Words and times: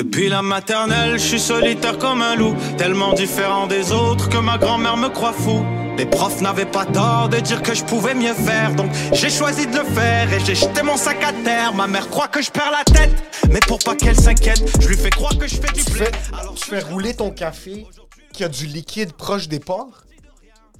Depuis 0.00 0.30
la 0.30 0.40
maternelle, 0.40 1.18
je 1.18 1.26
suis 1.26 1.38
solitaire 1.38 1.98
comme 1.98 2.22
un 2.22 2.34
loup, 2.34 2.56
tellement 2.78 3.12
différent 3.12 3.66
des 3.66 3.92
autres 3.92 4.30
que 4.30 4.38
ma 4.38 4.56
grand-mère 4.56 4.96
me 4.96 5.10
croit 5.10 5.34
fou. 5.34 5.62
Les 5.98 6.06
profs 6.06 6.40
n'avaient 6.40 6.64
pas 6.64 6.86
tort 6.86 7.28
de 7.28 7.36
dire 7.36 7.60
que 7.62 7.74
je 7.74 7.84
pouvais 7.84 8.14
mieux 8.14 8.32
faire, 8.32 8.74
donc 8.74 8.90
j'ai 9.12 9.28
choisi 9.28 9.66
de 9.66 9.76
le 9.76 9.84
faire 9.84 10.32
et 10.32 10.40
j'ai 10.40 10.54
jeté 10.54 10.82
mon 10.82 10.96
sac 10.96 11.22
à 11.22 11.34
terre. 11.44 11.74
Ma 11.74 11.86
mère 11.86 12.08
croit 12.08 12.28
que 12.28 12.40
je 12.40 12.50
perds 12.50 12.70
la 12.70 12.82
tête, 12.82 13.10
mais 13.50 13.60
pour 13.60 13.78
pas 13.78 13.94
qu'elle 13.94 14.18
s'inquiète, 14.18 14.62
je 14.80 14.88
lui 14.88 14.96
fais 14.96 15.10
croire 15.10 15.36
que 15.36 15.46
je 15.46 15.56
fais 15.56 15.70
du 15.70 15.84
blé. 15.92 16.06
Alors 16.32 16.54
tu 16.54 16.64
fais 16.70 16.80
rouler 16.80 17.12
ton 17.12 17.30
café 17.30 17.86
qui 18.32 18.42
a 18.42 18.48
du 18.48 18.64
liquide 18.64 19.12
proche 19.12 19.48
des 19.48 19.60
pores. 19.60 20.06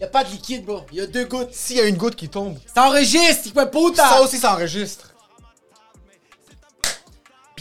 Y 0.01 0.05
a 0.05 0.07
pas 0.07 0.25
de 0.25 0.31
liquide, 0.31 0.65
bro. 0.65 0.81
Y 0.93 1.01
a 1.03 1.07
deux 1.07 1.27
gouttes. 1.27 1.53
S'il 1.53 1.77
y 1.77 1.81
a 1.81 1.85
une 1.85 1.99
goutte 1.99 2.17
qui 2.17 2.31
tombe, 2.31 2.57
Ça 2.75 2.87
enregistre, 2.87 3.43
il 3.45 3.53
peut 3.53 3.69
puta! 3.69 4.09
ça 4.09 4.23
aussi 4.23 4.39
ça 4.39 4.55
enregistre. 4.55 5.10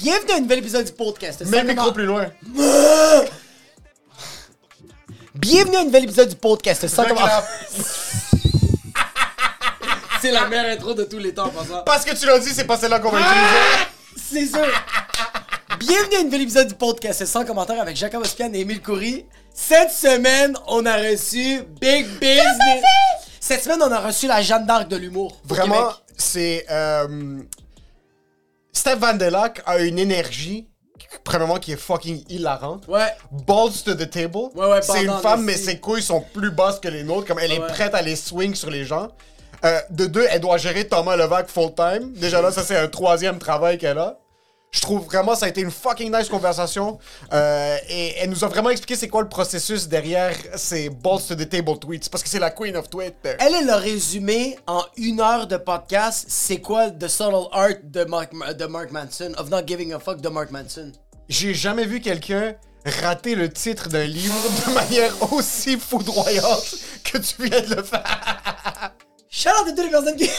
Bienvenue 0.01 0.31
à 0.31 0.35
un 0.37 0.39
nouvel 0.41 0.59
épisode 0.59 0.85
du 0.85 0.91
podcast. 0.93 1.41
Mets 1.45 1.57
Ça 1.57 1.63
le 1.63 1.69
micro 1.69 1.91
plus 1.91 2.05
loin. 2.05 2.27
Bienvenue 5.35 5.75
à 5.75 5.79
un 5.81 5.83
nouvel 5.85 6.03
épisode 6.05 6.29
du 6.29 6.35
podcast. 6.35 6.87
Ça 6.87 7.03
commence- 7.05 7.21
Reclap. 7.23 7.45
C'est 10.21 10.31
la 10.31 10.47
meilleure 10.47 10.65
intro 10.77 10.93
de 10.93 11.03
tous 11.03 11.17
les 11.17 11.33
temps, 11.33 11.47
en 11.47 11.49
passant. 11.49 11.83
Parce 11.83 12.05
que 12.05 12.15
tu 12.15 12.25
l'as 12.25 12.39
dit, 12.39 12.49
c'est 12.53 12.65
pas 12.65 12.77
celle-là 12.77 12.99
qu'on 12.99 13.09
va 13.09 13.19
utiliser. 13.19 13.85
C'est 14.15 14.45
sûr. 14.57 14.67
Bienvenue 15.79 16.15
à 16.15 16.19
un 16.19 16.23
nouvel 16.23 16.41
épisode 16.41 16.67
du 16.69 16.75
podcast 16.75 17.25
sans 17.25 17.43
commentaire 17.45 17.81
avec 17.81 17.95
Jacob 17.97 18.21
Ospian 18.21 18.53
et 18.53 18.59
Émile 18.61 18.81
Coury. 18.81 19.25
Cette 19.53 19.91
semaine, 19.91 20.57
on 20.67 20.85
a 20.85 20.95
reçu 20.95 21.61
Big 21.81 22.05
Business. 22.19 22.83
Cette 23.39 23.63
semaine, 23.63 23.81
on 23.81 23.91
a 23.91 23.99
reçu 23.99 24.27
la 24.27 24.41
Jeanne 24.41 24.65
d'Arc 24.65 24.87
de 24.87 24.95
l'humour. 24.97 25.37
Vraiment, 25.45 25.91
c'est. 26.17 26.65
Euh, 26.69 27.39
Steph 28.71 28.95
Van 28.97 29.13
Delac 29.13 29.61
a 29.65 29.79
une 29.79 29.99
énergie, 29.99 30.67
premièrement, 31.23 31.57
qui 31.57 31.71
est 31.71 31.77
fucking 31.77 32.23
hilarante. 32.29 32.87
Ouais. 32.87 33.11
Balls 33.31 33.83
to 33.83 33.93
the 33.93 34.09
table. 34.09 34.49
Ouais, 34.55 34.69
ouais, 34.69 34.81
c'est 34.81 35.03
une 35.03 35.17
femme, 35.19 35.43
mais 35.43 35.55
ses 35.55 35.79
couilles 35.79 36.03
sont 36.03 36.21
plus 36.33 36.51
basses 36.51 36.79
que 36.79 36.87
les 36.87 37.03
nôtres. 37.03 37.27
Comme 37.27 37.39
elle 37.39 37.51
est 37.51 37.67
prête 37.67 37.93
à 37.93 38.01
les 38.01 38.15
swing 38.15 38.55
sur 38.55 38.69
les 38.69 38.85
gens. 38.85 39.09
Euh, 39.65 39.79
de 39.89 40.05
deux, 40.05 40.25
elle 40.29 40.39
doit 40.39 40.57
gérer 40.57 40.87
Thomas 40.87 41.15
Levac 41.17 41.49
full 41.49 41.73
time. 41.75 42.13
Déjà 42.13 42.41
là, 42.41 42.51
ça 42.51 42.63
c'est 42.63 42.77
un 42.77 42.87
troisième 42.87 43.39
travail 43.39 43.77
qu'elle 43.77 43.97
a. 43.97 44.17
Je 44.71 44.81
trouve 44.81 45.05
vraiment 45.05 45.35
ça 45.35 45.47
a 45.47 45.49
été 45.49 45.61
une 45.61 45.71
fucking 45.71 46.15
nice 46.15 46.29
conversation. 46.29 46.99
Euh, 47.33 47.77
et 47.87 48.15
elle 48.17 48.29
nous 48.29 48.43
a 48.43 48.47
vraiment 48.47 48.69
expliqué 48.69 48.95
c'est 48.95 49.07
quoi 49.07 49.21
le 49.21 49.29
processus 49.29 49.87
derrière 49.87 50.35
ces 50.55 50.89
balls 50.89 51.21
to 51.27 51.35
the 51.35 51.49
table 51.49 51.79
tweets. 51.79 52.09
Parce 52.09 52.23
que 52.23 52.29
c'est 52.29 52.39
la 52.39 52.51
queen 52.51 52.75
of 52.75 52.89
Twitter. 52.89 53.35
Elle 53.39 53.55
est 53.55 53.63
le 53.63 53.73
résumé 53.73 54.57
en 54.67 54.83
une 54.97 55.21
heure 55.21 55.47
de 55.47 55.57
podcast. 55.57 56.25
C'est 56.27 56.61
quoi 56.61 56.91
The 56.91 57.07
Subtle 57.07 57.47
Art 57.51 57.81
de 57.83 58.03
Mark, 58.03 58.31
de 58.57 58.65
Mark 58.65 58.91
Manson, 58.91 59.33
of 59.37 59.49
not 59.49 59.65
giving 59.65 59.93
a 59.93 59.99
fuck 59.99 60.21
de 60.21 60.29
Mark 60.29 60.51
Manson. 60.51 60.91
J'ai 61.27 61.53
jamais 61.53 61.85
vu 61.85 61.99
quelqu'un 61.99 62.55
rater 62.85 63.35
le 63.35 63.49
titre 63.51 63.89
d'un 63.89 64.05
livre 64.05 64.35
de 64.67 64.73
manière 64.73 65.33
aussi 65.33 65.77
foudroyante 65.79 66.75
que 67.03 67.17
tu 67.17 67.43
viens 67.43 67.61
de 67.61 67.75
le 67.75 67.83
faire. 67.83 68.93
Shout 69.29 69.49
out 69.49 69.67
à 69.67 69.69
toutes 69.71 69.83
les 69.83 69.89
personnes 69.89 70.15
qui. 70.15 70.29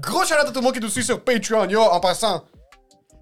Gros 0.00 0.24
shout 0.24 0.34
à 0.34 0.44
tout 0.44 0.52
le 0.54 0.60
monde 0.60 0.74
qui 0.74 0.80
nous 0.80 0.88
suit 0.88 1.04
sur 1.04 1.22
Patreon. 1.22 1.68
Yo, 1.68 1.80
en 1.80 2.00
passant, 2.00 2.44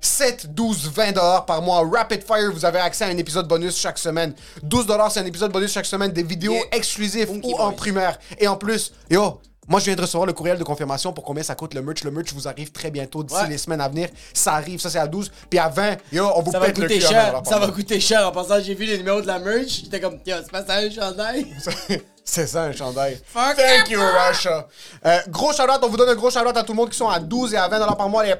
7, 0.07 0.55
12, 0.55 0.91
20 0.95 1.13
dollars 1.13 1.45
par 1.45 1.61
mois. 1.63 1.83
Rapid 1.93 2.23
Fire, 2.25 2.53
vous 2.53 2.65
avez 2.65 2.79
accès 2.79 3.05
à 3.05 3.09
un 3.09 3.17
épisode 3.19 3.49
bonus 3.49 3.77
chaque 3.77 3.99
semaine. 3.99 4.35
12 4.63 4.87
dollars, 4.87 5.11
c'est 5.11 5.21
un 5.21 5.27
épisode 5.27 5.51
bonus 5.53 5.73
chaque 5.73 5.87
semaine, 5.87 6.13
des 6.13 6.23
vidéos 6.23 6.53
Yeah. 6.55 6.63
exclusives 6.73 7.27
Funky 7.27 7.53
ou 7.53 7.57
en 7.59 7.73
primaire. 7.73 8.19
Et 8.39 8.47
en 8.47 8.57
plus, 8.57 8.93
yo, 9.11 9.41
moi 9.69 9.81
je 9.81 9.87
viens 9.87 9.97
de 9.97 10.01
recevoir 10.03 10.27
le 10.27 10.33
courriel 10.33 10.59
de 10.59 10.65
confirmation 10.65 11.13
pour 11.13 11.25
combien 11.25 11.43
ça 11.43 11.55
coûte 11.57 11.75
le 11.75 11.83
merch. 11.83 12.05
Le 12.05 12.11
merch 12.13 12.33
vous 12.33 12.47
arrive 12.47 12.71
très 12.71 12.91
bientôt 12.93 13.25
d'ici 13.25 13.41
Ouais. 13.41 13.49
les 13.49 13.59
semaines 13.59 13.81
à 13.81 13.89
venir. 13.89 14.09
Ça 14.33 14.55
arrive, 14.55 14.81
ça 14.81 14.91
c'est 14.91 14.99
à 15.01 15.09
12. 15.09 15.31
Puis 15.51 15.59
à 15.59 15.69
20, 15.69 15.97
yo, 16.13 16.31
on 16.37 16.43
vous 16.43 16.53
Ça 16.53 16.61
va 16.61 16.69
le 16.69 16.73
coûter 16.73 16.99
cul 17.01 17.05
à 17.05 17.09
20 17.09 17.15
cher. 17.33 17.43
Ça 17.45 17.59
va 17.59 17.69
coûter 17.69 18.01
cher. 18.01 18.29
En 18.29 18.33
passant, 18.33 18.61
j'ai 18.61 18.75
vu 18.75 18.85
les 18.85 18.99
numéros 18.99 19.21
de 19.21 19.27
la 19.27 19.41
merch. 19.41 19.83
J'étais 19.85 20.01
comme, 20.01 20.19
yo, 20.25 20.37
c'est 20.41 20.53
pas 20.53 20.65
ça 20.65 20.77
un 20.77 20.91
chandail? 20.91 21.47
C'est 22.29 22.49
ça 22.49 22.63
un 22.65 22.73
chandail. 22.73 23.21
Fuck 23.33 23.57
Thank 23.57 23.89
you, 23.89 24.01
Russia. 24.01 24.67
Euh, 25.05 25.19
gros 25.29 25.53
shout 25.53 25.63
on 25.81 25.89
vous 25.89 25.97
donne 25.97 26.09
un 26.09 26.15
gros 26.17 26.29
shout 26.29 26.39
à 26.41 26.63
tout 26.65 26.73
le 26.73 26.77
monde 26.77 26.91
qui 26.91 26.97
sont 26.99 27.09
à 27.09 27.21
12 27.21 27.55
et 27.55 27.57
à 27.57 27.69
20 27.69 27.79
dollars 27.79 27.97
par 27.97 28.09
mois. 28.09 28.25
Les 28.25 28.35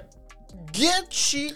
Getchi. 0.77 1.55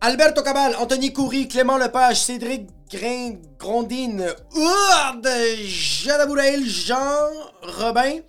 Alberto 0.00 0.42
Cabal, 0.42 0.74
Anthony 0.80 1.12
Coury, 1.12 1.48
Clément 1.48 1.78
Lepage, 1.78 2.18
Cédric 2.18 2.68
Grain, 2.90 3.40
Grondine, 3.58 4.26
Ourde, 4.54 5.56
Jada 5.66 6.26
Bourail, 6.26 6.64
Jean 6.64 7.30
Robin. 7.78 8.20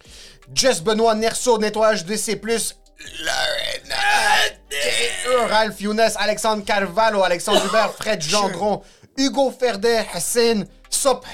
Jess 0.54 0.82
Benoît, 0.82 1.16
Nerso, 1.16 1.58
Nettoyage 1.58 2.06
DC+, 2.06 2.40
Lorena, 3.20 3.96
Ralph 5.50 5.82
Younes, 5.82 6.12
Alexandre 6.18 6.64
Carvalho, 6.64 7.24
Alexandre 7.24 7.66
Hubert, 7.68 7.94
Fred 7.94 8.22
Gendron, 8.22 8.82
Hugo 9.18 9.52
Ferdet, 9.52 10.06
Hassan, 10.14 10.68
Sop. 10.90 11.26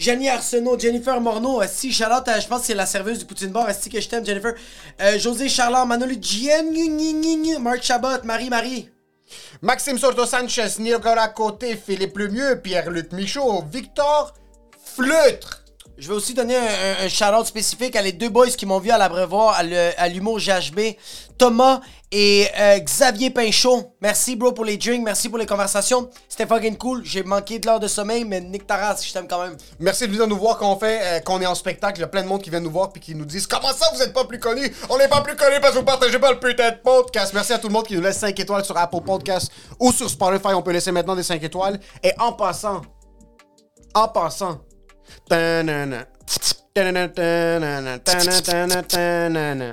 Jenny 0.00 0.30
Arsenault, 0.30 0.78
Jennifer 0.78 1.20
Morneau, 1.20 1.60
si 1.68 1.92
Charlotte, 1.92 2.26
euh, 2.26 2.40
je 2.40 2.48
pense 2.48 2.60
que 2.62 2.66
c'est 2.68 2.74
la 2.74 2.86
serveuse 2.86 3.18
du 3.18 3.26
Poutine 3.26 3.50
Bar, 3.50 3.66
si 3.78 3.90
que 3.90 4.00
je 4.00 4.08
t'aime, 4.08 4.24
Jennifer. 4.24 4.54
Euh, 4.98 5.18
José 5.18 5.50
Charland, 5.50 5.86
Manolo 5.86 6.14
Gien, 6.18 6.62
Marc 7.60 7.82
Chabot, 7.82 8.24
Marie-Marie. 8.24 8.88
Maxime 9.60 9.98
Sorto 9.98 10.24
Sanchez, 10.24 10.68
Nicolas 10.78 11.28
Côté, 11.28 11.76
Philippe 11.76 12.16
Lemieux, 12.16 12.62
Pierre-Luc 12.62 13.12
Michaud, 13.12 13.62
Victor 13.70 14.32
Fleutre. 14.82 15.64
Je 15.98 16.08
vais 16.08 16.14
aussi 16.14 16.32
donner 16.32 16.56
un, 16.56 16.62
un, 16.62 17.04
un 17.04 17.08
shout-out 17.10 17.44
spécifique 17.44 17.94
à 17.94 18.00
les 18.00 18.12
deux 18.12 18.30
boys 18.30 18.48
qui 18.48 18.64
m'ont 18.64 18.78
vu 18.78 18.90
à 18.90 18.96
l'abreuvoir, 18.96 19.60
à 19.98 20.08
l'humour 20.08 20.38
GHB, 20.38 20.96
Thomas 21.36 21.82
et 22.12 22.48
euh, 22.58 22.78
Xavier 22.80 23.30
Pinchot. 23.30 23.94
Merci, 24.00 24.34
bro, 24.34 24.52
pour 24.52 24.64
les 24.64 24.76
drinks, 24.76 25.04
merci 25.04 25.28
pour 25.28 25.38
les 25.38 25.46
conversations. 25.46 26.10
C'était 26.28 26.46
fucking 26.46 26.76
cool. 26.76 27.04
J'ai 27.04 27.22
manqué 27.22 27.58
de 27.58 27.66
l'heure 27.66 27.78
de 27.78 27.86
sommeil, 27.86 28.24
mais 28.24 28.40
Nick 28.40 28.66
Taras, 28.66 29.00
je 29.06 29.12
t'aime 29.12 29.28
quand 29.28 29.42
même. 29.42 29.56
Merci 29.78 30.06
de 30.06 30.12
venir 30.12 30.26
nous 30.26 30.36
voir 30.36 30.58
quand 30.58 30.72
on 30.72 30.78
fait, 30.78 31.00
euh, 31.02 31.20
qu'on 31.20 31.40
est 31.40 31.46
en 31.46 31.54
spectacle. 31.54 31.98
Il 31.98 32.00
y 32.00 32.04
a 32.04 32.08
plein 32.08 32.22
de 32.22 32.28
monde 32.28 32.42
qui 32.42 32.50
vient 32.50 32.60
nous 32.60 32.70
voir 32.70 32.90
puis 32.92 33.00
qui 33.00 33.14
nous 33.14 33.24
disent 33.24 33.46
Comment 33.46 33.72
ça 33.72 33.86
vous 33.94 34.02
êtes 34.02 34.12
pas 34.12 34.24
plus 34.24 34.40
connus? 34.40 34.74
On 34.88 34.98
n'est 34.98 35.08
pas 35.08 35.20
plus 35.20 35.36
connus 35.36 35.60
parce 35.60 35.74
que 35.74 35.78
vous 35.78 35.84
partagez 35.84 36.18
pas 36.18 36.32
le 36.32 36.40
putain 36.40 36.70
de 36.70 36.76
podcast. 36.76 37.32
Merci 37.32 37.52
à 37.52 37.58
tout 37.58 37.68
le 37.68 37.72
monde 37.72 37.86
qui 37.86 37.94
nous 37.94 38.02
laisse 38.02 38.18
5 38.18 38.38
étoiles 38.38 38.64
sur 38.64 38.76
Apple 38.76 39.02
Podcast 39.04 39.52
ou 39.78 39.92
sur 39.92 40.10
Spotify. 40.10 40.48
On 40.54 40.62
peut 40.62 40.72
laisser 40.72 40.90
maintenant 40.90 41.14
des 41.14 41.22
5 41.22 41.42
étoiles. 41.42 41.78
Et 42.02 42.12
en 42.18 42.32
passant, 42.32 42.82
en 43.94 44.08
passant, 44.08 44.60
tanana, 45.28 46.06
tanana, 46.74 47.08
tanana, 47.98 49.72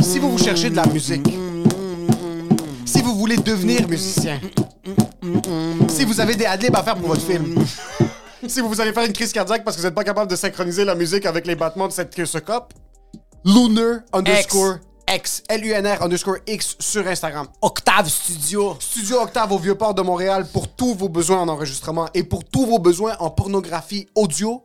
Si 0.00 0.18
vous 0.18 0.32
vous 0.32 0.38
cherchez 0.38 0.68
de 0.70 0.74
la 0.74 0.84
musique, 0.86 1.24
si 2.84 3.02
vous 3.02 3.14
voulez 3.14 3.36
devenir 3.36 3.86
musicien, 3.86 4.40
si 5.88 6.04
vous 6.04 6.18
avez 6.18 6.34
des 6.34 6.44
adlibs 6.44 6.74
à 6.74 6.82
faire 6.82 6.96
pour 6.96 7.08
votre 7.08 7.22
film, 7.22 7.54
si 8.48 8.60
vous 8.60 8.80
allez 8.80 8.92
faire 8.92 9.04
une 9.04 9.12
crise 9.12 9.32
cardiaque 9.32 9.62
parce 9.62 9.76
que 9.76 9.82
vous 9.82 9.86
n'êtes 9.86 9.94
pas 9.94 10.02
capable 10.02 10.28
de 10.28 10.36
synchroniser 10.36 10.84
la 10.84 10.96
musique 10.96 11.24
avec 11.24 11.46
les 11.46 11.54
battements 11.54 11.86
de 11.86 11.92
cette 11.92 12.24
ce 12.24 12.38
cop, 12.38 12.72
Lunar 13.44 14.00
underscore 14.12 14.78
X, 15.08 15.42
L-U-N-R 15.48 16.02
underscore 16.02 16.38
X 16.46 16.76
sur 16.78 17.06
Instagram. 17.06 17.46
Octave 17.62 18.08
Studio. 18.08 18.76
Studio 18.80 19.20
Octave 19.20 19.52
au 19.52 19.58
Vieux-Port 19.58 19.94
de 19.94 20.02
Montréal 20.02 20.46
pour 20.52 20.68
tous 20.68 20.94
vos 20.94 21.08
besoins 21.08 21.40
en 21.40 21.48
enregistrement 21.48 22.08
et 22.14 22.22
pour 22.22 22.44
tous 22.44 22.66
vos 22.66 22.78
besoins 22.78 23.16
en 23.20 23.30
pornographie 23.30 24.08
audio, 24.14 24.64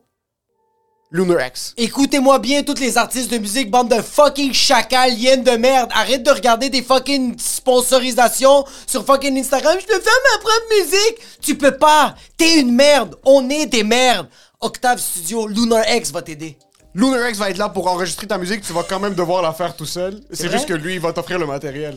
Lunar 1.12 1.44
X. 1.48 1.74
Écoutez-moi 1.76 2.38
bien, 2.38 2.62
tous 2.62 2.78
les 2.78 2.96
artistes 2.96 3.32
de 3.32 3.38
musique, 3.38 3.68
bande 3.70 3.88
de 3.88 4.00
fucking 4.00 4.52
chacals, 4.52 5.12
hyènes 5.14 5.42
de 5.42 5.52
merde. 5.52 5.90
Arrête 5.92 6.22
de 6.22 6.30
regarder 6.30 6.70
des 6.70 6.82
fucking 6.82 7.36
sponsorisations 7.36 8.64
sur 8.86 9.04
fucking 9.04 9.36
Instagram. 9.36 9.76
Je 9.80 9.86
peux 9.86 10.00
faire 10.00 10.12
ma 10.32 10.38
propre 10.38 10.68
musique. 10.78 11.40
Tu 11.40 11.56
peux 11.56 11.76
pas. 11.76 12.14
T'es 12.36 12.60
une 12.60 12.72
merde. 12.72 13.16
On 13.24 13.50
est 13.50 13.66
des 13.66 13.82
merdes. 13.82 14.28
Octave 14.60 15.00
Studio, 15.00 15.48
Lunar 15.48 15.84
X 15.88 16.12
va 16.12 16.22
t'aider. 16.22 16.56
Lunar 16.94 17.28
X 17.28 17.38
va 17.38 17.50
être 17.50 17.58
là 17.58 17.68
pour 17.68 17.86
enregistrer 17.86 18.26
ta 18.26 18.36
musique, 18.36 18.62
tu 18.62 18.72
vas 18.72 18.82
quand 18.82 18.98
même 18.98 19.14
devoir 19.14 19.42
la 19.42 19.52
faire 19.52 19.76
tout 19.76 19.86
seul. 19.86 20.20
C'est 20.32 20.50
juste 20.50 20.66
que 20.66 20.74
lui, 20.74 20.94
il 20.94 21.00
va 21.00 21.12
t'offrir 21.12 21.38
le 21.38 21.46
matériel. 21.46 21.96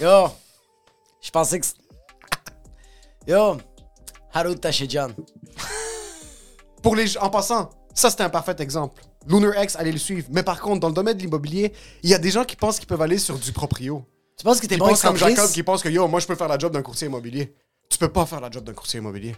Yo. 0.00 0.28
Je 1.20 1.30
pensais 1.30 1.60
que. 1.60 1.66
Yo. 3.26 3.58
Harold 4.32 4.60
Tachedjan. 4.60 5.10
Pour 6.82 6.96
les 6.96 7.16
en 7.18 7.30
passant, 7.30 7.70
ça 7.94 8.10
c'était 8.10 8.24
un 8.24 8.30
parfait 8.30 8.56
exemple. 8.58 9.02
Lunar 9.26 9.62
X, 9.62 9.76
allez 9.76 9.92
le 9.92 9.98
suivre. 9.98 10.26
Mais 10.32 10.42
par 10.42 10.60
contre, 10.60 10.80
dans 10.80 10.88
le 10.88 10.94
domaine 10.94 11.16
de 11.16 11.22
l'immobilier, 11.22 11.72
il 12.02 12.10
y 12.10 12.14
a 12.14 12.18
des 12.18 12.30
gens 12.30 12.44
qui 12.44 12.56
pensent 12.56 12.78
qu'ils 12.78 12.88
peuvent 12.88 13.00
aller 13.00 13.18
sur 13.18 13.38
du 13.38 13.52
proprio. 13.52 14.04
Tu 14.36 14.44
penses 14.44 14.60
que 14.60 14.66
t'es 14.66 14.76
bon 14.76 14.88
pensent 14.88 15.02
comme? 15.02 15.16
Jacob 15.16 15.48
qui 15.50 15.62
pense 15.62 15.82
que 15.82 15.88
yo, 15.88 16.08
moi 16.08 16.18
je 16.18 16.26
peux 16.26 16.34
faire 16.34 16.48
la 16.48 16.58
job 16.58 16.72
d'un 16.72 16.82
courtier 16.82 17.06
immobilier. 17.06 17.54
Tu 17.88 17.98
peux 17.98 18.08
pas 18.08 18.26
faire 18.26 18.40
la 18.40 18.50
job 18.50 18.64
d'un 18.64 18.74
courtier 18.74 18.98
immobilier. 18.98 19.36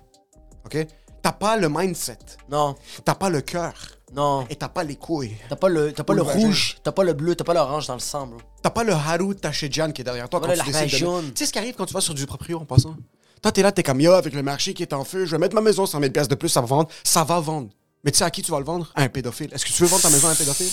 OK? 0.64 0.86
T'as 1.22 1.32
pas 1.32 1.56
le 1.56 1.68
mindset, 1.68 2.18
Non. 2.48 2.76
t'as 3.04 3.14
pas 3.14 3.28
le 3.28 3.40
cœur 3.42 3.74
Non. 4.14 4.46
et 4.48 4.56
t'as 4.56 4.68
pas 4.68 4.84
les 4.84 4.96
couilles. 4.96 5.36
T'as 5.48 5.56
pas 5.56 5.68
le, 5.68 5.92
t'as 5.92 6.04
pas 6.04 6.14
le 6.14 6.22
rouge, 6.22 6.78
t'as 6.82 6.92
pas 6.92 7.02
le 7.02 7.12
bleu, 7.12 7.34
t'as 7.34 7.44
pas 7.44 7.54
l'orange 7.54 7.86
dans 7.88 7.94
le 7.94 8.00
sang, 8.00 8.28
bro. 8.28 8.38
T'as 8.62 8.70
pas 8.70 8.84
le 8.84 8.92
Haru 8.92 9.34
Tachedjan 9.34 9.90
qui 9.90 10.02
est 10.02 10.04
derrière 10.04 10.28
toi 10.28 10.40
quand 10.40 10.48
tu 10.48 10.56
la 10.56 10.64
décides 10.64 10.84
de... 10.84 10.96
jaune. 10.96 11.32
Tu 11.32 11.38
sais 11.38 11.46
ce 11.46 11.52
qui 11.52 11.58
arrive 11.58 11.74
quand 11.74 11.86
tu 11.86 11.94
vas 11.94 12.00
sur 12.00 12.14
du 12.14 12.24
proprio 12.24 12.60
en 12.60 12.64
passant? 12.64 12.94
Toi, 13.42 13.52
t'es 13.52 13.62
là, 13.62 13.72
t'es 13.72 13.82
comme 13.82 14.00
yo, 14.00 14.12
avec 14.12 14.32
le 14.32 14.42
marché 14.42 14.74
qui 14.74 14.82
est 14.82 14.92
en 14.92 15.04
feu, 15.04 15.26
je 15.26 15.32
vais 15.32 15.38
mettre 15.38 15.54
ma 15.54 15.60
maison 15.60 15.86
100 15.86 16.00
000 16.00 16.12
pièces 16.12 16.28
de 16.28 16.34
plus, 16.36 16.48
ça 16.48 16.60
va 16.60 16.66
vendre. 16.66 16.88
Ça 17.04 17.24
va 17.24 17.40
vendre. 17.40 17.68
Mais 18.04 18.10
tu 18.12 18.18
sais 18.18 18.24
à 18.24 18.30
qui 18.30 18.42
tu 18.42 18.50
vas 18.52 18.58
le 18.58 18.64
vendre? 18.64 18.92
À 18.94 19.02
un 19.02 19.08
pédophile. 19.08 19.52
Est-ce 19.52 19.64
que 19.64 19.70
tu 19.70 19.82
veux 19.82 19.88
vendre 19.88 20.02
ta 20.02 20.10
maison 20.10 20.28
à 20.28 20.30
un 20.30 20.34
pédophile? 20.34 20.70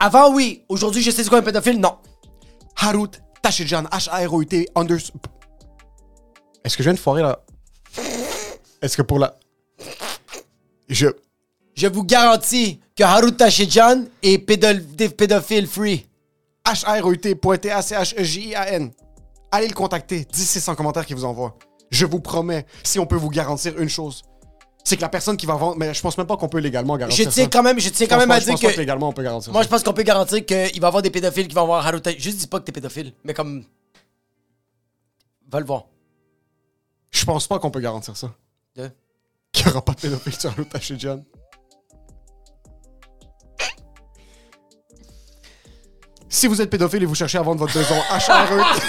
Avant, 0.00 0.34
oui. 0.34 0.64
Aujourd'hui, 0.68 1.02
je 1.02 1.10
sais 1.10 1.22
c'est 1.22 1.28
quoi 1.28 1.38
un 1.38 1.42
pédophile? 1.42 1.78
Non. 1.78 1.96
Harut 2.76 3.10
Tachidjan, 3.42 3.84
H-A-R-O-U-T, 3.84 4.68
under... 4.74 4.98
Est-ce 6.64 6.76
que 6.76 6.82
je 6.82 6.88
viens 6.88 6.94
de 6.94 6.98
foirer 6.98 7.22
là? 7.22 7.40
Est-ce 8.82 8.96
que 8.96 9.02
pour 9.02 9.18
la... 9.18 9.38
Je... 10.88 11.06
Je 11.74 11.86
vous 11.86 12.04
garantis 12.04 12.80
que 12.96 13.02
Harut 13.04 13.32
Tachidjan 13.36 14.04
est 14.22 14.38
pédophile 14.38 15.66
free. 15.66 16.06
H-A-R-O-U-T, 16.66 17.34
pointé 17.36 17.70
A-C-H-E-J-I-A-N. 17.70 18.90
Allez 19.50 19.68
le 19.68 19.74
contacter. 19.74 20.26
10 20.30 20.44
c'est 20.46 20.60
100 20.60 20.74
commentaires 20.74 21.06
qu'il 21.06 21.16
vous 21.16 21.24
envoie. 21.24 21.56
Je 21.90 22.06
vous 22.06 22.20
promets, 22.20 22.66
si 22.84 22.98
on 22.98 23.06
peut 23.06 23.16
vous 23.16 23.30
garantir 23.30 23.78
une 23.80 23.88
chose, 23.88 24.22
c'est 24.84 24.96
que 24.96 25.00
la 25.02 25.08
personne 25.08 25.36
qui 25.36 25.46
va 25.46 25.54
vendre... 25.54 25.76
Mais 25.76 25.92
je 25.94 26.00
pense 26.00 26.16
même 26.18 26.26
pas 26.26 26.36
qu'on 26.36 26.48
peut 26.48 26.58
légalement 26.60 26.94
Je 26.94 27.00
garantir 27.00 27.30
tiens 27.30 27.44
ça. 27.44 27.50
quand 27.50 27.62
même, 27.62 27.80
je 27.80 27.88
tiens 27.88 28.06
Je 28.06 28.10
quand 28.10 28.18
même 28.18 28.30
à 28.30 28.38
je 28.38 28.44
dire 28.44 28.54
pense 28.54 28.62
pas 28.62 28.72
que. 28.72 28.78
légalement 28.78 29.08
on 29.08 29.12
peut 29.12 29.22
garantir 29.22 29.52
Moi, 29.52 29.62
ça. 29.62 29.64
je 29.64 29.70
pense 29.70 29.82
qu'on 29.82 29.92
peut 29.92 30.02
garantir 30.02 30.44
qu'il 30.46 30.56
va 30.80 30.86
y 30.86 30.88
avoir 30.88 31.02
des 31.02 31.10
pédophiles 31.10 31.48
qui 31.48 31.54
vont 31.54 31.66
voir 31.66 31.84
Harut 31.86 32.00
Tachidjan. 32.00 32.22
Juste 32.22 32.38
dis 32.38 32.46
pas 32.46 32.60
que 32.60 32.64
t'es 32.64 32.72
pédophile, 32.72 33.12
mais 33.24 33.34
comme. 33.34 33.64
Va 35.50 35.58
le 35.60 35.66
voir. 35.66 35.86
Je 37.10 37.24
pense 37.24 37.48
pas 37.48 37.58
qu'on 37.58 37.70
peut 37.72 37.80
garantir 37.80 38.16
ça. 38.16 38.30
De? 38.76 38.88
Qu'il 39.50 39.66
n'y 39.66 39.72
aura 39.72 39.84
pas 39.84 39.92
de 39.94 40.00
pédophile 40.00 40.38
sur 40.38 40.50
Harut 40.50 40.66
Tachidjan. 40.66 41.24
Si 46.32 46.46
vous 46.46 46.62
êtes 46.62 46.70
pédophile 46.70 47.02
et 47.02 47.06
vous 47.06 47.14
cherchez 47.16 47.38
à 47.38 47.42
vendre 47.42 47.58
votre 47.60 47.76
maison, 47.76 47.96
H-A-R-E-T... 48.08 48.82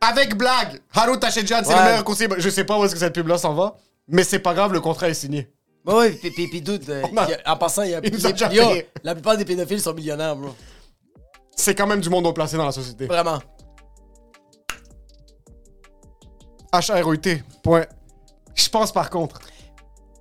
Avec 0.00 0.34
blague! 0.36 0.80
Harut 0.94 1.18
Tachidjan, 1.20 1.60
c'est 1.62 1.68
Ouais. 1.68 1.76
le 1.78 1.82
meilleur 1.84 2.04
conseiller. 2.04 2.30
Je 2.38 2.48
sais 2.48 2.64
pas 2.64 2.78
où 2.78 2.84
est-ce 2.84 2.94
que 2.94 2.98
cette 2.98 3.12
pub-là 3.14 3.36
s'en 3.36 3.52
va, 3.54 3.76
mais 4.08 4.24
c'est 4.24 4.38
pas 4.38 4.54
grave, 4.54 4.72
le 4.72 4.80
contrat 4.80 5.08
est 5.10 5.14
signé. 5.14 5.50
Bah 5.84 5.94
oui, 5.98 6.12
puis, 6.12 6.30
puis, 6.30 6.48
puis 6.48 6.62
dude, 6.62 6.88
euh, 6.88 7.02
On 7.12 7.16
a- 7.18 7.28
y 7.28 7.34
a- 7.34 7.52
en 7.52 7.56
passant, 7.56 7.82
il 7.82 7.90
y 7.90 7.94
a, 7.94 8.00
Il 8.04 8.12
nous 8.12 8.24
a 8.24 8.28
y 8.30 8.32
a- 8.32 8.32
déjà 8.32 8.52
yo, 8.52 8.66
payé. 8.68 8.88
la 9.04 9.14
plupart 9.14 9.36
des 9.36 9.44
pédophiles 9.44 9.80
sont 9.80 9.92
millionnaires, 9.94 10.34
bro. 10.36 10.54
C'est 11.54 11.74
quand 11.74 11.86
même 11.86 12.00
du 12.00 12.08
monde 12.08 12.26
au 12.26 12.32
placé 12.32 12.56
dans 12.56 12.64
la 12.64 12.72
société. 12.72 13.06
Vraiment. 13.06 13.38
H-A-R-E-T. 16.72 17.42
Point. 17.62 17.84
Je 18.54 18.68
pense 18.70 18.92
par 18.92 19.10
contre. 19.10 19.40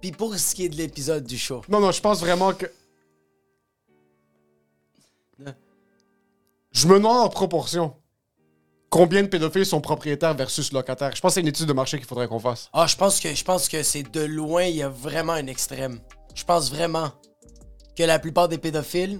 Puis 0.01 0.11
pour 0.11 0.35
ce 0.35 0.55
qui 0.55 0.65
est 0.65 0.69
de 0.69 0.75
l'épisode 0.75 1.23
du 1.25 1.37
show, 1.37 1.61
Non, 1.69 1.79
non, 1.79 1.91
je 1.91 2.01
pense 2.01 2.19
vraiment 2.19 2.51
que. 2.53 2.65
Je 6.71 6.87
me 6.87 6.95
demande 6.95 7.17
en 7.17 7.29
proportion. 7.29 7.95
Combien 8.89 9.21
de 9.23 9.27
pédophiles 9.27 9.65
sont 9.65 9.81
propriétaires 9.81 10.33
versus 10.35 10.71
locataires? 10.71 11.15
Je 11.15 11.21
pense 11.21 11.31
que 11.31 11.33
c'est 11.35 11.41
une 11.41 11.47
étude 11.47 11.65
de 11.67 11.73
marché 11.73 11.97
qu'il 11.97 12.07
faudrait 12.07 12.27
qu'on 12.27 12.39
fasse. 12.39 12.69
ah, 12.73 12.87
je 12.87 12.95
pense 12.95 13.19
que 13.19 13.33
je 13.33 13.43
pense 13.43 13.67
que 13.67 13.83
c'est 13.83 14.03
de 14.03 14.21
loin, 14.21 14.63
il 14.63 14.77
y 14.77 14.83
a 14.83 14.89
vraiment 14.89 15.33
un 15.33 15.47
extrême. 15.47 15.99
Je 16.33 16.43
pense 16.43 16.71
vraiment 16.71 17.11
que 17.95 18.03
la 18.03 18.17
plupart 18.19 18.47
des 18.47 18.57
pédophiles, 18.57 19.19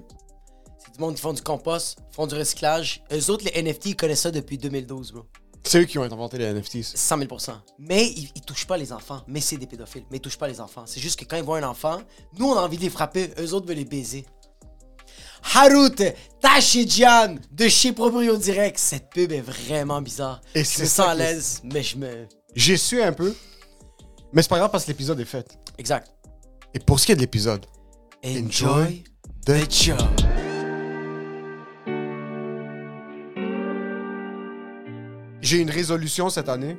c'est 0.77 0.93
du 0.93 0.99
monde 0.99 1.15
qui 1.15 1.21
font 1.21 1.33
du 1.33 1.41
compost, 1.41 1.99
font 2.11 2.27
du 2.27 2.35
recyclage. 2.35 3.03
Eux 3.11 3.29
autres, 3.29 3.45
les 3.45 3.61
NFT, 3.61 3.87
ils 3.87 3.95
connaissent 3.95 4.21
ça 4.21 4.31
depuis 4.31 4.57
2012, 4.57 5.11
bro. 5.11 5.23
C'est 5.63 5.81
eux 5.81 5.85
qui 5.85 5.99
ont 5.99 6.03
inventé 6.03 6.37
les 6.37 6.51
NFTs. 6.53 6.95
100 6.95 7.17
000% 7.19 7.51
Mais 7.77 8.07
ils, 8.07 8.31
ils 8.33 8.41
touchent 8.41 8.65
pas 8.65 8.77
les 8.77 8.93
enfants. 8.93 9.21
Mais 9.27 9.41
c'est 9.41 9.57
des 9.57 9.67
pédophiles. 9.67 10.05
Mais 10.09 10.17
ils 10.17 10.21
touchent 10.21 10.37
pas 10.37 10.47
les 10.47 10.61
enfants. 10.61 10.83
C'est 10.85 10.99
juste 11.01 11.19
que 11.19 11.25
quand 11.25 11.35
ils 11.35 11.43
voient 11.43 11.57
un 11.59 11.67
enfant, 11.67 11.99
nous, 12.37 12.47
on 12.47 12.55
a 12.55 12.61
envie 12.61 12.77
de 12.77 12.83
les 12.83 12.89
frapper. 12.89 13.31
Eux 13.37 13.53
autres 13.53 13.67
veulent 13.67 13.75
les 13.75 13.85
baiser. 13.85 14.25
Harut 15.55 16.01
Tachidjan 16.41 17.35
de 17.51 17.67
chez 17.67 17.91
Proprio 17.91 18.37
Direct. 18.37 18.77
Cette 18.77 19.09
pub 19.09 19.31
est 19.31 19.41
vraiment 19.41 20.01
bizarre. 20.01 20.41
Et 20.55 20.63
je 20.63 20.69
c'est 20.69 20.83
me 20.83 20.87
sens 20.87 21.07
à 21.07 21.15
l'aise, 21.15 21.61
mais 21.63 21.83
je 21.83 21.97
me... 21.97 22.27
J'ai 22.55 22.77
su 22.77 23.01
un 23.01 23.13
peu, 23.13 23.35
mais 24.33 24.41
c'est 24.41 24.49
pas 24.49 24.57
grave 24.57 24.71
parce 24.71 24.85
que 24.85 24.91
l'épisode 24.91 25.19
est 25.19 25.25
fait. 25.25 25.57
Exact. 25.77 26.11
Et 26.73 26.79
pour 26.79 26.99
ce 26.99 27.05
qui 27.05 27.11
est 27.11 27.15
de 27.15 27.21
l'épisode, 27.21 27.65
Enjoy 28.23 29.03
de 29.45 29.63
the 29.63 29.71
show. 29.71 29.93
j'ai 35.41 35.57
une 35.57 35.71
résolution 35.71 36.29
cette 36.29 36.49
année, 36.49 36.77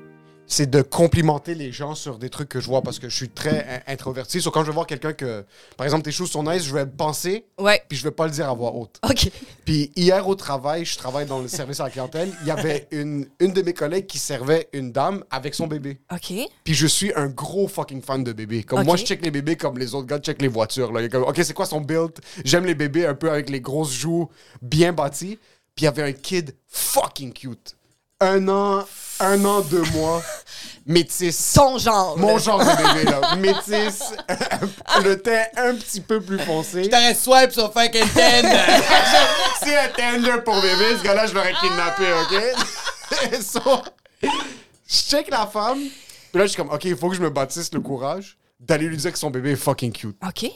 c'est 0.52 0.68
de 0.68 0.82
complimenter 0.82 1.54
les 1.54 1.70
gens 1.70 1.94
sur 1.94 2.18
des 2.18 2.28
trucs 2.28 2.48
que 2.48 2.58
je 2.58 2.66
vois 2.66 2.82
parce 2.82 2.98
que 2.98 3.08
je 3.08 3.14
suis 3.14 3.28
très 3.28 3.82
in- 3.86 3.92
introverti. 3.92 4.42
Sur 4.42 4.50
quand 4.50 4.62
je 4.62 4.66
vais 4.66 4.72
voir 4.74 4.86
quelqu'un 4.86 5.12
que, 5.12 5.44
par 5.76 5.84
exemple, 5.86 6.02
tes 6.02 6.10
choses 6.10 6.28
sont 6.28 6.42
nice, 6.42 6.64
je 6.64 6.74
vais 6.74 6.86
penser, 6.86 7.46
Ouais. 7.56 7.80
puis 7.88 7.96
je 7.96 8.02
vais 8.02 8.10
pas 8.10 8.24
le 8.26 8.32
dire 8.32 8.50
à 8.50 8.52
voix 8.54 8.74
haute. 8.74 8.98
OK. 9.08 9.30
Puis 9.64 9.92
hier 9.94 10.26
au 10.26 10.34
travail, 10.34 10.84
je 10.84 10.98
travaille 10.98 11.26
dans 11.26 11.38
le 11.38 11.46
service 11.46 11.78
à 11.78 11.84
la 11.84 11.90
clientèle, 11.90 12.32
il 12.40 12.48
y 12.48 12.50
avait 12.50 12.88
une, 12.90 13.28
une 13.38 13.52
de 13.52 13.62
mes 13.62 13.72
collègues 13.72 14.06
qui 14.06 14.18
servait 14.18 14.68
une 14.72 14.90
dame 14.90 15.22
avec 15.30 15.54
son 15.54 15.68
bébé. 15.68 16.00
OK. 16.12 16.32
Puis 16.64 16.74
je 16.74 16.86
suis 16.88 17.12
un 17.14 17.28
gros 17.28 17.68
fucking 17.68 18.02
fan 18.02 18.24
de 18.24 18.32
bébés. 18.32 18.64
Comme 18.64 18.84
moi, 18.84 18.96
je 18.96 19.04
check 19.04 19.24
les 19.24 19.30
bébés 19.30 19.54
comme 19.56 19.78
les 19.78 19.94
autres 19.94 20.08
gars 20.08 20.18
check 20.18 20.42
les 20.42 20.48
voitures. 20.48 20.90
Là. 20.92 21.08
Comme, 21.08 21.22
ok, 21.22 21.40
c'est 21.44 21.54
quoi 21.54 21.66
son 21.66 21.80
build? 21.80 22.10
J'aime 22.44 22.64
les 22.66 22.74
bébés 22.74 23.06
un 23.06 23.14
peu 23.14 23.30
avec 23.30 23.48
les 23.50 23.60
grosses 23.60 23.92
joues 23.92 24.28
bien 24.60 24.92
bâties. 24.92 25.38
Puis 25.76 25.84
il 25.84 25.84
y 25.84 25.88
avait 25.88 26.02
un 26.02 26.12
kid 26.12 26.56
fucking 26.66 27.32
cute. 27.32 27.76
Un 28.20 28.48
an, 28.48 28.84
un 29.18 29.44
an, 29.46 29.60
deux 29.62 29.82
mois, 29.92 30.22
métis. 30.86 31.52
Ton 31.54 31.78
genre. 31.78 32.18
Mon 32.18 32.36
genre 32.38 32.58
de 32.58 32.64
bébé, 32.64 33.10
là. 33.10 33.36
Métis, 33.36 34.12
le 35.04 35.14
teint 35.16 35.44
un 35.56 35.74
petit 35.74 36.00
peu 36.02 36.20
plus 36.20 36.38
foncé. 36.38 36.88
T'arrêtes 36.88 37.18
swipe 37.18 37.50
sur 37.52 37.72
fucking 37.72 38.02
10. 38.02 38.10
Si 39.62 39.74
un 39.74 39.88
Tinder 39.96 40.42
pour 40.44 40.60
bébé, 40.60 40.98
ce 40.98 41.02
gars-là, 41.02 41.26
je 41.26 41.34
l'aurais 41.34 41.54
kidnappé, 41.54 42.04
OK? 42.22 43.42
So, 43.42 43.60
je 44.22 44.28
check 44.86 45.30
la 45.30 45.46
femme, 45.46 45.78
puis 45.78 46.38
là, 46.38 46.42
je 46.44 46.52
suis 46.52 46.56
comme, 46.56 46.70
OK, 46.70 46.84
il 46.84 46.96
faut 46.96 47.08
que 47.08 47.16
je 47.16 47.22
me 47.22 47.30
bâtisse 47.30 47.72
le 47.72 47.80
courage 47.80 48.36
d'aller 48.60 48.86
lui 48.86 48.96
dire 48.96 49.12
que 49.12 49.18
son 49.18 49.30
bébé 49.30 49.52
est 49.52 49.56
fucking 49.56 49.92
cute. 49.92 50.16
OK. 50.26 50.50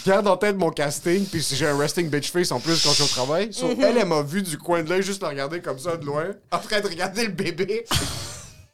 Je 0.00 0.10
garde 0.10 0.26
en 0.28 0.36
tête 0.36 0.56
mon 0.56 0.70
casting, 0.70 1.26
puis 1.26 1.46
j'ai 1.52 1.66
un 1.66 1.76
resting 1.76 2.08
bitch 2.08 2.30
face 2.30 2.50
en 2.52 2.60
plus 2.60 2.82
quand 2.82 2.90
je 2.90 2.94
suis 2.94 3.02
au 3.02 3.06
travail. 3.06 3.52
So, 3.52 3.68
elle, 3.70 3.98
elle 3.98 4.06
m'a 4.06 4.22
vu 4.22 4.40
du 4.40 4.56
coin 4.56 4.82
de 4.82 4.88
l'œil, 4.88 5.02
juste 5.02 5.20
la 5.20 5.28
regarder 5.28 5.60
comme 5.60 5.78
ça 5.78 5.98
de 5.98 6.06
loin, 6.06 6.28
en 6.50 6.58
train 6.58 6.80
de 6.80 6.86
regarder 6.86 7.24
le 7.26 7.32
bébé. 7.32 7.84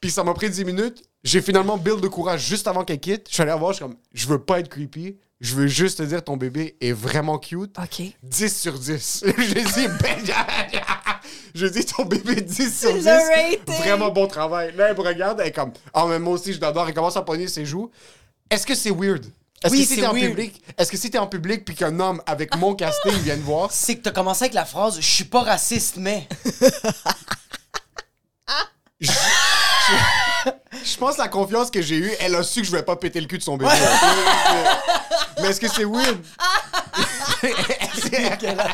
Puis 0.01 0.11
ça 0.11 0.23
m'a 0.23 0.35
pris 0.35 0.51
10 0.51 0.65
minutes. 0.65 1.03
J'ai 1.25 1.43
finalement 1.43 1.79
build 1.79 2.01
de 2.01 2.07
courage 2.07 2.47
juste 2.47 2.69
avant 2.69 2.85
qu'elle 2.85 3.01
quitte. 3.01 3.27
Je 3.29 3.35
suis 3.35 3.43
allé 3.43 3.51
la 3.51 3.57
voir, 3.57 3.73
je 3.73 3.79
suis 3.79 3.85
comme, 3.85 3.97
je 4.13 4.27
veux 4.29 4.39
pas 4.39 4.61
être 4.61 4.69
creepy. 4.69 5.17
Je 5.41 5.55
veux 5.57 5.67
juste 5.67 5.99
te 5.99 6.03
dire, 6.05 6.23
ton 6.23 6.37
bébé 6.37 6.77
est 6.81 6.93
vraiment 6.93 7.39
cute. 7.39 7.77
OK. 7.77 8.03
10 8.23 8.57
sur 8.57 8.79
10. 8.79 9.25
J'ai 9.39 9.65
dit, 9.65 9.89
ben, 10.01 10.25
je 11.55 11.67
dis 11.67 11.85
ton 11.85 12.05
bébé 12.05 12.41
10 12.41 12.81
sur 12.81 12.95
Le 12.95 13.01
10. 13.01 13.07
rating. 13.07 13.75
Vraiment 13.85 14.11
bon 14.11 14.29
travail. 14.29 14.75
Là, 14.77 14.91
elle 14.91 14.97
me 14.97 15.03
regarde, 15.03 15.41
elle 15.41 15.49
est 15.49 15.53
comme, 15.53 15.73
ah, 15.93 16.07
mais 16.09 16.19
moi 16.21 16.35
aussi, 16.35 16.53
je 16.55 16.61
l'adore. 16.61 16.89
Elle 16.89 16.95
commence 16.95 17.17
à 17.17 17.23
pogner 17.23 17.49
ses 17.49 17.67
joues. 17.67 17.91
Est-ce 18.49 18.67
que 18.67 18.75
c'est 18.75 18.93
weird? 18.93 19.27
Est-ce 19.67 19.73
Oui, 19.75 19.83
que 19.83 19.89
si 19.89 19.97
t'es 20.01 20.07
en 20.07 20.13
weird. 20.13 20.29
public, 20.31 20.63
est-ce 20.79 20.91
que 20.91 20.97
si 20.97 21.11
t'es 21.11 21.19
en 21.19 21.27
public 21.27 21.65
puis 21.65 21.75
qu'un 21.75 21.99
homme 22.01 22.23
avec 22.27 22.57
mon 22.57 22.75
casting 22.77 23.13
vient 23.23 23.37
te 23.37 23.41
voir, 23.43 23.71
C'est 23.73 23.97
que 23.97 24.03
t'as 24.03 24.11
commencé 24.13 24.45
avec 24.45 24.55
la 24.55 24.65
phrase 24.65 24.97
«Je 25.01 25.07
suis 25.07 25.25
pas 25.25 25.43
raciste, 25.43 25.97
mais... 25.97 26.29
je 29.01 30.97
pense 30.99 31.19
la 31.19 31.29
confiance 31.29 31.71
que 31.71 31.83
j'ai 31.83 31.97
eue, 31.97 32.13
elle 32.21 32.35
a 32.35 32.43
su 32.43 32.61
que 32.61 32.67
je 32.67 32.73
vais 32.73 32.83
pas 32.83 32.97
péter 32.97 33.21
le 33.21 33.27
cul 33.27 33.39
de 33.39 33.43
son 33.43 33.57
bébé. 33.57 33.71
mais 35.43 35.49
est-ce 35.49 35.61
que 35.61 35.69
c'est 35.69 35.85
weird? 35.85 36.19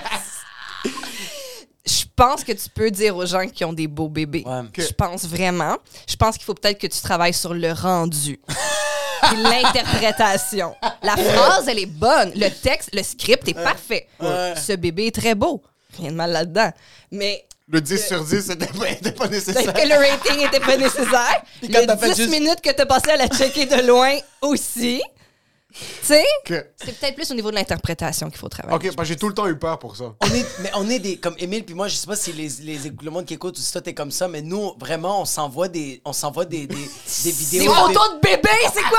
Je 1.85 2.05
pense 2.15 2.45
que 2.45 2.53
tu 2.53 2.69
peux 2.71 2.91
dire 2.91 3.17
aux 3.17 3.27
gens 3.27 3.49
qui 3.49 3.65
ont 3.65 3.73
des 3.73 3.89
beaux 3.89 4.09
bébés. 4.09 4.45
Ouais. 4.47 4.63
Je 4.79 4.93
pense 4.93 5.25
vraiment. 5.25 5.77
Je 6.09 6.15
pense 6.15 6.37
qu'il 6.37 6.45
faut 6.45 6.55
peut-être 6.55 6.79
que 6.79 6.87
tu 6.87 7.01
travailles 7.01 7.35
sur 7.35 7.55
le 7.55 7.73
rendu. 7.73 8.39
L'interprétation. 9.37 10.75
La 11.03 11.17
phrase, 11.17 11.69
elle 11.69 11.79
est 11.79 11.87
bonne. 11.87 12.33
Le 12.35 12.49
texte, 12.49 12.91
le 12.93 13.03
script 13.03 13.49
est 13.49 13.55
parfait. 13.55 14.09
Ouais. 14.21 14.55
Ce 14.57 14.73
bébé 14.73 15.07
est 15.07 15.15
très 15.15 15.35
beau. 15.35 15.63
Rien 15.99 16.11
de 16.11 16.17
mal 16.17 16.33
là-dedans. 16.33 16.71
Mais 17.11 17.45
Le 17.69 17.81
10 17.81 18.07
sur 18.07 18.25
10, 18.25 18.41
c'était 18.47 18.67
pas, 18.67 19.11
pas 19.13 19.29
nécessaire. 19.29 19.73
que 19.73 19.87
le 19.89 19.95
rating 19.95 20.47
était 20.47 20.61
pas 20.61 20.77
nécessaire. 20.77 21.43
Puis 21.61 21.69
fait 21.73 22.11
10 22.11 22.17
juste- 22.17 22.31
minutes 22.31 22.61
que 22.63 22.71
t'as 22.71 22.87
passé 22.87 23.11
à 23.11 23.17
la 23.17 23.29
checker 23.29 23.67
de 23.67 23.87
loin 23.87 24.17
aussi. 24.41 25.03
Tu 25.73 26.07
sais, 26.07 26.25
Que- 26.45 26.67
c'est 26.77 26.99
peut-être 26.99 27.15
plus 27.15 27.31
au 27.31 27.35
niveau 27.35 27.51
de 27.51 27.57
l'interprétation 27.57 28.29
qu'il 28.31 28.39
faut 28.39 28.49
travailler. 28.49 28.75
Ok, 28.77 28.95
parce 28.97 29.09
que 29.09 29.15
j'ai 29.15 29.19
tout 29.19 29.29
le 29.29 29.35
temps 29.35 29.47
eu 29.47 29.57
peur 29.59 29.79
pour 29.79 29.97
ça. 29.97 30.15
On 30.21 30.27
est, 30.35 30.47
mais 30.61 30.71
on 30.75 30.89
est 30.91 30.99
des 30.99 31.17
comme 31.17 31.35
Émile 31.39 31.65
puis 31.65 31.75
moi 31.75 31.89
je 31.89 31.95
sais 31.97 32.07
pas 32.07 32.17
si 32.17 32.33
les, 32.33 32.49
les 32.61 32.79
le 33.03 33.11
monde 33.11 33.25
qui 33.25 33.35
écoute 33.35 33.59
ou 33.59 33.61
si 33.61 33.73
toi 33.73 33.81
t'es 33.81 33.95
comme 33.95 34.11
ça 34.11 34.29
mais 34.29 34.43
nous 34.43 34.73
vraiment 34.79 35.21
on 35.23 35.25
s'envoie 35.25 35.69
des 35.69 36.01
on 36.05 36.13
s'envoie 36.13 36.45
des, 36.45 36.67
des, 36.67 36.75
des 36.77 36.89
Des 37.25 37.31
vidéos 37.33 37.73
de- 37.73 37.77
photos 37.79 38.15
de 38.15 38.21
bébé, 38.21 38.49
c'est 38.75 38.83
quoi? 38.83 38.99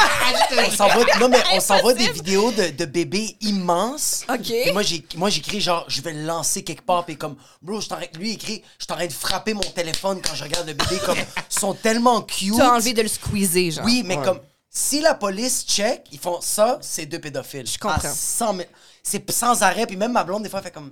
on 0.68 0.72
s'envoie 0.72 1.06
non 1.20 1.30
mais 1.30 1.42
on 1.54 1.60
s'envoie 1.60 1.94
des 1.94 2.10
vidéos 2.10 2.52
de, 2.52 2.70
de 2.70 2.86
bébés 2.86 3.36
immenses 3.42 4.24
OK. 4.30 4.40
Puis 4.42 4.72
moi 4.72 4.82
j'ai 4.82 5.06
moi 5.16 5.30
j'écris 5.30 5.62
genre 5.62 5.86
je 5.88 6.02
vais 6.02 6.14
le 6.14 6.24
lancer 6.24 6.64
quelque 6.64 6.84
part 6.86 7.06
puis 7.06 7.18
comme 7.18 7.36
bro 7.62 7.80
je 7.82 7.88
t'arrête 7.88 8.16
lui 8.18 8.30
il 8.32 8.34
écrit 8.36 8.64
je 8.80 8.86
t'arrête 8.86 9.10
de 9.10 9.16
frapper 9.16 9.54
mon 9.54 9.62
téléphone 9.62 10.22
quand 10.22 10.36
je 10.36 10.44
regarde 10.44 10.68
le 10.68 10.74
bébé 10.74 10.98
comme 11.06 11.18
ils 11.18 11.60
sont 11.60 11.74
tellement 11.74 12.22
cute 12.22 12.54
T'as 12.58 12.76
envie 12.76 12.94
de 12.94 13.02
le 13.02 13.08
squeezer, 13.08 13.72
genre. 13.72 13.86
oui 13.86 14.04
mais 14.06 14.18
Ouais. 14.18 14.24
comme 14.26 14.40
si 14.74 15.00
la 15.00 15.14
police 15.14 15.66
check 15.66 16.08
ils 16.12 16.20
font 16.20 16.42
ça 16.42 16.80
c'est 16.82 17.06
deux 17.06 17.20
pédophiles 17.20 17.68
je 17.68 17.78
comprends. 17.78 18.14
100 18.14 18.56
000 18.56 18.70
c'est 19.04 19.32
sans 19.32 19.62
arrêt 19.62 19.86
puis 19.86 19.96
même 19.96 20.12
ma 20.12 20.24
blonde 20.24 20.44
des 20.44 20.50
fois 20.50 20.60
elle 20.60 20.66
fait 20.66 20.72
comme 20.72 20.92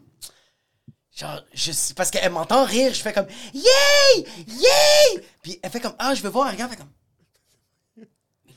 Genre, 1.14 1.42
je 1.54 1.74
parce 1.94 2.10
qu'elle 2.10 2.32
m'entend 2.32 2.64
rire, 2.64 2.94
je 2.94 3.02
fais 3.02 3.12
comme 3.12 3.28
Yay! 3.54 4.26
Yay! 4.48 5.26
Puis 5.44 5.60
elle 5.62 5.70
fait 5.70 5.82
comme 5.82 5.94
Ah, 6.00 6.16
je 6.16 6.22
veux 6.22 6.30
voir, 6.30 6.48
elle 6.48 6.54
regarde, 6.54 6.72
elle 6.72 6.78
fait 6.78 6.84
comme 6.84 6.94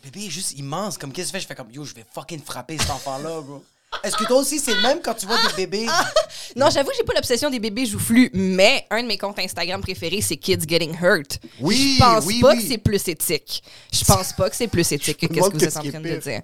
bébé 0.04 0.26
est 0.26 0.30
juste 0.30 0.52
immense. 0.58 0.98
Comme, 0.98 1.12
qu'est-ce 1.12 1.28
que 1.28 1.32
tu 1.32 1.36
fais? 1.38 1.40
Je 1.40 1.46
fais 1.46 1.54
comme, 1.54 1.70
yo, 1.70 1.84
je 1.84 1.94
vais 1.94 2.04
fucking 2.12 2.42
frapper 2.42 2.78
cet 2.78 2.90
enfant-là, 2.90 3.40
bro. 3.40 3.64
Est-ce 4.02 4.16
que 4.16 4.24
toi 4.24 4.38
aussi, 4.38 4.58
c'est 4.58 4.74
le 4.74 4.82
même 4.82 5.00
quand 5.02 5.14
tu 5.14 5.26
vois 5.26 5.38
des 5.56 5.66
bébés? 5.66 5.86
Non, 6.56 6.68
j'avoue 6.70 6.90
que 6.90 6.96
j'ai 6.96 7.04
pas 7.04 7.14
l'obsession 7.14 7.48
des 7.50 7.58
bébés 7.58 7.86
joufflus, 7.86 8.30
mais 8.34 8.86
un 8.90 9.02
de 9.02 9.08
mes 9.08 9.16
comptes 9.18 9.38
Instagram 9.38 9.80
préférés, 9.80 10.20
c'est 10.20 10.36
Kids 10.36 10.58
Getting 10.68 10.94
Hurt. 11.00 11.38
Oui, 11.60 11.96
Je 11.98 12.04
pense 12.04 12.24
oui, 12.26 12.40
pas 12.40 12.50
oui. 12.54 12.62
que 12.62 12.68
c'est 12.68 12.78
plus 12.78 13.08
éthique. 13.08 13.62
Je 13.92 14.04
pense 14.04 14.32
pas 14.32 14.50
que 14.50 14.56
c'est 14.56 14.68
plus 14.68 14.90
éthique 14.92 15.16
que 15.18 15.26
qu'est-ce 15.26 15.48
que 15.48 15.56
vous 15.56 15.64
êtes 15.64 15.76
en 15.76 15.82
train 15.82 16.00
de 16.00 16.16
dire. 16.16 16.42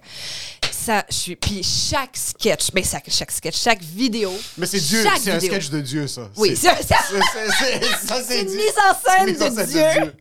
Ça, 0.71 1.05
je 1.09 1.15
suis. 1.15 1.35
Puis 1.35 1.61
chaque 1.63 2.17
sketch, 2.17 2.71
ben 2.73 2.83
ça- 2.83 2.99
chaque 3.07 3.31
sketch, 3.31 3.57
chaque 3.61 3.81
vidéo. 3.83 4.33
Mais 4.57 4.65
c'est 4.65 4.79
Dieu, 4.79 5.03
c'est 5.21 5.31
un 5.31 5.39
sketch 5.39 5.69
de 5.69 5.81
Dieu, 5.81 6.07
ça. 6.07 6.29
Oui, 6.37 6.55
c'est 6.55 6.69
c'est- 6.81 6.87
ça, 6.87 8.23
c'est 8.27 8.41
une 8.41 8.47
Dieu. 8.47 8.57
mise 8.57 8.73
en 8.77 8.95
C'est 8.95 9.11
scène 9.17 9.27
une 9.27 9.33
mise 9.33 9.41
en 9.43 9.49
de 9.63 9.69
scène 9.69 10.01
Dieu. 10.03 10.13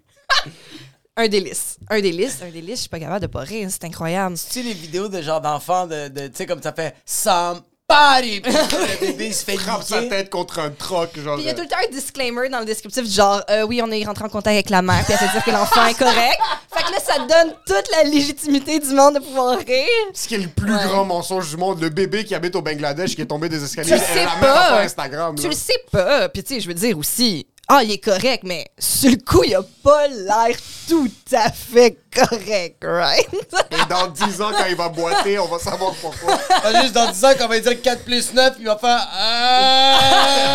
un 1.17 1.29
délice. 1.29 1.76
Un 1.90 2.00
délice, 2.00 2.38
un 2.43 2.50
délice. 2.50 2.76
Je 2.76 2.81
suis 2.83 2.88
pas 2.88 3.00
capable 3.00 3.21
de 3.21 3.26
pas 3.26 3.40
rire, 3.40 3.69
c'est 3.71 3.85
incroyable. 3.85 4.37
Tu 4.37 4.43
sais, 4.52 4.62
les 4.62 4.73
vidéos 4.75 5.09
de 5.09 5.21
genre 5.23 5.40
d'enfants, 5.40 5.87
de, 5.87 6.09
de- 6.09 6.29
tu 6.29 6.37
sais, 6.37 6.47
comme 6.47 6.62
ça 6.62 6.73
fait 6.73 6.95
somebody, 7.05 8.40
puis 8.40 8.52
le 8.52 9.00
bébé 9.07 9.33
se 9.33 9.45
fait 9.45 9.57
Frappe 9.57 9.83
sa 9.83 10.02
tête 10.05 10.31
contre 10.31 10.61
un 10.61 10.71
troc, 10.71 11.11
genre. 11.19 11.35
Puis 11.35 11.45
il 11.45 11.47
y 11.49 11.50
a 11.50 11.55
tout 11.55 11.62
le 11.62 11.69
temps 11.69 11.76
un 11.87 11.93
disclaimer 11.93 12.49
dans 12.49 12.61
le 12.61 12.64
descriptif, 12.64 13.02
du 13.05 13.11
genre, 13.11 13.43
euh, 13.50 13.62
oui, 13.67 13.81
on 13.85 13.90
est 13.90 14.05
rentré 14.05 14.25
en 14.25 14.29
contact 14.29 14.55
avec 14.55 14.71
la 14.71 14.81
mère, 14.83 15.02
puis 15.05 15.12
elle 15.12 15.19
fait 15.19 15.33
dire 15.33 15.45
que 15.45 15.50
l'enfant 15.50 15.87
est 15.87 15.99
correct. 15.99 16.38
Fait 16.73 16.85
que 16.85 16.93
là, 16.93 16.99
ça 17.05 17.19
donne 17.19 17.55
toute 17.67 17.90
la 17.90 18.05
légitimité 18.05 18.79
du 18.79 18.95
monde 18.95 19.17
de 19.17 19.21
pouvoir 19.21 19.59
rire. 19.59 19.87
Ce 20.14 20.29
qui 20.29 20.37
est 20.37 20.38
le 20.38 20.49
plus 20.49 20.73
Ouais. 20.73 20.85
grand 20.87 21.05
mensonge 21.05 21.50
du 21.50 21.57
monde, 21.57 21.81
le 21.83 21.88
bébé 21.90 22.25
qui 22.25 22.35
habite 22.35 22.55
au 22.55 22.62
Bangladesh 22.62 23.17
qui 23.17 23.23
est 23.23 23.26
tombé 23.26 23.49
des 23.49 23.62
escaliers, 23.62 23.88
Tu 23.88 23.95
le 23.95 24.00
sais 24.00 24.26
pas. 24.40 24.81
Instagram. 24.83 25.35
Tu 25.37 25.49
le 25.49 25.55
sais 25.55 25.83
pas. 25.90 26.29
Puis 26.29 26.45
tu 26.45 26.55
sais, 26.55 26.61
je 26.61 26.69
veux 26.69 26.75
dire 26.75 26.97
aussi, 26.97 27.47
ah, 27.73 27.85
il 27.85 27.93
est 27.93 27.99
correct, 27.99 28.43
mais 28.45 28.67
sur 28.81 29.11
le 29.11 29.17
coup, 29.17 29.45
il 29.45 29.55
a 29.55 29.62
pas 29.85 30.09
l'air 30.09 30.57
tout 30.89 31.09
à 31.33 31.53
fait 31.53 31.97
correct, 32.12 32.83
right? 32.83 33.29
Et 33.71 33.89
dans 33.89 34.09
10 34.09 34.41
ans, 34.43 34.50
quand 34.50 34.65
il 34.69 34.75
va 34.75 34.89
boiter, 34.89 35.39
on 35.39 35.47
va 35.47 35.61
savoir 35.61 35.95
pourquoi. 35.95 36.37
Ah, 36.50 36.83
Juste 36.83 36.95
dans 36.95 37.12
10 37.12 37.25
ans, 37.25 37.33
quand 37.39 37.45
on 37.45 37.49
va 37.49 37.61
dire 37.61 37.81
4 37.81 38.03
plus 38.03 38.35
9, 38.35 38.55
il 38.59 38.67
va 38.67 38.77
faire. 38.77 39.09
Ah! 39.12 40.50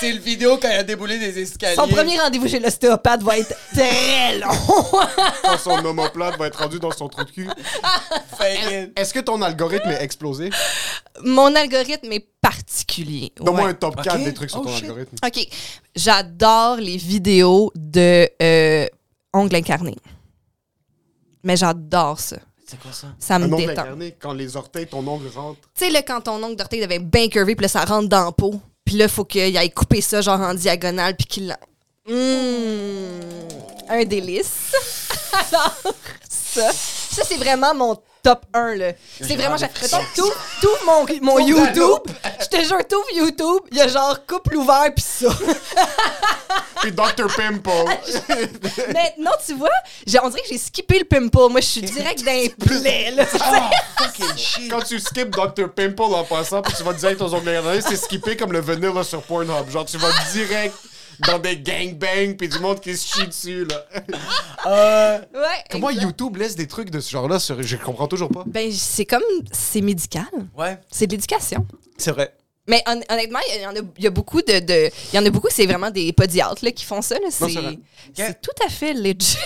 C'est 0.00 0.12
le 0.12 0.18
vidéo 0.18 0.56
quand 0.56 0.68
il 0.68 0.76
a 0.76 0.82
déboulé 0.82 1.18
des 1.18 1.38
escaliers. 1.42 1.74
Son 1.76 1.86
premier 1.86 2.18
rendez-vous 2.18 2.48
chez 2.48 2.58
l'ostéopathe 2.58 3.22
va 3.22 3.38
être 3.38 3.54
très 3.74 4.38
long. 4.38 4.48
Quand 5.42 5.58
son 5.58 5.84
omoplate 5.84 6.38
va 6.38 6.46
être 6.46 6.58
rendu 6.58 6.78
dans 6.78 6.90
son 6.90 7.08
trou 7.08 7.24
de 7.24 7.30
cul. 7.30 7.48
Est-ce 8.96 9.12
que 9.12 9.20
ton 9.20 9.40
algorithme 9.42 9.90
est 9.90 10.02
explosé? 10.02 10.50
Mon 11.22 11.54
algorithme 11.54 12.10
est 12.12 12.26
particulier. 12.40 13.32
Donne-moi 13.36 13.64
Ouais. 13.64 13.70
un 13.70 13.74
top 13.74 14.02
4 14.02 14.16
Ok. 14.16 14.24
des 14.24 14.34
trucs 14.34 14.50
sur 14.50 14.60
Oh, 14.60 14.64
ton 14.64 14.74
shit. 14.74 14.84
algorithme. 14.84 15.16
OK. 15.24 15.48
J'adore 15.94 16.76
les 16.76 16.96
vidéos 16.96 17.70
de 17.74 18.28
euh, 18.40 18.86
ongles 19.34 19.56
incarnés. 19.56 19.96
Mais 21.44 21.56
j'adore 21.56 22.18
ça. 22.20 22.36
C'est 22.66 22.78
quoi 22.80 22.92
ça? 22.92 23.08
Ça 23.18 23.38
me 23.38 23.44
Un 23.46 23.52
ongle 23.52 23.66
détend. 23.66 23.82
incarné, 23.82 24.16
quand 24.18 24.32
les 24.32 24.56
orteils, 24.56 24.86
ton 24.86 25.06
ongle 25.06 25.28
rentre. 25.34 25.58
Tu 25.74 25.84
sais, 25.86 25.90
là, 25.90 26.02
quand 26.02 26.20
ton 26.22 26.42
ongle 26.42 26.56
d'orteil 26.56 26.80
devait 26.80 27.00
bien 27.00 27.28
curvé, 27.28 27.54
puis 27.56 27.64
là, 27.64 27.68
ça 27.68 27.84
rentre 27.84 28.08
dans 28.08 28.24
la 28.26 28.32
peau. 28.32 28.60
Puis 28.84 28.96
là, 28.96 29.08
faut 29.08 29.24
qu'il 29.24 29.56
aille 29.56 29.70
couper 29.70 30.00
ça, 30.00 30.20
genre 30.20 30.40
en 30.40 30.54
diagonale, 30.54 31.16
puis 31.16 31.26
qu'il. 31.26 31.56
Mmh, 32.08 32.14
un 33.88 34.04
délice. 34.04 34.72
Alors, 35.32 35.94
ça, 36.28 36.72
ça 36.72 37.22
c'est 37.24 37.36
vraiment 37.36 37.74
mon 37.74 37.96
top 38.22 38.44
1, 38.54 38.74
là. 38.76 38.92
C'est 39.20 39.36
vraiment, 39.36 39.56
mettons, 39.56 39.98
tout, 40.14 40.32
tout 40.60 40.68
mon, 40.86 41.06
mon 41.22 41.38
YouTube, 41.38 42.02
je 42.40 42.46
te 42.46 42.62
jure, 42.64 42.78
tout 42.88 43.02
YouTube, 43.14 43.62
il 43.72 43.78
y 43.78 43.80
a 43.80 43.88
genre 43.88 44.18
couple 44.26 44.56
ouvert, 44.56 44.92
puis 44.94 45.04
ça. 45.06 45.28
Puis 46.80 46.92
Dr. 46.92 47.26
Pimple. 47.36 47.70
Mais 48.94 49.14
non, 49.18 49.32
tu 49.44 49.54
vois, 49.54 49.68
j'ai- 50.06 50.18
on 50.22 50.28
dirait 50.30 50.42
que 50.42 50.48
j'ai 50.48 50.58
skippé 50.58 50.98
le 50.98 51.04
pimple. 51.04 51.50
Moi, 51.50 51.60
je 51.60 51.66
suis 51.66 51.82
direct 51.82 52.24
dans 52.24 52.32
les 52.32 52.48
plaies, 52.58 53.10
là. 53.10 53.26
Fucking 53.26 54.36
shit. 54.36 54.70
Quand 54.70 54.80
tu 54.82 54.98
skips 54.98 55.30
Dr. 55.30 55.68
Pimple 55.74 56.02
en 56.02 56.24
passant, 56.24 56.62
puis 56.62 56.74
tu 56.74 56.82
vas 56.82 56.92
direct 56.94 57.20
aux 57.20 57.34
ongles 57.34 57.50
incarnés, 57.50 57.80
c'est 57.82 57.96
skipper 57.96 58.36
comme 58.36 58.52
le 58.52 58.60
vanilla 58.60 59.04
sur 59.04 59.22
Pornhub. 59.22 59.68
Genre, 59.70 59.84
tu 59.84 59.98
vas 59.98 60.08
direct 60.32 60.74
dans 61.26 61.38
des 61.38 61.56
gangbangs, 61.58 62.34
puis 62.38 62.48
du 62.48 62.58
monde 62.58 62.80
qui 62.80 62.96
se 62.96 63.06
chie 63.14 63.26
dessus, 63.26 63.64
là. 63.66 63.84
Euh, 64.66 65.18
Ouais. 65.34 65.64
Comment 65.70 65.90
exact. 65.90 66.04
YouTube 66.04 66.36
laisse 66.36 66.54
des 66.56 66.66
trucs 66.66 66.90
de 66.90 67.00
ce 67.00 67.10
genre-là 67.10 67.38
sur... 67.38 67.62
Je 67.62 67.76
comprends 67.76 68.08
toujours 68.08 68.28
pas. 68.30 68.44
Ben, 68.46 68.70
c'est 68.72 69.04
comme. 69.06 69.22
C'est 69.52 69.80
médical. 69.80 70.26
ouais, 70.56 70.78
C'est 70.90 71.06
de 71.06 71.12
l'éducation. 71.12 71.66
c'est 71.96 72.12
vrai. 72.12 72.34
Mais 72.70 72.82
hon- 72.86 73.02
honnêtement, 73.10 73.40
il 73.54 73.60
y, 73.62 73.66
en 73.66 73.70
a, 73.74 73.80
il 73.98 74.04
y 74.04 74.06
a 74.06 74.10
beaucoup 74.10 74.40
de, 74.42 74.60
de- 74.60 74.90
Il 75.12 75.16
y 75.16 75.18
en 75.18 75.26
a 75.26 75.30
beaucoup, 75.30 75.48
c'est 75.50 75.66
vraiment 75.66 75.90
des 75.90 76.12
podiatres 76.12 76.64
là, 76.64 76.70
qui 76.70 76.84
font 76.84 77.02
ça. 77.02 77.16
C'est 78.14 78.40
tout 78.40 78.64
à 78.64 78.70
fait 78.70 78.94
legit. 78.94 79.36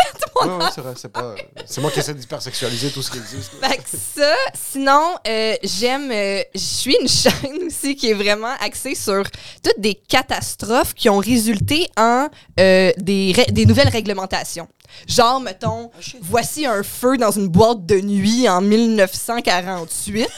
Ouais, 0.42 0.66
c'est 0.74 0.80
vrai, 0.80 0.92
c'est 0.96 1.08
pas... 1.12 1.34
C'est 1.64 1.80
moi 1.80 1.90
qui 1.90 2.00
essaie 2.00 2.12
d'hypersexualiser 2.14 2.90
tout 2.90 3.02
ce 3.02 3.10
qui 3.10 3.18
existe. 3.18 3.52
Fait 3.62 3.76
que 3.78 3.82
ça, 4.16 4.34
sinon, 4.52 5.14
euh, 5.26 5.54
j'aime. 5.62 6.10
euh, 6.12 6.42
je 6.54 6.60
suis 6.60 6.96
une 7.00 7.08
chaîne 7.08 7.64
aussi 7.66 7.96
qui 7.96 8.10
est 8.10 8.14
vraiment 8.14 8.52
axée 8.60 8.94
sur 8.94 9.24
toutes 9.62 9.78
des 9.80 9.94
catastrophes 9.94 10.92
qui 10.94 11.08
ont 11.08 11.18
résulté 11.18 11.88
en 11.96 12.28
euh, 12.60 12.92
des, 12.98 13.32
des 13.50 13.64
nouvelles 13.66 13.88
réglementations. 13.88 14.68
Genre, 15.08 15.40
mettons, 15.40 15.90
voici 16.20 16.66
un 16.66 16.82
feu 16.82 17.16
dans 17.16 17.30
une 17.30 17.48
boîte 17.48 17.84
de 17.86 18.00
nuit 18.00 18.48
en 18.48 18.60
1948. 18.60 20.28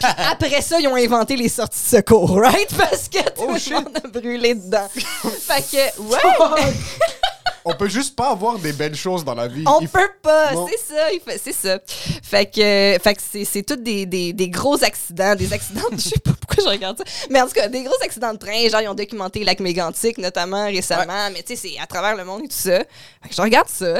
Puis 0.00 0.10
après 0.30 0.60
ça, 0.62 0.78
ils 0.80 0.88
ont 0.88 0.96
inventé 0.96 1.36
les 1.36 1.48
sorties 1.48 1.78
de 1.82 1.96
secours, 1.96 2.38
right? 2.40 2.68
Parce 2.78 3.08
que 3.08 3.18
tout 3.30 3.46
le 3.46 3.74
monde 3.74 3.98
a 4.02 4.08
brûlé 4.08 4.54
dedans. 4.54 4.88
fait 4.94 5.64
que, 5.70 6.02
ouais, 6.02 6.18
On 7.68 7.74
peut 7.74 7.88
juste 7.88 8.14
pas 8.14 8.30
avoir 8.30 8.58
des 8.60 8.72
belles 8.72 8.94
choses 8.94 9.24
dans 9.24 9.34
la 9.34 9.48
vie. 9.48 9.64
on 9.66 9.80
Il 9.80 9.88
faut- 9.88 9.98
peut 9.98 10.08
pas, 10.22 10.52
c'est 10.68 10.94
ça, 10.94 11.12
il 11.12 11.20
fait- 11.20 11.38
c'est 11.42 11.52
ça. 11.52 11.78
Fait 12.22 12.46
que, 12.46 12.96
fait 13.02 13.14
que 13.16 13.20
c'est, 13.30 13.44
c'est 13.44 13.62
tous 13.64 13.74
des, 13.76 14.06
des, 14.06 14.32
des 14.32 14.48
gros 14.48 14.82
accidents, 14.84 15.34
des 15.34 15.52
accidents, 15.52 15.82
je 15.92 15.98
sais 15.98 16.18
pas 16.20 16.30
pourquoi 16.40 16.62
je 16.64 16.68
regarde 16.70 16.96
ça, 16.98 17.04
mais 17.28 17.40
en 17.40 17.46
tout 17.46 17.52
cas, 17.54 17.66
des 17.68 17.82
gros 17.82 17.96
accidents 18.02 18.32
de 18.32 18.38
train, 18.38 18.68
genre 18.68 18.80
ils 18.82 18.88
ont 18.88 18.94
documenté 18.94 19.42
lac 19.42 19.58
mégantic 19.58 20.16
notamment 20.18 20.66
récemment, 20.66 21.28
mais 21.32 21.42
tu 21.42 21.56
sais, 21.56 21.68
c'est 21.70 21.78
à 21.80 21.86
travers 21.86 22.14
le 22.16 22.24
monde 22.24 22.42
et 22.44 22.48
tout 22.48 22.56
ça. 22.56 22.78
Fait 23.22 23.28
que 23.30 23.34
je 23.34 23.42
regarde 23.42 23.68
ça, 23.68 23.98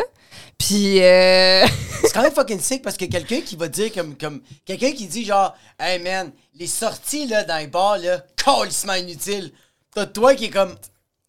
puis 0.58 1.02
euh, 1.02 1.66
C'est 2.02 2.12
quand 2.12 2.22
même 2.22 2.32
fucking 2.32 2.60
sick 2.60 2.82
parce 2.82 2.96
que 2.96 3.06
quelqu'un 3.06 3.40
qui 3.40 3.56
va 3.56 3.66
dire 3.68 3.92
comme. 3.92 4.16
comme 4.16 4.40
quelqu'un 4.64 4.92
qui 4.92 5.06
dit 5.06 5.24
genre, 5.24 5.54
hey 5.80 5.98
man, 6.00 6.30
les 6.54 6.66
sorties 6.68 7.26
là, 7.26 7.42
dans 7.42 7.58
les 7.58 7.66
bars 7.66 7.98
là, 7.98 8.22
calissement 8.36 8.94
inutiles. 8.94 9.50
T'as 9.94 10.06
toi 10.06 10.34
qui 10.36 10.44
est 10.46 10.50
comme. 10.50 10.76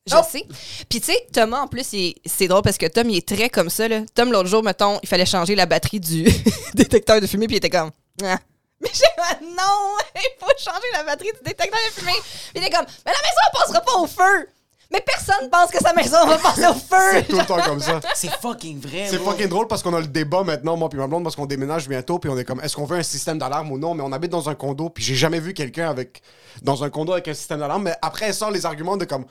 Je 0.08 0.16
sais. 0.32 0.46
Puis 0.90 1.02
tu 1.02 1.08
sais, 1.08 1.28
Thomas, 1.32 1.62
en 1.62 1.68
plus, 1.68 1.86
c'est 2.26 2.48
drôle 2.48 2.62
parce 2.62 2.78
que 2.78 2.86
Tom, 2.86 3.10
il 3.10 3.18
est 3.18 3.28
très 3.28 3.50
comme 3.50 3.70
ça. 3.70 3.88
Là. 3.88 4.02
Tom, 4.16 4.32
l'autre 4.32 4.50
jour, 4.50 4.64
mettons, 4.64 5.00
il 5.04 5.10
fallait 5.10 5.26
changer 5.26 5.56
la 5.56 5.66
batterie 5.66 6.00
du 6.00 6.24
détecteur 6.74 7.22
de 7.22 7.28
fumée, 7.28 7.48
puis 7.48 7.56
il 7.56 7.58
était 7.58 7.70
comme... 7.70 7.92
Ah. 8.24 8.40
Mais 8.80 8.90
j'ai 8.94 9.00
dit, 9.40 9.46
non, 9.56 9.98
il 10.16 10.40
faut 10.40 10.52
changer 10.58 10.88
la 10.94 11.04
batterie 11.04 11.32
du 11.32 11.44
détecteur 11.44 11.80
de 11.90 12.00
fumée. 12.00 12.12
Puis 12.14 12.52
il 12.56 12.64
était 12.64 12.76
comme, 12.76 12.86
mais 13.06 13.12
la 13.12 13.22
maison, 13.22 13.42
elle 13.46 13.60
passera 13.60 13.82
pas 13.82 13.96
au 13.96 14.08
feu. 14.08 14.50
Mais 14.92 15.02
personne 15.02 15.50
pense 15.50 15.70
que 15.70 15.80
sa 15.80 15.94
maison 15.94 16.26
va 16.26 16.38
passer 16.38 16.66
au 16.66 16.74
feu. 16.74 17.12
C'est 17.12 17.28
tout 17.28 17.38
le 17.38 17.46
temps 17.46 17.62
comme 17.62 17.82
ça. 17.82 18.00
C'est 18.16 18.32
fucking 18.40 18.80
vrai. 18.80 19.08
C'est 19.10 19.20
fucking 19.20 19.48
drôle 19.48 19.68
parce 19.68 19.84
qu'on 19.84 19.94
a 19.94 20.00
le 20.00 20.08
débat 20.08 20.44
maintenant, 20.44 20.78
moi 20.78 20.88
puis 20.88 20.98
ma 20.98 21.08
blonde, 21.08 21.24
parce 21.24 21.36
qu'on 21.36 21.46
déménage 21.46 21.90
bientôt, 21.90 22.20
puis 22.20 22.30
on 22.30 22.38
est 22.38 22.46
comme, 22.46 22.62
est-ce 22.62 22.76
qu'on 22.76 22.86
veut 22.86 22.98
un 22.98 23.04
système 23.04 23.38
d'alarme 23.38 23.70
ou 23.72 23.78
non? 23.78 23.94
Mais 23.96 24.04
on 24.06 24.12
habite 24.14 24.32
dans 24.32 24.50
un 24.50 24.56
condo, 24.56 24.90
puis 24.90 25.04
j'ai 25.04 25.16
jamais 25.16 25.42
vu 25.42 25.54
quelqu'un 25.54 25.90
avec 25.90 26.22
dans 26.62 26.84
un 26.86 26.90
condo 26.90 27.12
avec 27.12 27.28
un 27.28 27.34
système 27.34 27.60
d'alarme. 27.60 27.84
Mais 27.84 27.96
après, 28.02 28.28
elle 28.28 28.34
sort 28.34 28.52
les 28.52 28.66
arguments 28.66 28.96
de 28.96 29.04
comme, 29.04 29.26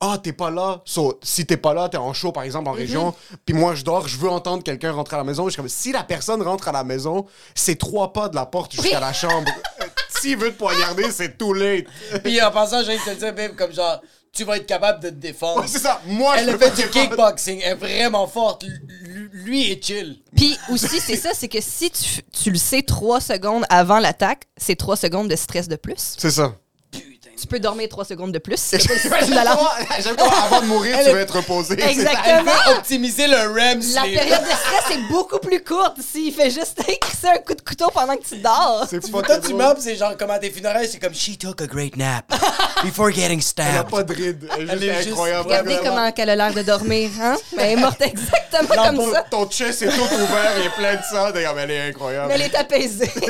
ah, 0.00 0.18
t'es 0.22 0.32
pas 0.32 0.50
là. 0.50 0.80
So, 0.84 1.18
si 1.22 1.44
t'es 1.46 1.56
pas 1.56 1.74
là, 1.74 1.88
t'es 1.88 1.96
en 1.98 2.12
show, 2.12 2.32
par 2.32 2.42
exemple, 2.44 2.68
en 2.68 2.72
région, 2.72 3.14
puis 3.44 3.54
moi, 3.54 3.74
je 3.74 3.84
dors, 3.84 4.08
je 4.08 4.16
veux 4.16 4.30
entendre 4.30 4.62
quelqu'un 4.62 4.92
rentrer 4.92 5.16
à 5.16 5.18
la 5.18 5.24
maison. 5.24 5.44
Je 5.44 5.50
suis 5.50 5.56
comme, 5.60 5.68
si 5.68 5.92
la 5.92 6.02
personne 6.04 6.40
rentre 6.42 6.68
à 6.68 6.72
la 6.72 6.84
maison, 6.84 7.26
c'est 7.54 7.76
trois 7.78 8.12
pas 8.12 8.28
de 8.28 8.34
la 8.34 8.46
porte 8.46 8.72
jusqu'à 8.72 8.96
Oui. 8.96 9.00
la 9.00 9.12
chambre. 9.12 9.50
Euh, 9.82 9.86
S'il 10.22 10.36
veut 10.36 10.52
te 10.52 10.58
poignarder, 10.58 11.10
c'est 11.12 11.38
too 11.38 11.54
late. 11.54 11.86
Puis 12.22 12.42
en 12.42 12.50
passant, 12.50 12.82
j'ai 12.84 12.92
envie 12.94 13.04
de 13.06 13.14
te 13.14 13.18
dire, 13.18 13.34
babe, 13.34 13.54
comme 13.56 13.72
genre, 13.72 14.02
tu 14.32 14.44
vas 14.44 14.58
être 14.58 14.66
capable 14.66 15.02
de 15.02 15.08
te 15.08 15.14
défendre. 15.14 15.62
Ouais, 15.62 15.66
c'est 15.66 15.78
ça. 15.78 16.02
Moi, 16.04 16.34
Elle 16.38 16.50
je 16.50 16.54
a 16.54 16.58
fait 16.58 16.70
du 16.70 16.76
défendre. 16.82 17.08
kickboxing, 17.08 17.60
elle 17.64 17.72
est 17.72 17.74
vraiment 17.76 18.26
forte. 18.26 18.64
L- 18.64 19.30
Lui 19.32 19.70
est 19.72 19.82
chill. 19.82 20.20
Puis 20.36 20.58
aussi, 20.70 21.00
c'est 21.00 21.16
ça, 21.16 21.30
c'est 21.32 21.48
que 21.48 21.62
si 21.62 21.90
tu, 21.90 22.20
tu 22.30 22.50
le 22.50 22.58
sais 22.58 22.82
trois 22.82 23.20
secondes 23.22 23.64
avant 23.70 23.98
l'attaque, 23.98 24.42
c'est 24.58 24.76
trois 24.76 24.96
secondes 24.96 25.28
de 25.28 25.36
stress 25.36 25.68
de 25.68 25.76
plus. 25.76 26.16
C'est 26.18 26.30
ça. 26.30 26.54
Tu 27.40 27.46
peux 27.46 27.58
dormir 27.60 27.88
trois 27.88 28.04
secondes 28.04 28.32
de 28.32 28.38
plus. 28.38 28.56
Pas. 29.10 29.20
J'aime 30.00 30.16
comment 30.16 30.30
avant 30.44 30.60
de 30.60 30.66
mourir, 30.66 30.96
Elle 30.98 31.06
tu 31.06 31.12
vas 31.12 31.20
être 31.20 31.36
reposé. 31.36 31.74
Elle 31.80 31.88
Exactement. 31.88 32.42
veut 32.66 32.72
optimiser 32.76 33.26
le 33.28 33.36
REM 33.36 33.80
La 33.94 34.02
période 34.02 34.42
de 34.42 34.46
stress 34.50 34.96
est 34.96 35.08
beaucoup 35.08 35.38
plus 35.38 35.62
courte 35.64 35.96
s'il 36.00 36.32
fait 36.34 36.50
juste 36.50 36.80
un 37.24 37.38
coup 37.38 37.54
de 37.54 37.62
couteau 37.62 37.88
pendant 37.94 38.16
que 38.16 38.24
tu 38.24 38.36
dors. 38.36 38.86
C'est 38.88 39.00
Tu 39.00 39.10
pas 39.10 39.22
toi, 39.22 39.38
tu 39.38 39.54
meurs, 39.54 39.74
pis 39.74 39.82
c'est 39.82 39.96
genre 39.96 40.16
comme 40.16 40.30
à 40.30 40.38
tes 40.38 40.50
funérailles, 40.50 40.88
c'est 40.90 40.98
comme 40.98 41.14
She 41.14 41.38
took 41.38 41.60
a 41.62 41.66
great 41.66 41.96
nap 41.96 42.24
before 42.84 43.10
getting 43.10 43.40
Elle 43.56 43.64
a 43.64 43.80
stabbed. 43.80 43.90
pas 43.90 44.02
de 44.02 44.12
ride. 44.14 44.48
Elle 44.58 44.68
est 44.68 44.72
Elle 44.72 44.82
est 44.84 44.86
juste 44.88 44.98
juste- 44.98 45.08
incroyable. 45.12 45.48
Regardez 45.48 45.74
Vraiment. 45.76 45.90
comment 45.96 46.12
elle 46.16 46.30
a 46.30 46.36
l'air 46.36 46.52
de 46.54 46.62
dormir, 46.62 47.10
hein? 47.20 47.36
Mais 47.56 47.62
elle 47.64 47.78
est 47.78 47.80
morte 47.80 48.00
exactement 48.02 48.84
comme 48.84 48.96
Ton- 48.96 49.12
ça. 49.12 49.24
Ton 49.30 49.48
chest 49.50 49.82
est 49.82 49.88
tout 49.88 50.02
ouvert, 50.14 50.52
il 50.58 50.66
est 50.66 50.70
plein 50.76 50.94
de 50.96 51.02
sang. 51.10 51.30
D'ailleurs, 51.30 51.54
mais 51.54 51.62
elle 51.62 51.70
est 51.70 51.88
incroyable. 51.88 52.28
Mais 52.28 52.34
elle 52.34 52.42
est 52.42 52.54
apaisée. 52.54 53.10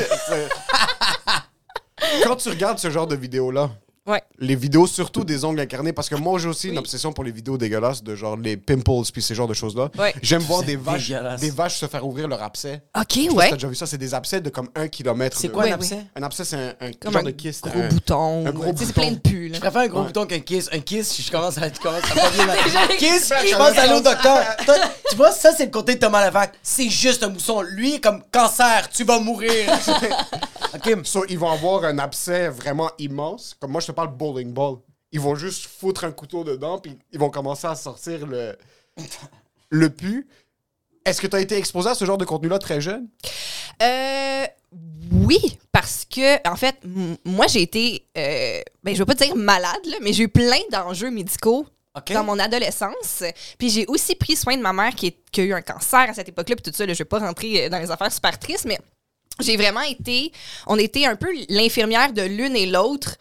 Quand 2.24 2.36
tu 2.36 2.48
regardes 2.48 2.78
ce 2.78 2.90
genre 2.90 3.06
de 3.06 3.14
vidéo-là, 3.16 3.70
Ouais. 4.10 4.22
Les 4.38 4.56
vidéos, 4.56 4.86
surtout 4.86 5.24
des 5.24 5.44
ongles 5.44 5.60
incarnés, 5.60 5.92
parce 5.92 6.08
que 6.08 6.14
moi, 6.16 6.38
j'ai 6.38 6.48
aussi 6.48 6.66
une 6.68 6.72
Oui. 6.74 6.78
obsession 6.78 7.12
pour 7.12 7.24
les 7.24 7.30
vidéos 7.32 7.56
dégueulasses 7.56 8.02
de 8.02 8.14
genre 8.14 8.36
les 8.36 8.56
pimples 8.56 8.90
puis 9.12 9.22
ces 9.22 9.34
genres 9.34 9.46
de 9.48 9.54
choses-là. 9.54 9.88
Ouais. 9.98 10.12
J'aime 10.22 10.42
voir 10.42 10.62
des 10.62 10.74
vaches, 10.76 11.12
des 11.38 11.50
vaches 11.50 11.78
se 11.78 11.86
faire 11.86 12.04
ouvrir 12.06 12.26
leur 12.28 12.42
abcès. 12.42 12.82
OK, 12.98 13.04
Je 13.08 13.14
sais 13.14 13.20
pas 13.26 13.30
si 13.30 13.36
ouais. 13.36 13.48
T'as 13.50 13.56
déjà 13.56 13.68
vu 13.68 13.74
ça? 13.74 13.86
C'est 13.86 13.98
des 13.98 14.14
abcès 14.14 14.40
de 14.40 14.50
comme 14.50 14.68
un 14.74 14.88
kilomètre. 14.88 15.36
C'est 15.38 15.48
de- 15.48 15.52
quoi 15.52 15.62
Ouais, 15.64 15.70
un 15.70 15.74
abcès? 15.74 15.98
Un 16.16 16.22
abcès, 16.22 16.44
c'est 16.44 16.56
un, 16.56 16.68
un 16.80 16.90
Comme 17.00 17.12
genre 17.12 17.22
un 17.22 17.24
de 17.26 17.30
kyste. 17.30 17.68
Gros 17.68 17.80
un- 17.80 17.88
bouton. 17.88 18.46
un 18.46 18.50
gros 18.50 18.64
sais, 18.64 18.72
C'est 18.78 18.86
bouton. 18.86 19.00
plein 19.02 19.10
de 19.12 19.18
pus, 19.18 19.48
là. 19.48 19.54
Je 19.56 19.60
préfère 19.60 19.82
un 19.82 19.86
gros 19.88 20.00
Ouais. 20.00 20.06
bouton 20.06 20.26
qu'un 20.26 20.40
kiss. 20.40 20.68
Un 20.72 20.80
kiss, 20.80 21.22
je 21.22 21.30
commence 21.30 21.58
à, 21.58 21.68
je 21.72 21.78
commence 21.80 22.02
à 22.10 22.14
pas 22.14 22.30
bien. 22.30 22.46
Déjà, 22.64 22.86
kiss, 22.98 23.32
je 23.48 23.56
pense 23.56 23.78
à 23.78 23.86
l'autre 23.86 24.04
docteur. 24.10 24.38
Tu 25.10 25.16
vois, 25.16 25.30
ça, 25.32 25.52
c'est 25.56 25.66
le 25.66 25.70
côté 25.70 25.94
de 25.94 26.00
Thomas 26.00 26.26
Levac. 26.26 26.54
C'est 26.62 26.88
juste 26.88 27.22
un 27.22 27.28
mousson. 27.28 27.60
Lui, 27.62 28.00
comme 28.00 28.22
cancer, 28.32 28.88
tu 28.90 29.04
vas 29.04 29.20
mourir. 29.20 29.50
OK. 30.74 30.98
So, 31.04 31.24
ils 31.28 31.38
vont 31.38 31.50
avoir 31.50 31.84
un 31.84 31.98
abcès 31.98 32.48
vraiment 32.48 32.90
immense. 32.98 33.54
Comme 33.60 33.72
moi, 33.72 33.80
je 33.80 33.88
te 33.88 33.92
parle 34.00 34.16
bowling 34.16 34.52
ball. 34.52 34.76
Ils 35.12 35.21
vont 35.21 35.35
juste 35.35 35.66
foutre 35.66 36.04
un 36.04 36.12
couteau 36.12 36.45
dedans, 36.45 36.78
puis 36.78 36.97
ils 37.12 37.19
vont 37.19 37.30
commencer 37.30 37.66
à 37.66 37.75
sortir 37.75 38.26
le, 38.26 38.57
le 39.71 39.90
pu. 39.90 40.26
Est-ce 41.04 41.21
que 41.21 41.26
tu 41.26 41.37
as 41.37 41.40
été 41.40 41.57
exposé 41.57 41.90
à 41.90 41.95
ce 41.95 42.04
genre 42.04 42.19
de 42.19 42.25
contenu-là 42.25 42.59
très 42.59 42.80
jeune? 42.80 43.09
Euh, 43.83 44.45
oui, 45.12 45.59
parce 45.73 46.04
que, 46.04 46.49
en 46.49 46.57
fait, 46.57 46.76
moi, 47.25 47.47
j'ai 47.49 47.62
été, 47.62 48.07
euh, 48.16 48.61
ben, 48.85 48.95
je 48.95 48.99
veux 49.00 49.07
pas 49.07 49.14
dire 49.14 49.35
malade, 49.35 49.85
là, 49.87 49.97
mais 50.02 50.12
j'ai 50.12 50.25
eu 50.25 50.28
plein 50.28 50.61
d'enjeux 50.71 51.11
médicaux 51.11 51.66
dans 52.14 52.23
mon 52.25 52.38
adolescence. 52.38 53.25
Puis 53.59 53.69
j'ai 53.71 53.87
aussi 53.87 54.14
pris 54.14 54.37
soin 54.37 54.57
de 54.57 54.62
ma 54.62 54.73
mère 54.73 54.95
qui, 54.95 55.09
est- 55.09 55.19
qui 55.33 55.40
a 55.40 55.45
eu 55.45 55.52
un 55.52 55.62
cancer 55.62 56.09
à 56.09 56.14
cette 56.14 56.28
époque-là, 56.28 56.57
puis 56.57 56.71
tout 56.71 56.76
ça, 56.76 56.87
là, 56.87 56.92
je 56.92 56.99
vais 56.99 57.04
pas 57.04 57.19
rentrer 57.19 57.64
euh, 57.64 57.69
dans 57.69 57.78
les 57.78 57.90
affaires 57.90 58.12
super 58.12 58.38
tristes, 58.38 58.66
mais 58.66 58.78
j'ai 59.40 59.57
vraiment 59.57 59.80
été, 59.83 60.30
on 60.66 60.78
était 60.78 61.07
un 61.07 61.16
peu 61.16 61.28
l'infirmière 61.49 62.12
de 62.12 62.23
l'une 62.23 62.54
et 62.54 62.66
l'autre 62.66 63.16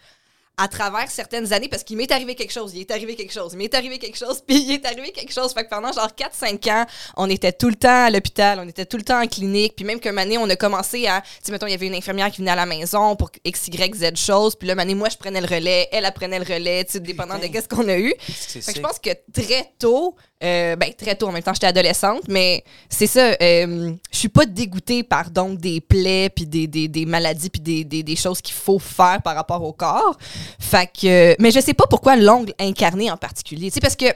à 0.60 0.68
travers 0.68 1.10
certaines 1.10 1.54
années 1.54 1.68
parce 1.68 1.82
qu'il 1.82 1.96
m'est 1.96 2.12
arrivé 2.12 2.34
quelque 2.34 2.52
chose, 2.52 2.72
il 2.74 2.80
est 2.80 2.90
arrivé 2.90 3.16
quelque 3.16 3.32
chose, 3.32 3.52
il 3.54 3.56
m'est 3.56 3.74
arrivé 3.74 3.98
quelque 3.98 4.18
chose, 4.18 4.42
puis 4.46 4.58
il 4.60 4.72
est 4.72 4.84
arrivé 4.84 5.10
quelque 5.10 5.32
chose. 5.32 5.52
Fait 5.54 5.64
que 5.64 5.70
pendant 5.70 5.90
genre 5.90 6.10
4-5 6.10 6.70
ans, 6.70 6.86
on 7.16 7.30
était 7.30 7.52
tout 7.52 7.68
le 7.68 7.76
temps 7.76 8.04
à 8.04 8.10
l'hôpital, 8.10 8.60
on 8.62 8.68
était 8.68 8.84
tout 8.84 8.98
le 8.98 9.02
temps 9.02 9.22
en 9.22 9.26
clinique, 9.26 9.74
puis 9.74 9.86
même 9.86 9.98
qu'une 9.98 10.18
année, 10.18 10.36
on 10.36 10.48
a 10.50 10.56
commencé 10.56 11.06
à, 11.06 11.22
tu 11.22 11.28
sais, 11.42 11.52
mettons, 11.52 11.66
il 11.66 11.72
y 11.72 11.74
avait 11.74 11.86
une 11.86 11.94
infirmière 11.94 12.30
qui 12.30 12.38
venait 12.38 12.50
à 12.50 12.56
la 12.56 12.66
maison 12.66 13.16
pour 13.16 13.30
X, 13.42 13.68
Y, 13.68 13.94
Z 13.94 14.16
choses, 14.16 14.54
puis 14.54 14.68
là, 14.68 14.74
année, 14.78 14.94
moi, 14.94 15.08
je 15.08 15.16
prenais 15.16 15.40
le 15.40 15.46
relais, 15.46 15.88
elle, 15.92 16.04
elle 16.04 16.12
prenait 16.12 16.38
le 16.38 16.44
relais, 16.44 16.84
tu 16.84 16.92
sais, 16.92 17.00
dépendant 17.00 17.38
de 17.38 17.46
qu'est-ce 17.46 17.68
qu'on 17.68 17.88
a 17.88 17.96
eu. 17.96 18.14
Fait 18.18 18.60
que 18.60 18.76
je 18.76 18.80
pense 18.82 18.98
que 18.98 19.10
très 19.32 19.72
tôt, 19.78 20.14
euh, 20.42 20.74
ben 20.74 20.90
très 20.94 21.14
tôt 21.14 21.28
en 21.28 21.32
même 21.32 21.42
temps 21.42 21.52
j'étais 21.52 21.66
adolescente, 21.66 22.22
mais 22.26 22.64
c'est 22.88 23.06
ça, 23.06 23.36
euh, 23.42 23.92
je 24.10 24.16
suis 24.18 24.30
pas 24.30 24.46
dégoûtée 24.46 25.02
par 25.02 25.30
donc 25.30 25.58
des 25.58 25.82
plaies 25.82 26.30
puis 26.30 26.46
des, 26.46 26.66
des, 26.66 26.88
des 26.88 27.04
maladies 27.04 27.50
puis 27.50 27.60
des, 27.60 27.84
des, 27.84 28.02
des 28.02 28.16
choses 28.16 28.40
qu'il 28.40 28.54
faut 28.54 28.78
faire 28.78 29.20
par 29.22 29.34
rapport 29.34 29.62
au 29.62 29.74
corps. 29.74 30.16
Fait 30.58 30.86
que, 30.86 31.36
mais 31.40 31.50
je 31.50 31.60
sais 31.60 31.74
pas 31.74 31.86
pourquoi 31.86 32.16
l'ongle 32.16 32.52
incarné 32.58 33.10
en 33.10 33.16
particulier. 33.16 33.70
Sais 33.70 33.80
parce 33.80 33.96
que 33.96 34.06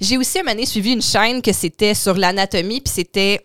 j'ai 0.00 0.16
aussi 0.16 0.40
un 0.40 0.46
année 0.46 0.66
suivi 0.66 0.92
une 0.92 1.02
chaîne 1.02 1.42
que 1.42 1.52
c'était 1.52 1.94
sur 1.94 2.14
l'anatomie 2.14 2.80
puis 2.80 2.92
c'était 2.92 3.42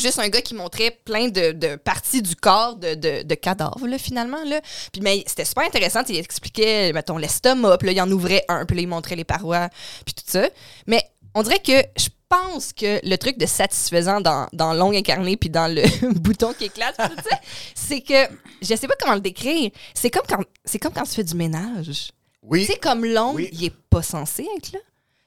juste 0.00 0.18
un 0.18 0.28
gars 0.28 0.40
qui 0.40 0.54
montrait 0.54 0.98
plein 1.04 1.28
de, 1.28 1.76
parties 1.76 2.22
du 2.22 2.34
corps 2.34 2.76
de, 2.76 2.94
de, 2.94 3.34
cadavres, 3.34 3.86
finalement. 3.98 4.42
Là. 4.44 4.60
Puis, 4.92 5.02
mais 5.02 5.22
c'était 5.26 5.44
super 5.44 5.64
intéressant. 5.64 6.00
Il 6.08 6.16
expliquait, 6.16 6.92
mettons, 6.92 7.18
l'estomac, 7.18 7.78
puis 7.78 7.86
là, 7.86 7.92
il 7.92 8.00
en 8.00 8.10
ouvrait 8.10 8.44
un, 8.48 8.64
puis 8.64 8.76
là, 8.76 8.82
il 8.82 8.88
montrait 8.88 9.16
les 9.16 9.24
parois, 9.24 9.68
puis 10.04 10.14
tout 10.14 10.24
ça. 10.26 10.48
Mais 10.86 11.04
on 11.34 11.42
dirait 11.42 11.60
que 11.60 11.82
je 11.96 12.08
pense 12.28 12.72
que 12.72 13.00
le 13.06 13.16
truc 13.16 13.38
de 13.38 13.46
satisfaisant 13.46 14.20
dans, 14.20 14.48
dans 14.52 14.72
l'ongle 14.72 14.96
incarné, 14.96 15.36
puis 15.36 15.50
dans 15.50 15.66
le 15.72 15.82
bouton 16.20 16.52
qui 16.52 16.66
éclate, 16.66 16.96
c'est 17.74 18.00
que, 18.00 18.28
je 18.62 18.74
sais 18.76 18.86
pas 18.86 18.94
comment 19.00 19.14
le 19.14 19.20
décrire, 19.20 19.70
c'est 19.94 20.10
comme 20.10 20.26
quand, 20.28 20.42
c'est 20.64 20.78
comme 20.78 20.92
quand 20.92 21.02
tu 21.04 21.14
fais 21.14 21.24
du 21.24 21.34
ménage. 21.34 22.12
Oui. 22.42 22.60
Tu 22.66 22.72
sais, 22.72 22.78
comme 22.78 23.04
l'ongle, 23.04 23.36
Oui. 23.42 23.48
il 23.52 23.64
est 23.64 23.74
pas 23.90 24.02
censé 24.02 24.46
être 24.56 24.72
là. 24.72 24.78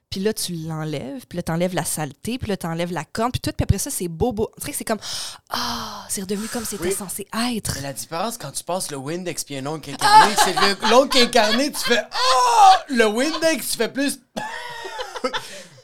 Puis 0.10 0.20
là, 0.22 0.32
tu 0.32 0.54
l'enlèves, 0.54 1.26
puis 1.28 1.38
là, 1.38 1.44
t'enlèves 1.44 1.74
la 1.74 1.84
saleté, 1.84 2.38
puis 2.38 2.48
là, 2.48 2.56
t'enlèves 2.56 2.92
la 2.92 3.04
corne, 3.04 3.32
puis 3.32 3.42
tout, 3.42 3.52
puis 3.52 3.64
après 3.64 3.80
ça, 3.80 3.90
c'est 3.90 4.08
beau, 4.08 4.32
beau. 4.32 4.52
Dirait 4.60 4.72
que 4.72 4.78
c'est 4.78 4.84
comme, 4.86 5.00
ah, 5.50 6.06
c'est 6.08 6.22
redevenu 6.22 6.48
comme 6.48 6.64
c'était 6.66 6.84
Oui. 6.84 6.92
censé 6.94 7.28
être. 7.56 7.74
Mais 7.78 7.82
la 7.82 7.94
différence 7.94 8.38
quand 8.38 8.52
tu 8.52 8.64
passes 8.64 8.92
le 8.92 8.98
Windex 8.98 9.44
puis 9.44 9.58
un 9.58 9.66
ongle 9.66 9.90
incarné, 9.94 10.36
c'est 10.46 10.54
que 10.54 10.90
l'ongle 10.92 11.18
incarné, 11.18 11.72
tu 11.72 11.80
fais 11.80 12.02
Oh! 12.14 12.72
Le 12.90 13.06
Windex, 13.08 13.72
tu 13.72 13.78
fais 13.78 13.90
plus. 13.90 14.20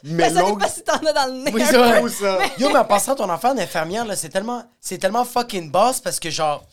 Mais 0.04 0.30
ça 0.30 0.42
dépend 0.42 0.68
si 0.68 0.82
t'en 0.82 0.94
as 0.98 1.12
dans 1.12 1.26
le 1.26 1.42
nez. 1.44 1.50
Oui, 1.52 1.62
un 1.62 1.66
c'est 1.66 1.72
peu. 1.72 1.78
vrai. 1.78 2.00
Où 2.02 2.08
ça? 2.08 2.38
Yo, 2.58 2.68
mais 2.70 2.78
en 2.78 2.84
passant 2.84 3.14
ton 3.14 3.28
enfant 3.28 3.54
d'infirmière, 3.54 4.04
là, 4.04 4.16
c'est 4.16 4.28
tellement, 4.28 4.64
c'est 4.80 4.98
tellement 4.98 5.24
fucking 5.24 5.70
boss 5.70 6.00
parce 6.00 6.18
que 6.20 6.30
genre, 6.30 6.64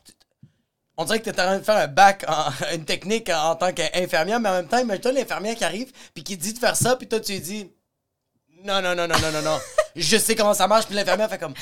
on 0.97 1.05
dirait 1.05 1.19
que 1.19 1.29
t'es 1.29 1.41
en 1.41 1.45
train 1.45 1.57
de 1.59 1.63
faire 1.63 1.77
un 1.77 1.87
bac 1.87 2.25
en 2.27 2.51
une 2.73 2.85
technique 2.85 3.29
en, 3.29 3.51
en 3.51 3.55
tant 3.55 3.71
qu'infirmière, 3.71 4.39
mais 4.39 4.49
en 4.49 4.53
même 4.53 4.67
temps, 4.67 4.79
imagine-toi 4.79 5.11
l'infirmière 5.11 5.55
qui 5.55 5.63
arrive 5.63 5.91
puis 6.13 6.23
qui 6.23 6.37
dit 6.37 6.53
de 6.53 6.59
faire 6.59 6.75
ça, 6.75 6.95
puis 6.95 7.07
toi 7.07 7.19
tu 7.19 7.33
lui 7.33 7.41
dis 7.41 7.71
non, 8.63 8.81
non, 8.81 8.95
non, 8.95 9.07
non, 9.07 9.15
non, 9.19 9.31
non, 9.31 9.41
non, 9.41 9.59
je 9.95 10.17
sais 10.17 10.35
comment 10.35 10.53
ça 10.55 10.67
marche, 10.67 10.85
puis 10.85 10.95
l'infirmière 10.95 11.29
fait 11.29 11.37
comme 11.37 11.53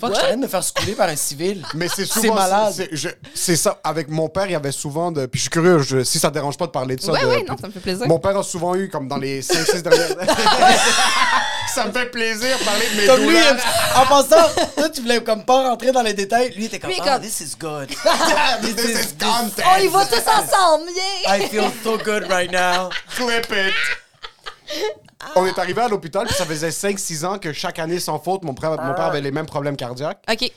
fuck, 0.00 0.10
je 0.10 0.14
suis 0.16 0.24
en 0.24 0.28
train 0.28 0.36
de 0.36 0.42
me 0.42 0.48
faire 0.48 0.64
secouler 0.64 0.92
par 0.92 1.08
un 1.08 1.16
civil. 1.16 1.64
Mais 1.74 1.88
c'est 1.88 2.06
C'est 2.06 2.20
souvent 2.20 2.34
malade. 2.34 2.72
c'est- 2.76 2.88
je- 2.92 3.08
C'est 3.34 3.56
ça. 3.56 3.78
Avec 3.84 4.08
mon 4.08 4.28
père, 4.28 4.46
il 4.46 4.52
y 4.52 4.56
avait 4.56 4.72
souvent 4.72 5.10
de. 5.12 5.26
Puis 5.26 5.38
je 5.38 5.42
suis 5.44 5.50
curieux, 5.50 5.78
je- 5.80 6.04
si 6.04 6.18
ça 6.18 6.28
te 6.28 6.34
dérange 6.34 6.56
pas 6.56 6.66
de 6.66 6.70
parler 6.72 6.96
de 6.96 7.00
ça. 7.02 7.12
Ouais, 7.12 7.20
de- 7.22 7.26
ouais, 7.26 7.44
non, 7.48 7.56
ça 7.60 7.66
me 7.68 7.72
fait 7.72 7.80
plaisir. 7.80 8.06
Mon 8.06 8.18
père 8.18 8.36
a 8.38 8.42
souvent 8.42 8.74
eu, 8.74 8.88
comme 8.88 9.08
dans 9.08 9.16
les 9.18 9.42
5-6 9.42 9.82
dernières 9.82 10.08
Ça 11.74 11.86
me 11.86 11.92
fait 11.92 12.06
plaisir 12.06 12.56
de 12.58 12.64
parler 12.64 12.86
de 12.94 13.00
mes 13.00 13.06
Comme 13.06 13.20
lui, 13.22 13.26
douleurs. 13.38 13.56
en 13.96 14.06
passant, 14.06 14.48
toi 14.76 14.88
tu 14.90 15.00
voulais 15.00 15.22
comme 15.24 15.44
pas 15.44 15.68
rentrer 15.70 15.90
dans 15.90 16.02
les 16.02 16.12
détails, 16.14 16.50
lui 16.54 16.64
il 16.64 16.66
était 16.66 16.78
comme 16.78 16.90
Lui, 16.90 16.98
ah, 17.02 17.14
comme- 17.14 17.22
this 17.22 17.40
is 17.40 17.56
good. 17.58 17.88
This 18.62 18.84
is 18.84 19.14
content. 19.18 19.62
On 19.76 19.80
y 19.82 19.88
va 19.88 20.04
tous 20.04 20.16
ensemble, 20.18 20.90
yeah! 20.94 21.36
I 21.38 21.48
feel 21.48 21.64
so 21.82 21.98
good 21.98 22.30
right 22.30 22.52
now. 22.52 22.90
Clip 23.16 23.46
it. 23.50 23.74
On 25.36 25.46
est 25.46 25.58
arrivé 25.58 25.80
à 25.80 25.88
l'hôpital, 25.88 26.26
puis 26.26 26.34
ça 26.34 26.44
faisait 26.44 26.68
5-6 26.68 27.24
ans 27.24 27.38
que 27.38 27.52
chaque 27.52 27.78
année, 27.78 27.98
sans 27.98 28.18
faute, 28.18 28.44
mon 28.44 28.54
père, 28.54 28.70
mon 28.70 28.94
père 28.94 29.06
avait 29.06 29.20
les 29.20 29.30
mêmes 29.30 29.46
problèmes 29.46 29.76
cardiaques. 29.76 30.22
OK. 30.30 30.50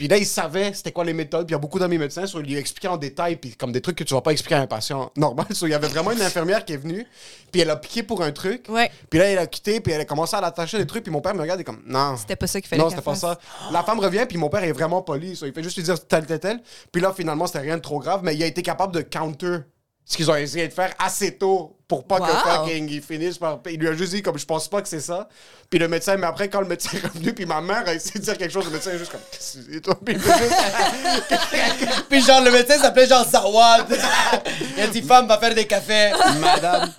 Puis 0.00 0.08
là, 0.08 0.16
il 0.16 0.24
savait 0.24 0.72
c'était 0.72 0.92
quoi 0.92 1.04
les 1.04 1.12
méthodes. 1.12 1.46
Puis 1.46 1.52
il 1.52 1.56
y 1.56 1.58
a 1.58 1.60
beaucoup 1.60 1.78
d'amis 1.78 1.98
médecins, 1.98 2.26
so, 2.26 2.40
il 2.40 2.46
lui 2.46 2.56
expliquait 2.56 2.88
en 2.88 2.96
détail, 2.96 3.36
puis 3.36 3.54
comme 3.54 3.70
des 3.70 3.82
trucs 3.82 3.96
que 3.96 4.04
tu 4.04 4.14
vas 4.14 4.22
pas 4.22 4.32
expliquer 4.32 4.54
à 4.54 4.62
un 4.62 4.66
patient 4.66 5.12
normal. 5.14 5.44
So, 5.52 5.66
il 5.66 5.72
y 5.72 5.74
avait 5.74 5.88
vraiment 5.88 6.12
une 6.12 6.22
infirmière 6.22 6.64
qui 6.64 6.72
est 6.72 6.78
venue, 6.78 7.06
puis 7.52 7.60
elle 7.60 7.68
a 7.68 7.76
piqué 7.76 8.02
pour 8.02 8.22
un 8.22 8.32
truc. 8.32 8.64
Ouais. 8.70 8.90
Puis 9.10 9.18
là, 9.18 9.26
elle 9.26 9.36
a 9.36 9.46
quitté, 9.46 9.78
puis 9.80 9.92
elle 9.92 10.00
a 10.00 10.06
commencé 10.06 10.34
à 10.34 10.40
l'attacher 10.40 10.78
des 10.78 10.86
trucs, 10.86 11.02
puis 11.02 11.12
mon 11.12 11.20
père 11.20 11.34
me 11.34 11.42
regarde 11.42 11.60
et 11.60 11.64
comme, 11.64 11.82
non. 11.84 12.16
C'était 12.16 12.34
pas 12.34 12.46
ça 12.46 12.62
qu'il 12.62 12.68
fallait 12.70 12.82
Non, 12.82 12.88
c'était 12.88 13.02
pas 13.02 13.10
fasse. 13.10 13.20
ça. 13.20 13.38
La 13.72 13.82
femme 13.82 14.00
revient, 14.00 14.24
puis 14.26 14.38
mon 14.38 14.48
père 14.48 14.64
est 14.64 14.72
vraiment 14.72 15.02
poli. 15.02 15.36
so, 15.36 15.44
il 15.44 15.52
fait 15.52 15.62
juste 15.62 15.76
lui 15.76 15.84
dire 15.84 16.02
tel, 16.06 16.24
tel, 16.24 16.40
tel. 16.40 16.62
Puis 16.90 17.02
là, 17.02 17.12
finalement, 17.14 17.46
c'était 17.46 17.58
rien 17.58 17.76
de 17.76 17.82
trop 17.82 17.98
grave, 17.98 18.20
mais 18.22 18.34
il 18.34 18.42
a 18.42 18.46
été 18.46 18.62
capable 18.62 18.94
de 18.94 19.02
counter 19.02 19.58
ce 20.04 20.16
qu'ils 20.16 20.30
ont 20.30 20.36
essayé 20.36 20.66
de 20.66 20.72
faire 20.72 20.92
assez 20.98 21.36
tôt 21.36 21.76
pour 21.86 22.04
pas 22.06 22.18
que 22.18 22.22
Wow. 22.24 22.64
fucking 22.64 22.88
il 22.88 23.02
finisse 23.02 23.38
par. 23.38 23.60
Il 23.70 23.78
lui 23.80 23.88
a 23.88 23.92
juste 23.94 24.12
dit, 24.14 24.22
comme, 24.22 24.38
je 24.38 24.44
pense 24.46 24.68
pas 24.68 24.80
que 24.82 24.88
c'est 24.88 25.00
ça. 25.00 25.28
Puis 25.68 25.78
le 25.78 25.88
médecin, 25.88 26.16
mais 26.16 26.26
après, 26.26 26.48
quand 26.48 26.60
le 26.60 26.66
médecin 26.68 26.96
est 26.96 27.06
revenu, 27.06 27.32
puis 27.32 27.46
ma 27.46 27.60
mère 27.60 27.82
a 27.86 27.94
essayé 27.94 28.18
de 28.20 28.24
dire 28.24 28.36
quelque 28.38 28.52
chose, 28.52 28.64
le 28.64 28.70
médecin 28.72 28.92
est 28.92 28.98
juste 28.98 29.10
comme, 29.12 29.20
qu'est-ce 29.30 29.58
que 29.58 29.72
c'est 29.72 29.80
toi? 29.80 29.98
Puis 30.04 30.14
juste- 30.14 30.28
Puis 32.08 32.22
genre, 32.22 32.40
le 32.42 32.50
médecin 32.50 32.78
s'appelait 32.78 33.06
genre 33.06 33.24
Zawad. 33.28 33.86
Il 34.76 34.82
a 34.82 34.86
dit, 34.88 35.02
femme, 35.02 35.26
va 35.28 35.38
faire 35.38 35.54
des 35.54 35.66
cafés. 35.66 36.10
Madame. 36.40 36.92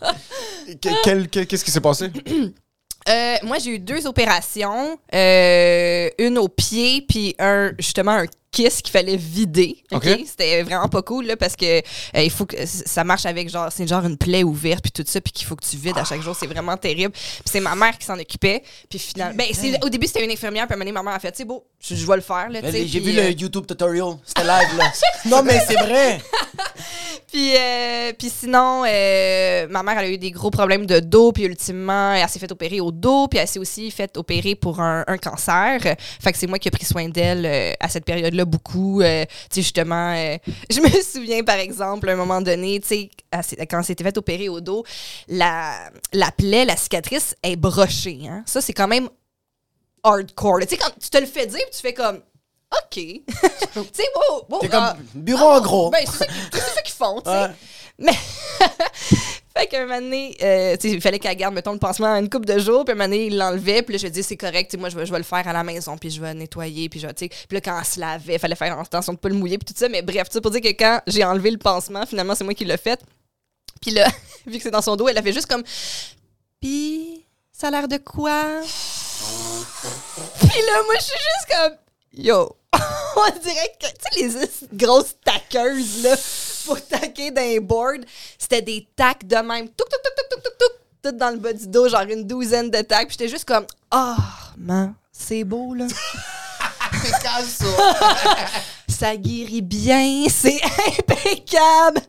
Que- 0.81 1.43
Qu'est-ce 1.43 1.63
qui 1.65 1.71
s'est 1.71 1.81
passé? 1.81 2.09
Euh, 3.09 3.35
moi, 3.41 3.57
j'ai 3.57 3.71
eu 3.71 3.79
deux 3.79 4.05
opérations. 4.05 4.95
euh, 5.11 6.07
une 6.19 6.37
au 6.37 6.47
pied, 6.47 7.03
puis 7.09 7.35
un, 7.39 7.71
justement, 7.79 8.11
un 8.11 8.25
kiss 8.51 8.81
qu'il 8.81 8.91
fallait 8.91 9.15
vider. 9.17 9.77
OK? 9.91 10.03
C'était 10.27 10.61
vraiment 10.63 10.89
pas 10.89 11.01
cool, 11.01 11.25
là, 11.25 11.37
parce 11.37 11.55
que 11.55 11.79
euh, 11.79 11.81
il 12.21 12.29
faut 12.29 12.45
que 12.45 12.57
ça 12.65 13.03
marche 13.03 13.25
avec 13.25 13.49
genre, 13.49 13.71
c'est 13.71 13.87
genre 13.87 14.05
une 14.05 14.17
plaie 14.17 14.43
ouverte, 14.43 14.81
puis 14.81 14.91
tout 14.91 15.03
ça, 15.07 15.21
puis 15.21 15.31
qu'il 15.31 15.47
faut 15.47 15.55
que 15.55 15.65
tu 15.65 15.77
vides 15.77 15.97
à 15.97 16.03
chaque 16.03 16.21
jour. 16.21 16.35
C'est 16.35 16.47
vraiment 16.47 16.75
terrible. 16.77 17.11
Puis 17.13 17.43
c'est 17.45 17.61
ma 17.61 17.75
mère 17.75 17.97
qui 17.97 18.05
s'en 18.05 18.19
occupait. 18.19 18.61
Puis 18.89 18.99
finalement, 18.99 19.35
ben, 19.37 19.47
c'est- 19.53 19.83
au 19.83 19.89
début, 19.89 20.07
c'était 20.07 20.23
une 20.25 20.31
infirmière, 20.31 20.65
puis 20.67 20.73
à 20.73 20.75
un 20.75 20.77
moment 20.79 20.85
donné, 20.89 20.91
ma 20.91 21.03
mère 21.03 21.13
a 21.15 21.19
fait, 21.19 21.35
c'est 21.35 21.45
beau, 21.45 21.65
je, 21.81 21.95
je 21.95 22.05
vais 22.05 22.15
le 22.15 22.21
faire, 22.21 22.49
là, 22.49 22.61
tu 22.61 22.71
sais. 22.71 22.87
J'ai 22.87 22.99
vu 22.99 23.17
euh, 23.17 23.23
le 23.23 23.31
YouTube 23.31 23.65
tutorial. 23.65 24.17
C'était 24.23 24.43
live, 24.43 24.77
là. 24.77 24.91
non, 25.25 25.43
mais 25.43 25.59
c'est 25.67 25.75
vrai. 25.75 26.21
Puis, 27.31 27.55
euh, 27.55 28.11
puis 28.19 28.29
sinon, 28.29 28.83
euh, 28.85 29.65
ma 29.69 29.83
mère 29.83 29.99
elle 29.99 30.05
a 30.05 30.09
eu 30.09 30.17
des 30.17 30.31
gros 30.31 30.51
problèmes 30.51 30.85
de 30.85 30.99
dos, 30.99 31.31
puis 31.31 31.45
ultimement, 31.45 32.11
elle 32.11 32.27
s'est 32.27 32.39
fait 32.39 32.51
opérer 32.51 32.81
au 32.81 32.91
dos, 32.91 33.29
puis 33.29 33.39
elle 33.39 33.47
s'est 33.47 33.59
aussi 33.59 33.89
fait 33.89 34.17
opérer 34.17 34.55
pour 34.55 34.81
un, 34.81 35.05
un 35.07 35.17
cancer. 35.17 35.79
Fait 35.81 36.31
que 36.33 36.37
c'est 36.37 36.47
moi 36.47 36.59
qui 36.59 36.67
ai 36.67 36.71
pris 36.71 36.83
soin 36.83 37.07
d'elle 37.07 37.45
euh, 37.45 37.71
à 37.79 37.87
cette 37.87 38.03
période-là 38.03 38.43
beaucoup. 38.43 39.01
Euh, 39.01 39.23
tu 39.25 39.31
sais, 39.49 39.61
justement, 39.61 40.13
euh, 40.13 40.37
je 40.69 40.81
me 40.81 40.89
souviens, 41.01 41.41
par 41.45 41.55
exemple, 41.55 42.09
à 42.09 42.11
un 42.11 42.17
moment 42.17 42.41
donné, 42.41 42.81
tu 42.81 42.87
sais, 42.87 43.09
quand 43.69 43.79
elle 43.79 43.85
s'était 43.85 44.03
fait 44.03 44.17
opérer 44.17 44.49
au 44.49 44.59
dos, 44.59 44.83
la, 45.29 45.89
la 46.11 46.31
plaie, 46.31 46.65
la 46.65 46.75
cicatrice 46.75 47.33
est 47.43 47.55
brochée. 47.55 48.23
Hein? 48.27 48.43
Ça, 48.45 48.59
c'est 48.59 48.73
quand 48.73 48.89
même 48.89 49.07
hardcore. 50.03 50.59
Tu 50.61 50.67
sais, 50.69 50.77
quand 50.77 50.91
tu 50.99 51.09
te 51.09 51.17
le 51.17 51.25
fais 51.25 51.47
dire, 51.47 51.61
puis 51.61 51.75
tu 51.75 51.81
fais 51.81 51.93
comme... 51.93 52.21
OK. 52.71 52.95
tu 52.95 53.23
sais, 53.91 54.03
wow, 54.15 54.45
wow, 54.49 54.59
T'es 54.59 54.69
comme 54.69 54.79
ah, 54.81 54.97
bureau 55.13 55.51
en 55.51 55.61
gros. 55.61 55.89
ben, 55.89 56.05
c'est 56.05 56.19
ça, 56.19 56.25
c'est 56.53 56.59
ça 56.59 56.81
qu'ils 56.81 56.95
font, 56.95 57.19
tu 57.19 57.29
sais. 57.29 57.43
Ouais. 57.43 57.51
Mais. 58.01 58.13
fait 59.55 59.67
qu'un 59.67 59.85
moment 59.85 60.01
donné, 60.01 60.35
euh, 60.41 60.75
il 60.83 61.01
fallait 61.01 61.19
qu'elle 61.19 61.35
garde, 61.35 61.53
mettons, 61.53 61.73
le 61.73 61.79
pansement 61.79 62.07
une 62.15 62.29
couple 62.29 62.45
de 62.47 62.59
jours. 62.59 62.83
Puis 62.83 62.93
un 62.93 62.95
moment 62.95 63.05
donné, 63.07 63.27
il 63.27 63.37
l'enlevait. 63.37 63.83
Puis 63.83 63.93
là, 63.93 63.99
je 63.99 64.07
dis, 64.07 64.23
c'est 64.23 64.37
correct, 64.37 64.69
tu 64.69 64.71
sais, 64.71 64.77
moi, 64.77 64.89
je 64.89 64.97
vais, 64.97 65.05
je 65.05 65.11
vais 65.11 65.19
le 65.19 65.23
faire 65.23 65.47
à 65.47 65.53
la 65.53 65.63
maison. 65.63 65.97
Puis 65.97 66.09
je 66.09 66.19
vais 66.19 66.33
nettoyer. 66.33 66.89
Puis, 66.89 66.99
je, 66.99 67.07
vais, 67.07 67.13
tu 67.13 67.25
sais. 67.25 67.29
puis 67.29 67.57
là, 67.57 67.61
quand 67.61 67.77
elle 67.77 67.85
se 67.85 67.99
lavait, 67.99 68.33
il 68.33 68.39
fallait 68.39 68.55
faire 68.55 68.77
attention 68.77 69.13
de 69.13 69.17
pas 69.17 69.29
le 69.29 69.35
mouiller. 69.35 69.57
Puis 69.57 69.73
tout 69.73 69.79
ça. 69.79 69.87
Mais 69.87 70.01
bref, 70.01 70.29
tu 70.29 70.33
sais, 70.33 70.41
pour 70.41 70.51
dire 70.51 70.61
que 70.61 70.69
quand 70.69 71.01
j'ai 71.07 71.23
enlevé 71.23 71.51
le 71.51 71.57
pansement, 71.57 72.05
finalement, 72.05 72.35
c'est 72.35 72.43
moi 72.43 72.53
qui 72.53 72.65
l'ai 72.65 72.77
fait. 72.77 72.99
Puis 73.81 73.91
là, 73.91 74.07
vu 74.47 74.57
que 74.57 74.63
c'est 74.63 74.71
dans 74.71 74.81
son 74.81 74.95
dos, 74.95 75.07
elle 75.07 75.17
a 75.17 75.21
fait 75.21 75.33
juste 75.33 75.47
comme. 75.47 75.63
Puis, 76.59 77.25
ça 77.51 77.67
a 77.67 77.71
l'air 77.71 77.87
de 77.87 77.97
quoi? 77.97 78.61
Puis 80.39 80.61
là, 80.65 80.83
moi, 80.85 80.95
je 80.95 81.03
suis 81.03 81.17
juste 81.17 81.47
comme. 81.49 81.77
Yo! 82.13 82.55
On 83.15 83.39
dirait 83.39 83.75
que, 83.79 83.87
tu 83.87 84.29
sais, 84.29 84.39
les 84.39 84.77
grosses 84.77 85.15
taqueuses, 85.23 86.03
là, 86.03 86.15
pour 86.65 86.81
taquer 86.87 87.31
d'un 87.31 87.59
board, 87.59 88.05
c'était 88.37 88.61
des 88.61 88.87
tacs 88.95 89.25
de 89.25 89.35
même. 89.35 89.69
Touc, 89.69 89.89
touc, 89.89 90.01
touc, 90.03 90.29
touc, 90.29 90.43
touc, 90.43 90.57
touc, 90.57 90.71
tout 91.03 91.11
dans 91.17 91.31
le 91.31 91.37
bas 91.37 91.53
du 91.53 91.67
dos, 91.67 91.89
genre 91.89 92.01
une 92.01 92.25
douzaine 92.25 92.69
de 92.69 92.81
tacs. 92.81 93.07
Puis 93.07 93.17
j'étais 93.19 93.29
juste 93.29 93.45
comme, 93.45 93.65
ah, 93.89 94.15
man, 94.57 94.93
c'est 95.11 95.43
beau, 95.43 95.73
là. 95.73 95.87
C'est 97.03 97.23
calme, 97.23 97.47
ça. 97.47 97.65
Ça 99.01 99.15
guérit 99.15 99.63
bien, 99.63 100.25
c'est 100.29 100.61
impeccable. 100.99 102.01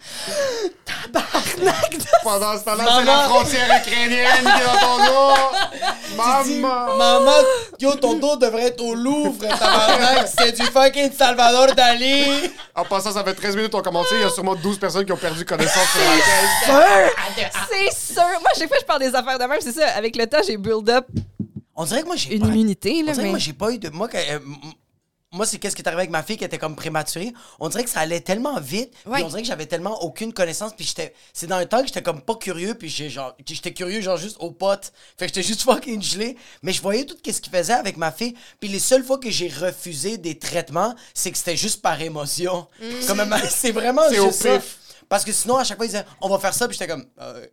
Tabarnak 0.85 1.97
de 1.97 2.05
Pendant 2.23 2.59
ce 2.59 2.65
temps-là, 2.65 2.85
c'est 2.99 3.05
la 3.07 3.19
frontière 3.31 3.81
ukrainienne 3.81 4.27
qui 4.43 4.61
est 4.61 4.65
dans 4.67 4.79
ton 4.79 4.99
dos. 5.07 6.45
Dis, 6.45 6.59
Maman. 6.61 6.97
Maman, 6.99 7.31
yo, 7.81 7.95
ton 7.95 8.19
dos 8.19 8.37
devrait 8.37 8.65
être 8.67 8.83
au 8.85 8.95
Louvre, 8.95 9.39
tabarnak. 9.49 10.29
C'est 10.39 10.53
du 10.53 10.63
fucking 10.67 11.11
Salvador 11.13 11.75
Dali. 11.75 12.25
En 12.75 12.85
passant, 12.85 13.13
ça 13.13 13.25
fait 13.25 13.33
13 13.33 13.57
minutes 13.57 13.73
qu'on 13.73 13.81
a 13.81 13.83
commencé. 13.83 14.15
Il 14.17 14.21
y 14.21 14.25
a 14.25 14.29
sûrement 14.29 14.55
12 14.55 14.79
personnes 14.79 15.07
qui 15.07 15.13
ont 15.13 15.17
perdu 15.17 15.47
connaissance 15.47 15.89
sur 15.93 16.01
la 16.03 16.17
caisse. 17.37 17.53
C'est 17.71 18.13
sûr. 18.15 18.23
Moi, 18.23 18.51
chaque 18.55 18.69
fois 18.69 18.77
que 18.77 18.83
je 18.83 18.87
parle 18.87 19.01
des 19.01 19.15
affaires 19.15 19.39
de 19.39 19.45
même, 19.45 19.61
c'est 19.63 19.73
ça. 19.73 19.89
Avec 19.97 20.15
le 20.15 20.27
temps, 20.27 20.43
j'ai 20.47 20.59
build 20.59 20.91
up 20.91 21.07
On 21.75 21.85
dirait 21.87 22.03
que 22.03 22.07
moi, 22.09 22.17
j'ai 22.17 22.35
une 22.35 22.43
pas... 22.43 22.49
immunité, 22.49 23.01
On 23.03 23.07
là. 23.07 23.13
dirait 23.13 23.15
que 23.17 23.23
Mais... 23.23 23.31
moi, 23.31 23.39
j'ai 23.39 23.55
pas 23.55 23.71
eu 23.73 23.79
de. 23.79 23.89
Moi, 23.89 24.09
que- 24.09 24.19
euh, 24.19 24.39
moi 25.33 25.47
c'est 25.47 25.59
qu'est-ce 25.59 25.75
qui 25.75 25.83
est 25.83 25.89
arrivé 25.89 26.01
avec 26.03 26.11
ma 26.11 26.23
fille 26.23 26.37
qui 26.37 26.45
était 26.45 26.59
comme 26.59 26.77
prématurée. 26.77 27.33
On 27.59 27.69
dirait 27.69 27.85
que 27.85 27.91
ça 27.91 28.01
allait 28.01 28.21
tellement 28.21 28.61
vite. 28.61 28.93
Puis 29.03 29.11
Ouais. 29.13 29.23
on 29.23 29.29
dirait 29.29 29.43
que 29.43 29.49
j'avais 29.49 29.67
tellement 29.67 30.03
aucune 30.03 30.33
connaissance. 30.33 30.73
Puis 30.77 30.85
j'étais. 30.85 31.15
C'est 31.33 31.47
dans 31.47 31.57
un 31.57 31.67
temps 31.67 31.81
que 31.81 31.87
j'étais 31.89 32.03
comme 32.03 32.21
pas 32.21 32.35
curieux. 32.37 32.75
Puis 32.75 32.89
j'ai 32.89 33.09
genre. 33.11 33.35
J'étais 33.47 33.73
curieux, 33.73 34.01
genre 34.03 34.17
juste 34.19 34.37
aux 34.41 34.51
potes. 34.51 34.93
Fait 35.19 35.27
que 35.27 35.35
j'étais 35.35 35.43
juste 35.47 35.63
fucking 35.65 36.03
gelé. 36.03 36.37
Mais 36.63 36.73
je 36.73 36.83
voyais 36.83 37.05
tout 37.07 37.17
ce 37.25 37.41
qu'il 37.41 37.53
faisait 37.53 37.73
avec 37.73 37.97
ma 37.97 38.13
fille. 38.13 38.35
Puis 38.61 38.69
les 38.69 38.79
seules 38.79 39.05
fois 39.05 39.19
que 39.19 39.31
j'ai 39.31 39.49
refusé 39.49 40.19
des 40.19 40.39
traitements, 40.39 40.95
c'est 41.15 41.31
que 41.33 41.39
c'était 41.39 41.57
juste 41.57 41.83
par 41.83 42.01
émotion. 42.01 42.67
Comme 43.07 43.25
m'a- 43.25 43.41
c'est 43.49 43.73
vraiment 43.73 44.09
juste 44.11 44.43
ça. 44.43 44.59
Parce 45.09 45.25
que 45.25 45.33
sinon, 45.33 45.57
à 45.57 45.65
chaque 45.65 45.77
fois, 45.77 45.87
ils 45.87 45.91
disaient, 45.91 46.07
on 46.21 46.29
va 46.29 46.39
faire 46.39 46.55
ça. 46.55 46.69
Puis 46.69 46.77
j'étais 46.79 46.91
comme. 46.91 47.07
euh, 47.21 47.47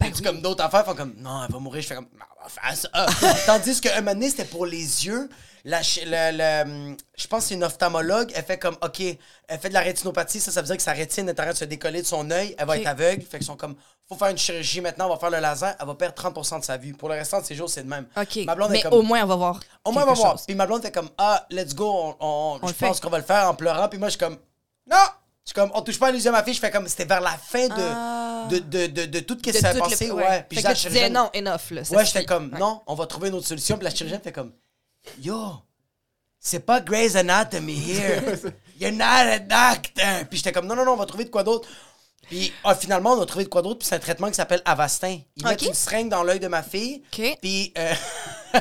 Ben 0.00 0.12
comme 0.22 0.40
d'autres 0.40 0.62
affaires 0.64 0.84
font 0.84 0.94
comme 0.94 1.14
non 1.18 1.44
elle 1.46 1.52
va 1.52 1.58
mourir 1.58 1.82
je 1.82 1.88
fais 1.88 1.94
comme 1.96 2.08
Non, 2.18 2.24
on 2.40 2.44
va 2.44 2.48
faire 2.48 2.76
ça 2.76 3.36
tandis 3.46 3.80
qu'un 3.80 3.96
moment 4.00 4.12
donné 4.14 4.30
c'était 4.30 4.44
pour 4.44 4.64
les 4.66 5.06
yeux 5.06 5.28
la, 5.64 5.80
le, 5.82 6.62
hum, 6.62 6.96
je 7.16 7.26
pense 7.26 7.42
que 7.42 7.48
c'est 7.48 7.54
une 7.54 7.64
ophtalmologue 7.64 8.30
elle 8.34 8.44
fait 8.44 8.58
comme 8.58 8.76
ok 8.80 9.00
elle 9.48 9.58
fait 9.58 9.68
de 9.68 9.74
la 9.74 9.80
rétinopathie 9.80 10.40
ça 10.40 10.52
ça 10.52 10.60
veut 10.62 10.66
dire 10.68 10.76
que 10.76 10.82
sa 10.82 10.92
rétine 10.92 11.28
est 11.28 11.32
en 11.32 11.42
train 11.42 11.52
de 11.52 11.56
se 11.56 11.64
décoller 11.64 12.00
de 12.02 12.06
son 12.06 12.30
œil 12.30 12.54
elle 12.58 12.66
va 12.66 12.78
être 12.78 12.86
aveugle 12.86 13.22
fait 13.22 13.38
qu'ils 13.38 13.46
sont 13.46 13.56
comme 13.56 13.74
faut 14.08 14.14
faire 14.14 14.28
une 14.28 14.38
chirurgie 14.38 14.80
maintenant 14.80 15.06
on 15.06 15.10
va 15.10 15.18
faire 15.18 15.30
le 15.30 15.40
laser 15.40 15.74
elle 15.78 15.86
va 15.86 15.94
perdre 15.94 16.14
30% 16.14 16.60
de 16.60 16.64
sa 16.64 16.76
vue 16.76 16.94
pour 16.94 17.08
le 17.08 17.16
restant 17.16 17.40
de 17.40 17.44
ses 17.46 17.56
jours 17.56 17.68
c'est 17.68 17.82
le 17.82 17.88
même 17.88 18.06
OK. 18.16 18.36
ma 18.46 18.54
blonde 18.54 18.70
Mais 18.70 18.78
est 18.78 18.82
comme 18.82 18.94
au 18.94 19.02
moins, 19.02 19.22
on 19.24 19.26
va 19.26 19.36
voir. 19.36 19.60
au 19.84 19.90
moins, 19.92 20.04
on 20.04 20.06
va 20.06 20.12
voir. 20.14 20.36
Puis 20.46 20.54
ma 20.54 20.66
blonde 20.66 20.80
fait 20.82 20.92
comme 20.92 21.10
Ah, 21.18 21.44
let's 21.50 21.74
go, 21.74 21.90
on, 21.90 22.16
on- 22.20 22.58
On 22.62 22.68
je 22.68 22.72
pense 22.72 23.00
qu'on 23.00 23.10
va 23.10 23.18
le 23.18 23.24
faire 23.24 23.48
en 23.50 23.54
pleurant. 23.54 23.88
Puis 23.88 23.98
moi, 23.98 24.08
je 24.08 24.12
suis 24.12 24.18
comme 24.20 24.38
Non 24.90 24.96
suis 25.48 25.54
comme 25.54 25.70
On 25.74 25.82
touche 25.82 25.98
pas 25.98 26.08
à 26.08 26.10
à 26.10 26.30
ma 26.30 26.44
fille. 26.44 26.54
Je 26.54 26.60
fais 26.60 26.70
comme 26.70 26.86
C'était 26.88 27.04
vers 27.04 27.20
la 27.20 27.36
fin 27.38 27.68
de, 27.68 27.74
Ah. 27.78 28.46
de, 28.50 28.58
de, 28.58 28.86
de, 28.86 29.06
de 29.06 29.20
tout 29.20 29.34
ce 29.36 29.50
qui 29.50 29.52
s'est 29.58 29.72
le- 29.72 29.78
passé. 29.80 30.10
ouais. 30.10 30.22
Ouais. 30.22 30.46
Fait 30.52 30.62
que 30.62 30.74
tu 30.74 30.88
disais 30.88 31.10
non, 31.10 31.30
enough, 31.34 31.70
là. 31.70 31.82
Ouais, 31.90 32.04
j'étais 32.04 32.24
comme 32.24 32.52
Ouais. 32.52 32.58
Non, 32.58 32.82
on 32.86 32.94
va 32.94 33.06
trouver 33.06 33.28
une 33.28 33.34
autre 33.34 33.46
solution. 33.46 33.76
Puis 33.76 33.84
la 33.84 33.90
chirurgienne 33.90 34.20
fait 34.22 34.32
comme 34.32 34.52
Yo, 35.20 35.52
c'est 36.38 36.60
pas 36.60 36.80
Grey's 36.80 37.16
Anatomy 37.16 37.74
here. 37.92 38.22
You're 38.80 38.92
not 38.92 39.04
a 39.04 39.38
doctor. 39.38 40.26
Puis 40.28 40.38
j'étais 40.38 40.52
comme 40.52 40.66
Non, 40.66 40.76
non, 40.76 40.84
non, 40.84 40.92
on 40.92 40.96
va 40.96 41.06
trouver 41.06 41.24
de 41.24 41.30
quoi 41.30 41.42
d'autre. 41.44 41.68
Puis 42.28 42.52
ah, 42.62 42.74
finalement, 42.74 43.14
on 43.14 43.22
a 43.22 43.26
trouvé 43.26 43.44
de 43.44 43.48
quoi 43.48 43.62
d'autre. 43.62 43.78
Puis 43.78 43.88
c'est 43.88 43.94
un 43.94 43.98
traitement 44.00 44.28
qui 44.28 44.34
s'appelle 44.34 44.60
Avastin. 44.66 45.18
Ils 45.36 45.44
mettent 45.46 45.62
une 45.62 45.72
seringue 45.72 46.10
dans 46.10 46.22
l'œil 46.22 46.40
de 46.40 46.48
ma 46.48 46.62
fille. 46.62 47.02
Puis 47.10 47.72
euh, 47.78 47.94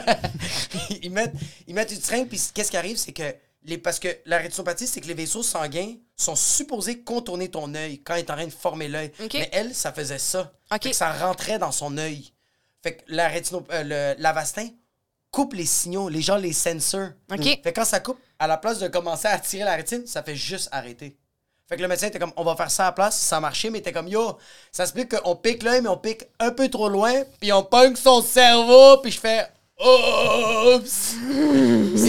ils, 1.02 1.12
mettent, 1.12 1.34
ils 1.68 1.74
mettent 1.76 1.92
une 1.92 2.02
seringue, 2.02 2.28
puis 2.28 2.40
qu'est-ce 2.54 2.72
qui 2.72 2.78
arrive, 2.78 2.98
c'est 2.98 3.12
que 3.12 3.24
les, 3.68 3.78
parce 3.78 4.00
que 4.00 4.08
la 4.26 4.38
rétinopathie, 4.38 4.88
c'est 4.88 5.02
que 5.02 5.08
les 5.08 5.14
vaisseaux 5.14 5.44
sanguins 5.44 5.94
sont 6.16 6.36
supposés 6.36 7.04
contourner 7.04 7.50
ton 7.50 7.76
œil 7.76 8.02
quand 8.02 8.16
il 8.16 8.20
est 8.20 8.32
en 8.32 8.36
train 8.36 8.46
de 8.46 8.52
former 8.52 8.88
l'œil. 8.88 9.12
Mais 9.34 9.50
elle, 9.52 9.76
ça 9.76 9.92
faisait 9.92 10.18
ça. 10.18 10.54
Fait 10.72 10.80
que 10.80 10.94
ça 10.94 11.12
rentrait 11.12 11.60
dans 11.60 11.74
son 11.74 11.98
œil. 11.98 12.32
Fait 12.82 12.96
que 12.96 13.04
la 13.08 13.28
rétino, 13.28 13.66
euh, 13.72 14.16
le, 14.16 14.22
l'Avastin 14.22 14.70
coupe 15.32 15.54
les 15.54 15.66
signaux, 15.66 16.08
les 16.08 16.22
gens 16.22 16.38
les 16.38 16.54
sensors. 16.54 17.10
OK. 17.32 17.44
Fait 17.44 17.58
que 17.62 17.70
quand 17.70 17.86
ça 17.86 18.00
coupe, 18.00 18.18
à 18.40 18.48
la 18.48 18.58
place 18.58 18.80
de 18.80 18.88
commencer 18.88 19.28
à 19.28 19.38
tirer 19.38 19.66
la 19.66 19.76
rétine, 19.76 20.08
ça 20.08 20.24
fait 20.24 20.36
juste 20.36 20.70
arrêter. 20.72 21.18
Fait 21.68 21.76
que 21.76 21.82
le 21.82 21.90
médecin 21.90 22.08
était 22.08 22.20
comme, 22.20 22.32
on 22.38 22.46
va 22.46 22.56
faire 22.56 22.72
ça 22.72 22.84
à 22.84 22.86
la 22.88 22.92
place, 22.94 23.20
ça 23.20 23.38
a 23.38 23.40
marché, 23.42 23.70
mais 23.70 23.80
était 23.80 23.92
comme, 23.92 24.08
yo, 24.08 24.38
ça 24.72 24.86
se 24.86 24.94
peut 24.94 25.06
qu'on 25.06 25.36
pique 25.36 25.64
l'œil, 25.64 25.82
mais 25.82 25.90
on 25.90 25.98
pique 25.98 26.24
un 26.40 26.52
peu 26.52 26.70
trop 26.70 26.88
loin, 26.88 27.14
puis 27.42 27.52
on 27.52 27.64
pogne 27.64 27.96
son 27.98 28.22
cerveau, 28.22 28.98
puis 29.02 29.12
je 29.12 29.20
fais, 29.20 29.48
oups! 29.78 31.16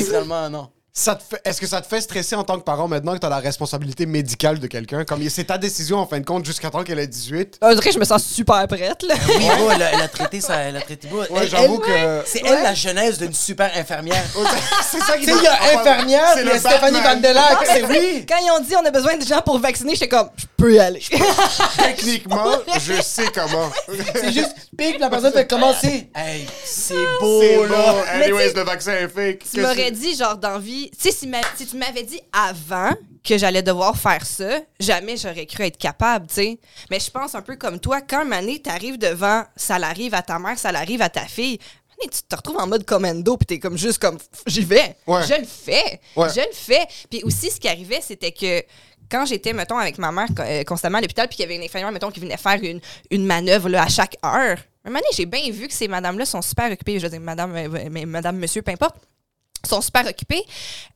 Finalement, 0.04 0.48
non. 0.50 0.70
Fait- 0.98 1.40
Est-ce 1.44 1.60
que 1.60 1.66
ça 1.66 1.80
te 1.80 1.86
fait 1.86 2.00
stresser 2.00 2.34
en 2.34 2.42
tant 2.42 2.58
que 2.58 2.64
parent 2.64 2.88
maintenant 2.88 3.14
que 3.14 3.18
tu 3.20 3.26
as 3.26 3.30
la 3.30 3.38
responsabilité 3.38 4.04
médicale 4.04 4.58
de 4.58 4.66
quelqu'un? 4.66 5.04
Comme 5.04 5.26
c'est 5.28 5.44
ta 5.44 5.56
décision 5.56 5.98
en 5.98 6.06
fin 6.06 6.18
de 6.18 6.24
compte 6.24 6.44
jusqu'à 6.44 6.70
temps 6.70 6.82
qu'elle 6.82 6.98
ait 6.98 7.06
18? 7.06 7.58
On 7.62 7.72
dirait 7.72 7.88
que 7.88 7.94
je 7.94 7.98
me 8.00 8.04
sens 8.04 8.24
super 8.24 8.66
prête, 8.66 9.02
là. 9.04 9.14
Oui, 9.28 9.46
elle, 9.74 9.82
a, 9.82 9.92
elle 9.92 10.00
a 10.02 10.08
traité 10.08 10.40
ça, 10.40 10.56
elle 10.56 10.76
a 10.76 10.80
traité. 10.80 11.08
Ouais, 11.08 11.46
j'avoue 11.48 11.80
elle- 11.86 12.22
que- 12.22 12.28
C'est 12.28 12.42
elle 12.44 12.62
la 12.64 12.74
genèse 12.74 13.18
d'une 13.18 13.32
super 13.32 13.70
infirmière. 13.76 14.24
c'est 14.90 14.98
ça 15.00 15.16
qui 15.16 15.26
Tu 15.26 15.32
sais, 15.32 15.38
il 15.38 15.44
y 15.44 15.46
a 15.46 15.78
infirmière, 15.78 16.30
C'est 16.34 16.44
le 16.44 16.58
Stéphanie 16.58 16.96
Van 16.98 17.02
Batman. 17.02 17.20
der 17.20 17.34
Lac, 17.34 17.52
Non, 17.52 17.58
mais 17.60 17.66
c'est 17.74 17.84
oui! 17.86 18.26
Quand 18.28 18.36
ils 18.44 18.50
ont 18.50 18.60
dit 18.64 18.74
on 18.76 18.84
a 18.84 18.90
besoin 18.90 19.16
de 19.16 19.24
gens 19.24 19.40
pour 19.42 19.58
vacciner, 19.60 19.92
j'étais 19.94 20.08
comme, 20.08 20.28
je 20.36 20.46
peux 20.56 20.74
y 20.74 20.78
aller. 20.80 21.02
Techniquement, 21.76 22.44
je 22.80 23.00
sais 23.02 23.26
comment. 23.34 23.70
C'est 24.14 24.32
juste, 24.32 24.54
pique, 24.76 24.98
la 24.98 25.10
personne 25.10 25.32
fait 25.32 25.46
commencer. 25.48 26.08
Hey, 26.14 26.46
c'est 26.64 26.94
beau, 27.20 27.40
C'est 27.40 27.66
là! 27.68 27.94
Anyways, 28.14 28.52
le 28.54 28.62
vaccin 28.62 28.92
est 28.92 29.08
fake. 29.08 29.44
tu 29.52 29.60
m'aurais 29.60 29.90
dit, 29.90 30.16
genre, 30.16 30.36
d'envie. 30.36 30.87
Tu 30.90 31.10
sais, 31.10 31.12
si, 31.12 31.66
tu 31.66 31.76
m'avais 31.76 32.02
dit 32.02 32.20
avant 32.32 32.90
que 33.24 33.36
j'allais 33.36 33.62
devoir 33.62 33.96
faire 33.96 34.24
ça, 34.24 34.60
jamais 34.80 35.16
j'aurais 35.16 35.46
cru 35.46 35.64
être 35.64 35.76
capable, 35.76 36.26
tu 36.26 36.34
sais. 36.34 36.58
Mais 36.90 37.00
je 37.00 37.10
pense 37.10 37.34
un 37.34 37.42
peu 37.42 37.56
comme 37.56 37.78
toi, 37.78 38.00
quand 38.00 38.30
année, 38.32 38.60
t'arrives 38.60 38.98
devant, 38.98 39.44
ça 39.56 39.78
l'arrive 39.78 40.14
à 40.14 40.22
ta 40.22 40.38
mère, 40.38 40.58
ça 40.58 40.72
l'arrive 40.72 41.02
à 41.02 41.08
ta 41.08 41.26
fille. 41.26 41.58
Mané, 41.90 42.10
tu 42.10 42.22
te 42.22 42.36
retrouves 42.36 42.58
en 42.58 42.66
mode 42.66 42.84
commando, 42.84 43.36
puis 43.36 43.46
t'es 43.46 43.58
comme 43.58 43.76
juste 43.76 43.98
comme, 43.98 44.18
j'y 44.46 44.62
vais. 44.62 44.96
Ouais. 45.06 45.22
Je 45.26 45.40
le 45.40 45.46
fais. 45.46 46.00
Ouais. 46.16 46.28
Je 46.30 46.40
le 46.40 46.52
fais. 46.52 46.86
Puis 47.10 47.22
aussi, 47.24 47.50
ce 47.50 47.60
qui 47.60 47.68
arrivait, 47.68 48.00
c'était 48.00 48.32
que 48.32 48.62
quand 49.10 49.26
j'étais, 49.26 49.52
mettons, 49.52 49.78
avec 49.78 49.98
ma 49.98 50.12
mère 50.12 50.28
euh, 50.38 50.64
constamment 50.64 50.98
à 50.98 51.00
l'hôpital, 51.00 51.28
puis 51.28 51.36
qu'il 51.36 51.42
y 51.44 51.46
avait 51.46 51.56
une 51.56 51.64
infirmière, 51.64 51.90
mettons, 51.92 52.10
qui 52.10 52.20
venait 52.20 52.36
faire 52.36 52.62
une, 52.62 52.80
une 53.10 53.26
manœuvre 53.26 53.68
là, 53.68 53.84
à 53.84 53.88
chaque 53.88 54.16
heure, 54.24 54.58
un 54.84 54.90
moment 54.90 55.00
j'ai 55.14 55.26
bien 55.26 55.50
vu 55.50 55.68
que 55.68 55.74
ces 55.74 55.88
madames-là 55.88 56.24
sont 56.24 56.42
super 56.42 56.70
occupées. 56.70 56.98
Je 56.98 57.04
veux 57.04 57.10
dire, 57.10 57.20
madame, 57.20 57.54
euh, 57.54 57.88
mais 57.90 58.06
madame, 58.06 58.38
monsieur, 58.38 58.62
peu 58.62 58.72
importe 58.72 58.96
sont 59.68 59.80
super 59.80 60.06
occupés. 60.06 60.42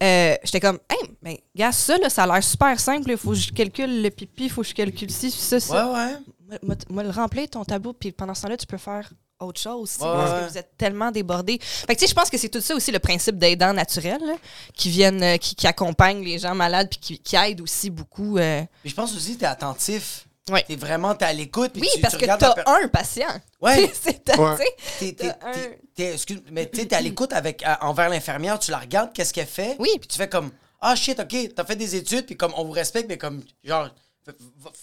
Euh, 0.02 0.34
J'étais 0.44 0.60
comme, 0.60 0.78
hey, 0.90 1.08
ben, 1.22 1.36
gars, 1.54 1.72
ça, 1.72 1.96
là, 1.98 2.08
ça 2.10 2.24
a 2.24 2.26
l'air 2.26 2.42
super 2.42 2.78
simple. 2.80 3.10
Il 3.10 3.16
faut 3.16 3.30
que 3.30 3.36
je 3.36 3.52
calcule 3.52 4.02
le 4.02 4.10
pipi, 4.10 4.44
il 4.44 4.50
faut 4.50 4.62
que 4.62 4.68
je 4.68 4.74
calcule 4.74 5.10
ci, 5.10 5.30
ça, 5.30 5.60
ça. 5.60 5.86
Ouais, 5.92 6.16
ouais. 6.58 6.58
Moi, 6.90 7.02
le 7.02 7.10
remplir 7.10 7.48
ton 7.48 7.64
tableau, 7.64 7.92
puis 7.92 8.12
pendant 8.12 8.34
ce 8.34 8.42
temps-là, 8.42 8.56
tu 8.56 8.66
peux 8.66 8.76
faire 8.78 9.10
autre 9.40 9.60
chose. 9.60 9.96
tu 9.98 10.04
Ouais, 10.04 10.12
parce 10.12 10.44
que 10.44 10.50
vous 10.50 10.58
êtes 10.58 10.76
tellement 10.76 11.10
débordés. 11.10 11.58
Fait 11.60 11.94
que, 11.94 12.00
tu 12.00 12.00
sais, 12.00 12.06
je 12.10 12.14
pense 12.14 12.30
que 12.30 12.38
c'est 12.38 12.48
tout 12.48 12.60
ça 12.60 12.74
aussi 12.76 12.92
le 12.92 12.98
principe 12.98 13.38
d'aidants 13.38 13.72
naturels, 13.72 14.20
là, 14.24 14.34
qui 14.74 14.90
viennent, 14.90 15.22
euh, 15.22 15.36
qui, 15.36 15.54
qui 15.54 15.66
accompagnent 15.66 16.22
les 16.24 16.38
gens 16.38 16.54
malades, 16.54 16.88
puis 16.90 16.98
qui, 17.00 17.18
qui 17.18 17.36
aident 17.36 17.60
aussi 17.62 17.90
beaucoup. 17.90 18.38
euh. 18.38 18.62
Je 18.84 18.94
pense 18.94 19.14
aussi 19.16 19.34
que 19.34 19.40
t'es 19.40 19.46
attentif. 19.46 20.26
Ouais. 20.50 20.64
T'es 20.66 20.74
vraiment, 20.76 21.14
t'es 21.14 21.24
à 21.24 21.32
l'écoute. 21.32 21.72
Oui, 21.76 21.88
tu- 21.94 22.00
parce 22.00 22.14
tu 22.14 22.20
que 22.20 22.26
t'as 22.26 22.54
per- 22.54 22.62
un 22.66 22.88
patient. 22.88 23.28
Ouais. 23.60 23.90
c'est 24.00 24.24
excuse, 26.12 26.42
mais 26.50 26.68
tu 26.68 26.80
sais, 26.80 26.86
t'es 26.86 26.96
à 26.96 27.00
l'écoute 27.00 27.32
avec, 27.32 27.64
euh, 27.64 27.74
envers 27.80 28.08
l'infirmière, 28.08 28.58
tu 28.58 28.70
la 28.72 28.78
regardes, 28.78 29.12
qu'est-ce 29.12 29.32
qu'elle 29.32 29.46
fait? 29.46 29.76
Oui. 29.78 29.90
Puis 30.00 30.08
tu 30.08 30.16
fais 30.16 30.28
comme, 30.28 30.50
ah 30.80 30.96
shit, 30.96 31.20
ok, 31.20 31.54
t'as 31.54 31.64
fait 31.64 31.76
des 31.76 31.94
études, 31.94 32.26
puis 32.26 32.36
comme 32.36 32.52
on 32.56 32.64
vous 32.64 32.72
respecte, 32.72 33.08
mais 33.08 33.18
comme, 33.18 33.42
genre, 33.62 33.88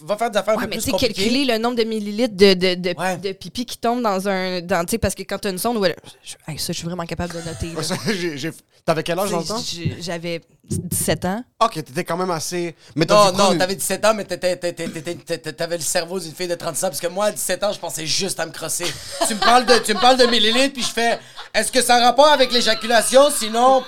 va, 0.02 0.18
faire 0.18 0.32
des 0.32 0.38
affaires 0.38 0.56
Ouais, 0.58 0.64
un 0.64 0.68
peu 0.68 0.76
mais 0.76 0.82
plus 0.82 0.92
compliquées. 0.92 1.14
calculer 1.14 1.46
le 1.46 1.58
nombre 1.58 1.76
de 1.78 1.84
millilitres 1.84 2.36
de, 2.36 2.54
de, 2.54 2.76
de, 2.76 2.94
Ouais. 3.00 3.18
de 3.18 3.32
pipi 3.32 3.66
qui 3.66 3.78
tombe 3.78 4.02
dans 4.02 4.28
un. 4.28 4.62
Dans, 4.62 4.84
tu 4.86 4.92
sais, 4.92 4.98
parce 4.98 5.16
que 5.16 5.24
quand 5.24 5.38
t'as 5.40 5.52
une 5.52 5.58
sonde, 5.58 5.78
ouais, 5.78 5.96
je- 6.24 6.36
hey, 6.52 6.60
ça, 6.60 6.74
je 6.74 6.78
suis 6.80 6.86
vraiment 6.88 7.06
capable 7.06 7.34
de 7.34 7.42
noter. 7.42 7.72
T'avais 8.86 9.04
quel 9.04 9.20
âge 9.20 9.30
dans 9.32 9.40
le 9.40 9.46
temps? 9.46 9.62
J'ai- 9.64 9.98
J'avais 10.02 10.42
17 10.64 11.26
ans. 11.26 11.44
Ok, 11.62 11.74
t'étais 11.76 12.04
quand 12.04 12.18
même 12.18 12.32
assez. 12.32 12.76
Mais 12.96 13.06
Non, 13.06 13.32
non, 13.34 13.58
t'avais 13.58 13.76
17 13.76 14.04
ans, 14.06 14.14
mais 14.14 14.26
t'avais 14.26 15.78
le 15.78 15.84
cerveau 15.84 16.20
d'une 16.20 16.34
fille 16.34 16.48
de 16.48 16.56
36 16.56 16.86
ans, 16.86 16.88
parce 16.90 17.00
que 17.02 17.08
moi, 17.08 17.26
à 17.26 17.32
17 17.32 17.64
ans, 17.64 17.72
je 17.74 17.80
pensais 17.80 18.06
juste 18.06 18.40
à 18.40 18.46
me 18.46 18.52
crosser. 18.52 18.86
tu, 19.28 19.36
me 19.36 19.40
parles 19.40 19.66
de, 19.66 19.78
tu 19.80 19.94
me 19.94 20.00
parles 20.00 20.18
de 20.18 20.26
millilitres, 20.26 20.74
puis 20.74 20.84
je 20.84 20.90
fais, 20.90 21.20
est-ce 21.54 21.72
que 21.72 21.82
ça 21.82 21.96
a 21.98 22.00
rapport 22.06 22.28
avec 22.28 22.52
l'éjaculation? 22.52 23.30
Sinon, 23.32 23.84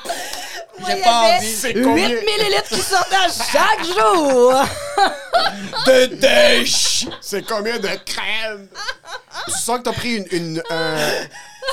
j'ai 0.85 0.93
il 0.93 0.99
y 0.99 1.01
pas 1.03 1.19
avait 1.19 1.37
envie. 1.37 1.55
C'est 1.55 1.73
8 1.75 1.83
combien? 1.83 2.07
millilitres 2.09 2.69
qui 2.69 2.81
sortaient 2.81 3.15
à 3.15 3.29
chaque 3.29 3.85
jour! 3.85 4.53
De 5.87 6.05
dèche! 6.15 7.07
C'est 7.21 7.45
combien 7.47 7.79
de 7.79 7.87
crème? 8.05 8.67
tu 9.45 9.51
sens 9.51 9.79
que 9.79 9.83
t'as 9.83 9.93
pris 9.93 10.17
une. 10.17 10.25
une, 10.31 10.63
euh, 10.71 11.23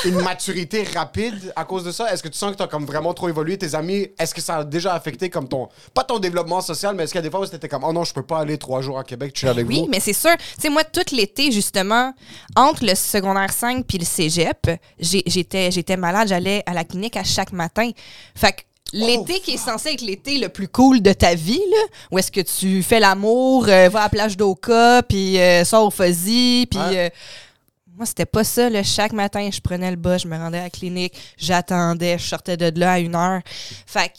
une 0.04 0.20
maturité 0.20 0.84
rapide 0.94 1.52
à 1.56 1.64
cause 1.64 1.82
de 1.84 1.90
ça? 1.92 2.12
Est-ce 2.12 2.22
que 2.22 2.28
tu 2.28 2.38
sens 2.38 2.52
que 2.52 2.56
tu 2.56 2.62
as 2.62 2.66
comme 2.66 2.84
vraiment 2.86 3.12
trop 3.14 3.28
évolué? 3.28 3.58
Tes 3.58 3.74
amis, 3.74 4.08
est-ce 4.18 4.34
que 4.34 4.40
ça 4.40 4.58
a 4.58 4.64
déjà 4.64 4.94
affecté 4.94 5.28
comme 5.30 5.48
ton. 5.48 5.68
Pas 5.94 6.04
ton 6.04 6.18
développement 6.18 6.60
social, 6.60 6.94
mais 6.94 7.02
est-ce 7.04 7.12
qu'il 7.12 7.18
y 7.18 7.24
a 7.24 7.28
des 7.28 7.30
fois 7.30 7.40
où 7.40 7.46
c'était 7.46 7.68
comme, 7.68 7.84
oh 7.84 7.92
non, 7.92 8.04
je 8.04 8.12
peux 8.14 8.22
pas 8.22 8.40
aller 8.40 8.58
trois 8.58 8.80
jours 8.80 8.98
à 8.98 9.04
Québec, 9.04 9.32
tu 9.32 9.46
es 9.46 9.48
avec 9.48 9.66
oui, 9.66 9.80
vous? 9.80 9.88
mais 9.90 9.98
c'est 10.00 10.12
sûr. 10.12 10.36
Tu 10.36 10.62
sais, 10.62 10.68
moi, 10.68 10.84
tout 10.84 11.02
l'été, 11.14 11.50
justement, 11.50 12.12
entre 12.54 12.84
le 12.84 12.94
secondaire 12.94 13.52
5 13.52 13.84
puis 13.86 13.98
le 13.98 14.04
cégep, 14.04 14.70
j'étais 15.00 15.96
malade. 15.96 16.28
J'allais 16.28 16.62
à 16.66 16.72
la 16.74 16.84
clinique 16.84 17.16
à 17.16 17.24
chaque 17.24 17.52
matin. 17.52 17.90
Fait 18.36 18.52
que 18.52 18.60
l'été 18.92 19.40
qui 19.40 19.53
est 19.53 19.59
censé 19.59 19.90
être 19.90 20.03
l'été 20.03 20.38
le 20.38 20.48
plus 20.48 20.68
cool 20.68 21.03
de 21.03 21.12
ta 21.12 21.35
vie, 21.35 21.62
là, 21.70 21.83
où 22.11 22.18
est-ce 22.18 22.33
que 22.33 22.40
tu 22.40 22.83
fais 22.83 23.01
l'amour, 23.01 23.68
euh, 23.68 23.88
va 23.88 24.01
à 24.01 24.03
la 24.05 24.09
plage 24.09 24.37
d'Oka, 24.37 25.03
puis 25.03 25.38
euh, 25.38 25.64
sors 25.64 25.87
au 25.87 25.90
fuzzy, 25.90 26.66
puis... 26.70 26.81
Euh, 26.81 27.09
moi, 27.98 28.07
c'était 28.07 28.27
pas 28.27 28.44
ça. 28.44 28.70
Là. 28.70 28.85
Chaque 28.85 29.12
matin, 29.12 29.51
je 29.53 29.61
prenais 29.61 29.90
le 29.90 29.96
bus, 29.96 30.22
je 30.22 30.29
me 30.29 30.37
rendais 30.37 30.59
à 30.59 30.62
la 30.62 30.70
clinique, 30.70 31.14
j'attendais, 31.37 32.16
je 32.16 32.24
sortais 32.29 32.57
de 32.57 32.79
là 32.79 32.92
à 32.92 32.98
une 33.01 33.16
heure. 33.16 33.40
Fait 33.87 34.09
que, 34.09 34.14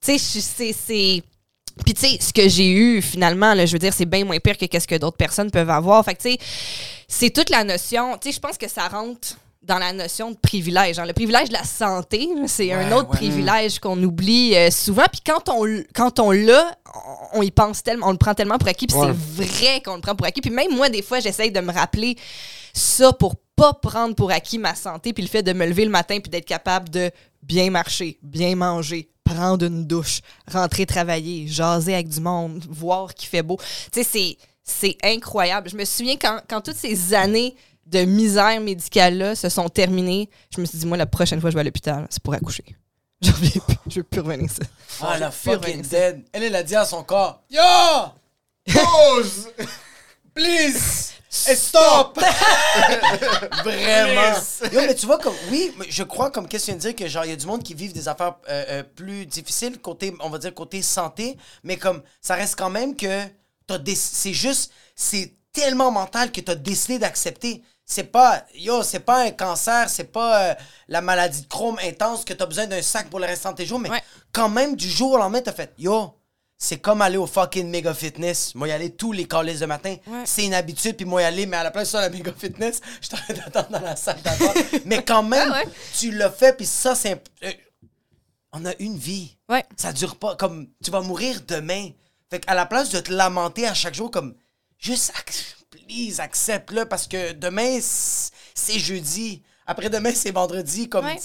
tu 0.00 0.16
sais, 0.16 0.72
c'est... 0.72 1.22
Puis 1.84 1.94
tu 1.94 2.00
sais, 2.06 2.18
ce 2.20 2.32
que 2.32 2.48
j'ai 2.48 2.70
eu 2.70 3.02
finalement, 3.02 3.52
là, 3.54 3.66
je 3.66 3.72
veux 3.72 3.80
dire, 3.80 3.92
c'est 3.92 4.04
bien 4.04 4.24
moins 4.24 4.38
pire 4.38 4.56
que 4.56 4.78
ce 4.78 4.86
que 4.86 4.94
d'autres 4.94 5.16
personnes 5.16 5.50
peuvent 5.50 5.70
avoir. 5.70 6.04
Fait 6.04 6.14
que 6.14 6.22
tu 6.22 6.30
sais, 6.30 6.38
c'est 7.08 7.30
toute 7.30 7.50
la 7.50 7.64
notion. 7.64 8.16
Tu 8.18 8.28
sais, 8.28 8.36
je 8.36 8.40
pense 8.40 8.56
que 8.56 8.68
ça 8.68 8.86
rentre 8.86 9.36
dans 9.62 9.78
la 9.78 9.92
notion 9.92 10.30
de 10.30 10.36
privilège. 10.36 10.98
hein. 10.98 11.04
Le 11.06 11.12
privilège 11.12 11.48
de 11.48 11.52
la 11.54 11.64
santé, 11.64 12.28
c'est 12.46 12.72
un 12.72 12.92
autre 12.92 13.10
ouais. 13.10 13.16
privilège 13.16 13.78
qu'on 13.78 14.02
oublie 14.02 14.56
euh, 14.56 14.70
souvent. 14.70 15.04
Puis 15.12 15.20
quand 15.24 15.48
on, 15.50 15.66
quand 15.94 16.18
on 16.18 16.30
l'a, 16.30 16.76
on, 17.34 17.42
y 17.42 17.50
pense 17.50 17.82
tellement, 17.82 18.08
on 18.08 18.12
le 18.12 18.18
prend 18.18 18.34
tellement 18.34 18.56
pour 18.58 18.68
acquis. 18.68 18.86
Puis 18.86 18.96
Ouais. 18.96 19.12
c'est 19.36 19.44
vrai 19.44 19.82
qu'on 19.82 19.96
le 19.96 20.00
prend 20.00 20.14
pour 20.16 20.26
acquis. 20.26 20.40
Puis 20.40 20.50
même 20.50 20.74
moi, 20.74 20.88
des 20.88 21.02
fois, 21.02 21.20
j'essaye 21.20 21.50
de 21.50 21.60
me 21.60 21.72
rappeler 21.72 22.16
ça 22.72 23.12
pour 23.12 23.36
pas 23.54 23.74
prendre 23.74 24.14
pour 24.14 24.30
acquis 24.30 24.58
ma 24.58 24.74
santé. 24.74 25.12
Puis 25.12 25.22
le 25.22 25.28
fait 25.28 25.42
de 25.42 25.52
me 25.52 25.66
lever 25.66 25.84
le 25.84 25.90
matin 25.90 26.18
puis 26.20 26.30
d'être 26.30 26.46
capable 26.46 26.88
de 26.88 27.10
bien 27.42 27.70
marcher, 27.70 28.18
bien 28.22 28.56
manger, 28.56 29.10
prendre 29.24 29.66
une 29.66 29.84
douche, 29.86 30.20
rentrer 30.50 30.86
travailler, 30.86 31.46
jaser 31.48 31.92
avec 31.94 32.08
du 32.08 32.20
monde, 32.20 32.64
voir 32.68 33.14
qu'il 33.14 33.28
fait 33.28 33.42
beau. 33.42 33.58
Tu 33.92 34.02
sais, 34.02 34.08
c'est, 34.10 34.36
c'est 34.64 34.96
incroyable. 35.04 35.68
Je 35.68 35.76
me 35.76 35.84
souviens 35.84 36.16
quand, 36.16 36.40
quand 36.48 36.62
toutes 36.62 36.76
ces 36.76 37.12
années 37.14 37.54
de 37.90 38.04
misère 38.04 38.60
médicale-là 38.60 39.34
se 39.34 39.48
sont 39.48 39.68
terminées, 39.68 40.30
je 40.54 40.60
me 40.60 40.66
suis 40.66 40.78
dit, 40.78 40.86
moi, 40.86 40.96
la 40.96 41.06
prochaine 41.06 41.40
fois 41.40 41.48
que 41.48 41.52
je 41.52 41.56
vais 41.56 41.62
à 41.62 41.64
l'hôpital, 41.64 42.06
c'est 42.10 42.22
pour 42.22 42.34
accoucher. 42.34 42.64
Je 43.22 43.32
reviens 43.32 43.60
plus. 43.66 43.76
Je 43.86 43.94
veux 43.96 44.02
plus 44.02 44.20
revenir 44.20 44.50
ça. 44.50 44.62
Ah, 45.02 45.18
la 45.18 45.30
fucking 45.30 45.82
dead. 45.82 46.24
Elle, 46.32 46.44
elle 46.44 46.56
a 46.56 46.62
dit 46.62 46.74
à 46.74 46.86
son 46.86 47.02
corps 47.02 47.42
Yo! 47.50 47.60
Pause! 48.72 49.48
Please! 50.34 51.12
Stop! 51.28 52.18
Vraiment. 53.64 54.38
Yo, 54.72 54.80
mais 54.80 54.94
tu 54.94 55.04
vois, 55.04 55.18
comme, 55.18 55.34
oui, 55.50 55.70
je 55.88 56.02
crois, 56.02 56.30
comme 56.30 56.48
qu'est-ce 56.48 56.66
que 56.66 56.72
tu 56.72 56.78
viens 56.78 56.90
de 56.92 56.96
dire, 56.96 56.96
que 56.96 57.10
genre, 57.10 57.26
il 57.26 57.30
y 57.30 57.34
a 57.34 57.36
du 57.36 57.46
monde 57.46 57.62
qui 57.62 57.74
vivent 57.74 57.92
des 57.92 58.08
affaires 58.08 58.36
euh, 58.48 58.64
euh, 58.68 58.82
plus 58.82 59.26
difficiles, 59.26 59.78
côté, 59.78 60.14
on 60.20 60.30
va 60.30 60.38
dire, 60.38 60.54
côté 60.54 60.80
santé, 60.80 61.36
mais 61.62 61.76
comme, 61.76 62.02
ça 62.22 62.36
reste 62.36 62.56
quand 62.56 62.70
même 62.70 62.96
que 62.96 63.24
t'as 63.66 63.78
c'est 63.94 64.32
juste, 64.32 64.72
c'est 64.96 65.34
tellement 65.52 65.90
mental 65.90 66.32
que 66.32 66.40
t'as 66.40 66.54
décidé 66.54 66.98
d'accepter. 66.98 67.62
C'est 67.92 68.04
pas, 68.04 68.44
yo, 68.54 68.84
c'est 68.84 69.00
pas 69.00 69.22
un 69.24 69.32
cancer, 69.32 69.90
c'est 69.90 70.04
pas 70.12 70.50
euh, 70.50 70.54
la 70.86 71.00
maladie 71.00 71.42
de 71.42 71.48
Crohn 71.48 71.76
intense 71.82 72.24
que 72.24 72.32
t'as 72.32 72.46
besoin 72.46 72.68
d'un 72.68 72.82
sac 72.82 73.10
pour 73.10 73.18
le 73.18 73.26
restant 73.26 73.50
de 73.50 73.56
tes 73.56 73.66
jours, 73.66 73.80
mais 73.80 73.90
Ouais. 73.90 74.00
quand 74.30 74.48
même, 74.48 74.76
du 74.76 74.88
jour 74.88 75.10
au 75.14 75.18
lendemain, 75.18 75.40
t'as 75.40 75.52
fait, 75.52 75.72
yo, 75.76 76.14
c'est 76.56 76.78
comme 76.78 77.02
aller 77.02 77.16
au 77.16 77.26
fucking 77.26 77.68
Mega 77.68 77.92
Fitness. 77.92 78.54
Moi, 78.54 78.68
y 78.68 78.70
aller 78.72 78.90
tous 78.94 79.10
les 79.10 79.26
calices 79.26 79.58
de 79.58 79.66
matin. 79.66 79.96
Ouais. 80.06 80.22
C'est 80.24 80.44
une 80.44 80.54
habitude, 80.54 80.94
puis 80.94 81.04
moi, 81.04 81.22
y 81.22 81.24
aller, 81.24 81.46
mais 81.46 81.56
à 81.56 81.64
la 81.64 81.72
place 81.72 81.88
de 81.88 81.92
ça, 81.92 82.00
la 82.02 82.10
Mega 82.10 82.32
Fitness, 82.38 82.80
je 83.00 83.08
t'arrête 83.08 83.36
d'attendre 83.38 83.70
dans 83.70 83.80
la 83.80 83.96
salle 83.96 84.22
d'attente. 84.22 84.56
mais 84.84 85.02
quand 85.02 85.24
même, 85.24 85.50
Ah 85.52 85.58
ouais. 85.64 85.68
tu 85.98 86.12
l'as 86.12 86.30
fait, 86.30 86.56
puis 86.56 86.66
ça, 86.66 86.94
c'est. 86.94 87.10
imp- 87.14 87.28
euh, 87.42 87.50
on 88.52 88.66
a 88.66 88.72
une 88.78 88.96
vie. 88.98 89.36
Ouais. 89.48 89.64
Ça 89.76 89.92
dure 89.92 90.14
pas. 90.14 90.36
Comme, 90.36 90.68
tu 90.84 90.92
vas 90.92 91.00
mourir 91.00 91.40
demain. 91.48 91.88
Fait 92.30 92.38
qu'à 92.38 92.54
la 92.54 92.66
place 92.66 92.90
de 92.90 93.00
te 93.00 93.12
lamenter 93.12 93.66
à 93.66 93.74
chaque 93.74 93.94
jour, 93.94 94.12
comme, 94.12 94.34
juste, 94.78 95.12
please, 95.70 96.20
accepte-le, 96.20 96.84
parce 96.84 97.06
que 97.06 97.32
demain, 97.32 97.78
c'est 97.80 98.78
jeudi. 98.78 99.42
Après-demain, 99.66 100.12
c'est 100.14 100.30
vendredi. 100.32 100.88
Comme, 100.88 101.04
Ouais. 101.06 101.18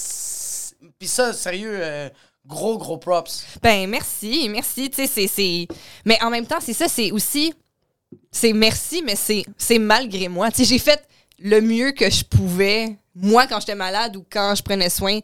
puis 0.99 1.07
ça, 1.07 1.33
sérieux, 1.33 1.77
euh, 1.81 2.09
gros, 2.45 2.77
gros 2.77 2.97
props. 2.97 3.45
Ben, 3.61 3.89
merci, 3.89 4.47
merci. 4.49 4.89
Tu 4.89 5.07
sais, 5.07 5.27
c'est-. 5.27 5.67
Mais 6.05 6.21
en 6.21 6.29
même 6.29 6.45
temps, 6.45 6.59
c'est 6.61 6.73
ça, 6.73 6.87
c'est 6.87 7.11
aussi. 7.11 7.53
C'est 8.31 8.53
merci, 8.53 9.01
mais 9.03 9.15
c'est 9.15 9.43
c'est 9.57 9.79
malgré 9.79 10.27
moi. 10.27 10.51
Tu 10.51 10.57
sais, 10.57 10.65
j'ai 10.65 10.79
fait 10.79 11.03
le 11.39 11.59
mieux 11.61 11.91
que 11.91 12.09
je 12.09 12.23
pouvais, 12.23 12.97
moi, 13.15 13.47
quand 13.47 13.59
j'étais 13.59 13.75
malade 13.75 14.15
ou 14.15 14.25
quand 14.29 14.53
je 14.55 14.61
prenais 14.61 14.89
soin 14.89 15.19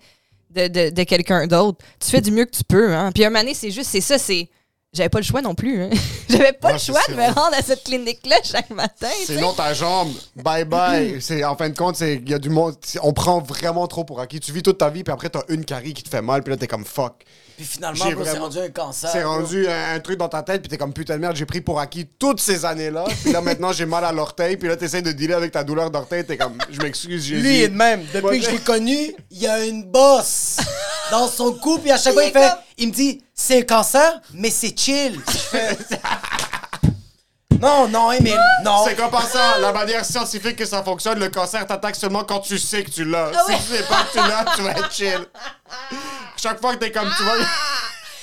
de, 0.49 0.67
de, 0.67 0.89
de 0.89 1.03
quelqu'un 1.03 1.45
d'autre. 1.47 1.85
Tu 1.99 2.09
fais 2.09 2.21
du 2.21 2.31
mieux 2.31 2.45
que 2.45 2.55
tu 2.57 2.63
peux, 2.63 2.93
hein. 2.93 3.11
Puis 3.13 3.23
un 3.23 3.29
moment 3.29 3.49
c'est 3.53 3.71
juste, 3.71 3.89
c'est 3.91 4.01
ça, 4.01 4.17
c'est. 4.17 4.49
J'avais 4.93 5.07
pas 5.07 5.19
le 5.19 5.23
choix 5.23 5.41
non 5.41 5.55
plus, 5.55 5.83
hein. 5.83 5.89
J'avais 6.29 6.51
pas 6.51 6.67
Ouais, 6.67 6.73
le 6.73 6.79
choix 6.79 6.99
de 7.07 7.13
me 7.13 7.25
rendre 7.33 7.55
à 7.55 7.61
cette 7.61 7.85
clinique-là 7.85 8.35
chaque 8.43 8.69
matin. 8.71 9.07
Sinon, 9.25 9.53
ta 9.53 9.73
jambe, 9.73 10.11
bye 10.35 10.65
bye. 10.65 11.21
C'est, 11.21 11.45
en 11.45 11.55
fin 11.55 11.69
de 11.69 11.77
compte, 11.77 11.95
c'est, 11.95 12.15
il 12.15 12.29
y 12.29 12.33
a 12.33 12.39
du 12.39 12.49
monde. 12.49 12.75
On 13.01 13.13
prend 13.13 13.39
vraiment 13.39 13.87
trop 13.87 14.03
pour 14.03 14.19
acquis. 14.19 14.41
Tu 14.41 14.51
vis 14.51 14.61
toute 14.61 14.79
ta 14.79 14.89
vie, 14.89 15.03
puis 15.03 15.13
après, 15.13 15.29
t'as 15.29 15.43
une 15.47 15.63
carie 15.63 15.93
qui 15.93 16.03
te 16.03 16.09
fait 16.09 16.21
mal, 16.21 16.43
puis 16.43 16.51
là, 16.51 16.57
t'es 16.57 16.67
comme 16.67 16.83
fuck. 16.83 17.23
Puis 17.61 17.69
finalement, 17.73 18.03
c'est 18.03 18.13
vraiment- 18.15 18.45
rendu 18.45 18.57
un 18.57 18.69
cancer. 18.69 19.09
C'est 19.11 19.23
rendu 19.23 19.67
un, 19.67 19.93
un 19.93 19.99
truc 19.99 20.17
dans 20.17 20.29
ta 20.29 20.41
tête, 20.41 20.61
puis 20.63 20.69
t'es 20.69 20.77
comme 20.77 20.93
putain 20.93 21.13
de 21.15 21.19
merde, 21.21 21.35
j'ai 21.35 21.45
pris 21.45 21.61
pour 21.61 21.79
acquis 21.79 22.07
toutes 22.17 22.39
ces 22.41 22.65
années-là. 22.65 23.03
Puis 23.23 23.31
là, 23.31 23.39
maintenant, 23.41 23.71
j'ai 23.71 23.85
mal 23.85 24.03
à 24.03 24.11
l'orteil, 24.11 24.57
puis 24.57 24.67
là, 24.67 24.75
t'essaies 24.75 25.03
de 25.03 25.11
dealer 25.11 25.35
avec 25.35 25.51
ta 25.51 25.63
douleur 25.63 25.91
d'orteil, 25.91 26.25
t'es 26.25 26.37
comme, 26.37 26.57
je 26.71 26.81
m'excuse, 26.81 27.23
j'ai 27.23 27.35
Lui, 27.35 27.57
il 27.57 27.61
est 27.61 27.67
de 27.67 27.75
même. 27.75 28.03
Depuis 28.11 28.25
Ouais. 28.27 28.39
que 28.39 28.45
je 28.45 28.49
l'ai 28.49 28.57
connu, 28.57 29.13
il 29.29 29.37
y 29.37 29.45
a 29.45 29.63
une 29.63 29.83
bosse 29.83 30.57
dans 31.11 31.27
son 31.27 31.53
cou, 31.53 31.77
puis 31.77 31.91
à 31.91 31.97
chaque 31.97 32.13
fois, 32.13 32.23
il 32.23 32.31
fait. 32.31 32.39
comme- 32.39 32.57
Il 32.79 32.87
me 32.87 32.93
dit, 32.93 33.21
c'est 33.35 33.59
un 33.59 33.61
cancer, 33.61 34.19
mais 34.33 34.49
c'est 34.49 34.75
chill. 34.75 35.19
Non, 37.61 37.87
non, 37.87 38.11
Emile, 38.11 38.39
non. 38.63 38.83
C'est 38.85 38.95
comme 38.95 39.11
ça, 39.31 39.57
la 39.59 39.71
manière 39.71 40.03
scientifique 40.03 40.55
que 40.55 40.65
ça 40.65 40.81
fonctionne, 40.83 41.19
le 41.19 41.29
cancer 41.29 41.65
t'attaque 41.67 41.95
seulement 41.95 42.23
quand 42.23 42.39
tu 42.39 42.57
sais 42.57 42.83
que 42.83 42.89
tu 42.91 43.05
l'as. 43.05 43.31
Ah 43.35 43.43
Si 43.47 43.55
tu 43.55 43.75
sais 43.77 43.83
pas 43.83 44.03
que 44.03 44.11
tu 44.11 44.17
l'as, 44.17 44.45
tu 44.55 44.61
vas 44.63 44.71
être 44.71 44.91
chill. 44.91 45.25
Chaque 46.37 46.59
fois 46.59 46.73
que 46.73 46.79
t'es 46.79 46.91
comme, 46.91 47.09
tu 47.15 47.23
vois... 47.23 47.35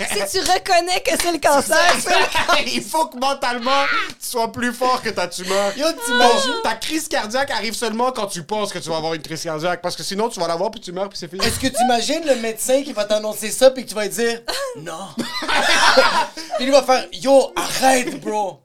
Si 0.00 0.38
tu 0.38 0.38
reconnais 0.38 1.00
que 1.00 1.10
c'est 1.20 1.32
le 1.32 1.38
cancer, 1.42 1.76
c'est- 1.98 2.62
Il 2.72 2.82
faut 2.84 3.06
que 3.06 3.16
mentalement, 3.18 3.84
tu 4.20 4.28
sois 4.28 4.52
plus 4.52 4.72
fort 4.72 5.02
que 5.02 5.08
ta 5.10 5.26
tumeur. 5.26 5.76
Yo, 5.76 5.86
t'imagines? 6.06 6.62
Ta 6.62 6.74
crise 6.76 7.08
cardiaque 7.08 7.50
arrive 7.50 7.74
seulement 7.74 8.12
quand 8.12 8.26
tu 8.28 8.44
penses 8.44 8.72
que 8.72 8.78
tu 8.78 8.88
vas 8.90 8.98
avoir 8.98 9.14
une 9.14 9.22
crise 9.22 9.42
cardiaque. 9.42 9.82
Parce 9.82 9.96
que 9.96 10.04
sinon, 10.04 10.28
tu 10.28 10.38
vas 10.38 10.46
l'avoir 10.46 10.70
puis 10.70 10.80
tu 10.80 10.92
meurs 10.92 11.08
puis 11.08 11.18
c'est 11.18 11.28
fini. 11.28 11.44
Est-ce 11.44 11.58
que 11.58 11.66
tu 11.66 11.82
imagines 11.82 12.24
le 12.26 12.36
médecin 12.36 12.82
qui 12.84 12.92
va 12.92 13.06
t'annoncer 13.06 13.50
ça, 13.50 13.72
puis 13.72 13.84
que 13.84 13.88
tu 13.88 13.96
vas 13.96 14.02
lui 14.04 14.10
dire, 14.10 14.40
non? 14.76 15.08
puis 16.58 16.64
lui 16.66 16.72
va 16.72 16.82
faire, 16.84 17.04
yo, 17.12 17.52
arrête, 17.56 18.20
bro. 18.20 18.60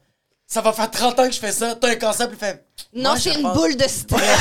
Ça 0.48 0.62
va 0.62 0.72
faire 0.74 0.92
30 0.92 1.20
ans 1.20 1.28
que 1.28 1.34
je 1.34 1.40
fais 1.40 1.52
ça. 1.52 1.74
T'as 1.80 1.90
un 1.92 1.96
cancer, 1.96 2.28
puis 2.28 2.38
il 2.40 2.46
fait. 2.46 2.64
Non, 2.96 3.16
c'est 3.18 3.34
une 3.34 3.42
pense- 3.44 3.56
boule 3.58 3.76
de 3.76 3.88
stress. 3.88 4.22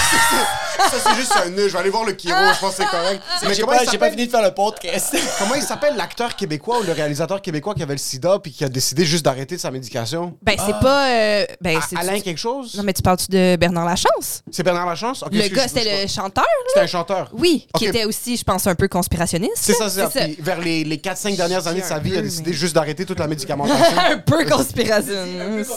Ça, 0.79 0.97
c'est 1.05 1.15
juste 1.17 1.33
un 1.37 1.51
nœud. 1.51 1.69
Je 1.69 1.73
vais 1.75 1.79
aller 1.79 1.91
voir 1.91 2.05
le 2.05 2.15
chiro. 2.17 2.35
Je 2.55 2.59
pense 2.61 2.75
que 2.77 2.83
c'est 2.83 2.89
correct. 2.89 3.23
Mais 3.43 3.55
J'ai 3.55 3.63
pas, 3.63 3.77
pas 3.99 4.11
fini 4.11 4.27
de 4.27 4.31
faire 4.31 4.43
le 4.43 4.53
podcast. 4.55 5.15
comment 5.39 5.55
il 5.55 5.63
s'appelle 5.63 5.97
l'acteur 5.97 6.35
québécois 6.35 6.81
ou 6.81 6.83
le 6.83 6.93
réalisateur 6.93 7.41
québécois 7.43 7.75
qui 7.75 7.83
avait 7.83 7.93
le 7.93 7.99
sida 7.99 8.39
puis 8.43 8.51
qui 8.53 8.65
a 8.65 8.71
décidé 8.71 9.05
juste 9.05 9.25
d'arrêter 9.25 9.59
sa 9.59 9.71
médication? 9.71 10.37
Ben, 10.43 10.57
c'est 10.59 10.79
pas. 10.81 11.09
euh, 11.11 11.45
ben, 11.61 11.79
c'est. 11.89 11.97
Alain 11.99 12.21
quelque 12.21 12.39
chose? 12.39 12.75
Non, 12.75 12.83
mais 12.85 12.95
tu 12.95 13.03
parles-tu 13.03 13.27
de 13.31 13.57
Bernard 13.57 13.85
Lachance? 13.85 14.43
C'est 14.51 14.63
Bernard 14.63 14.87
Lachance? 14.87 15.23
Le 15.31 15.49
gars, 15.49 15.69
c'était 15.69 16.03
le 16.03 16.09
chanteur, 16.09 16.45
là? 16.45 16.65
C'était 16.69 16.81
un 16.81 16.87
chanteur. 16.87 17.31
Oui, 17.35 17.69
qui 17.77 17.85
était 17.87 18.07
aussi, 18.07 18.37
je 18.39 18.45
pense, 18.45 18.67
un 18.67 18.75
peu 18.75 18.89
conspirationniste. 18.89 19.59
C'est 19.59 19.75
ça, 19.75 19.91
c'est 19.91 20.01
ça. 20.01 20.09
Puis 20.09 20.37
vers 20.41 20.59
les, 20.61 20.85
les 20.85 20.97
4-5 20.97 21.37
dernières 21.37 21.67
années 21.67 21.83
de 21.83 21.87
sa 21.87 21.99
vie, 21.99 22.11
il 22.11 22.19
a 22.19 22.23
décidé 22.23 22.53
juste 22.55 22.75
d'arrêter 22.75 23.05
toute 23.05 23.19
la 23.21 23.29
médicamentation. 23.29 23.99
un 23.99 24.19
peu 24.19 24.45
conspirationniste. 24.47 25.71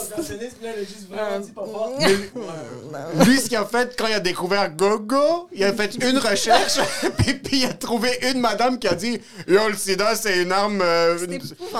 Lui, 3.26 3.38
ce 3.38 3.48
qu'il 3.48 3.56
a 3.56 3.64
fait 3.64 3.94
quand 3.98 4.06
il 4.06 4.14
a 4.14 4.20
découvert 4.20 4.70
Gogo, 4.74 5.48
il 5.52 5.64
a 5.64 5.72
fait 5.72 5.94
une 5.96 6.18
recherche, 6.18 6.78
puis, 7.18 7.34
puis 7.34 7.58
il 7.60 7.66
a 7.66 7.72
trouvé 7.72 8.10
une 8.30 8.40
madame 8.40 8.78
qui 8.78 8.88
a 8.88 8.94
dit 8.94 9.20
Yo, 9.48 9.68
le 9.68 9.76
sida, 9.76 10.14
c'est 10.14 10.42
une 10.42 10.52
arme. 10.52 10.80
euh, 10.82 11.18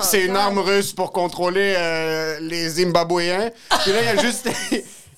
C'est 0.01 0.25
une 0.25 0.35
arme 0.35 0.59
russe 0.59 0.93
pour 0.93 1.11
contrôler 1.11 1.73
euh, 1.77 2.39
les 2.41 2.69
Zimbabwéens. 2.69 3.51
Puis 3.83 3.91
là, 3.93 4.01
il 4.13 4.19
a 4.19 4.21
juste. 4.21 4.49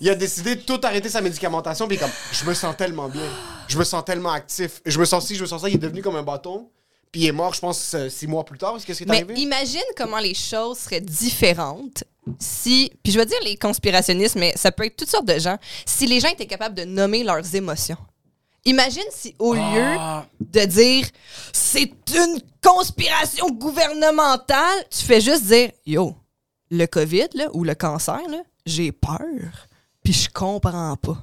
Il 0.02 0.10
a 0.10 0.16
décidé 0.16 0.56
de 0.56 0.62
tout 0.62 0.80
arrêter 0.84 1.10
sa 1.10 1.20
médicamentation, 1.20 1.86
puis 1.86 1.98
comme, 1.98 2.10
je 2.32 2.46
me 2.46 2.54
sens 2.54 2.74
tellement 2.78 3.10
bien. 3.10 3.26
Je 3.68 3.78
me 3.78 3.84
sens 3.84 4.06
tellement 4.06 4.32
actif. 4.32 4.80
Je 4.86 4.98
me 4.98 5.04
sens 5.04 5.28
ci, 5.28 5.36
je 5.36 5.42
me 5.42 5.46
sens 5.46 5.62
ça. 5.62 5.68
Il 5.68 5.76
est 5.76 5.78
devenu 5.78 6.02
comme 6.02 6.16
un 6.16 6.24
bâton. 6.24 6.70
Puis 7.12 7.24
il 7.24 7.28
est 7.28 7.32
mort, 7.34 7.54
je 7.54 7.60
pense, 7.60 7.94
euh, 7.96 8.08
six 8.08 8.26
mois 8.26 8.46
plus 8.46 8.58
tard. 8.58 8.78
Qu'est-ce 8.86 9.00
qui 9.00 9.04
est 9.04 9.08
Mais 9.08 9.18
arrivé? 9.24 9.34
imagine 9.34 9.82
comment 9.98 10.20
les 10.20 10.34
choses 10.36 10.78
seraient 10.78 11.02
différentes 11.02 12.06
si. 12.40 12.92
Puis 13.04 13.12
je 13.14 13.18
vais 13.20 13.26
dire 13.26 13.38
les 13.44 13.56
conspirationnistes, 13.58 14.36
mais 14.36 14.54
ça 14.56 14.72
peut 14.72 14.86
être 14.86 14.96
toutes 14.98 15.10
sortes 15.10 15.26
de 15.26 15.40
gens. 15.40 15.58
Si 15.86 16.06
les 16.06 16.20
gens 16.20 16.30
étaient 16.30 16.46
capables 16.46 16.76
de 16.76 16.84
nommer 16.86 17.24
leurs 17.24 17.56
émotions. 17.56 17.98
Imagine 18.66 19.04
si, 19.12 19.34
au 19.40 19.54
lieu 19.54 19.62
Ah. 19.98 20.26
de 20.40 20.66
dire 20.66 21.08
c'est 21.54 21.92
une 22.14 22.42
conspiration 22.62 23.50
gouvernementale, 23.50 24.84
tu 24.92 25.06
fais 25.06 25.22
juste 25.22 25.46
dire 25.46 25.72
yo, 25.86 26.16
le 26.70 26.86
COVID 26.86 27.28
là, 27.36 27.48
ou 27.54 27.64
le 27.64 27.74
cancer, 27.74 28.20
là, 28.30 28.42
j'ai 28.66 28.92
peur, 28.92 29.18
puis 30.04 30.14
je 30.14 30.30
comprends 30.30 30.96
pas. 30.98 31.18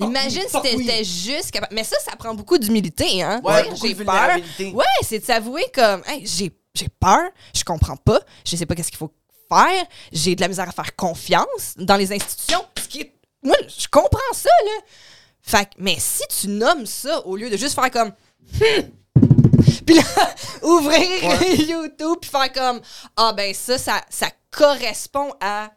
Imagine 0.00 0.42
si 0.42 0.48
fuck 0.48 0.64
oui. 0.64 0.86
t'étais 0.86 1.04
juste 1.04 1.52
capable. 1.52 1.72
Mais 1.74 1.84
ça, 1.84 1.96
ça 2.04 2.16
prend 2.16 2.34
beaucoup 2.34 2.58
d'humilité, 2.58 3.22
hein. 3.22 3.40
Ouais, 3.44 3.68
j'ai 3.80 3.94
peur. 3.94 4.36
Ouais, 4.74 4.84
c'est 5.02 5.20
de 5.20 5.24
s'avouer 5.24 5.64
comme, 5.72 6.02
hey, 6.08 6.26
j'ai, 6.26 6.50
j'ai 6.74 6.88
peur, 6.88 7.30
je 7.54 7.62
comprends 7.62 7.96
pas, 7.96 8.18
je 8.44 8.56
sais 8.56 8.66
pas 8.66 8.74
qu'est-ce 8.74 8.90
qu'il 8.90 8.98
faut 8.98 9.12
faire, 9.54 9.86
j'ai 10.12 10.34
de 10.34 10.40
la 10.40 10.48
misère 10.48 10.68
à 10.68 10.72
faire 10.72 10.94
confiance 10.96 11.74
dans 11.76 11.96
les 11.96 12.12
institutions. 12.12 12.64
Ce 12.82 12.88
qui 12.88 13.00
est- 13.02 13.14
Moi, 13.42 13.56
je 13.68 13.86
comprends 13.88 14.32
ça, 14.32 14.48
là. 14.66 14.80
Fait 15.42 15.66
que, 15.66 15.70
mais 15.78 15.96
si 15.98 16.22
tu 16.40 16.48
nommes 16.48 16.86
ça 16.86 17.26
au 17.26 17.36
lieu 17.36 17.50
de 17.50 17.56
juste 17.56 17.74
faire 17.74 17.90
comme, 17.90 18.12
Hmm. 18.60 18.90
puis 19.86 19.96
là, 19.96 20.02
ouvrir 20.62 21.08
YouTube 21.68 22.18
puis 22.20 22.30
faire 22.30 22.52
comme, 22.52 22.80
ah 23.16 23.32
ben 23.34 23.52
ça, 23.54 23.78
ça, 23.78 24.02
ça 24.10 24.28
correspond 24.50 25.30
à 25.40 25.70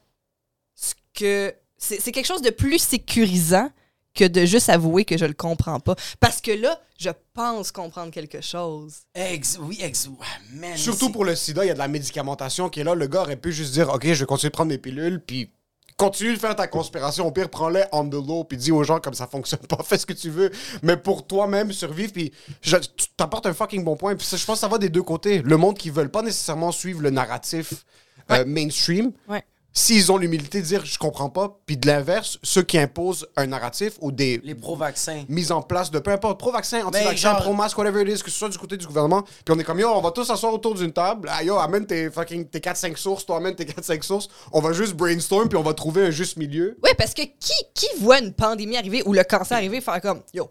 ce 0.75 0.93
que 1.13 1.53
c'est 1.77 2.11
quelque 2.11 2.25
chose 2.25 2.41
de 2.41 2.49
plus 2.49 2.79
sécurisant 2.79 3.69
que 4.17 4.25
de 4.25 4.45
juste 4.45 4.67
avouer 4.69 5.06
que 5.06 5.17
je 5.17 5.25
le 5.25 5.34
comprends 5.34 5.80
pas. 5.80 5.95
Parce 6.19 6.41
que 6.41 6.51
là, 6.51 6.80
je 6.99 7.10
pense 7.34 7.71
comprendre 7.71 8.12
quelque 8.12 8.41
chose. 8.41 8.95
Ex, 9.15 9.58
oui, 9.62 9.77
ex, 9.82 10.10
man. 10.53 10.75
Surtout 10.75 11.12
pour 11.12 11.23
le 11.23 11.36
sida, 11.36 11.63
il 11.63 11.67
y 11.67 11.71
a 11.71 11.73
de 11.73 11.80
la 11.80 11.88
médicamentation 11.88 12.69
qui 12.69 12.80
est 12.82 12.84
là. 12.84 12.95
Le 12.95 13.08
gars 13.08 13.21
aurait 13.21 13.36
pu 13.38 13.53
juste 13.53 13.73
dire 13.73 13.89
Ok, 13.89 14.06
je 14.06 14.13
vais 14.13 14.25
continuer 14.25 14.49
de 14.49 14.56
prendre 14.56 14.69
mes 14.69 14.77
pilules, 14.80 15.21
puis 15.25 15.51
continue 15.95 16.34
de 16.34 16.39
faire 16.39 16.56
ta 16.56 16.67
conspiration. 16.67 17.25
Au 17.27 17.32
pire, 17.32 17.49
prends-les 17.49 17.84
on 17.91 18.08
the 18.08 18.13
low, 18.13 18.43
puis 18.43 18.58
dis 18.58 18.71
aux 18.71 18.84
gens 18.84 18.99
comme 18.99 19.13
ça 19.13 19.27
fonctionne 19.27 19.60
pas, 19.67 19.77
fais 19.86 19.97
ce 19.97 20.06
que 20.06 20.13
tu 20.13 20.30
veux. 20.30 20.51
Mais 20.84 20.97
pour 20.97 21.25
toi-même 21.25 21.71
survivre, 21.71 22.12
puis 22.13 22.32
je- 22.62 22.77
tu 22.77 23.08
t'apportes 23.15 23.45
un 23.45 23.53
fucking 23.53 23.84
bon 23.84 23.95
point. 23.95 24.15
Puis 24.15 24.25
ça, 24.25 24.36
je 24.38 24.45
pense 24.45 24.56
que 24.58 24.62
ça 24.62 24.67
va 24.67 24.77
des 24.80 24.89
deux 24.89 25.03
côtés. 25.03 25.41
Le 25.43 25.58
monde 25.58 25.77
qui 25.77 25.89
veulent 25.89 26.12
pas 26.12 26.21
nécessairement 26.23 26.71
suivre 26.71 27.01
le 27.01 27.10
narratif 27.12 27.86
euh, 28.32 28.43
mainstream. 28.45 29.12
Ouais. 29.30 29.43
S'ils 29.73 30.12
ont 30.12 30.17
l'humilité 30.17 30.60
de 30.62 30.65
dire 30.65 30.84
je 30.86 30.97
comprends 30.97 31.30
pas, 31.30 31.60
puis 31.67 31.77
de 31.77 31.86
l'inverse, 31.86 32.39
ceux 32.41 32.63
qui 32.63 32.80
imposent 32.80 33.27
un 33.36 33.45
narratif 33.45 33.93
ou 34.01 34.12
des 34.12 34.41
Les 34.43 34.56
pro-vaccins. 34.56 35.23
mise 35.30 35.51
en 35.51 35.62
place 35.62 35.91
de 35.91 35.99
peu 35.99 36.10
importe, 36.10 36.39
pro-vaccin, 36.39 36.84
anti-vaccin, 36.84 37.15
genre- 37.15 37.41
pro-masque, 37.43 37.77
whatever 37.77 38.01
it 38.01 38.17
is, 38.17 38.23
que 38.23 38.32
ce 38.32 38.38
soit 38.39 38.49
du 38.49 38.58
côté 38.58 38.75
du 38.75 38.88
gouvernement. 38.88 39.21
Puis 39.21 39.53
on 39.56 39.60
est 39.60 39.63
comme, 39.63 39.80
yo, 39.80 39.89
on 39.89 40.01
va 40.01 40.10
tous 40.10 40.25
s'asseoir 40.25 40.51
autour 40.53 40.73
d'une 40.73 40.91
table. 40.91 41.30
Ah, 41.32 41.43
yo, 41.43 41.58
amène 41.60 41.86
tes 41.86 42.10
fucking 42.10 42.47
tes 42.49 42.60
4-5 42.60 42.97
sources, 42.97 43.23
toi 43.23 43.38
amène 43.38 43.53
tes 43.56 43.65
4-5 43.65 44.01
sources. 44.03 44.30
On 44.51 44.62
va 44.62 44.73
juste 44.73 44.93
brainstorm, 44.95 45.47
puis 45.47 45.58
on 45.60 45.63
va 45.63 45.75
trouver 45.75 46.08
un 46.08 46.12
juste 46.12 46.38
milieu. 46.38 46.75
Ouais, 46.84 46.95
parce 46.97 47.13
que 47.13 47.21
qui, 47.21 47.53
qui 47.75 47.88
voit 47.99 48.17
une 48.19 48.34
pandémie 48.34 48.77
arriver 48.77 49.03
ou 49.06 49.13
le 49.13 49.23
cancer 49.23 49.58
arriver 49.58 49.80
faire 49.80 50.01
comme, 50.01 50.21
yo, 50.34 50.49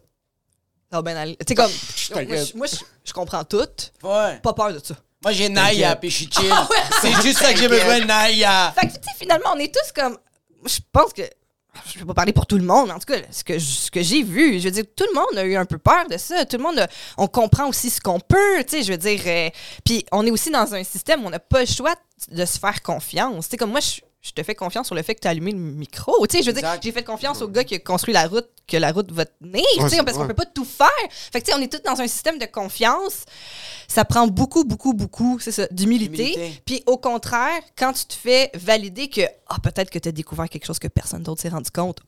ça 0.88 0.98
va 0.98 1.02
bien 1.02 1.16
aller. 1.20 1.36
Tu 1.38 1.46
sais, 1.48 1.54
comme, 1.56 1.70
moi, 2.28 2.36
je- 2.44 2.56
moi, 2.56 2.66
je 2.68 2.76
je 3.02 3.12
comprends 3.12 3.42
tout. 3.44 3.58
Ouais. 4.04 4.38
Pas 4.40 4.52
peur 4.52 4.72
de 4.72 4.78
ça. 4.78 4.94
Moi, 5.26 5.32
j'ai 5.32 5.48
Naya, 5.48 5.96
puis 5.96 6.08
je 6.08 6.16
suis 6.18 6.30
chill. 6.30 6.54
c'est 7.02 7.20
juste 7.22 7.38
ça 7.38 7.52
que 7.52 7.58
j'ai 7.58 7.66
besoin 7.66 7.98
de 7.98 8.04
Naya. 8.04 8.72
Fait 8.78 8.86
que, 8.86 8.92
tu 8.92 9.00
sais, 9.02 9.10
finalement, 9.18 9.50
on 9.54 9.58
est 9.58 9.74
tous 9.74 9.90
comme. 9.92 10.16
Je 10.64 10.78
pense 10.92 11.12
que. 11.12 11.22
Je 11.92 11.98
vais 11.98 12.04
pas 12.04 12.14
parler 12.14 12.32
pour 12.32 12.46
tout 12.46 12.56
le 12.56 12.62
monde, 12.64 12.86
mais 12.86 12.92
en 12.94 12.98
tout 13.00 13.12
cas, 13.12 13.18
ce 13.32 13.42
que, 13.42 13.58
ce 13.58 13.90
que 13.90 14.02
j'ai 14.02 14.22
vu, 14.22 14.60
je 14.60 14.64
veux 14.66 14.70
dire, 14.70 14.84
tout 14.96 15.04
le 15.12 15.14
monde 15.20 15.36
a 15.36 15.44
eu 15.44 15.56
un 15.56 15.64
peu 15.64 15.78
peur 15.78 16.06
de 16.08 16.16
ça. 16.16 16.44
Tout 16.44 16.58
le 16.58 16.62
monde, 16.62 16.78
a- 16.78 16.86
on 17.18 17.26
comprend 17.26 17.66
aussi 17.68 17.90
ce 17.90 18.00
qu'on 18.00 18.20
peut, 18.20 18.62
tu 18.64 18.76
sais, 18.78 18.82
je 18.84 18.92
veux 18.92 18.98
dire. 18.98 19.20
euh, 19.26 19.50
Puis 19.84 20.06
on 20.12 20.24
est 20.24 20.30
aussi 20.30 20.50
dans 20.50 20.74
un 20.74 20.84
système 20.84 21.24
où 21.24 21.26
on 21.26 21.30
n'a 21.30 21.40
pas 21.40 21.60
le 21.60 21.66
choix 21.66 21.94
de 22.30 22.44
se 22.46 22.58
faire 22.60 22.80
confiance. 22.82 23.46
Tu 23.46 23.50
sais, 23.50 23.56
comme 23.56 23.72
moi, 23.72 23.80
je, 23.80 24.00
je 24.26 24.32
te 24.32 24.42
fais 24.42 24.56
confiance 24.56 24.86
sur 24.86 24.96
le 24.96 25.02
fait 25.02 25.14
que 25.14 25.20
tu 25.20 25.28
as 25.28 25.30
allumé 25.30 25.52
le 25.52 25.58
micro. 25.58 26.26
Tu 26.26 26.38
sais, 26.38 26.42
je 26.42 26.48
veux 26.48 26.52
dire, 26.52 26.64
Exact. 26.64 26.82
j'ai 26.82 26.90
fait 26.90 27.04
confiance 27.04 27.42
au 27.42 27.48
gars 27.48 27.62
qui 27.62 27.76
a 27.76 27.78
construit 27.78 28.12
la 28.12 28.26
route, 28.26 28.48
que 28.66 28.76
la 28.76 28.90
route 28.90 29.12
va 29.12 29.24
tenir, 29.24 29.62
tu 29.78 29.88
sais, 29.88 30.02
parce 30.02 30.16
qu'on 30.16 30.22
ouais. 30.22 30.28
peut 30.28 30.34
pas 30.34 30.46
tout 30.46 30.64
faire. 30.64 30.88
Fait 31.10 31.40
que, 31.40 31.46
tu 31.46 31.52
sais, 31.52 31.58
on 31.58 31.62
est 31.62 31.72
tous 31.72 31.82
dans 31.88 32.00
un 32.00 32.08
système 32.08 32.36
de 32.38 32.46
confiance. 32.46 33.24
Ça 33.86 34.04
prend 34.04 34.26
beaucoup, 34.26 34.64
beaucoup, 34.64 34.94
beaucoup, 34.94 35.38
c'est 35.38 35.52
ça, 35.52 35.68
d'humilité. 35.70 36.60
Puis 36.64 36.82
au 36.86 36.96
contraire, 36.96 37.60
quand 37.78 37.92
tu 37.92 38.04
te 38.06 38.14
fais 38.14 38.50
valider 38.54 39.08
que 39.08 39.20
ah 39.46 39.58
peut-être 39.62 39.90
que 39.90 40.00
tu 40.00 40.08
as 40.08 40.12
découvert 40.12 40.48
quelque 40.48 40.66
chose 40.66 40.80
que 40.80 40.88
personne 40.88 41.22
d'autre 41.22 41.42
s'est 41.42 41.48
rendu 41.48 41.70
compte. 41.70 42.00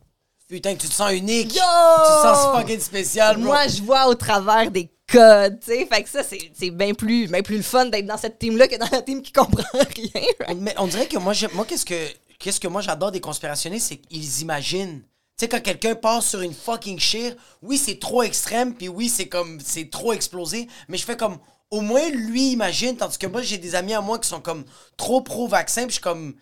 Putain, 0.48 0.74
que 0.74 0.80
tu 0.80 0.88
te 0.88 0.94
sens 0.94 1.12
unique. 1.12 1.54
Yo! 1.54 1.60
Tu 1.60 1.60
te 1.60 2.22
sens 2.22 2.56
fucking 2.56 2.80
spécial, 2.80 3.36
bro. 3.36 3.46
Moi, 3.46 3.68
je 3.68 3.82
vois 3.82 4.08
au 4.08 4.14
travers 4.14 4.70
des 4.70 4.90
codes, 5.10 5.60
tu 5.60 5.66
sais. 5.72 5.86
Fait 5.86 6.02
que 6.02 6.08
ça, 6.08 6.22
c'est 6.22 6.70
bien 6.70 6.94
plus, 6.94 7.26
bien 7.28 7.42
plus 7.42 7.56
le 7.56 7.62
fun 7.62 7.86
d'être 7.86 8.06
dans 8.06 8.16
cette 8.18 8.38
team-là 8.38 8.68
que 8.68 8.76
dans 8.76 8.88
la 8.90 9.02
team 9.02 9.22
qui 9.22 9.32
comprend 9.32 9.62
rien. 9.96 10.54
Mais 10.56 10.74
on 10.78 10.86
dirait 10.86 11.06
que 11.06 11.18
moi, 11.18 11.32
j'ai- 11.32 11.48
moi 11.48 11.64
qu'est-ce 11.64 11.84
que 11.86 11.94
qu'est-ce 12.38 12.60
que 12.60 12.68
moi 12.68 12.80
j'adore 12.82 13.10
des 13.10 13.20
conspirationnistes, 13.20 13.88
c'est 13.88 13.96
qu'ils 13.96 14.40
imaginent. 14.42 15.00
Tu 15.36 15.44
sais, 15.44 15.48
quand 15.48 15.60
quelqu'un 15.62 15.94
passe 15.94 16.28
sur 16.30 16.40
une 16.40 16.54
fucking 16.54 16.98
shit, 16.98 17.36
oui, 17.62 17.78
c'est 17.78 17.98
trop 17.98 18.22
extrême, 18.22 18.74
puis 18.74 18.88
oui, 18.88 19.08
c'est 19.08 19.28
comme, 19.28 19.60
c'est 19.64 19.88
trop 19.90 20.12
explosé, 20.12 20.66
mais 20.88 20.96
je 20.98 21.04
fais 21.04 21.16
comme, 21.16 21.38
au 21.70 21.80
moins, 21.80 22.08
lui 22.10 22.50
imagine, 22.52 22.96
tandis 22.96 23.18
que 23.18 23.26
moi, 23.28 23.42
j'ai 23.42 23.58
des 23.58 23.74
amis 23.76 23.94
à 23.94 24.00
moi 24.00 24.18
qui 24.18 24.28
sont 24.28 24.40
comme 24.40 24.64
trop 24.96 25.20
pro-vaccin, 25.20 25.82
puis 25.82 25.90
je 25.90 25.94
suis 25.94 26.00
comme, 26.02 26.34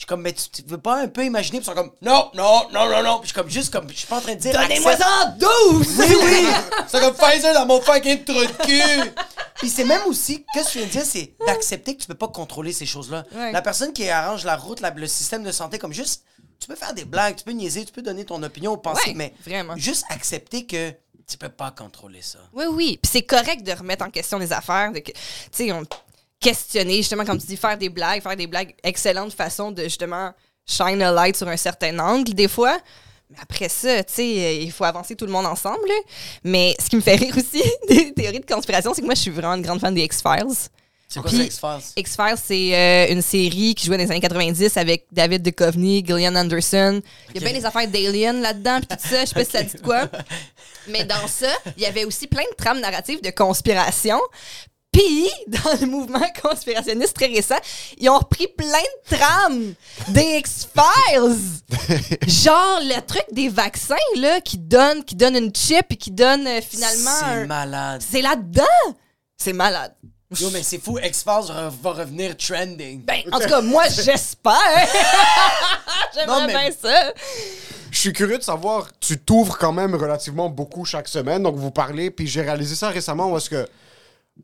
je 0.00 0.04
suis 0.04 0.06
comme, 0.06 0.22
mais 0.22 0.32
tu, 0.32 0.62
veux 0.66 0.78
pas 0.78 0.96
un 1.02 1.08
peu 1.08 1.22
imaginer, 1.26 1.58
puis 1.58 1.66
ils 1.66 1.70
sont 1.70 1.74
comme, 1.74 1.92
non, 2.00 2.30
non, 2.32 2.68
non, 2.72 2.88
non, 2.88 3.02
non, 3.02 3.18
puis 3.18 3.28
je 3.28 3.34
suis 3.34 3.34
comme, 3.34 3.50
juste 3.50 3.70
comme, 3.70 3.86
je 3.90 3.96
suis 3.98 4.06
pas 4.06 4.16
en 4.16 4.20
train 4.22 4.34
de 4.34 4.40
dire, 4.40 4.52
Donnez-moi 4.54 4.96
ça 4.96 5.06
en 5.26 5.36
12! 5.72 5.86
oui, 5.98 6.16
oui! 6.24 6.46
C'est 6.88 7.00
comme 7.00 7.12
Pfizer 7.14 7.52
dans 7.52 7.66
mon 7.66 7.82
fucking 7.82 8.24
trou 8.24 8.40
de 8.40 8.64
cul! 8.64 9.10
Puis 9.56 9.68
c'est 9.68 9.84
même 9.84 10.00
aussi, 10.06 10.42
qu'est-ce 10.54 10.68
que 10.68 10.72
tu 10.72 10.78
viens 10.78 10.86
de 10.86 10.92
dire, 10.92 11.04
c'est 11.04 11.34
d'accepter 11.46 11.94
que 11.94 12.00
tu 12.00 12.06
peux 12.06 12.14
pas 12.14 12.28
contrôler 12.28 12.72
ces 12.72 12.86
choses-là. 12.86 13.26
Ouais. 13.34 13.52
La 13.52 13.60
personne 13.60 13.92
qui 13.92 14.08
arrange 14.08 14.44
la 14.44 14.56
route, 14.56 14.80
la- 14.80 14.88
le 14.88 15.06
système 15.06 15.42
de 15.42 15.52
santé, 15.52 15.78
comme 15.78 15.92
juste, 15.92 16.24
tu 16.58 16.66
peux 16.66 16.76
faire 16.76 16.94
des 16.94 17.04
blagues, 17.04 17.36
tu 17.36 17.44
peux 17.44 17.50
niaiser, 17.52 17.84
tu 17.84 17.92
peux 17.92 18.00
donner 18.00 18.24
ton 18.24 18.42
opinion 18.42 18.72
ou 18.72 18.78
penser, 18.78 19.10
Ouais, 19.10 19.14
mais 19.14 19.34
vraiment. 19.46 19.76
juste 19.76 20.04
accepter 20.08 20.64
que 20.64 20.92
tu 21.28 21.36
peux 21.36 21.50
pas 21.50 21.72
contrôler 21.72 22.22
ça. 22.22 22.38
Oui, 22.54 22.64
oui. 22.72 22.98
Puis 23.02 23.10
c'est 23.12 23.22
correct 23.22 23.62
de 23.62 23.72
remettre 23.72 24.02
en 24.06 24.10
question 24.10 24.38
les 24.38 24.50
affaires, 24.50 24.92
de 24.92 25.00
que- 25.00 25.12
tu 25.12 25.18
sais, 25.52 25.72
on- 25.72 25.84
questionner, 26.40 26.96
justement, 26.96 27.24
comme 27.24 27.38
tu 27.38 27.46
dis, 27.46 27.56
faire 27.56 27.76
des 27.76 27.88
blagues, 27.88 28.22
faire 28.22 28.36
des 28.36 28.46
blagues, 28.46 28.74
excellente 28.82 29.32
façon 29.32 29.70
de 29.70 29.84
justement 29.84 30.32
shine 30.66 31.02
a 31.02 31.12
light 31.12 31.36
sur 31.36 31.48
un 31.48 31.56
certain 31.56 31.98
angle, 31.98 32.32
des 32.34 32.48
fois. 32.48 32.78
Mais 33.30 33.36
après 33.40 33.68
ça, 33.68 34.02
tu 34.02 34.14
sais, 34.14 34.22
euh, 34.22 34.52
il 34.62 34.72
faut 34.72 34.84
avancer 34.84 35.14
tout 35.14 35.26
le 35.26 35.32
monde 35.32 35.46
ensemble. 35.46 35.86
là. 35.86 35.94
Mais 36.42 36.74
ce 36.80 36.88
qui 36.88 36.96
me 36.96 37.00
fait 37.00 37.14
rire 37.14 37.36
aussi 37.36 37.62
des 37.88 38.12
théories 38.12 38.40
de 38.40 38.46
conspiration, 38.46 38.92
c'est 38.92 39.02
que 39.02 39.06
moi, 39.06 39.14
je 39.14 39.20
suis 39.20 39.30
vraiment 39.30 39.54
une 39.54 39.62
grande 39.62 39.80
fan 39.80 39.94
des 39.94 40.02
X-Files. 40.02 40.68
C'est 41.06 41.20
quoi 41.20 41.30
X-Files? 41.30 41.92
X-Files, 41.96 42.36
c'est 42.44 42.74
euh, 42.74 43.12
une 43.12 43.22
série 43.22 43.74
qui 43.74 43.86
jouait 43.86 43.96
dans 43.96 44.04
les 44.04 44.10
années 44.10 44.20
90 44.20 44.76
avec 44.76 45.06
David 45.10 45.42
Duchovny, 45.42 46.04
Gillian 46.06 46.36
Anderson. 46.36 47.02
Il 47.34 47.40
y 47.40 47.44
a 47.44 47.48
bien 47.50 47.58
des 47.58 47.66
affaires 47.66 47.88
d'Alien 47.88 48.40
là-dedans, 48.40 48.78
puis 48.78 48.96
tout 48.96 49.08
ça. 49.08 49.20
Je 49.20 49.26
sais 49.26 49.34
pas 49.34 49.44
si 49.44 49.50
ça 49.50 49.62
dit 49.62 49.74
de 49.74 49.80
quoi. 49.80 50.08
Mais 50.88 51.04
dans 51.04 51.26
ça, 51.26 51.50
il 51.76 51.82
y 51.82 51.86
avait 51.86 52.04
aussi 52.04 52.26
plein 52.26 52.42
de 52.42 52.56
trames 52.56 52.80
narratives 52.80 53.20
de 53.22 53.30
conspiration. 53.30 54.20
Puis, 54.92 55.30
dans 55.46 55.80
le 55.80 55.86
mouvement 55.86 56.20
conspirationniste 56.42 57.14
très 57.14 57.26
récent, 57.26 57.58
ils 57.98 58.08
ont 58.10 58.18
repris 58.18 58.48
plein 58.48 58.66
de 59.10 59.16
trames 59.16 59.74
des 60.08 60.38
X-Files. 60.38 61.36
Genre 62.26 62.80
le 62.82 63.00
truc 63.06 63.24
des 63.32 63.48
vaccins, 63.48 63.94
là, 64.16 64.40
qui 64.40 64.58
donnent, 64.58 65.04
qui 65.04 65.14
donnent 65.14 65.36
une 65.36 65.54
chip 65.54 65.86
et 65.90 65.96
qui 65.96 66.10
donnent 66.10 66.46
euh, 66.46 66.60
finalement. 66.60 67.10
C'est 67.18 67.24
un- 67.24 67.46
malade. 67.46 68.02
C'est 68.08 68.22
là-dedans! 68.22 68.64
C'est 69.36 69.52
malade. 69.52 69.94
Yo, 70.38 70.48
mais 70.50 70.62
c'est 70.62 70.78
fou, 70.78 70.98
X-Files 70.98 71.48
va 71.52 71.70
va 71.82 71.90
revenir 71.92 72.36
trending. 72.36 73.02
Ben, 73.04 73.20
en 73.32 73.40
tout 73.40 73.48
cas, 73.48 73.60
moi, 73.60 73.84
j'espère. 73.88 74.52
Non, 74.54 74.86
J'aimerais 76.14 76.46
mais- 76.46 76.52
bien 76.52 76.70
ça. 76.80 77.12
Je 77.90 77.98
suis 77.98 78.12
curieux 78.12 78.38
de 78.38 78.42
savoir, 78.44 78.86
tu 79.00 79.18
t'ouvres 79.18 79.58
quand 79.58 79.72
même 79.72 79.94
relativement 79.96 80.48
beaucoup 80.48 80.84
chaque 80.84 81.08
semaine, 81.08 81.42
donc 81.42 81.56
vous 81.56 81.72
parlez, 81.72 82.10
puis 82.12 82.28
j'ai 82.28 82.42
réalisé 82.42 82.76
ça 82.76 82.88
récemment 82.90 83.32
où 83.32 83.36
est-ce 83.36 83.50
que 83.50 83.66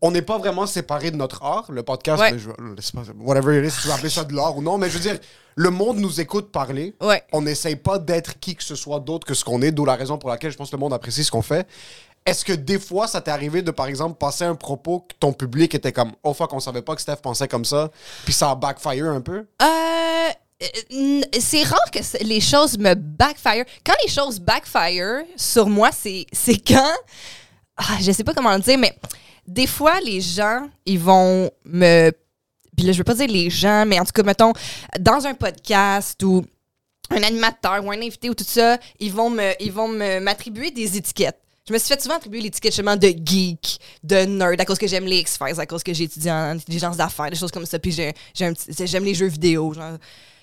on 0.02 0.10
n'est 0.10 0.22
pas 0.22 0.38
vraiment 0.38 0.66
séparés 0.66 1.10
de 1.10 1.16
notre 1.16 1.42
art, 1.42 1.66
le 1.70 1.82
podcast, 1.82 2.20
Ouais. 2.20 2.32
mais 2.32 2.38
je- 2.38 2.50
whatever 3.20 3.58
it 3.58 3.64
is, 3.66 3.74
si 3.74 3.82
tu 3.82 3.88
veux 3.88 3.94
appeler 3.94 4.10
ça 4.10 4.24
de 4.24 4.34
l'art 4.34 4.56
ou 4.56 4.62
non, 4.62 4.78
mais 4.78 4.88
je 4.90 4.94
veux 4.98 5.00
dire, 5.00 5.18
le 5.54 5.70
monde 5.70 5.98
nous 5.98 6.20
écoute 6.20 6.50
parler. 6.52 6.94
Ouais. 7.00 7.22
On 7.32 7.42
n'essaye 7.42 7.76
pas 7.76 7.98
d'être 7.98 8.38
qui 8.40 8.54
que 8.56 8.62
ce 8.64 8.74
soit 8.74 9.00
d'autre 9.00 9.26
que 9.26 9.34
ce 9.34 9.44
qu'on 9.44 9.62
est, 9.62 9.70
d'où 9.72 9.84
la 9.84 9.96
raison 9.96 10.18
pour 10.18 10.30
laquelle 10.30 10.50
je 10.52 10.56
pense 10.56 10.70
que 10.70 10.76
le 10.76 10.80
monde 10.80 10.92
apprécie 10.92 11.24
ce 11.24 11.30
qu'on 11.30 11.42
fait. 11.42 11.66
Est-ce 12.26 12.44
que 12.44 12.52
des 12.52 12.80
fois, 12.80 13.06
ça 13.06 13.20
t'est 13.20 13.30
arrivé 13.30 13.62
de, 13.62 13.70
par 13.70 13.86
exemple, 13.86 14.16
passer 14.18 14.44
un 14.44 14.56
propos 14.56 15.00
que 15.08 15.14
ton 15.20 15.32
public 15.32 15.74
était 15.76 15.92
comme 15.92 16.10
«Oh 16.24 16.34
fuck, 16.34 16.52
on 16.52 16.58
savait 16.60 16.82
pas 16.82 16.96
que 16.96 17.00
Steph 17.00 17.16
pensait 17.22 17.46
comme 17.46 17.64
ça», 17.64 17.90
puis 18.24 18.34
ça 18.34 18.50
a 18.50 18.54
backfire 18.56 19.06
un 19.06 19.20
peu? 19.20 19.46
Euh, 19.62 21.20
c'est 21.38 21.62
rare 21.64 21.90
que 21.92 22.00
les 22.24 22.40
choses 22.40 22.78
me 22.78 22.94
backfire. 22.94 23.64
Quand 23.84 23.94
les 24.04 24.10
choses 24.10 24.40
backfire 24.40 25.22
sur 25.36 25.68
moi, 25.68 25.90
c'est 25.92 26.26
c'est 26.32 26.56
quand. 26.58 26.94
Ah, 27.76 27.98
je 28.00 28.10
sais 28.10 28.24
pas 28.24 28.32
comment 28.34 28.54
le 28.54 28.60
dire, 28.60 28.78
mais 28.78 28.96
des 29.46 29.66
fois, 29.66 30.00
les 30.00 30.20
gens, 30.20 30.68
ils 30.84 30.98
vont 30.98 31.50
me. 31.64 32.10
Puis 32.76 32.86
là, 32.86 32.92
je 32.92 32.98
veux 32.98 33.04
pas 33.04 33.14
dire 33.14 33.28
les 33.28 33.48
gens, 33.48 33.86
mais 33.86 33.98
en 33.98 34.04
tout 34.04 34.12
cas, 34.12 34.22
mettons, 34.22 34.52
dans 35.00 35.26
un 35.26 35.34
podcast 35.34 36.22
ou 36.22 36.44
un 37.10 37.22
animateur 37.22 37.84
ou 37.84 37.90
un 37.90 38.00
invité 38.02 38.28
ou 38.28 38.34
tout 38.34 38.44
ça, 38.44 38.78
ils 39.00 39.12
vont 39.12 39.30
me, 39.30 39.52
ils 39.60 39.72
vont 39.72 39.88
m'attribuer 39.88 40.70
des 40.70 40.96
étiquettes. 40.96 41.40
Je 41.68 41.72
me 41.72 41.78
suis 41.78 41.88
fait 41.88 42.00
souvent 42.00 42.16
attribuer 42.16 42.40
l'étiquette 42.40 42.72
justement 42.72 42.96
de 42.96 43.08
geek, 43.08 43.80
de 44.04 44.24
nerd, 44.24 44.60
à 44.60 44.64
cause 44.64 44.78
que 44.78 44.86
j'aime 44.86 45.04
les 45.04 45.18
X-Files, 45.18 45.58
à 45.58 45.66
cause 45.66 45.82
que 45.82 45.92
j'ai 45.92 46.04
étudié 46.04 46.30
en 46.30 46.50
intelligence 46.50 46.96
d'affaires, 46.96 47.30
des 47.30 47.36
choses 47.36 47.50
comme 47.50 47.66
ça. 47.66 47.78
Puis 47.78 47.92
j'aime 47.92 49.04
les 49.04 49.14
jeux 49.14 49.26
vidéo. 49.26 49.72
Genre. 49.72 49.98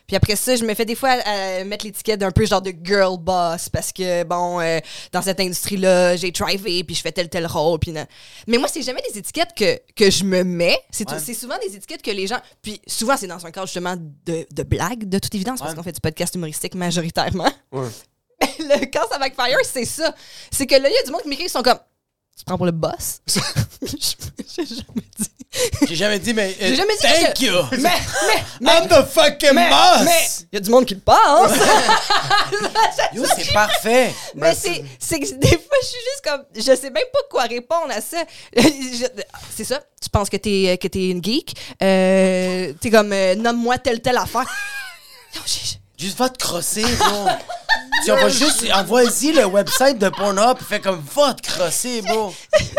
Puis 0.08 0.16
après 0.16 0.36
ça, 0.36 0.56
je 0.56 0.64
me 0.66 0.74
fais 0.74 0.86
des 0.86 0.96
fois 0.96 1.16
euh, 1.26 1.64
mettre 1.66 1.86
l'étiquette 1.86 2.20
d'un 2.20 2.32
peu 2.32 2.46
genre 2.46 2.62
de 2.62 2.74
girl 2.84 3.18
boss 3.18 3.70
parce 3.70 3.92
que, 3.92 4.24
bon, 4.24 4.60
euh, 4.60 4.80
dans 5.12 5.22
cette 5.22 5.40
industrie-là, 5.40 6.16
j'ai 6.18 6.32
thrivé, 6.32 6.84
puis 6.84 6.96
je 6.96 7.02
fais 7.02 7.12
tel 7.12 7.30
tel 7.30 7.48
rôle. 7.48 7.80
Puis 7.80 7.92
non. 7.92 8.06
Mais 8.48 8.58
moi, 8.58 8.68
c'est 8.68 8.82
jamais 8.82 9.02
des 9.12 9.20
étiquettes 9.20 9.54
que, 9.56 9.80
que 9.96 10.10
je 10.12 10.24
me 10.24 10.44
mets. 10.44 10.80
C'est, 10.92 11.10
Ouais. 11.10 11.34
souvent 11.34 11.56
des 11.66 11.76
étiquettes 11.76 12.02
que 12.02 12.12
les 12.12 12.28
gens. 12.28 12.40
Puis 12.62 12.82
souvent, 12.88 13.16
c'est 13.18 13.28
dans 13.28 13.46
un 13.46 13.52
cadre 13.52 13.68
justement 13.68 13.96
de, 14.26 14.46
de 14.52 14.64
blague, 14.64 15.08
de 15.08 15.20
toute 15.20 15.34
évidence, 15.36 15.60
parce 15.60 15.74
qu'on 15.74 15.84
fait 15.84 15.92
du 15.94 16.02
podcast 16.02 16.36
humoristique 16.36 16.76
majoritairement. 16.76 17.52
Ouais. 17.72 17.88
le, 18.60 18.86
quand 18.92 19.08
ça 19.10 19.20
backfire, 19.20 19.58
c'est 19.64 19.86
ça. 19.86 20.14
C'est 20.52 20.68
que 20.68 20.76
là, 20.76 20.90
il 20.90 20.94
y 20.94 20.98
a 20.98 21.04
du 21.04 21.12
monde 21.12 21.22
qui 21.22 21.30
m'écrit, 21.30 21.46
ils 21.46 21.50
sont 21.50 21.62
comme, 21.64 21.80
tu 22.38 22.44
prends 22.46 22.58
pour 22.58 22.66
le 22.66 22.72
boss? 22.72 23.22
J'ai 23.28 24.66
jamais 24.66 25.08
dit. 25.20 25.30
J'ai 25.88 25.96
jamais 25.96 26.20
dit, 26.20 26.34
mais. 26.34 26.50
euh, 26.62 26.68
J'ai 26.70 26.76
jamais 26.76 26.96
dit 26.96 27.02
Thank 27.04 27.34
que 27.36 27.44
you! 27.44 27.54
Mais, 27.80 27.92
mais, 28.60 28.72
I'm 28.82 28.88
the 28.88 29.06
fucking 29.08 29.54
mais, 29.54 29.70
boss! 29.70 30.02
mais, 30.06 30.28
il 30.52 30.56
y 30.56 30.58
a 30.58 30.60
du 30.60 30.70
monde 30.70 30.86
qui 30.86 30.96
le 30.96 31.02
pense. 31.02 31.52
Yo, 33.14 33.24
c'est 33.36 33.54
parfait! 33.54 34.14
Mais 34.36 34.56
c'est, 34.56 34.84
c'est 35.00 35.20
que 35.20 35.32
des 35.36 35.48
fois, 35.48 35.78
je 35.82 35.88
suis 35.88 36.00
juste 36.00 36.22
comme, 36.24 36.44
je 36.56 36.62
sais 36.76 36.90
même 36.90 37.04
pas 37.12 37.20
quoi 37.30 37.44
répondre 37.44 37.92
à 37.92 38.02
ça. 38.02 38.24
C'est 39.56 39.64
ça, 39.64 39.80
tu 40.02 40.10
penses 40.10 40.30
que 40.30 40.38
t'es, 40.38 40.78
que 40.82 40.88
t'es 40.88 41.10
une 41.10 41.24
geek, 41.24 41.56
euh, 41.82 42.74
t'es 42.82 42.90
comme, 42.90 43.14
euh, 43.14 43.36
nomme-moi 43.36 43.78
telle, 43.78 44.02
telle 44.02 44.18
affaire. 44.18 44.46
Non, 45.36 45.42
j'ai- 45.46 45.78
Juste 46.04 46.18
va 46.18 46.28
te 46.30 46.38
crosser, 46.38 46.84
bro! 46.98 47.28
tu 48.04 48.12
envoies 48.12 48.28
juste, 48.28 48.66
envoie-y 48.74 49.32
le 49.32 49.46
website 49.46 49.98
de 49.98 50.10
Pornhub, 50.10 50.58
fais 50.60 50.82
comme 50.82 51.02
va 51.16 51.34
te 51.34 51.42
crosser, 51.48 52.02
bro! 52.02 52.34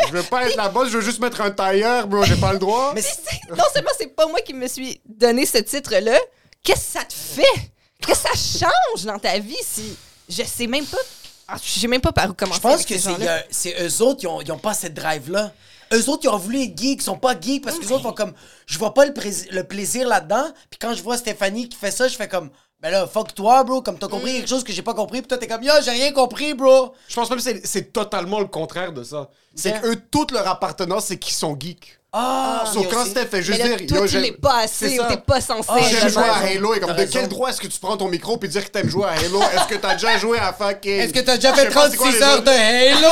Je 0.06 0.12
veux 0.12 0.22
pas 0.24 0.46
être 0.46 0.56
la 0.56 0.68
boss, 0.68 0.90
je 0.90 0.98
veux 0.98 1.02
juste 1.02 1.20
mettre 1.20 1.40
un 1.40 1.50
tailleur, 1.50 2.06
bro, 2.06 2.22
j'ai 2.24 2.36
pas 2.36 2.52
le 2.52 2.58
droit. 2.58 2.92
Mais 2.94 3.02
non 3.48 3.64
seulement 3.72 3.90
c'est 3.96 4.14
pas 4.14 4.26
moi 4.26 4.40
qui 4.42 4.52
me 4.52 4.68
suis 4.68 5.00
donné 5.06 5.46
ce 5.46 5.56
titre-là, 5.56 6.18
qu'est-ce 6.62 6.92
que 6.92 6.98
ça 6.98 7.04
te 7.06 7.14
fait? 7.14 7.70
Qu'est-ce 8.02 8.22
que 8.24 8.28
ça 8.28 8.68
change 8.68 9.04
dans 9.06 9.18
ta 9.18 9.38
vie 9.38 9.56
si 9.62 9.96
je 10.28 10.42
sais 10.42 10.66
même 10.66 10.84
pas. 10.84 10.98
ah, 11.48 11.56
Je 11.62 11.80
sais 11.80 11.88
même 11.88 12.02
pas 12.02 12.12
par 12.12 12.28
où 12.28 12.34
commencer. 12.34 12.60
Je 12.62 12.68
pense 12.68 12.84
que 12.84 12.98
c'est 12.98 13.26
euh, 13.26 13.38
c'est 13.50 13.74
eux 13.88 14.02
autres, 14.02 14.20
ils 14.22 14.26
ont, 14.26 14.42
ils 14.42 14.52
ont 14.52 14.58
pas 14.58 14.74
cette 14.74 14.92
drive-là. 14.92 15.50
Eux 15.92 16.08
autres, 16.08 16.22
ils 16.24 16.28
ont 16.28 16.38
voulu 16.38 16.62
être 16.62 16.76
geeks, 16.76 17.00
ils 17.00 17.04
sont 17.04 17.16
pas 17.18 17.38
geeks 17.38 17.62
parce 17.62 17.78
que 17.78 17.82
les 17.84 17.92
autres 17.92 18.02
font 18.02 18.12
comme, 18.12 18.32
je 18.66 18.78
vois 18.78 18.92
pas 18.94 19.04
le, 19.06 19.12
le 19.50 19.64
plaisir 19.64 20.08
là-dedans. 20.08 20.44
Puis 20.70 20.78
quand 20.78 20.92
je 20.94 21.02
vois 21.02 21.16
Stéphanie 21.16 21.68
qui 21.68 21.76
fait 21.76 21.90
ça, 21.90 22.08
je 22.08 22.16
fais 22.16 22.26
comme, 22.26 22.50
ben 22.84 22.90
là, 22.90 23.06
fuck 23.06 23.34
toi, 23.34 23.64
bro, 23.64 23.80
comme 23.80 23.98
t'as 23.98 24.08
compris 24.08 24.34
quelque 24.34 24.48
chose 24.48 24.62
que 24.62 24.70
j'ai 24.70 24.82
pas 24.82 24.92
compris. 24.92 25.20
Puis 25.22 25.28
toi, 25.28 25.38
t'es 25.38 25.46
comme, 25.46 25.62
yo, 25.62 25.72
j'ai 25.82 25.90
rien 25.92 26.12
compris, 26.12 26.52
bro. 26.52 26.92
Je 27.08 27.14
pense 27.14 27.30
même 27.30 27.38
que 27.38 27.42
c'est- 27.42 27.66
c'est 27.66 27.90
totalement 27.94 28.40
le 28.40 28.46
contraire 28.46 28.92
de 28.92 29.02
ça. 29.02 29.30
C'est 29.54 29.70
Bien. 29.70 29.80
que 29.80 29.86
eux, 29.86 30.02
toute 30.10 30.32
leur 30.32 30.46
appartenance, 30.46 31.06
c'est 31.06 31.16
qu'ils 31.18 31.32
sont 31.32 31.56
geeks. 31.58 31.98
Ah, 32.16 32.62
Sauf 32.72 32.84
mais 32.84 32.90
quand 32.92 33.04
Steph 33.06 33.26
fait 33.26 33.28
Mais 33.38 33.42
juste 33.42 33.58
là, 33.58 33.76
dire. 33.76 33.86
toi, 33.88 34.06
tu 34.08 34.18
l'es 34.20 34.30
pas 34.30 34.58
assez 34.62 34.96
t'es 35.08 35.16
pas 35.16 35.40
censé. 35.40 35.68
Ah, 35.68 35.78
J'aime 35.82 35.98
t'as 36.00 36.08
jouer 36.08 36.22
à. 36.22 36.36
Halo 36.36 36.74
et 36.74 36.78
comme 36.80 36.94
T'as 36.94 37.04
de 37.06 37.10
quel 37.10 37.26
droit 37.28 37.50
est-ce 37.50 37.60
que 37.60 37.66
tu 37.66 37.78
prends 37.80 37.96
ton 37.96 38.06
micro 38.06 38.36
puis 38.36 38.48
dire 38.48 38.64
que 38.64 38.70
t'aimes 38.70 38.88
jouer 38.88 39.06
à 39.06 39.12
Halo? 39.24 39.40
Est-ce 39.42 39.66
que 39.66 39.74
t'as 39.74 39.94
déjà 39.94 40.16
joué 40.18 40.38
à 40.38 40.52
fucking 40.52 41.00
Est-ce 41.00 41.12
que 41.12 41.18
t'as 41.18 41.34
déjà 41.36 41.52
fait 41.54 41.70
pas 41.70 41.90
c'est 41.90 41.96
quoi 41.96 42.06
36 42.06 42.16
les 42.16 42.22
heures 42.22 42.42
de 42.42 42.50
Halo? 42.50 43.10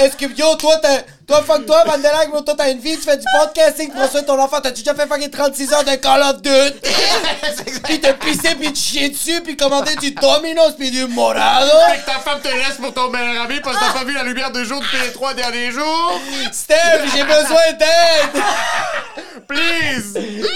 Est-ce 0.00 0.16
que, 0.16 0.24
yo, 0.34 0.54
toi, 0.56 0.76
t'as, 0.80 1.02
toi, 1.26 1.42
fuck 1.46 1.66
toi, 1.66 1.84
Vandelag, 1.86 2.30
bro, 2.30 2.40
toi, 2.40 2.54
t'as 2.56 2.70
une 2.70 2.78
vie, 2.80 2.96
tu 2.96 3.02
fais 3.02 3.18
du 3.18 3.24
podcasting, 3.38 3.90
soin 4.10 4.22
de 4.22 4.26
ton 4.26 4.40
enfant, 4.40 4.60
t'as-tu 4.62 4.82
déjà 4.82 4.94
fait 4.94 5.06
fucking 5.06 5.30
36 5.30 5.72
heures 5.74 5.84
de 5.84 5.94
Call 5.96 6.22
of 6.22 6.40
Duty? 6.40 6.80
puis 7.84 8.00
te 8.00 8.12
pisser, 8.12 8.54
puis 8.54 8.72
te 8.72 8.78
chier 8.78 9.10
dessus, 9.10 9.42
puis 9.42 9.56
commander 9.56 9.94
du 9.96 10.10
Domino's, 10.12 10.74
puis 10.78 10.90
du 10.90 11.06
Morado? 11.06 11.70
Fait 11.90 11.98
que 11.98 12.06
ta 12.06 12.18
femme 12.18 12.40
te 12.40 12.48
laisse 12.48 12.76
pour 12.80 12.94
ton 12.94 13.10
meilleur 13.10 13.42
ami 13.44 13.60
parce 13.60 13.76
que 13.76 13.84
t'as 13.84 13.92
pas 13.92 14.04
vu 14.04 14.14
la 14.14 14.22
lumière 14.24 14.50
de 14.50 14.64
jour 14.64 14.80
depuis 14.80 14.98
les 15.04 15.12
trois 15.12 15.34
derniers 15.34 15.70
jours? 15.70 16.20
Steph, 16.52 17.02
j'ai 17.14 17.24
besoin 17.24 17.73
Please. 19.48 20.12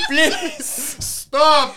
Please 0.09 0.98
Stop 1.29 1.75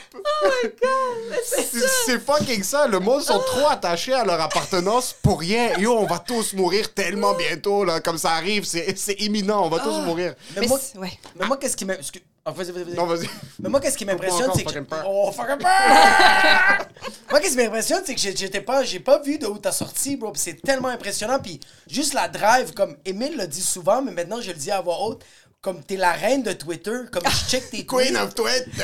C'est 1.43 1.79
c'est 2.05 2.19
fucking 2.19 2.63
ça. 2.63 2.87
Le 2.87 2.99
monde 2.99 3.21
sont 3.21 3.39
trop 3.39 3.67
attachés 3.67 4.13
à 4.13 4.23
leur 4.23 4.39
appartenance 4.39 5.13
pour 5.21 5.39
rien. 5.39 5.77
Yo, 5.77 5.93
on 5.97 6.05
va 6.05 6.19
tous 6.19 6.53
mourir 6.53 6.93
tellement 6.93 7.33
bientôt, 7.33 7.83
là. 7.83 7.99
Comme 7.99 8.17
ça 8.17 8.31
arrive, 8.31 8.63
c'est 8.63 8.97
c'est 8.97 9.19
imminent. 9.21 9.65
On 9.65 9.69
va 9.69 9.79
tous 9.79 9.99
mourir. 10.05 10.35
Mais 10.55 10.61
Mais 10.61 10.67
moi, 10.67 10.79
ouais. 10.97 11.11
mais 11.39 11.45
moi, 11.47 11.57
qu'est-ce 11.57 11.75
qui 11.75 11.85
m'a... 11.85 11.93
excuse- 11.95 12.21
Ah, 12.45 12.51
vas-y, 12.51 12.71
vas-y, 12.71 12.83
vas-y. 12.85 12.95
Non, 12.95 13.05
vas-y. 13.05 13.29
Mais 13.59 13.69
moi, 13.69 13.79
qu'est-ce 13.79 13.97
qui 13.97 14.05
m'impressionne, 14.05 14.51
c'est 14.55 14.63
que. 14.63 14.79
Oh, 15.05 15.31
fucking 15.31 15.57
peur! 15.57 15.69
moi, 17.29 17.39
qu'est-ce 17.39 17.51
qui 17.55 17.63
m'impressionne, 17.63 18.03
c'est 18.05 18.15
que 18.15 18.21
j'étais 18.21 18.61
pas, 18.61 18.83
j'ai 18.83 18.99
pas 18.99 19.19
vu 19.21 19.37
de 19.37 19.47
où 19.47 19.57
t'as 19.57 19.71
sorti, 19.71 20.15
bro. 20.15 20.31
Puis 20.31 20.41
c'est 20.43 20.61
tellement 20.61 20.87
impressionnant. 20.87 21.39
Puis 21.39 21.59
juste 21.87 22.13
la 22.13 22.27
drive, 22.27 22.73
comme 22.73 22.95
Emile 23.05 23.37
le 23.37 23.47
dit 23.47 23.61
souvent, 23.61 24.01
mais 24.01 24.11
maintenant 24.11 24.41
je 24.41 24.47
le 24.51 24.57
dis 24.57 24.71
à 24.71 24.81
voix 24.81 24.99
haute, 25.03 25.23
comme 25.61 25.83
t'es 25.83 25.95
la 25.97 26.11
reine 26.13 26.41
de 26.43 26.53
Twitter, 26.53 26.91
comme 27.11 27.23
je 27.25 27.49
check 27.49 27.69
tes 27.69 27.85
tweets. 27.85 28.07
Queen 28.07 28.17
of 28.17 28.33
Twitter. 28.33 28.83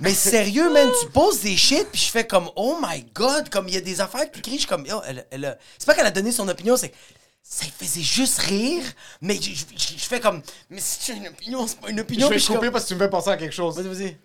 Mais 0.00 0.14
sérieux, 0.14 0.70
man, 0.72 0.88
tu 1.00 1.08
poses 1.10 1.40
des 1.40 1.56
shit, 1.56 1.86
puis 1.92 2.00
je 2.00 2.10
fais 2.10 2.26
comme, 2.26 2.50
oh 2.56 2.78
my 2.80 3.02
god, 3.14 3.48
comme 3.50 3.68
il 3.68 3.74
y 3.74 3.76
a 3.76 3.80
des 3.80 4.00
affaires 4.00 4.26
que 4.30 4.32
tu 4.34 4.38
écris, 4.40 4.52
je 4.54 4.58
suis 4.60 4.66
comme, 4.66 4.86
yo, 4.86 5.00
elle, 5.06 5.26
elle 5.30 5.44
a- 5.44 5.58
C'est 5.78 5.86
pas 5.86 5.94
qu'elle 5.94 6.06
a 6.06 6.10
donné 6.10 6.32
son 6.32 6.48
opinion, 6.48 6.76
c'est. 6.76 6.92
Ça 7.50 7.64
faisait 7.78 8.02
juste 8.02 8.40
rire, 8.40 8.82
mais 9.22 9.36
je, 9.36 9.50
je- 9.50 9.64
je- 9.74 9.98
je 9.98 10.04
fais 10.04 10.20
comme, 10.20 10.42
mais 10.68 10.80
si 10.80 10.98
tu 11.00 11.12
as 11.12 11.14
une 11.14 11.28
opinion, 11.28 11.66
c'est 11.66 11.80
pas 11.80 11.88
une 11.88 11.96
Je 11.96 12.02
opinion. 12.02 12.28
vais 12.28 12.34
je 12.38 12.44
suis 12.44 12.52
couper 12.52 12.66
comme- 12.66 12.72
parce 12.72 12.84
que 12.84 12.88
tu 12.88 12.94
me 12.94 12.98
fais 13.00 13.08
penser 13.08 13.30
à 13.30 13.36
quelque 13.38 13.54
chose. 13.54 13.76
Vas-y, 13.76 13.88
vas-y. 13.88 14.16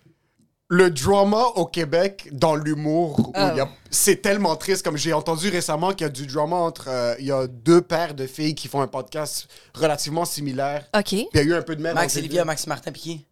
Le 0.69 0.89
drama 0.89 1.43
au 1.55 1.65
Québec 1.65 2.29
dans 2.31 2.55
l'humour, 2.55 3.31
Ah. 3.35 3.53
c'est 3.91 4.21
tellement 4.21 4.55
triste. 4.55 4.83
Comme 4.83 4.97
j'ai 4.97 5.13
entendu 5.13 5.49
récemment 5.49 5.91
qu'il 5.91 6.01
y 6.01 6.05
a 6.05 6.09
du 6.09 6.25
drama 6.25 6.55
entre. 6.55 6.85
euh, 6.87 7.15
il 7.19 7.25
y 7.25 7.31
a 7.31 7.47
deux 7.47 7.81
paires 7.81 8.13
de 8.15 8.25
filles 8.25 8.55
qui 8.55 8.67
font 8.67 8.81
un 8.81 8.87
podcast 8.87 9.47
relativement 9.75 10.25
similaire. 10.25 10.85
OK. 10.97 11.03
Puis 11.09 11.27
il 11.33 11.37
y 11.37 11.39
a 11.39 11.43
eu 11.43 11.53
un 11.53 11.61
peu 11.61 11.75
de 11.75 11.81
même. 11.81 11.93
Max 11.93 12.15
Olivia. 12.17 12.43
Max 12.45 12.65
Martin, 12.65 12.91
puis 12.91 13.01
qui? 13.01 13.25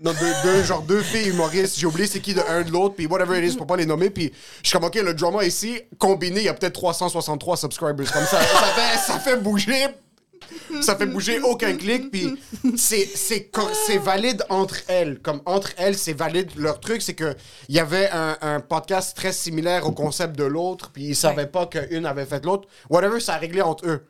Non, 0.00 0.12
deux, 0.12 0.32
deux- 0.42 0.64
genre 0.64 0.82
deux 0.82 1.00
filles 1.02 1.28
humoristes. 1.28 1.78
J'ai 1.78 1.86
oublié 1.86 2.08
c'est 2.08 2.18
qui 2.20 2.34
de 2.34 2.40
un 2.40 2.62
de 2.62 2.70
l'autre, 2.72 2.96
puis 2.96 3.06
whatever 3.06 3.38
it 3.42 3.52
is 3.52 3.56
pour 3.56 3.68
pas 3.68 3.76
les 3.76 3.86
nommer. 3.86 4.10
Puis 4.10 4.32
je 4.62 4.68
suis 4.68 4.76
comme, 4.76 4.84
ok, 4.86 4.96
le 4.96 5.14
drama 5.14 5.44
ici, 5.44 5.80
combiné, 5.96 6.40
il 6.40 6.46
y 6.46 6.48
a 6.48 6.54
peut-être 6.54 6.74
363 6.74 7.56
subscribers. 7.56 8.10
Comme 8.12 8.24
ça, 8.24 8.40
ça 8.42 8.66
fait, 8.74 8.98
ça 9.12 9.18
fait 9.20 9.36
bouger. 9.36 9.86
Ça 10.80 10.96
fait 10.96 11.06
bouger 11.06 11.40
aucun 11.40 11.74
clic, 11.76 12.10
puis 12.10 12.34
c'est 12.76 13.08
c'est 13.14 13.50
c'est 13.86 13.98
valide 13.98 14.44
entre 14.48 14.76
elles. 14.88 15.18
Comme 15.20 15.40
entre 15.46 15.72
elles, 15.76 15.96
c'est 15.96 16.12
valide. 16.12 16.50
Leur 16.56 16.80
truc, 16.80 17.02
c'est 17.02 17.14
que 17.14 17.34
il 17.68 17.74
y 17.74 17.80
avait 17.80 18.08
un, 18.10 18.36
un 18.40 18.60
podcast 18.60 19.16
très 19.16 19.32
similaire 19.32 19.86
au 19.86 19.92
concept 19.92 20.36
de 20.36 20.44
l'autre, 20.44 20.90
puis 20.92 21.04
ils 21.04 21.16
savaient 21.16 21.46
pas 21.46 21.66
qu'une 21.66 22.06
avait 22.06 22.26
fait 22.26 22.44
l'autre. 22.44 22.68
Whatever, 22.90 23.20
ça 23.20 23.34
a 23.34 23.38
réglé 23.38 23.62
entre 23.62 23.86
eux. 23.86 24.00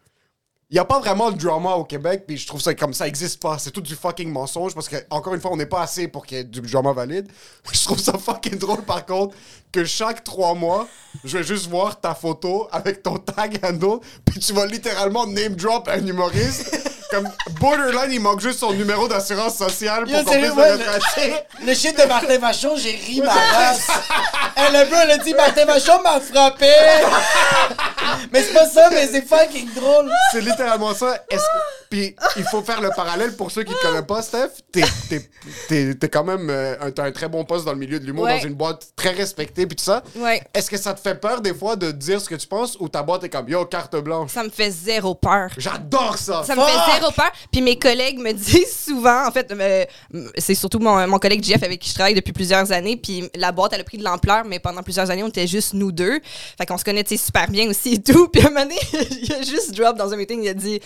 Il 0.73 0.77
n'y 0.77 0.79
a 0.79 0.87
pas 0.87 1.01
vraiment 1.01 1.31
de 1.31 1.37
drama 1.37 1.75
au 1.75 1.85
Québec, 1.85 2.25
puis 2.27 2.39
je 2.39 2.47
trouve 2.47 2.63
ça 2.63 2.75
comme 2.75 2.95
ça 2.95 3.07
existe 3.07 3.43
pas. 3.43 3.59
C'est 3.59 3.73
tout 3.73 3.83
du 3.83 3.95
fucking 3.95 4.33
mensonge 4.33 4.75
parce 4.75 4.89
que, 4.89 4.97
encore 5.11 5.35
une 5.35 5.41
fois, 5.43 5.51
on 5.53 5.57
n'est 5.59 5.67
pas 5.67 5.83
assez 5.83 6.09
pour 6.09 6.25
qu'il 6.25 6.39
y 6.39 6.41
ait 6.41 6.45
du 6.45 6.63
drama 6.63 6.95
valide. 6.95 7.31
Je 7.75 7.85
trouve 7.85 7.99
ça 7.99 8.15
fucking 8.17 8.57
drôle, 8.57 8.81
par 8.81 9.05
contre, 9.05 9.37
que 9.71 9.85
chaque 9.85 10.25
trois 10.25 10.55
mois, 10.55 10.89
je 11.25 11.37
vais 11.37 11.45
juste 11.45 11.69
voir 11.69 12.01
ta 12.01 12.15
photo 12.15 12.69
avec 12.73 13.03
ton 13.03 13.19
tag 13.19 13.61
handle, 13.63 14.01
puis 14.25 14.41
tu 14.41 14.55
vas 14.55 14.65
littéralement 14.65 15.27
name 15.27 15.57
drop 15.57 15.89
un 15.89 16.07
humoriste. 16.07 16.92
Comme 17.13 17.29
Borderline, 17.61 18.11
il 18.13 18.21
manque 18.21 18.41
juste 18.41 18.59
son 18.61 18.73
numéro 18.73 19.07
d'assurance 19.07 19.57
sociale 19.57 20.05
pour 20.05 20.25
qu'on 20.25 20.33
puisse 20.33 20.51
ouais, 20.53 20.77
le 20.77 20.79
retracer. 20.79 21.35
Le 21.67 21.75
shit 21.75 21.97
de 21.97 22.05
Martin 22.09 22.39
Vachon, 22.39 22.75
j'ai 22.77 22.91
ri 22.93 23.21
ma 23.21 23.33
race. 23.33 23.87
Elle, 24.57 24.73
le 24.73 24.87
bro, 24.91 24.97
elle 25.03 25.11
a 25.13 25.19
dit 25.19 25.35
Martin 25.35 25.65
Vachon 25.67 26.03
m'a 26.03 26.19
frappé. 26.21 26.67
mais 28.33 28.43
c'est 28.43 28.53
pas 28.53 28.67
ça, 28.69 28.89
mais 28.91 29.07
c'est 29.07 29.23
fucking 29.27 29.73
drôle. 29.75 30.11
C'est 30.33 30.41
littéralement 30.41 30.95
ça. 30.95 31.15
Est-ce 31.31 31.43
que- 31.43 31.89
Puis 31.91 32.17
il 32.37 32.45
faut 32.45 32.63
faire 32.63 32.81
le 32.81 32.91
parallèle 32.91 33.37
pour 33.37 33.51
ceux 33.51 33.63
qui 33.65 33.75
te 33.75 33.83
connaissent 33.83 34.07
pas, 34.07 34.23
Steph. 34.23 34.49
T'es, 34.73 34.83
t'es, 35.09 35.29
t'es- 35.69 35.95
t'es 35.95 36.09
quand 36.09 36.25
même 36.25 36.49
euh, 36.51 36.75
un, 36.81 36.91
t'as 36.91 37.05
un 37.05 37.13
très 37.13 37.29
bon 37.29 37.45
poste 37.45 37.65
dans 37.67 37.73
le 37.73 37.79
milieu 37.79 38.01
de 38.01 38.07
l'humour, 38.07 38.25
Ouais. 38.25 38.39
dans 38.39 38.47
une 38.49 38.55
boîte 38.55 38.87
très 38.97 39.11
respectée, 39.11 39.67
puis 39.67 39.77
tout 39.77 39.85
ça. 39.85 40.03
Ouais. 40.17 40.43
Est-ce 40.55 40.71
que 40.71 40.79
ça 40.79 40.95
te 40.95 41.01
fait 41.01 41.15
peur 41.17 41.41
des 41.43 41.53
fois 41.55 41.77
de 41.77 41.91
dire 41.91 42.21
ce 42.21 42.29
que 42.29 42.35
tu 42.35 42.47
penses 42.47 42.77
ou 42.81 42.89
ta 42.89 43.03
boîte 43.03 43.25
est 43.25 43.29
comme 43.29 43.49
yo, 43.49 43.65
carte 43.67 43.97
blanche? 43.97 44.31
Ça 44.33 44.43
me 44.43 44.49
fait 44.51 44.71
zéro 44.71 45.15
peur. 45.15 45.51
J'adore 45.59 46.17
ça! 46.19 46.43
Ça 46.47 46.57
me 46.57 46.63
fait 46.63 46.73
Puis 47.51 47.61
mes 47.61 47.79
collègues 47.79 48.19
me 48.19 48.33
disent 48.33 48.85
souvent, 48.87 49.27
en 49.27 49.31
fait, 49.31 49.51
euh, 49.53 49.85
c'est 50.39 50.55
surtout 50.55 50.79
mon, 50.79 51.07
mon 51.07 51.19
collègue 51.19 51.43
Jeff 51.43 51.63
avec 51.63 51.81
qui 51.81 51.89
je 51.89 51.95
travaille 51.95 52.15
depuis 52.15 52.33
plusieurs 52.33 52.73
années. 52.73 52.97
Puis 52.97 53.29
la 53.35 53.53
boîte, 53.53 53.73
elle 53.73 53.81
a 53.81 53.85
pris 53.85 53.99
de 53.99 54.05
l'ampleur, 54.05 54.45
mais 54.45 54.59
pendant 54.59 54.83
plusieurs 54.83 55.11
années, 55.11 55.23
on 55.23 55.29
était 55.29 55.47
juste 55.47 55.75
nous 55.75 55.93
deux. 55.93 56.21
Fait 56.59 56.67
qu'on 56.67 56.79
se 56.79 56.85
sais, 56.85 57.17
super 57.17 57.49
bien 57.51 57.69
aussi 57.69 57.95
et 57.95 58.03
tout. 58.03 58.29
Puis 58.33 58.43
un 58.43 58.51
moment 58.51 58.63
donné, 58.63 58.79
il 59.23 59.33
a 59.33 59.43
juste 59.43 59.75
drop 59.75 59.97
dans 59.97 60.13
un 60.13 60.17
meeting, 60.17 60.43
il 60.43 60.49
a 60.49 60.55
dit. 60.55 60.81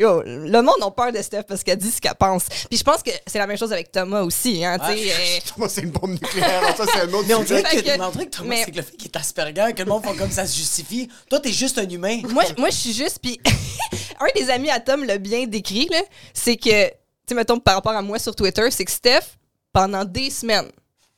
Yo, 0.00 0.22
le 0.24 0.62
monde 0.62 0.82
a 0.82 0.90
peur 0.90 1.12
de 1.12 1.20
Steph 1.20 1.42
parce 1.46 1.62
qu'elle 1.62 1.76
dit 1.76 1.90
ce 1.90 2.00
qu'elle 2.00 2.14
pense. 2.14 2.44
Puis 2.70 2.78
je 2.78 2.82
pense 2.82 3.02
que 3.02 3.10
c'est 3.26 3.38
la 3.38 3.46
même 3.46 3.58
chose 3.58 3.70
avec 3.70 3.92
Thomas 3.92 4.22
aussi. 4.22 4.64
Hein, 4.64 4.78
euh, 4.88 4.94
Moi, 5.58 5.68
c'est 5.68 5.82
une 5.82 5.90
bombe 5.90 6.12
nucléaire. 6.12 6.74
Ça, 6.74 6.86
c'est 6.90 7.00
un 7.00 7.12
autre 7.12 7.26
Mais 7.28 7.34
on 7.34 7.42
dirait 7.42 7.62
Fait 7.62 7.76
que, 7.76 7.82
que- 7.82 7.98
mais 7.98 8.04
on 8.04 8.10
dirait 8.10 8.26
que 8.26 8.30
Thomas, 8.36 8.48
mais- 8.48 8.64
c'est 8.64 8.70
que 8.70 8.76
le 8.78 8.82
fait 8.82 8.96
qu'il 8.96 9.08
est 9.08 9.16
Asperger, 9.16 9.74
que 9.74 9.82
le 9.82 9.88
monde 9.90 10.02
font 10.02 10.14
comme 10.14 10.30
ça 10.30 10.46
se 10.46 10.56
justifie. 10.56 11.08
Toi, 11.28 11.38
t'es 11.40 11.52
juste 11.52 11.76
un 11.78 11.86
humain. 11.88 12.20
moi, 12.30 12.44
moi 12.56 12.70
je 12.70 12.76
suis 12.76 12.92
juste. 12.94 13.18
Puis 13.22 13.38
un 14.20 14.26
des 14.40 14.48
amis 14.48 14.70
à 14.70 14.80
Tom 14.80 15.04
l'a 15.04 15.18
bien 15.18 15.46
décrit, 15.46 15.88
c'est 16.32 16.56
que, 16.56 16.86
tu 16.88 16.94
sais, 17.28 17.34
mettons, 17.34 17.58
par 17.60 17.74
rapport 17.74 17.92
à 17.92 18.00
moi 18.00 18.18
sur 18.18 18.34
Twitter, 18.34 18.70
c'est 18.70 18.86
que 18.86 18.90
Steph, 18.90 19.36
pendant 19.72 20.04
des 20.06 20.30
semaines, 20.30 20.70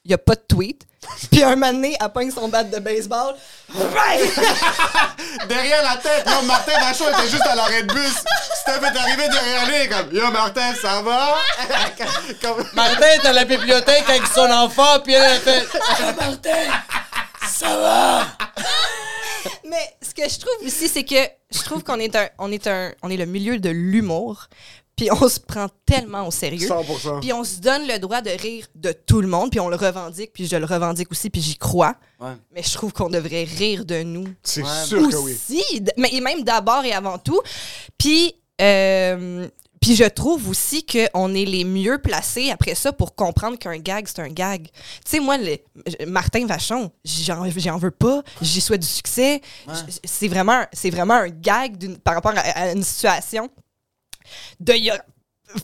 il 0.04 0.08
n'y 0.08 0.14
a 0.14 0.18
pas 0.18 0.34
de 0.34 0.42
tweet. 0.48 0.82
Puis 1.30 1.42
un 1.42 1.56
moment 1.56 1.72
donné, 1.72 1.96
elle 2.00 2.08
pogne 2.10 2.30
son 2.30 2.48
bat 2.48 2.62
de 2.64 2.78
baseball. 2.78 3.34
Derrière 5.48 5.82
la 5.82 5.96
tête, 5.96 6.26
non, 6.26 6.42
Martin 6.42 6.78
Vachon 6.80 7.08
était 7.08 7.28
juste 7.28 7.46
à 7.46 7.54
l'arrêt 7.54 7.82
de 7.82 7.92
bus. 7.92 8.14
Steph 8.60 8.80
est 8.82 8.96
arrivé 8.96 9.28
derrière 9.28 9.66
lui, 9.66 9.88
comme 9.88 10.12
Yo, 10.14 10.30
Martin, 10.30 10.74
ça 10.80 11.02
va? 11.02 11.36
Comme- 12.42 12.64
Martin 12.74 13.06
est 13.06 13.26
à 13.26 13.32
la 13.32 13.44
bibliothèque 13.44 14.08
avec 14.08 14.26
son 14.26 14.50
enfant, 14.50 15.00
puis 15.02 15.14
elle 15.14 15.22
a 15.22 15.38
fait 15.40 15.66
Ah, 15.98 16.12
Martin, 16.12 16.70
ça 17.48 17.76
va? 17.76 18.26
Mais 19.64 19.96
ce 20.00 20.14
que 20.14 20.28
je 20.28 20.38
trouve 20.38 20.66
aussi, 20.66 20.88
c'est 20.88 21.04
que 21.04 21.16
je 21.50 21.62
trouve 21.64 21.82
qu'on 21.82 21.98
est 21.98 22.14
un, 22.14 22.28
on 22.38 22.52
est 22.52 22.66
un, 22.66 22.92
on 23.02 23.10
est 23.10 23.16
le 23.16 23.26
milieu 23.26 23.58
de 23.58 23.70
l'humour. 23.70 24.48
Puis 24.96 25.08
on 25.10 25.28
se 25.28 25.40
prend 25.40 25.66
tellement 25.86 26.26
au 26.26 26.30
sérieux. 26.30 26.68
100%. 26.68 27.20
Puis 27.20 27.32
on 27.32 27.44
se 27.44 27.60
donne 27.60 27.86
le 27.86 27.98
droit 27.98 28.20
de 28.20 28.30
rire 28.30 28.66
de 28.74 28.92
tout 28.92 29.20
le 29.20 29.28
monde, 29.28 29.50
puis 29.50 29.60
on 29.60 29.68
le 29.68 29.76
revendique, 29.76 30.32
puis 30.32 30.46
je 30.46 30.56
le 30.56 30.66
revendique 30.66 31.10
aussi, 31.10 31.30
puis 31.30 31.40
j'y 31.40 31.56
crois. 31.56 31.94
Ouais. 32.20 32.32
Mais 32.54 32.62
je 32.62 32.72
trouve 32.74 32.92
qu'on 32.92 33.08
devrait 33.10 33.44
rire 33.44 33.84
de 33.84 34.02
nous 34.02 34.26
C'est 34.42 34.62
Ouais. 34.62 34.84
sûr 34.86 35.08
que 35.08 35.16
oui. 35.16 35.36
mais 35.96 36.10
et 36.12 36.20
même 36.20 36.42
d'abord 36.44 36.84
et 36.84 36.92
avant 36.92 37.18
tout. 37.18 37.40
Puis, 37.98 38.34
euh, 38.60 39.48
puis 39.80 39.96
je 39.96 40.04
trouve 40.04 40.48
aussi 40.48 40.86
qu'on 40.86 41.34
est 41.34 41.44
les 41.44 41.64
mieux 41.64 41.98
placés 41.98 42.50
après 42.50 42.76
ça 42.76 42.92
pour 42.92 43.16
comprendre 43.16 43.58
qu'un 43.58 43.78
gag, 43.78 44.06
c'est 44.06 44.20
un 44.20 44.28
gag. 44.28 44.68
Tu 44.72 45.10
sais, 45.10 45.18
moi, 45.20 45.36
le- 45.38 45.58
Martin 46.06 46.46
Vachon, 46.46 46.92
j'en 47.04 47.44
j'en 47.50 47.78
veux 47.78 47.90
pas, 47.90 48.22
j'y 48.40 48.60
souhaite 48.60 48.82
du 48.82 48.86
succès. 48.86 49.40
C'est 50.04 50.28
vraiment, 50.28 50.64
c'est 50.72 50.90
vraiment 50.90 51.14
un 51.14 51.28
gag 51.30 51.76
d'une- 51.76 51.98
par 51.98 52.14
rapport 52.14 52.32
à, 52.36 52.40
à 52.40 52.70
une 52.72 52.84
situation 52.84 53.48
de 54.60 54.72
il 54.74 54.84
y 54.84 54.90
a 54.90 55.04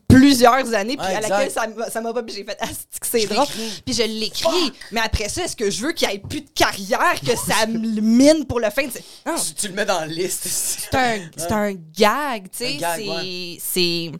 plusieurs 0.07 0.75
années, 0.75 0.97
puis 0.97 1.07
Ouais, 1.07 1.15
à 1.15 1.21
laquelle 1.21 1.51
ça 1.51 1.67
m'a- 1.67 1.89
ça 1.89 2.01
m'a 2.03 2.13
pas, 2.13 2.23
puis 2.23 2.35
j'ai 2.35 2.45
fait, 2.45 2.57
ah, 2.61 2.67
c'est 2.69 3.01
que 3.01 3.07
c'est 3.07 3.21
Je 3.23 3.29
drôle. 3.29 3.47
Puis 3.87 3.95
je 3.95 4.03
l'écris. 4.03 4.73
Mais 4.93 5.01
après 5.01 5.29
ça, 5.31 5.45
est-ce 5.45 5.57
que 5.57 5.71
je 5.71 5.83
veux 5.87 5.93
qu'il 5.93 6.09
n'y 6.09 6.15
ait 6.17 6.19
plus 6.19 6.43
de 6.43 6.51
carrière, 6.51 7.19
que 7.21 7.35
ça 7.37 7.67
me 7.67 7.79
mine 8.01 8.45
pour 8.47 8.61
le 8.61 8.69
fin? 8.71 8.87
Tu, 8.87 9.55
tu 9.55 9.69
le 9.69 9.75
mets 9.75 9.87
dans 9.87 10.01
la 10.01 10.07
liste. 10.07 10.43
c'est 10.47 10.95
un, 10.95 11.21
c'est 11.37 11.53
un 11.53 11.73
gag, 11.73 12.51
tu 12.51 12.59
sais. 12.59 12.79
C'est. 12.97 13.59
C'est. 13.61 14.13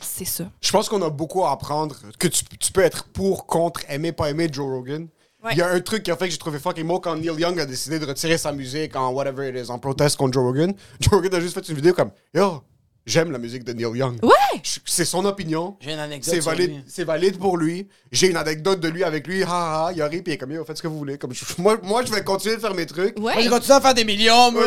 C'est 0.00 0.24
ça. 0.24 0.44
Je 0.60 0.70
pense 0.70 0.88
qu'on 0.88 1.02
a 1.02 1.10
beaucoup 1.10 1.44
à 1.44 1.50
apprendre. 1.50 1.96
Que 2.18 2.28
tu, 2.28 2.44
tu 2.44 2.70
peux 2.72 2.82
être 2.82 3.04
pour, 3.08 3.46
contre, 3.46 3.80
aimer, 3.88 4.12
pas 4.12 4.30
aimer 4.30 4.48
Joe 4.50 4.66
Rogan. 4.66 5.08
Ouais. 5.42 5.52
Il 5.52 5.58
y 5.58 5.62
a 5.62 5.68
un 5.68 5.80
truc 5.80 6.04
qui 6.04 6.10
a 6.10 6.16
fait 6.16 6.26
que 6.26 6.30
j'ai 6.32 6.38
trouvé 6.38 6.58
fucking 6.60 6.86
beau 6.86 6.98
quand 7.00 7.16
Neil 7.16 7.38
Young 7.38 7.58
a 7.60 7.66
décidé 7.66 7.98
de 7.98 8.06
retirer 8.06 8.38
sa 8.38 8.52
musique 8.52 8.94
en 8.96 9.10
whatever 9.10 9.48
it 9.48 9.56
is, 9.66 9.70
en 9.70 9.78
proteste 9.78 10.16
contre 10.16 10.34
Joe 10.34 10.44
Rogan. 10.44 10.72
Joe 11.00 11.14
Rogan 11.14 11.34
a 11.34 11.40
juste 11.40 11.54
fait 11.54 11.68
une 11.68 11.74
vidéo 11.76 11.94
comme 11.94 12.10
Yo, 12.34 12.62
j'aime 13.08 13.32
la 13.32 13.38
musique 13.38 13.64
de 13.64 13.72
Neil 13.72 13.98
Young. 13.98 14.18
Ouais! 14.22 14.30
Je- 14.62 14.78
C'est 14.84 15.04
son 15.04 15.24
opinion. 15.24 15.76
J'ai 15.80 15.92
une 15.92 15.98
anecdote. 15.98 16.32
C'est 16.34 16.40
valide, 16.40 16.70
lui. 16.70 16.84
c'est 16.88 17.04
valide 17.04 17.38
pour 17.38 17.56
lui. 17.56 17.88
J'ai 18.12 18.28
une 18.28 18.36
anecdote 18.36 18.80
de 18.80 18.88
lui 18.88 19.04
avec 19.04 19.26
lui. 19.26 19.42
Ha 19.42 19.46
ha, 19.48 19.86
ha. 19.88 19.92
il 19.94 20.00
a 20.02 20.06
ri, 20.08 20.22
puis 20.22 20.32
il 20.32 20.34
est 20.34 20.38
comme 20.38 20.52
Yo, 20.52 20.64
faites 20.64 20.76
ce 20.78 20.82
que 20.82 20.88
vous 20.88 20.98
voulez. 20.98 21.18
Comme, 21.18 21.32
je- 21.34 21.44
moi, 21.58 21.76
moi, 21.82 22.02
je 22.04 22.12
vais 22.12 22.22
continuer 22.24 22.56
de 22.56 22.60
faire 22.60 22.74
mes 22.74 22.86
trucs. 22.86 23.18
Moi, 23.18 23.32
Ouais. 23.34 23.42
j'ai 23.42 23.48
continué 23.48 23.74
à 23.74 23.80
faire 23.80 23.94
des 23.94 24.04
millions, 24.04 24.52
bro. 24.52 24.62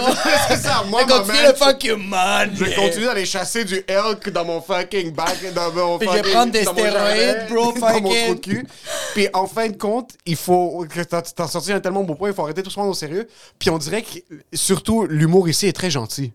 c'est 0.47 0.57
ça, 0.57 0.83
moi, 0.87 1.03
continué 1.05 1.37
man, 1.41 1.51
le 1.51 1.53
fuck 1.57 1.83
you, 1.83 1.97
man. 1.97 2.51
Je 2.53 2.63
vais 2.65 2.75
continuer 2.75 3.05
d'aller 3.05 3.25
chasser 3.25 3.63
du 3.65 3.83
elk 3.87 4.29
dans 4.29 4.45
mon 4.45 4.61
fucking 4.61 5.11
back, 5.13 5.53
dans 5.53 5.71
mon 5.71 5.97
Puis 5.97 6.07
je 6.07 6.13
vais 6.13 6.19
fucking- 6.19 6.31
prendre 6.33 6.51
des 6.51 6.63
dans 6.63 6.71
stéroïdes, 6.73 7.47
bro, 7.49 7.73
dans 7.79 7.79
mon 8.01 8.09
fucking. 8.09 8.23
trou 8.25 8.35
de 8.35 8.39
cul. 8.39 8.67
Puis 9.13 9.27
en 9.33 9.47
fin 9.47 9.67
de 9.69 9.77
compte, 9.77 10.11
il 10.25 10.35
faut 10.35 10.85
que 10.89 11.01
t'as 11.01 11.47
sorti 11.47 11.71
un 11.73 11.79
tellement 11.79 12.03
beau 12.03 12.15
point, 12.15 12.29
il 12.29 12.35
faut 12.35 12.43
arrêter 12.43 12.63
tout 12.63 12.69
se 12.69 12.75
prendre 12.75 12.89
au 12.91 12.93
sérieux. 12.93 13.27
Puis 13.59 13.69
on 13.69 13.77
dirait 13.77 14.01
que 14.03 14.19
surtout 14.53 15.05
l'humour 15.05 15.49
ici 15.49 15.67
est 15.67 15.73
très 15.73 15.89
gentil. 15.89 16.33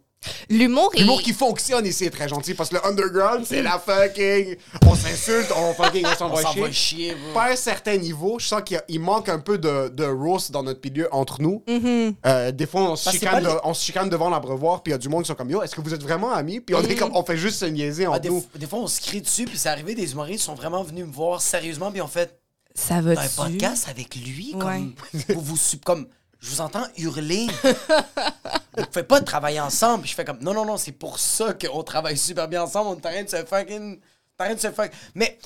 L'humour 0.49 0.91
est. 0.95 1.01
L'humour 1.01 1.23
qui 1.23 1.33
fonctionne 1.33 1.87
ici 1.87 2.05
est 2.05 2.11
très 2.11 2.29
gentil 2.29 2.55
parce 2.55 2.71
que 2.71 2.77
le 2.77 2.87
underground 2.87 3.45
c'est 3.47 3.63
la 3.63 3.79
fucking, 3.79 4.57
on 4.87 4.95
s'insulte, 4.95 5.53
on 5.57 5.75
fucking, 5.75 6.07
on 6.07 6.37
s'en 6.37 6.53
chier. 6.53 6.61
va 6.63 6.73
chier. 6.73 7.17
Pas 7.35 7.43
à 7.45 7.53
un 7.53 7.57
certain 7.57 7.97
niveau, 7.97 8.39
je 8.39 8.47
sens 8.47 8.63
qu'il 8.63 9.01
manque 9.01 9.29
un 9.29 9.39
peu 9.39 9.59
de, 9.59 9.89
de 9.89 10.05
roast 10.05 10.51
dans 10.51 10.63
notre 10.63 10.81
milieu 10.85 11.09
entre 11.13 11.41
nous. 11.41 11.63
Mm-hmm. 11.67 12.15
Euh, 12.27 12.53
des 12.53 12.67
fois, 12.67 12.83
on 12.93 12.97
se, 12.97 13.11
chicane 13.11 13.47
on 13.65 13.75
se 13.75 13.85
chicane 13.85 14.09
devant 14.09 14.31
l'abreuvoir, 14.31 14.83
puis 14.83 14.91
il 14.91 14.95
y 14.95 14.97
a 14.97 14.99
du 14.99 15.09
monde 15.09 15.23
qui 15.23 15.29
sont 15.29 15.35
comme 15.35 15.51
Yo, 15.51 15.63
est-ce 15.63 15.75
que 15.75 15.81
vous 15.81 15.95
êtes 15.95 16.03
vraiment 16.03 16.33
amis? 16.33 16.61
Puis 16.61 16.75
on 16.75 16.83
est 16.83 16.95
comme, 16.95 17.15
on 17.15 17.25
fait 17.25 17.37
juste 17.37 17.59
se 17.59 17.67
niaiser 17.67 18.05
Ah, 18.07 18.11
entre 18.11 18.21
des, 18.21 18.29
nous. 18.31 18.45
des 18.55 18.67
fois, 18.67 18.81
on 18.81 18.87
se 18.87 19.01
crie 19.01 19.21
dessus, 19.21 19.45
puis 19.45 19.59
c'est 19.59 19.69
arrivé, 19.69 19.95
des 19.95 20.13
humoristes 20.13 20.45
sont 20.45 20.55
vraiment 20.55 20.83
venus 20.83 21.05
me 21.07 21.13
voir 21.13 21.41
sérieusement, 21.41 21.91
puis 21.91 22.01
ont 22.01 22.09
fait 22.09 22.39
Ça 22.75 23.01
va 23.01 23.15
T'as 23.15 23.25
un 23.25 23.29
podcast 23.29 23.89
avec 23.89 24.15
lui, 24.17 24.55
comme, 24.59 24.95
vous, 25.29 25.41
vous, 25.41 25.57
comme, 25.85 26.07
je 26.41 26.51
vous 26.51 26.61
entends 26.61 26.87
hurler. 26.97 27.47
vous 28.77 28.83
ne 28.83 29.03
pas 29.03 29.21
travailler 29.25 29.61
ensemble. 29.61 30.07
Je 30.07 30.15
fais 30.15 30.25
comme, 30.25 30.39
non, 30.41 30.55
non, 30.55 30.65
non, 30.65 30.77
c'est 30.77 30.93
pour 30.93 31.19
ça 31.19 31.55
qu'on 31.55 31.83
travaille 31.83 32.17
super 32.17 32.49
bien 32.49 32.63
ensemble. 32.63 32.89
On 32.89 32.95
est 32.95 33.07
en 33.07 33.11
train 33.11 33.23
de 33.23 33.29
se 33.29 33.45
fucking. 33.45 34.01
on. 34.39 34.97
Mais 35.15 35.39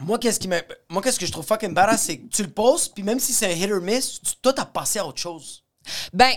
moi, 0.00 0.18
qu'est-ce 0.18 0.40
qui 0.40 0.48
moi, 0.88 1.02
qu'est-ce 1.02 1.18
que 1.18 1.26
je 1.26 1.32
trouve 1.32 1.44
fucking 1.44 1.74
badass, 1.74 2.02
c'est 2.02 2.18
que 2.18 2.28
tu 2.28 2.42
le 2.42 2.50
postes, 2.50 2.94
puis 2.94 3.02
même 3.02 3.20
si 3.20 3.32
c'est 3.32 3.46
un 3.46 3.54
hit 3.54 3.70
or 3.70 3.80
miss, 3.80 4.20
toi, 4.40 4.52
t'as 4.52 4.64
passé 4.64 4.98
à 4.98 5.06
autre 5.06 5.20
chose. 5.20 5.62
Ben. 6.12 6.32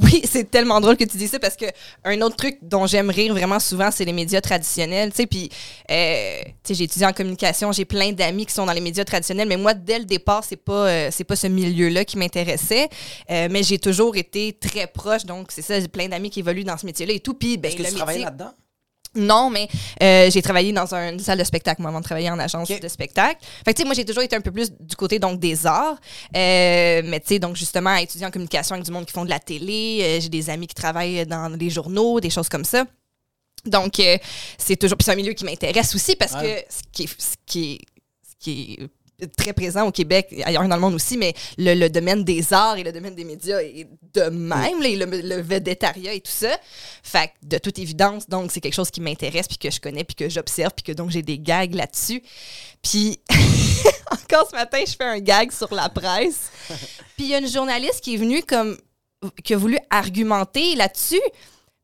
Oui, 0.00 0.22
c'est 0.30 0.50
tellement 0.50 0.80
drôle 0.80 0.96
que 0.96 1.04
tu 1.04 1.16
dis 1.16 1.28
ça 1.28 1.38
parce 1.38 1.56
que 1.56 1.66
un 2.04 2.20
autre 2.22 2.36
truc 2.36 2.58
dont 2.62 2.86
j'aime 2.86 3.10
rire 3.10 3.32
vraiment 3.32 3.58
souvent, 3.60 3.90
c'est 3.90 4.04
les 4.04 4.12
médias 4.12 4.40
traditionnels. 4.40 5.10
Tu 5.10 5.16
sais, 5.16 5.26
puis, 5.26 5.48
euh, 5.90 6.40
tu 6.44 6.50
sais, 6.64 6.74
j'ai 6.74 6.84
étudié 6.84 7.06
en 7.06 7.12
communication, 7.12 7.72
j'ai 7.72 7.84
plein 7.84 8.12
d'amis 8.12 8.46
qui 8.46 8.52
sont 8.54 8.66
dans 8.66 8.72
les 8.72 8.80
médias 8.80 9.04
traditionnels, 9.04 9.48
mais 9.48 9.56
moi, 9.56 9.74
dès 9.74 9.98
le 9.98 10.04
départ, 10.04 10.44
c'est 10.44 10.56
pas, 10.56 10.88
euh, 10.88 11.08
c'est 11.12 11.24
pas 11.24 11.36
ce 11.36 11.46
milieu-là 11.46 12.04
qui 12.04 12.18
m'intéressait. 12.18 12.88
Euh, 13.30 13.48
mais 13.50 13.62
j'ai 13.62 13.78
toujours 13.78 14.16
été 14.16 14.52
très 14.52 14.86
proche, 14.86 15.24
donc 15.24 15.48
c'est 15.50 15.62
ça, 15.62 15.78
j'ai 15.80 15.88
plein 15.88 16.08
d'amis 16.08 16.30
qui 16.30 16.40
évoluent 16.40 16.64
dans 16.64 16.76
ce 16.76 16.86
métier-là 16.86 17.12
et 17.14 17.20
tout. 17.20 17.34
Puis, 17.34 17.56
ben, 17.56 17.68
Est-ce 17.68 17.76
que 17.76 17.82
le 17.82 17.88
tu 17.88 17.94
travaillais 17.94 18.18
métier- 18.18 18.24
là-dedans? 18.30 18.52
Non, 19.16 19.50
mais 19.50 19.66
euh, 20.02 20.30
j'ai 20.30 20.42
travaillé 20.42 20.72
dans 20.72 20.94
un- 20.94 21.12
une 21.12 21.18
salle 21.18 21.38
de 21.38 21.44
spectacle, 21.44 21.80
moi, 21.82 21.90
avant 21.90 22.00
de 22.00 22.04
travailler 22.04 22.30
en 22.30 22.38
agence 22.38 22.68
de 22.68 22.88
spectacle. 22.88 23.38
Fait 23.64 23.72
que, 23.72 23.76
tu 23.78 23.82
sais, 23.82 23.84
moi, 23.86 23.94
j'ai 23.94 24.04
toujours 24.04 24.22
été 24.22 24.36
un 24.36 24.40
peu 24.40 24.52
plus 24.52 24.70
du 24.78 24.94
côté, 24.96 25.18
donc, 25.18 25.40
des 25.40 25.66
arts. 25.66 25.96
Euh, 26.36 27.02
mais, 27.04 27.20
tu 27.20 27.28
sais, 27.28 27.38
donc, 27.38 27.56
justement, 27.56 27.90
à 27.90 28.02
étudier 28.02 28.26
en 28.26 28.30
communication 28.30 28.74
avec 28.74 28.84
du 28.84 28.92
monde 28.92 29.06
qui 29.06 29.12
font 29.12 29.24
de 29.24 29.30
la 29.30 29.40
télé. 29.40 30.00
euh, 30.02 30.20
j'ai 30.20 30.28
des 30.28 30.50
amis 30.50 30.66
qui 30.66 30.74
travaillent 30.74 31.26
dans 31.26 31.48
les 31.58 31.70
journaux, 31.70 32.20
des 32.20 32.30
choses 32.30 32.48
comme 32.48 32.64
ça. 32.64 32.84
Donc, 33.64 33.94
c'est 34.58 34.76
toujours... 34.76 34.96
Puis 34.96 35.04
c'est 35.04 35.12
un 35.12 35.16
milieu 35.16 35.32
qui 35.32 35.44
m'intéresse 35.44 35.94
aussi 35.94 36.14
parce 36.14 36.34
Ouais. 36.34 36.64
que 36.68 36.74
ce 36.74 36.80
qui 36.92 37.02
est... 37.04 37.20
Ce 37.20 37.34
qui 37.46 37.72
est, 37.72 37.78
qui 38.38 38.76
est 38.80 38.88
très 39.36 39.52
présent 39.52 39.86
au 39.86 39.92
Québec, 39.92 40.34
ailleurs 40.44 40.66
dans 40.68 40.74
le 40.74 40.80
monde 40.80 40.94
aussi, 40.94 41.16
mais 41.16 41.34
le, 41.58 41.74
le 41.74 41.88
domaine 41.88 42.24
des 42.24 42.52
arts 42.52 42.76
et 42.76 42.82
le 42.82 42.92
domaine 42.92 43.14
des 43.14 43.24
médias 43.24 43.60
est 43.60 43.88
de 44.14 44.22
même, 44.30 44.80
là, 44.80 45.06
le, 45.06 45.20
le 45.22 45.40
vedettariat 45.40 46.14
et 46.14 46.20
tout 46.20 46.30
ça. 46.30 46.58
Fait 47.02 47.28
que, 47.28 47.32
de 47.46 47.58
toute 47.58 47.78
évidence, 47.78 48.28
donc, 48.28 48.50
c'est 48.52 48.60
quelque 48.60 48.74
chose 48.74 48.90
qui 48.90 49.00
m'intéresse, 49.00 49.48
puis 49.48 49.58
que 49.58 49.70
je 49.70 49.80
connais, 49.80 50.04
puis 50.04 50.14
que 50.14 50.28
j'observe, 50.28 50.72
puis 50.74 50.82
que 50.82 50.92
donc 50.92 51.10
j'ai 51.10 51.22
des 51.22 51.38
gags 51.38 51.74
là-dessus. 51.74 52.22
Puis, 52.82 53.18
encore 54.10 54.48
ce 54.50 54.56
matin, 54.56 54.82
je 54.86 54.94
fais 54.94 55.04
un 55.04 55.18
gag 55.18 55.50
sur 55.50 55.72
la 55.74 55.88
presse. 55.88 56.50
Puis, 57.16 57.24
il 57.24 57.28
y 57.28 57.34
a 57.34 57.38
une 57.38 57.48
journaliste 57.48 58.00
qui 58.00 58.14
est 58.14 58.18
venue 58.18 58.42
comme, 58.42 58.76
qui 59.42 59.54
a 59.54 59.56
voulu 59.56 59.78
argumenter 59.90 60.74
là-dessus. 60.76 61.20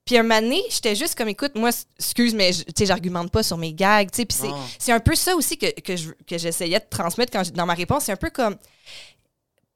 Puis 0.05 0.17
un 0.19 0.23
moment 0.25 0.41
donné, 0.41 0.63
j'étais 0.69 0.97
juste 0.97 1.15
comme, 1.17 1.29
écoute, 1.29 1.53
moi, 1.55 1.71
excuse, 1.99 2.35
mais 2.35 2.51
tu 2.53 2.65
sais, 2.77 2.87
j'argumente 2.87 3.31
pas 3.31 3.43
sur 3.45 3.57
mes 3.57 3.73
gags, 3.73 4.11
tu 4.11 4.17
sais. 4.17 4.25
Puis 4.25 4.37
c'est- 4.39 4.49
c'est 4.79 4.93
un 4.93 4.99
peu 5.01 5.15
ça 5.15 5.37
aussi 5.37 5.57
que, 5.57 5.81
que 5.81 5.97
je- 5.97 6.11
que 6.27 6.39
j'essayais 6.39 6.81
de 6.81 6.85
transmettre 6.91 7.31
quand 7.33 7.49
dans 7.53 7.67
ma 7.67 7.75
réponse. 7.75 8.05
C'est 8.05 8.13
un 8.13 8.17
peu 8.17 8.31
comme, 8.31 8.57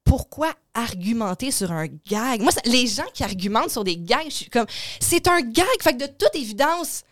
pourquoi 0.03 0.53
argumenter 0.73 1.51
sur 1.51 1.71
un 1.71 1.87
gag? 1.87 2.41
Moi, 2.41 2.51
ça- 2.51 2.61
les 2.65 2.87
gens 2.87 3.05
qui 3.13 3.23
argumentent 3.23 3.71
sur 3.71 3.83
des 3.83 3.97
gags, 3.97 4.25
je 4.29 4.33
suis 4.35 4.49
comme, 4.49 4.67
c'est 4.99 5.27
un 5.27 5.41
gag. 5.41 5.65
Fait 5.81 5.93
que 5.93 6.05
de 6.05 6.07
toute 6.07 6.33
évidence, 6.35 7.03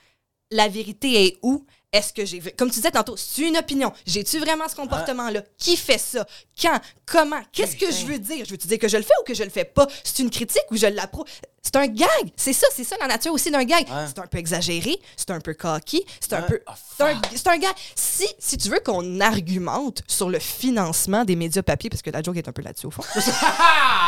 la 0.52 0.68
vérité 0.70 1.26
est 1.26 1.38
où? 1.42 1.66
Est-ce 1.96 2.12
que 2.12 2.26
j'ai. 2.26 2.42
Comme 2.58 2.70
tu 2.70 2.76
disais 2.76 2.92
tantôt, 2.92 3.16
c'est 3.16 3.44
une 3.44 3.56
opinion. 3.56 3.94
J'ai-tu 4.06 4.38
vraiment 4.40 4.68
ce 4.68 4.76
comportement-là? 4.76 5.42
Qui 5.58 5.78
fait 5.78 5.98
ça? 5.98 6.28
Quand? 6.62 6.78
Comment? 7.06 7.40
Qu'est-ce 7.54 7.78
que 7.78 7.90
je 7.90 8.06
veux 8.06 8.20
dire? 8.20 8.44
Je 8.46 8.52
veux-tu 8.52 8.68
dire 8.68 8.80
que 8.80 8.90
je 8.90 8.98
le 8.98 9.04
fais 9.04 9.14
ou 9.22 9.24
que 9.24 9.34
je 9.34 9.44
le 9.44 9.50
fais 9.50 9.64
pas? 9.64 9.88
C'est 10.04 10.22
une 10.22 10.30
critique 10.30 10.66
ou 10.72 10.76
je 10.76 10.88
l'approuve? 10.88 11.24
C'est 11.62 11.78
un 11.78 11.88
gag. 11.88 12.32
C'est 12.36 12.52
ça, 12.52 12.68
c'est 12.76 12.84
ça 12.84 12.98
la 13.00 13.08
nature 13.08 13.32
aussi 13.32 13.50
d'un 13.50 13.64
gag. 13.64 13.88
C'est 14.08 14.20
un 14.20 14.28
peu 14.28 14.38
exagéré, 14.38 15.00
c'est 15.16 15.32
un 15.32 15.40
peu 15.40 15.54
cocky, 15.54 16.06
c'est 16.20 16.34
un 16.34 16.42
peu. 16.42 16.60
Ah, 16.68 16.76
C'est 16.98 17.04
un, 17.04 17.22
c'est 17.34 17.48
un 17.48 17.58
gag. 17.58 17.74
Si, 17.96 18.28
si 18.40 18.58
tu 18.58 18.70
veux 18.70 18.82
qu'on 18.86 19.22
argumente 19.22 20.02
sur 20.06 20.30
le 20.30 20.40
financement 20.40 21.24
des 21.24 21.36
médias 21.38 21.64
papier, 21.64 21.90
parce 21.90 22.02
que 22.02 22.10
la 22.12 22.22
joke 22.22 22.36
est 22.38 22.48
un 22.48 22.52
peu 22.52 22.62
là-dessus 22.62 22.88
au 22.88 22.92
fond. 22.92 23.04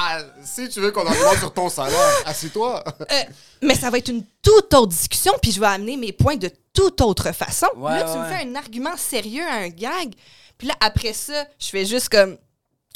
Ah! 0.10 0.22
si 0.44 0.70
tu 0.70 0.80
veux 0.80 0.92
qu'on 0.92 1.06
en 1.06 1.12
remonte 1.12 1.38
sur 1.40 1.54
ton 1.54 1.70
salaire, 1.70 1.98
assis-toi. 2.26 2.84
Euh, 3.02 3.24
mais 3.62 3.76
ça 3.76 3.90
va 3.90 3.98
être 3.98 4.10
une 4.10 4.24
toute 4.42 4.74
autre 4.74 4.88
discussion, 4.88 5.34
puis 5.42 5.52
je 5.52 5.60
vais 5.60 5.68
amener 5.68 5.98
mes 5.98 6.14
points 6.14 6.38
de 6.38 6.50
toute 6.74 7.02
autre 7.02 7.32
façon. 7.34 7.68
Ouais, 7.76 8.00
là, 8.00 8.12
tu 8.12 8.18
me 8.18 8.26
fais 8.26 8.48
un 8.48 8.56
argument 8.56 8.96
sérieux 8.96 9.44
à 9.44 9.56
un 9.56 9.70
gag, 9.70 10.14
puis 10.58 10.68
là, 10.68 10.76
après 10.80 11.14
ça, 11.14 11.46
je 11.60 11.68
fais 11.68 11.86
juste 11.86 12.10
comme. 12.10 12.38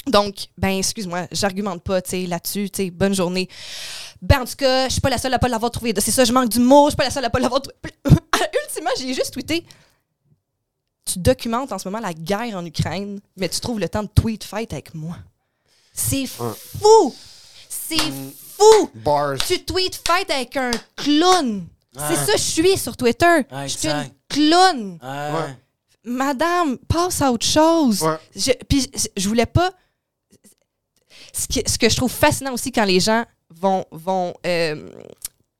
Donc, 0.06 0.48
ben, 0.58 0.78
excuse-moi, 0.78 1.28
j'argumente 1.30 1.82
pas, 1.84 2.02
tu 2.02 2.10
sais, 2.10 2.26
là-dessus, 2.26 2.70
tu 2.70 2.84
sais, 2.84 2.90
bonne 2.90 3.14
journée. 3.14 3.48
Ben, 4.20 4.40
en 4.40 4.44
tout 4.44 4.56
cas, 4.56 4.88
je 4.88 4.92
suis 4.92 5.00
pas 5.00 5.10
la 5.10 5.18
seule 5.18 5.34
à 5.34 5.38
pas 5.38 5.48
l'avoir 5.48 5.70
trouvé. 5.70 5.92
C'est 5.98 6.10
ça, 6.10 6.24
je 6.24 6.32
manque 6.32 6.48
d'humour, 6.48 6.86
je 6.86 6.90
suis 6.90 6.96
pas 6.96 7.04
la 7.04 7.10
seule 7.10 7.24
à 7.24 7.30
pas 7.30 7.38
l'avoir 7.38 7.62
trouvé. 7.62 7.76
Ultimement, 8.64 8.90
j'ai 8.98 9.14
juste 9.14 9.32
tweeté. 9.32 9.64
Tu 11.04 11.18
documentes 11.18 11.72
en 11.72 11.78
ce 11.78 11.88
moment 11.88 12.00
la 12.00 12.14
guerre 12.14 12.56
en 12.56 12.64
Ukraine, 12.64 13.20
mais 13.36 13.48
tu 13.48 13.60
trouves 13.60 13.78
le 13.78 13.88
temps 13.88 14.02
de 14.02 14.08
tweet 14.08 14.42
fight 14.42 14.72
avec 14.72 14.94
moi. 14.94 15.16
C'est 15.92 16.26
fou! 16.26 17.14
C'est 17.68 17.96
fou! 18.56 18.90
Bars. 18.94 19.36
Tu 19.46 19.62
tweet 19.64 20.00
fight 20.06 20.30
avec 20.30 20.56
un 20.56 20.70
clown. 20.96 21.66
C'est 21.94 22.16
ça, 22.16 22.32
je 22.36 22.42
suis 22.42 22.78
sur 22.78 22.96
Twitter. 22.96 23.44
Ouais, 23.52 23.68
je 23.68 23.76
suis 23.76 23.88
une 23.88 24.10
clown. 24.28 24.98
Ouais. 25.02 25.56
Madame, 26.04 26.78
passe 26.88 27.20
à 27.22 27.30
autre 27.30 27.46
chose. 27.46 28.02
Je, 28.34 28.52
puis 28.68 28.80
je- 28.94 29.08
je 29.16 29.28
voulais 29.28 29.46
pas. 29.46 29.70
Ce 31.34 31.46
que, 31.46 31.68
ce 31.70 31.78
que 31.78 31.88
je 31.88 31.96
trouve 31.96 32.10
fascinant 32.10 32.52
aussi 32.52 32.72
quand 32.72 32.84
les 32.84 33.00
gens 33.00 33.24
vont, 33.50 33.84
vont 33.90 34.34
euh, 34.46 34.88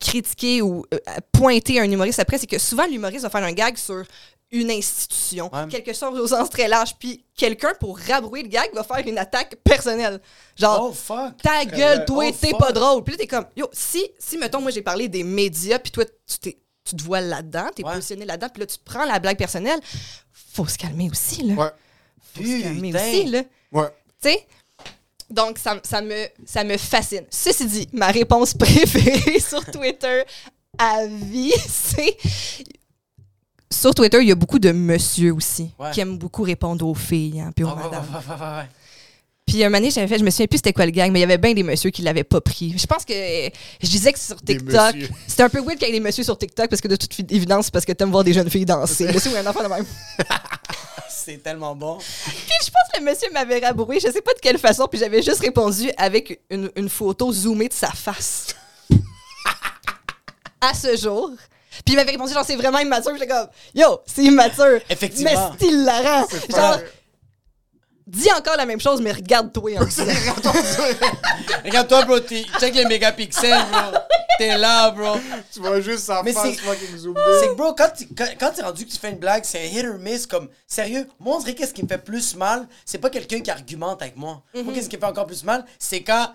critiquer 0.00 0.60
ou 0.62 0.84
euh, 0.92 0.98
pointer 1.32 1.80
un 1.80 1.90
humoriste 1.90 2.18
après, 2.18 2.38
c'est 2.38 2.46
que 2.46 2.58
souvent 2.58 2.86
l'humoriste 2.86 3.22
va 3.22 3.30
faire 3.30 3.44
un 3.44 3.52
gag 3.52 3.76
sur 3.76 4.04
une 4.52 4.70
institution, 4.70 5.50
Ouais. 5.52 5.66
quelque 5.68 5.92
chose 5.94 6.18
au 6.18 6.26
sens 6.26 6.48
très 6.50 6.68
large, 6.68 6.94
puis 6.98 7.24
quelqu'un, 7.34 7.72
pour 7.80 7.98
rabrouer 7.98 8.42
le 8.42 8.48
gag, 8.48 8.70
va 8.74 8.84
faire 8.84 9.06
une 9.06 9.18
attaque 9.18 9.56
personnelle. 9.64 10.20
Genre, 10.56 10.88
Oh, 10.90 10.92
fuck. 10.92 11.38
ta 11.42 11.64
gueule, 11.64 12.00
Euh, 12.00 12.04
toi, 12.04 12.26
oh, 12.28 12.36
t'es 12.38 12.50
fuck. 12.50 12.58
pas 12.60 12.72
drôle. 12.72 13.02
Puis 13.02 13.12
là, 13.14 13.18
t'es 13.18 13.26
comme, 13.26 13.46
yo, 13.56 13.68
si, 13.72 14.06
si, 14.18 14.36
mettons, 14.38 14.60
moi, 14.60 14.70
j'ai 14.70 14.82
parlé 14.82 15.08
des 15.08 15.24
médias, 15.24 15.78
puis 15.78 15.90
toi, 15.90 16.04
tu 16.04 16.38
t'es 16.38 16.58
tu 16.84 16.96
te 16.96 17.02
vois 17.04 17.20
là-dedans, 17.20 17.68
t'es 17.74 17.84
Ouais. 17.84 17.94
positionné 17.94 18.24
là-dedans, 18.24 18.48
puis 18.52 18.60
là, 18.60 18.66
tu 18.66 18.76
prends 18.84 19.04
la 19.04 19.20
blague 19.20 19.38
personnelle. 19.38 19.78
Faut 20.32 20.66
se 20.66 20.76
calmer 20.76 21.08
aussi, 21.10 21.42
là. 21.44 21.54
Ouais. 21.54 21.70
Faut 22.34 22.42
se 22.42 22.62
calmer 22.62 22.92
aussi, 22.94 23.24
là. 23.26 23.42
Ouais. 23.70 23.88
Tu 24.20 24.30
sais? 24.30 24.46
Donc, 25.30 25.58
ça, 25.58 25.80
ça, 25.84 26.02
me, 26.02 26.26
ça 26.44 26.64
me 26.64 26.76
fascine. 26.76 27.24
Ceci 27.30 27.66
dit, 27.66 27.88
ma 27.92 28.08
réponse 28.08 28.52
préférée 28.58 29.38
sur 29.38 29.64
Twitter 29.64 30.24
à 30.76 31.06
vie, 31.06 31.54
c'est. 31.68 32.16
Sur 33.72 33.94
Twitter, 33.94 34.18
il 34.20 34.28
y 34.28 34.32
a 34.32 34.34
beaucoup 34.36 34.58
de 34.58 34.70
monsieur 34.70 35.32
aussi 35.32 35.70
Ouais. 35.78 35.90
qui 35.92 36.00
aiment 36.00 36.18
beaucoup 36.18 36.42
répondre 36.42 36.86
aux 36.86 36.94
filles, 36.94 37.40
hein, 37.40 37.50
puis 37.54 37.64
aux 37.64 37.68
ouais, 37.68 37.74
madames. 37.74 38.04
ouais, 38.12 38.34
ouais. 38.46 38.68
Puis 39.46 39.62
un 39.64 39.68
moment 39.68 39.78
donné, 39.78 39.90
j'avais 39.90 40.06
fait, 40.06 40.18
je 40.18 40.24
me 40.24 40.30
souviens 40.30 40.46
plus 40.46 40.58
c'était 40.58 40.72
quoi 40.72 40.86
le 40.86 40.92
gang, 40.92 41.10
mais 41.10 41.18
il 41.18 41.22
y 41.22 41.24
avait 41.24 41.36
bien 41.38 41.52
des 41.52 41.62
messieurs 41.64 41.90
qui 41.90 42.02
l'avaient 42.02 42.22
pas 42.22 42.40
pris. 42.40 42.74
Je 42.78 42.86
pense 42.86 43.04
que 43.04 43.12
je 43.12 43.88
disais 43.88 44.12
que 44.12 44.18
sur 44.18 44.40
TikTok, 44.40 44.94
c'était 45.26 45.42
un 45.42 45.48
peu 45.48 45.58
weird 45.60 45.78
qu'il 45.78 45.88
y 45.88 45.90
ait 45.90 45.94
des 45.94 46.00
messieurs 46.00 46.22
sur 46.22 46.38
TikTok 46.38 46.68
parce 46.70 46.80
que 46.80 46.86
de 46.88 46.96
toute 46.96 47.18
évidence, 47.32 47.64
c'est 47.66 47.72
parce 47.72 47.84
que 47.84 47.92
t'aimes 47.92 48.10
voir 48.12 48.22
des 48.24 48.32
jeunes 48.32 48.48
filles 48.48 48.64
danser. 48.64 49.06
Le 49.06 49.12
monsieur 49.14 49.32
ou 49.32 49.36
un 49.36 49.46
enfant 49.46 49.62
de 49.64 49.68
même. 49.68 49.84
C'est 51.08 51.40
tellement 51.42 51.74
bon. 51.76 51.98
Puis 51.98 52.56
je 52.64 52.70
pense 52.70 52.82
que 52.92 52.98
le 52.98 53.04
monsieur 53.04 53.28
m'avait 53.32 53.60
rabroué, 53.60 54.00
je 54.00 54.10
sais 54.10 54.22
pas 54.22 54.34
de 54.34 54.40
quelle 54.40 54.58
façon, 54.58 54.88
puis 54.90 54.98
j'avais 54.98 55.22
juste 55.22 55.38
répondu 55.40 55.88
avec 55.96 56.40
une, 56.50 56.68
une 56.74 56.88
photo 56.88 57.32
zoomée 57.32 57.68
de 57.68 57.72
sa 57.72 57.90
face. 57.90 58.56
à 60.60 60.74
ce 60.74 60.96
jour. 60.96 61.30
Puis 61.84 61.94
il 61.94 61.96
m'avait 61.96 62.10
répondu 62.12 62.32
genre 62.32 62.44
c'est 62.46 62.56
vraiment 62.56 62.78
immature, 62.78 63.12
j'étais 63.14 63.26
comme 63.26 63.48
yo, 63.74 64.00
c'est 64.06 64.24
immature. 64.24 64.80
Effectivement. 64.88 65.30
Mais 65.52 65.56
c'est 65.58 65.66
hilarant. 65.72 66.26
Genre 66.48 66.78
dis 68.06 68.30
encore 68.32 68.56
la 68.56 68.66
même 68.66 68.80
chose 68.80 69.00
mais 69.00 69.12
regarde-toi. 69.12 69.70
Regarde-toi, 71.64 72.04
bro. 72.04 72.18
Check 72.60 72.74
les 72.74 72.84
mégapixels, 72.86 73.64
bro. 73.70 73.98
T'es 74.38 74.56
là, 74.58 74.90
bro. 74.90 75.16
tu 75.52 75.60
vois 75.60 75.80
juste 75.80 76.06
sa 76.06 76.22
Mais 76.22 76.32
face 76.32 76.42
c'est- 76.42 76.60
fucking. 76.60 76.88
C'est 77.40 77.48
que, 77.48 77.54
bro, 77.54 77.74
quand 77.74 78.50
t'es 78.50 78.62
rendu 78.62 78.86
que 78.86 78.90
tu 78.90 78.98
fais 78.98 79.10
une 79.10 79.18
blague, 79.18 79.44
c'est 79.44 79.60
un 79.60 79.64
hit 79.64 79.86
or 79.86 79.98
miss. 79.98 80.26
Comme, 80.26 80.48
sérieux, 80.66 81.06
moi, 81.20 81.36
on 81.36 81.38
dirait 81.40 81.54
qu'est-ce 81.54 81.72
qui 81.74 81.82
me 81.82 81.88
fait 81.88 81.98
plus 81.98 82.34
mal, 82.36 82.66
c'est 82.84 82.98
pas 82.98 83.10
quelqu'un 83.10 83.40
qui 83.40 83.50
argumente 83.50 84.02
avec 84.02 84.16
moi. 84.16 84.42
Moi, 84.54 84.72
qu'est-ce 84.74 84.88
qui 84.88 84.96
me 84.96 85.00
fait 85.00 85.06
encore 85.06 85.26
plus 85.26 85.44
mal, 85.44 85.64
c'est 85.78 86.02
quand 86.02 86.32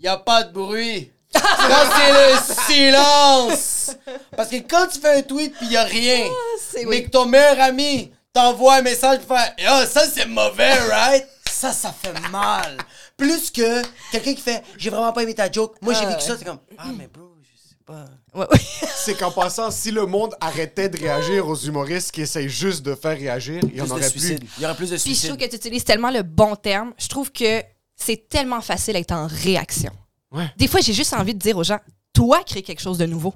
y 0.00 0.08
a 0.08 0.16
pas 0.16 0.44
de 0.44 0.52
bruit. 0.52 1.10
C'est 1.34 2.12
le 2.12 2.66
silence. 2.68 3.96
Parce 4.36 4.48
que 4.50 4.56
quand 4.56 4.86
tu 4.92 5.00
fais 5.00 5.18
un 5.18 5.22
tweet 5.22 5.56
pis 5.58 5.66
y 5.66 5.76
a 5.76 5.84
rien, 5.84 6.24
c'est 6.60 6.84
mais 6.86 7.04
que 7.04 7.10
ton 7.10 7.26
meilleur 7.26 7.60
ami 7.60 8.12
t'envoie 8.32 8.76
un 8.76 8.82
message 8.82 9.20
pour 9.20 9.36
faire 9.36 9.52
Yo, 9.58 9.86
ça 9.86 10.06
c'est 10.12 10.26
mauvais, 10.26 10.74
right? 10.90 11.26
Ça, 11.50 11.72
ça 11.72 11.92
fait 11.92 12.12
mal. 12.30 12.76
Plus 13.16 13.50
que 13.50 13.82
quelqu'un 14.12 14.34
qui 14.34 14.42
fait 14.42 14.62
J'ai 14.76 14.90
vraiment 14.90 15.12
pas 15.12 15.22
aimé 15.22 15.34
ta 15.34 15.50
joke. 15.50 15.76
Moi, 15.80 15.94
j'ai 15.94 16.00
Ah, 16.04 16.10
vécu 16.10 16.20
ça, 16.20 16.36
c'est 16.38 16.44
comme 16.44 16.58
Ah, 16.76 16.88
mais 16.96 17.06
bro, 17.06 17.30
je 17.42 17.68
sais 17.68 17.76
pas. 17.86 18.04
Ouais, 18.34 18.46
ouais. 18.50 18.58
C'est 18.96 19.14
qu'en 19.14 19.30
passant, 19.30 19.70
si 19.70 19.90
le 19.90 20.04
monde 20.04 20.34
arrêtait 20.40 20.90
de 20.90 20.98
réagir 20.98 21.48
aux 21.48 21.56
humoristes 21.56 22.10
qui 22.12 22.20
essayent 22.22 22.48
juste 22.50 22.82
de 22.82 22.94
faire 22.94 23.16
réagir, 23.16 23.60
il 23.62 23.76
y 23.76 23.80
en 23.80 23.84
Plus 23.84 23.88
de 23.88 23.92
aurait 23.92 24.08
suicides. 24.10 24.40
plus. 24.40 24.48
Il 24.58 24.62
y 24.62 24.66
aurait 24.66 24.74
plus 24.74 24.90
de 24.90 24.96
Puis 24.96 24.98
je 24.98 25.02
suicides. 25.14 25.30
trouve 25.30 25.40
que 25.42 25.48
tu 25.50 25.56
utilises 25.56 25.84
tellement 25.84 26.10
le 26.10 26.22
bon 26.22 26.56
terme. 26.56 26.92
Je 26.98 27.08
trouve 27.08 27.32
que 27.32 27.62
c'est 27.94 28.28
tellement 28.28 28.60
facile 28.60 28.94
d'être 28.94 29.12
en 29.12 29.26
réaction. 29.26 29.92
Ouais. 30.36 30.50
Des 30.56 30.68
fois, 30.68 30.80
j'ai 30.80 30.92
juste 30.92 31.12
envie 31.14 31.34
de 31.34 31.38
dire 31.38 31.56
aux 31.56 31.64
gens, 31.64 31.78
toi, 32.12 32.42
crée 32.44 32.62
quelque 32.62 32.80
chose 32.82 32.98
de 32.98 33.06
nouveau. 33.06 33.34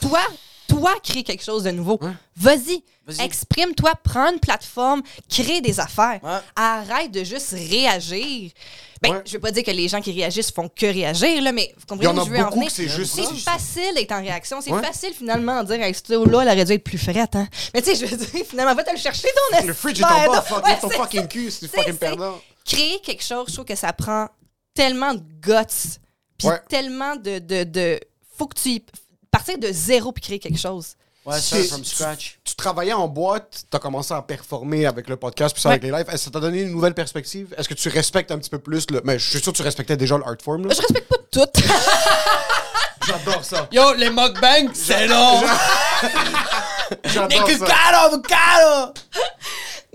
Toi, 0.00 0.20
toi, 0.68 0.94
crée 1.02 1.22
quelque 1.22 1.44
chose 1.44 1.62
de 1.64 1.70
nouveau. 1.70 1.98
Ouais. 2.00 2.12
Vas-y, 2.36 2.82
exprime-toi, 3.20 3.92
prends 4.02 4.32
une 4.32 4.40
plateforme, 4.40 5.02
crée 5.28 5.60
des 5.60 5.78
affaires. 5.78 6.20
Ouais. 6.22 6.38
Arrête 6.56 7.10
de 7.10 7.22
juste 7.22 7.50
réagir. 7.50 8.50
Ben, 9.02 9.12
Ouais. 9.12 9.22
je 9.26 9.32
veux 9.32 9.38
pas 9.40 9.50
dire 9.50 9.62
que 9.62 9.70
les 9.70 9.86
gens 9.88 10.00
qui 10.00 10.12
réagissent 10.12 10.50
font 10.50 10.68
que 10.68 10.86
réagir, 10.86 11.42
là, 11.42 11.52
mais 11.52 11.74
vous 11.76 11.84
comprenez 11.86 12.08
en 12.08 12.16
où 12.22 12.24
je 12.24 12.30
veux 12.30 12.42
en 12.42 12.50
venir? 12.50 12.70
c'est 12.70 12.88
facile 13.38 13.94
d'être 13.94 14.12
en 14.12 14.20
réaction. 14.20 14.60
C'est 14.62 14.70
facile 14.80 15.12
finalement 15.12 15.62
de 15.62 15.74
dire, 15.74 15.82
hey, 15.84 15.94
ce 15.94 16.12
là 16.12 16.42
elle 16.42 16.48
aurait 16.48 16.64
dû 16.64 16.72
être 16.72 16.84
plus 16.84 16.98
frette. 16.98 17.36
Hein? 17.36 17.46
Mais 17.74 17.82
tu 17.82 17.94
sais, 17.94 17.96
je 18.06 18.06
veux 18.10 18.16
dire, 18.16 18.44
finalement, 18.48 18.74
va 18.74 18.82
te 18.82 18.90
le 18.90 18.96
chercher 18.96 19.28
ton 19.50 19.66
Le 19.66 19.74
fridge 19.74 20.00
est 20.00 20.04
en 20.04 20.32
bas, 20.32 20.40
fuck, 20.42 20.64
ton 20.80 20.90
fucking 20.90 21.28
cul, 21.28 21.50
c'est 21.50 21.68
fucking 21.68 21.96
perdant. 21.96 22.40
créer 22.64 22.98
quelque 23.00 23.22
chose, 23.22 23.44
je 23.48 23.52
trouve 23.52 23.66
que 23.66 23.76
ça 23.76 23.92
prend 23.92 24.28
tellement 24.72 25.12
de 25.12 25.20
guts, 25.42 25.98
puis 26.38 26.48
Ouais. 26.48 26.60
tellement 26.68 27.16
de, 27.16 27.38
de, 27.38 27.64
de... 27.64 28.00
Faut 28.36 28.46
que 28.46 28.58
tu 28.60 28.68
y- 28.70 28.84
partir 29.30 29.58
de 29.58 29.68
zéro 29.72 30.12
puis 30.12 30.22
créer 30.22 30.38
quelque 30.38 30.58
chose. 30.58 30.94
Ouais, 31.26 31.40
C'est- 31.40 31.62
start 31.64 31.68
from 31.68 31.84
scratch. 31.84 32.38
Tu 32.44 32.54
travaillais 32.54 32.92
en 32.92 33.08
boîte, 33.08 33.64
t'as 33.70 33.78
commencé 33.78 34.12
à 34.12 34.20
performer 34.20 34.84
avec 34.86 35.08
le 35.08 35.16
podcast 35.16 35.54
puis 35.54 35.62
ça 35.62 35.70
Ouais. 35.70 35.74
avec 35.76 35.84
les 35.84 35.90
lives. 35.90 36.06
Est-ce 36.08 36.16
que 36.16 36.18
ça 36.24 36.30
t'a 36.30 36.40
donné 36.40 36.60
une 36.62 36.70
nouvelle 36.70 36.92
perspective? 36.94 37.54
Est-ce 37.56 37.68
que 37.68 37.74
tu 37.74 37.88
respectes 37.88 38.30
un 38.30 38.38
petit 38.38 38.50
peu 38.50 38.58
plus 38.58 38.90
le. 38.90 39.00
Mais 39.04 39.18
je 39.18 39.30
suis 39.30 39.40
sûr 39.40 39.52
que 39.52 39.56
tu 39.56 39.62
respectais 39.62 39.96
déjà 39.96 40.18
le 40.18 40.24
art 40.26 40.36
form. 40.42 40.66
Là. 40.66 40.74
Je 40.74 40.80
respecte 40.82 41.08
pas 41.08 41.16
tout. 41.34 41.50
J'adore 43.06 43.44
ça. 43.44 43.68
Yo, 43.70 43.92
les 43.94 44.08
mukbangs, 44.10 44.72
c'est 44.74 45.06
long. 45.06 45.42
J'adore 47.04 47.48
ça. 47.58 47.66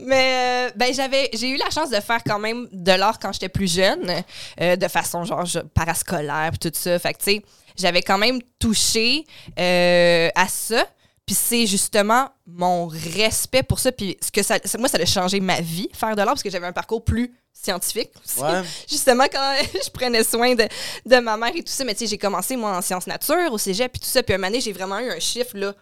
Mais 0.02 0.68
euh, 0.70 0.72
ben 0.76 0.94
j'avais 0.94 1.30
j'ai 1.34 1.50
eu 1.50 1.58
la 1.58 1.70
chance 1.70 1.90
de 1.90 2.00
faire 2.00 2.22
quand 2.26 2.40
même 2.40 2.68
de 2.72 2.92
l'art 2.94 3.20
quand 3.20 3.34
j'étais 3.34 3.50
plus 3.50 3.72
jeune, 3.74 4.24
euh, 4.62 4.76
de 4.78 4.88
façon 4.88 5.26
genre 5.26 5.46
je- 5.46 5.60
parascolaire 5.60 6.52
puis 6.52 6.70
tout 6.72 6.78
ça. 6.78 6.98
Fait 7.00 7.14
que 7.14 7.20
tu 7.20 7.32
sais, 7.32 7.42
j'avais 7.78 8.02
quand 8.02 8.18
même 8.18 8.40
touché 8.60 9.26
euh, 9.60 10.30
à 10.36 10.48
ça. 10.48 10.86
Puis 11.30 11.36
c'est 11.36 11.68
justement 11.68 12.28
mon 12.48 12.88
respect 12.88 13.62
pour 13.62 13.78
ça. 13.78 13.92
Puis 13.92 14.18
ce 14.20 14.32
que 14.32 14.42
ça, 14.42 14.58
moi, 14.80 14.90
ça 14.90 14.98
a 14.98 15.06
changé 15.06 15.40
ma 15.40 15.62
vie, 15.62 15.88
faire 15.94 16.16
de 16.16 16.24
l'art, 16.24 16.30
parce 16.30 16.42
que 16.42 16.50
j'avais 16.50 16.66
un 16.66 16.74
parcours 16.74 17.06
plus 17.06 17.32
scientifique. 17.54 18.10
aussi. 18.26 18.42
Ouais. 18.42 18.64
Justement, 18.90 19.26
quand 19.32 19.56
je 19.86 19.92
prenais 19.92 20.24
soin 20.24 20.56
de, 20.56 20.68
de 21.06 21.18
ma 21.18 21.38
mère 21.38 21.52
et 21.54 21.62
tout 21.62 21.72
ça. 21.72 21.86
Mais 21.86 21.94
tu 21.94 22.00
sais, 22.00 22.08
j'ai 22.08 22.18
commencé, 22.18 22.56
moi, 22.56 22.76
en 22.76 22.82
sciences 22.82 23.06
nature, 23.06 23.54
au 23.54 23.60
cégep, 23.60 23.92
puis 23.92 24.00
tout 24.00 24.08
ça. 24.08 24.24
Puis 24.24 24.34
un 24.34 24.40
donné, 24.40 24.60
j'ai 24.60 24.72
vraiment 24.72 24.98
eu 24.98 25.12
un 25.12 25.20
chiffre, 25.20 25.56
là. 25.56 25.76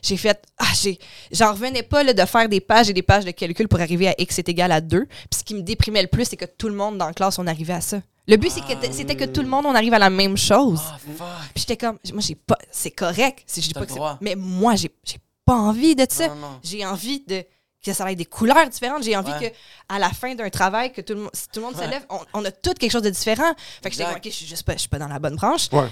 J'ai 0.00 0.16
fait, 0.16 0.42
ah, 0.56 0.72
j'ai, 0.80 0.98
j'en 1.30 1.52
revenais 1.52 1.82
pas 1.82 2.02
là, 2.02 2.14
de 2.14 2.24
faire 2.24 2.48
des 2.48 2.62
pages 2.62 2.88
et 2.88 2.94
des 2.94 3.02
pages 3.02 3.26
de 3.26 3.32
calcul 3.32 3.68
pour 3.68 3.80
arriver 3.80 4.08
à 4.08 4.14
x 4.16 4.38
est 4.38 4.48
égal 4.48 4.72
à 4.72 4.80
2. 4.80 5.04
Puis 5.04 5.40
ce 5.40 5.44
qui 5.44 5.56
me 5.56 5.60
déprimait 5.60 6.00
le 6.00 6.08
plus, 6.08 6.24
c'est 6.24 6.38
que 6.38 6.46
tout 6.46 6.70
le 6.70 6.74
monde 6.74 6.96
dans 6.96 7.08
la 7.08 7.12
classe, 7.12 7.38
on 7.38 7.46
arrivait 7.46 7.74
à 7.74 7.82
ça. 7.82 8.00
Le 8.28 8.36
but, 8.36 8.50
c'est 8.52 8.60
que, 8.60 8.92
c'était 8.92 9.16
que 9.16 9.24
tout 9.24 9.40
le 9.42 9.48
monde, 9.48 9.64
on 9.66 9.74
arrive 9.74 9.94
à 9.94 9.98
la 9.98 10.10
même 10.10 10.36
chose. 10.36 10.80
Ah, 10.86 10.98
fuck. 10.98 11.26
Puis 11.54 11.64
j'étais 11.66 11.76
comme, 11.78 11.98
moi, 12.12 12.20
j'ai 12.20 12.34
pas, 12.34 12.58
c'est 12.70 12.90
correct. 12.90 13.42
Si 13.46 13.62
je 13.62 13.68
dis 13.68 13.74
pas 13.74 13.86
que 13.86 13.92
mais 14.20 14.34
moi, 14.36 14.76
j'ai, 14.76 14.90
j'ai 15.02 15.16
pas 15.46 15.54
envie 15.54 15.96
de 15.96 16.06
ça. 16.08 16.28
J'ai 16.62 16.84
envie 16.84 17.20
de 17.26 17.42
que 17.82 17.92
ça 17.92 18.10
ait 18.10 18.16
des 18.16 18.26
couleurs 18.26 18.68
différentes. 18.68 19.02
J'ai 19.04 19.16
envie 19.16 19.30
Ouais. 19.32 19.50
que 19.50 19.56
à 19.88 19.98
la 19.98 20.10
fin 20.10 20.34
d'un 20.34 20.50
travail, 20.50 20.92
que 20.92 21.00
tout 21.00 21.14
le 21.14 21.20
monde, 21.20 21.30
si 21.32 21.46
tout 21.48 21.60
le 21.60 21.66
monde 21.66 21.74
se 21.76 21.80
Ouais. 21.80 21.88
lève, 21.88 22.04
on, 22.10 22.18
on 22.34 22.44
a 22.44 22.50
tout 22.50 22.74
quelque 22.74 22.90
chose 22.90 23.02
de 23.02 23.08
différent. 23.10 23.50
Fait 23.82 23.88
que 23.88 23.96
j'étais 23.96 24.10
ok, 24.10 24.20
je 24.24 24.28
suis 24.30 24.46
juste 24.46 24.64
pas, 24.64 24.74
je 24.74 24.80
suis 24.80 24.88
pas 24.88 24.98
dans 24.98 25.08
la 25.08 25.18
bonne 25.20 25.36
branche. 25.36 25.68
Ouais. 25.72 25.88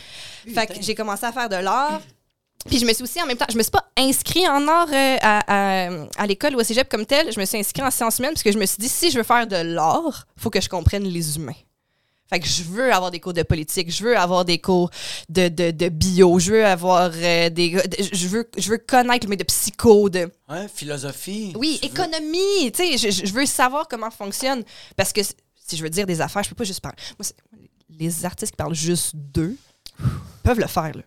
Fait 0.52 0.66
que 0.66 0.74
j'ai 0.82 0.94
commencé 0.94 1.24
à 1.24 1.32
faire 1.32 1.48
de 1.48 1.56
l'art. 1.56 2.02
Puis 2.66 2.80
je 2.80 2.84
me 2.84 2.92
suis 2.92 3.04
aussi 3.04 3.22
en 3.22 3.26
même 3.26 3.36
temps, 3.36 3.46
je 3.48 3.56
me 3.56 3.62
suis 3.62 3.70
pas 3.70 3.84
inscrit 3.96 4.46
en 4.48 4.66
art 4.66 4.88
euh, 4.92 5.16
à, 5.22 5.86
à, 5.86 5.90
à 6.18 6.26
l'école 6.26 6.56
ou 6.56 6.60
au 6.60 6.64
cégep 6.64 6.88
comme 6.88 7.06
tel. 7.06 7.32
Je 7.32 7.38
me 7.38 7.44
suis 7.46 7.56
inscrit 7.56 7.82
en 7.82 7.90
sciences 7.92 8.18
humaines 8.18 8.32
parce 8.32 8.42
que 8.42 8.50
je 8.52 8.58
me 8.58 8.66
suis 8.66 8.78
dit 8.78 8.88
si 8.88 9.10
je 9.12 9.16
veux 9.16 9.22
faire 9.24 9.46
de 9.46 9.56
l'art, 9.56 10.26
faut 10.36 10.50
que 10.50 10.60
je 10.60 10.68
comprenne 10.68 11.04
les 11.04 11.36
humains. 11.36 11.54
Fait 12.28 12.40
que 12.40 12.46
je 12.46 12.62
veux 12.64 12.92
avoir 12.92 13.10
des 13.12 13.20
cours 13.20 13.32
de 13.34 13.42
politique, 13.44 13.90
je 13.90 14.02
veux 14.02 14.16
avoir 14.18 14.44
des 14.44 14.58
cours 14.58 14.90
de, 15.28 15.48
de, 15.48 15.70
de 15.70 15.88
bio, 15.88 16.38
je 16.40 16.52
veux 16.52 16.66
avoir 16.66 17.10
euh, 17.14 17.50
des. 17.50 17.70
de- 17.70 18.02
je, 18.12 18.26
veux, 18.28 18.50
je 18.58 18.70
veux 18.70 18.78
connaître 18.78 19.28
mais 19.28 19.36
de 19.36 19.44
psycho, 19.44 20.08
de. 20.08 20.28
Ouais, 20.48 20.66
philosophie. 20.74 21.52
Oui, 21.56 21.78
Tu 21.80 21.86
économie. 21.88 22.72
Tu 22.74 22.96
sais, 22.98 23.10
je, 23.10 23.26
je 23.26 23.32
veux 23.32 23.46
savoir 23.46 23.86
comment 23.88 24.10
fonctionne. 24.10 24.64
Parce 24.96 25.12
que 25.12 25.22
si 25.22 25.76
je 25.76 25.82
veux 25.82 25.90
dire 25.90 26.06
des 26.06 26.20
affaires, 26.20 26.42
je 26.42 26.48
peux 26.48 26.54
pas 26.56 26.64
juste 26.64 26.80
parler. 26.80 26.98
Moi, 27.18 27.28
les 27.98 28.24
artistes 28.24 28.52
qui 28.52 28.56
parlent 28.56 28.74
juste 28.74 29.12
d'eux 29.14 29.56
peuvent 30.42 30.58
le 30.60 30.66
faire. 30.66 30.92
Là. 30.96 31.02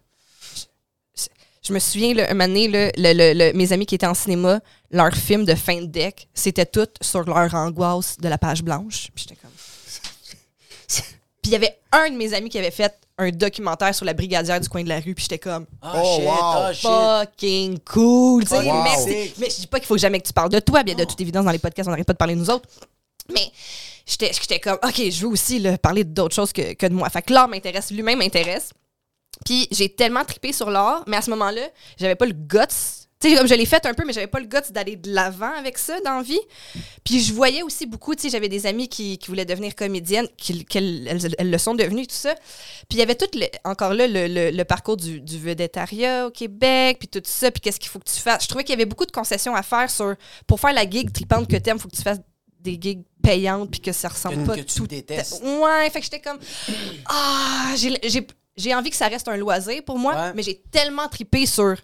Je, 1.16 1.24
je 1.62 1.74
me 1.74 1.80
souviens, 1.80 2.14
là, 2.14 2.28
un 2.30 2.34
moment 2.34 2.48
donné, 2.48 2.68
là, 2.70 2.92
le- 2.98 3.14
le- 3.14 3.34
le- 3.52 3.54
mes 3.58 3.74
amis 3.74 3.86
qui 3.86 3.96
étaient 3.96 4.08
en 4.08 4.14
cinéma, 4.14 4.60
leur 4.92 5.14
film 5.14 5.44
de 5.46 5.54
fin 5.56 5.82
de 5.82 5.86
deck, 5.86 6.30
c'était 6.34 6.66
tout 6.66 6.88
sur 7.02 7.24
leur 7.24 7.54
angoisse 7.54 8.18
de 8.18 8.28
la 8.30 8.38
page 8.38 8.64
blanche. 8.64 9.10
Puis 9.14 9.26
j'étais 9.28 9.40
comme. 9.42 9.52
Puis 11.42 11.52
il 11.52 11.52
y 11.52 11.56
avait 11.56 11.80
un 11.92 12.10
de 12.10 12.16
mes 12.18 12.34
amis 12.34 12.50
qui 12.50 12.58
avait 12.60 12.72
fait 12.72 12.94
un 13.18 13.30
documentaire 13.32 13.94
sur 13.96 14.06
la 14.06 14.14
brigadière 14.14 14.60
du 14.60 14.68
coin 14.70 14.84
de 14.84 14.90
la 14.90 15.00
rue, 15.00 15.14
puis 15.16 15.24
j'étais 15.24 15.40
comme 15.40 15.66
Oh, 15.84 16.16
shit, 16.18 16.26
wow. 16.26 16.74
shit. 16.74 16.82
fucking 17.30 17.80
cool. 17.80 18.44
tu 18.44 18.50
sais. 18.50 18.56
Fucking 18.58 18.84
mais, 18.84 19.32
mais 19.38 19.50
je 19.50 19.56
dis 19.62 19.68
pas 19.68 19.80
qu'il 19.80 19.88
faut 19.88 19.98
jamais 19.98 20.20
que 20.20 20.28
tu 20.28 20.34
parles 20.34 20.50
de 20.50 20.60
toi. 20.60 20.84
Bien, 20.84 20.96
de 20.96 21.04
toute 21.04 21.20
évidence, 21.22 21.46
dans 21.46 21.52
les 21.52 21.60
podcasts, 21.60 21.88
on 21.88 21.92
n'arrête 21.92 22.08
pas 22.08 22.14
de 22.14 22.18
parler 22.18 22.36
de 22.36 22.40
nous 22.40 22.50
autres. 22.50 22.68
Mais 23.34 23.52
j'étais 24.06 24.32
j'étais 24.34 24.60
comme, 24.60 24.78
OK, 24.84 24.96
je 25.10 25.22
veux 25.22 25.28
aussi 25.28 25.60
là, 25.60 25.78
parler 25.78 26.04
d'autres 26.04 26.36
choses 26.36 26.52
que, 26.54 26.74
que 26.74 26.86
de 26.88 26.94
moi. 26.94 27.10
Fait 27.10 27.22
que 27.22 27.32
l'art 27.34 27.48
m'intéresse, 27.48 27.92
lui-même 27.92 28.20
m'intéresse. 28.20 28.72
Puis 29.46 29.68
j'ai 29.72 29.90
tellement 29.90 30.26
trippé 30.26 30.52
sur 30.52 30.70
l'art, 30.70 31.04
mais 31.08 31.18
à 31.18 31.22
ce 31.22 31.30
moment-là, 31.30 31.70
j'avais 31.98 32.16
pas 32.16 32.26
le 32.26 32.34
guts. 32.34 32.58
Tu 33.22 33.30
sais, 33.30 33.36
comme 33.36 33.48
je 33.50 33.54
l'ai 33.54 33.66
fait 33.66 33.86
un 33.86 33.94
peu, 33.94 34.06
mais 34.06 34.14
j'avais 34.14 34.28
pas 34.28 34.40
le 34.40 34.46
guts 34.46 34.72
d'aller 34.72 34.96
de 34.96 35.12
l'avant 35.14 35.52
avec 35.58 35.78
ça 35.78 36.00
dans 36.06 36.16
la 36.18 36.22
vie. 36.22 36.40
Puis 37.04 37.20
je 37.20 37.34
voyais 37.34 37.64
aussi 37.64 37.86
beaucoup, 37.86 38.16
tu 38.16 38.22
sais, 38.22 38.30
j'avais 38.30 38.48
des 38.48 38.66
amis 38.66 38.88
qui, 38.88 39.18
qui 39.18 39.28
voulaient 39.28 39.44
devenir 39.44 39.76
comédiennes, 39.76 40.28
qui, 40.38 40.64
qu'elles- 40.64 41.06
elles, 41.06 41.36
elles 41.38 41.52
le 41.52 41.58
sont 41.58 41.76
devenues, 41.76 42.08
tout 42.08 42.16
ça. 42.16 42.34
Puis 42.88 42.92
il 42.92 43.00
y 43.00 43.02
avait 43.02 43.16
tout, 43.16 43.28
le- 43.34 43.48
encore 43.66 43.94
là, 43.94 44.08
le, 44.08 44.28
le- 44.28 44.52
le 44.52 44.64
parcours 44.64 44.96
du, 44.96 45.20
du 45.20 45.38
vedettariat 45.38 46.28
au 46.28 46.32
Québec, 46.32 46.96
puis 47.00 47.10
tout 47.10 47.22
ça, 47.26 47.52
puis 47.52 47.60
qu'est-ce 47.60 47.82
qu'il 47.82 47.90
faut 47.90 48.00
que 48.00 48.10
tu 48.10 48.22
fasses. 48.22 48.44
Je 48.44 48.48
trouvais 48.48 48.64
qu'il 48.64 48.72
y 48.72 48.78
avait 48.78 48.86
beaucoup 48.86 49.06
de 49.06 49.12
concessions 49.12 49.54
à 49.54 49.64
faire 49.64 49.90
sur, 49.92 50.16
pour 50.48 50.62
faire 50.62 50.72
la 50.72 50.90
gig 50.90 51.12
tripante 51.12 51.50
que 51.50 51.58
t'aimes, 51.58 51.78
faut 51.78 51.90
que 51.90 51.98
tu 51.98 52.02
fasses 52.02 52.22
des 52.62 52.78
gigs 52.80 53.04
payantes, 53.22 53.70
puis 53.70 53.82
que 53.82 53.92
ça 53.92 54.08
ressemble 54.08 54.46
pas 54.46 54.56
que 54.56 54.62
tu 54.62 54.76
tout 54.76 54.88
détestes. 54.88 55.44
Ouais, 55.44 55.90
fait 55.90 56.00
que 56.00 56.06
j'étais 56.06 56.22
comme, 56.22 56.40
ah, 57.08 57.74
j'ai- 57.76 58.00
j'ai 58.04 58.26
j'ai 58.56 58.76
envie 58.76 58.90
que 58.90 58.96
ça 58.98 59.08
reste 59.08 59.28
un 59.30 59.38
loisir 59.38 59.84
pour 59.86 59.98
moi, 60.00 60.14
Ouais. 60.16 60.34
mais 60.36 60.44
j'ai 60.44 60.62
tellement 60.72 61.08
tripé 61.10 61.46
sur 61.46 61.76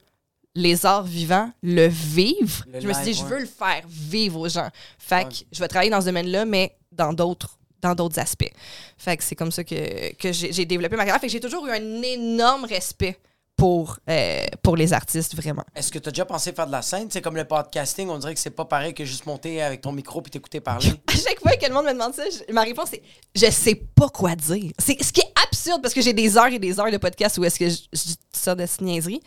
les 0.55 0.85
arts 0.85 1.03
vivants, 1.03 1.51
le 1.61 1.87
vivre. 1.87 2.63
Le 2.71 2.79
je 2.79 2.87
me 2.87 2.93
suis 2.93 3.03
dit, 3.03 3.13
je 3.13 3.25
veux 3.25 3.39
le 3.39 3.45
faire 3.45 3.83
vivre 3.87 4.39
aux 4.39 4.49
gens. 4.49 4.69
Fait 4.97 5.27
que 5.27 5.35
je 5.51 5.59
vais 5.59 5.67
travailler 5.67 5.91
dans 5.91 6.01
ce 6.01 6.05
domaine-là, 6.07 6.45
mais 6.45 6.75
dans 6.91 7.13
d'autres 7.13 7.57
dans 7.81 7.93
d'autres 7.93 8.17
aspects. 8.19 8.49
Fait 8.97 9.15
que 9.15 9.23
c'est 9.23 9.35
comme 9.35 9.51
ça 9.51 9.63
que, 9.63 10.13
que 10.15 10.31
j'ai 10.31 10.65
développé 10.65 10.95
ma 10.95 11.03
carrière. 11.05 11.21
Fait 11.21 11.27
que 11.27 11.33
j'ai 11.33 11.39
toujours 11.39 11.67
eu 11.67 11.71
un 11.71 12.01
énorme 12.01 12.65
respect 12.65 13.19
pour, 13.55 13.99
euh, 14.09 14.43
pour 14.63 14.75
les 14.75 14.91
artistes, 14.91 15.35
vraiment. 15.35 15.63
Est-ce 15.75 15.91
que 15.91 15.99
tu 15.99 16.09
as 16.09 16.11
déjà 16.11 16.25
pensé 16.25 16.51
faire 16.51 16.65
de 16.65 16.71
la 16.71 16.81
scène? 16.81 17.09
C'est 17.11 17.21
comme 17.21 17.35
le 17.35 17.45
podcasting, 17.45 18.09
on 18.09 18.17
dirait 18.17 18.33
que 18.33 18.39
c'est 18.39 18.49
pas 18.49 18.65
pareil 18.65 18.93
que 18.95 19.05
juste 19.05 19.25
monter 19.27 19.61
avec 19.61 19.81
ton 19.81 19.91
micro 19.91 20.21
puis 20.21 20.31
t'écouter 20.31 20.61
parler. 20.61 20.89
À 21.07 21.15
chaque 21.15 21.39
fois 21.39 21.55
que 21.55 21.65
le 21.67 21.73
monde 21.73 21.85
me 21.85 21.93
demande 21.93 22.13
ça, 22.15 22.23
je- 22.29 22.51
ma 22.51 22.63
réponse 22.63 22.91
est 22.93 23.03
je 23.35 23.51
sais 23.51 23.75
pas 23.75 24.09
quoi 24.09 24.35
dire. 24.35 24.71
C'est 24.79 25.01
ce 25.03 25.13
qui 25.13 25.21
est 25.21 25.33
absurde 25.47 25.81
parce 25.83 25.93
que 25.93 26.01
j'ai 26.01 26.13
des 26.13 26.37
heures 26.37 26.47
et 26.47 26.59
des 26.59 26.79
heures 26.79 26.91
de 26.91 26.97
podcast 26.97 27.37
où 27.37 27.43
est-ce 27.43 27.59
que 27.59 27.69
je, 27.69 27.75
je 27.93 28.13
toutes 28.13 28.35
sortes 28.35 28.59
de 28.59 28.83
niaiseries. 28.83 29.21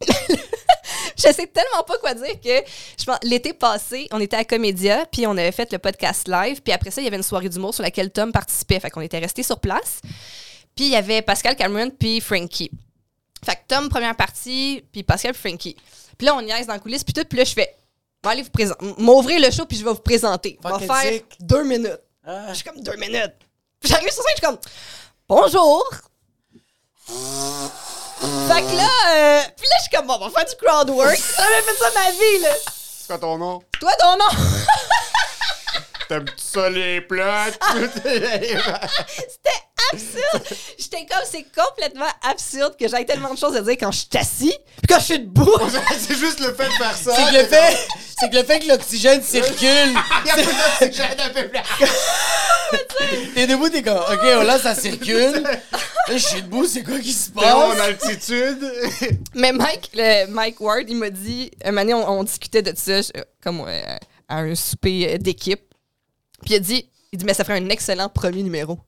je 1.16 1.22
sais 1.32 1.46
tellement 1.46 1.82
pas 1.86 1.96
quoi 1.98 2.14
dire 2.14 2.40
que 2.40 2.68
je 2.98 3.04
pense 3.04 3.18
l'été 3.22 3.52
passé, 3.52 4.06
on 4.10 4.20
était 4.20 4.36
à 4.36 4.44
Comédia, 4.44 5.06
puis 5.10 5.26
on 5.26 5.32
avait 5.32 5.52
fait 5.52 5.70
le 5.72 5.78
podcast 5.78 6.28
live, 6.28 6.60
puis 6.62 6.72
après 6.72 6.90
ça, 6.90 7.00
il 7.00 7.04
y 7.04 7.06
avait 7.08 7.16
une 7.16 7.22
soirée 7.22 7.48
d'humour 7.48 7.72
sur 7.74 7.82
laquelle 7.82 8.10
Tom 8.10 8.32
participait, 8.32 8.80
fait 8.80 8.90
qu'on 8.90 9.00
était 9.00 9.18
resté 9.18 9.42
sur 9.42 9.60
place. 9.60 10.00
Puis 10.74 10.86
il 10.86 10.90
y 10.90 10.96
avait 10.96 11.22
Pascal 11.22 11.54
Cameron 11.56 11.90
puis 11.90 12.20
Frankie. 12.20 12.70
Fait 13.44 13.54
que 13.54 13.60
Tom 13.68 13.88
première 13.88 14.16
partie, 14.16 14.84
puis 14.92 15.02
Pascal 15.04 15.32
puis 15.32 15.48
Frankie. 15.48 15.76
Puis 16.18 16.26
là 16.26 16.34
on 16.34 16.42
niaise 16.42 16.66
dans 16.66 16.72
la 16.74 16.80
coulisse 16.80 17.04
puis 17.04 17.14
tout, 17.14 17.24
puis 17.24 17.38
là 17.38 17.44
je 17.44 17.52
fais 17.52 17.74
"Bon, 18.22 18.30
allez 18.30 18.42
vous 18.42 18.50
présenter, 18.50 18.84
m'ouvrir 18.98 19.40
le 19.40 19.50
show 19.50 19.66
puis 19.66 19.78
je 19.78 19.84
vais 19.84 19.90
vous 19.92 19.96
présenter. 19.98 20.58
On 20.64 20.70
va 20.70 20.78
faire 20.80 21.20
deux 21.40 21.62
minutes. 21.64 22.00
Ah, 22.26 22.46
Je 22.48 22.54
suis 22.54 22.64
comme 22.64 22.80
deux 22.82 22.96
minutes. 22.96 23.34
J'arrive 23.82 24.10
sur 24.10 24.22
scène, 24.22 24.34
je 24.36 24.46
suis 24.46 24.46
comme 24.46 24.58
bonjour. 25.28 25.84
Fait 28.48 28.62
que 28.62 28.76
là, 28.76 28.90
euh, 29.10 29.40
puis 29.56 29.66
là, 29.68 29.76
je 29.78 29.82
suis 29.82 29.96
comme, 29.96 30.06
bon, 30.06 30.16
on 30.20 30.28
va 30.28 30.30
faire 30.30 30.48
du 30.48 30.56
crowd 30.56 30.90
work. 30.90 31.16
J'ai 31.16 31.42
jamais 31.42 31.62
fait 31.62 31.74
ça 31.78 31.90
de 31.90 31.94
ma 31.94 32.10
vie, 32.10 32.42
là. 32.42 32.54
C'est 32.98 33.06
quoi 33.06 33.18
ton 33.18 33.38
nom? 33.38 33.62
Toi, 33.80 33.92
ton 33.98 34.16
nom? 34.16 34.44
T'aimes 36.08 36.26
ça 36.36 36.68
les 36.70 37.00
plates? 37.00 37.58
C'était 37.74 39.63
absurde. 39.94 40.56
J'étais 40.78 41.06
comme, 41.06 41.24
c'est 41.30 41.44
complètement 41.54 42.06
absurde 42.22 42.76
que 42.78 42.86
j'aille 42.88 43.06
tellement 43.06 43.32
de 43.34 43.38
choses 43.38 43.56
à 43.56 43.60
dire 43.62 43.72
quand 43.78 43.90
je 43.92 43.98
suis 43.98 44.08
assis, 44.18 44.54
puis 44.76 44.86
quand 44.88 44.98
je 45.00 45.04
suis 45.04 45.18
debout. 45.20 45.50
c'est 45.98 46.16
juste 46.16 46.40
le 46.40 46.52
fait 46.54 46.66
de 46.68 46.72
faire 46.72 46.96
ça. 46.96 47.14
C'est 47.16 47.32
que 47.32 47.42
le 47.42 47.46
fait, 47.46 47.76
c'est 48.20 48.30
que 48.30 48.36
le 48.36 48.44
fait 48.44 48.60
que 48.60 48.68
l'oxygène 48.68 49.22
circule. 49.24 49.58
Il 49.60 50.26
y 50.26 50.30
a 50.30 50.34
plus 50.34 50.44
d'oxygène 50.80 51.20
un 51.20 51.30
peu 51.30 51.48
plus. 51.48 51.60
T'es 53.34 53.46
debout, 53.46 53.68
t'es 53.68 53.82
comme, 53.82 53.96
ok, 53.98 54.20
oh, 54.22 54.42
là 54.42 54.58
ça 54.58 54.74
circule. 54.74 55.42
Là, 55.42 56.16
je 56.16 56.18
suis 56.18 56.42
debout, 56.42 56.66
c'est 56.66 56.82
quoi 56.82 56.98
qui 56.98 57.12
se 57.12 57.30
T'es 57.30 57.44
en 57.50 57.70
passe? 57.70 57.80
altitude. 57.80 58.72
Mais 59.34 59.52
Mike, 59.52 59.90
le, 59.94 60.26
Mike 60.26 60.60
Ward, 60.60 60.84
il 60.88 60.96
m'a 60.96 61.10
dit, 61.10 61.50
un 61.64 61.70
moment 61.72 61.80
donné, 61.82 61.94
on, 61.94 62.18
on 62.20 62.24
discutait 62.24 62.62
de 62.62 62.72
ça, 62.76 63.00
je- 63.00 63.10
comme 63.42 63.64
euh, 63.66 63.80
à 64.28 64.38
un 64.38 64.54
souper 64.54 65.18
d'équipe. 65.18 65.62
Puis 66.44 66.54
il 66.54 66.56
a 66.56 66.58
dit, 66.58 66.90
il 67.12 67.18
dit, 67.18 67.24
mais 67.24 67.34
ça 67.34 67.44
ferait 67.44 67.58
un 67.58 67.68
excellent 67.68 68.08
premier 68.08 68.42
numéro. 68.42 68.78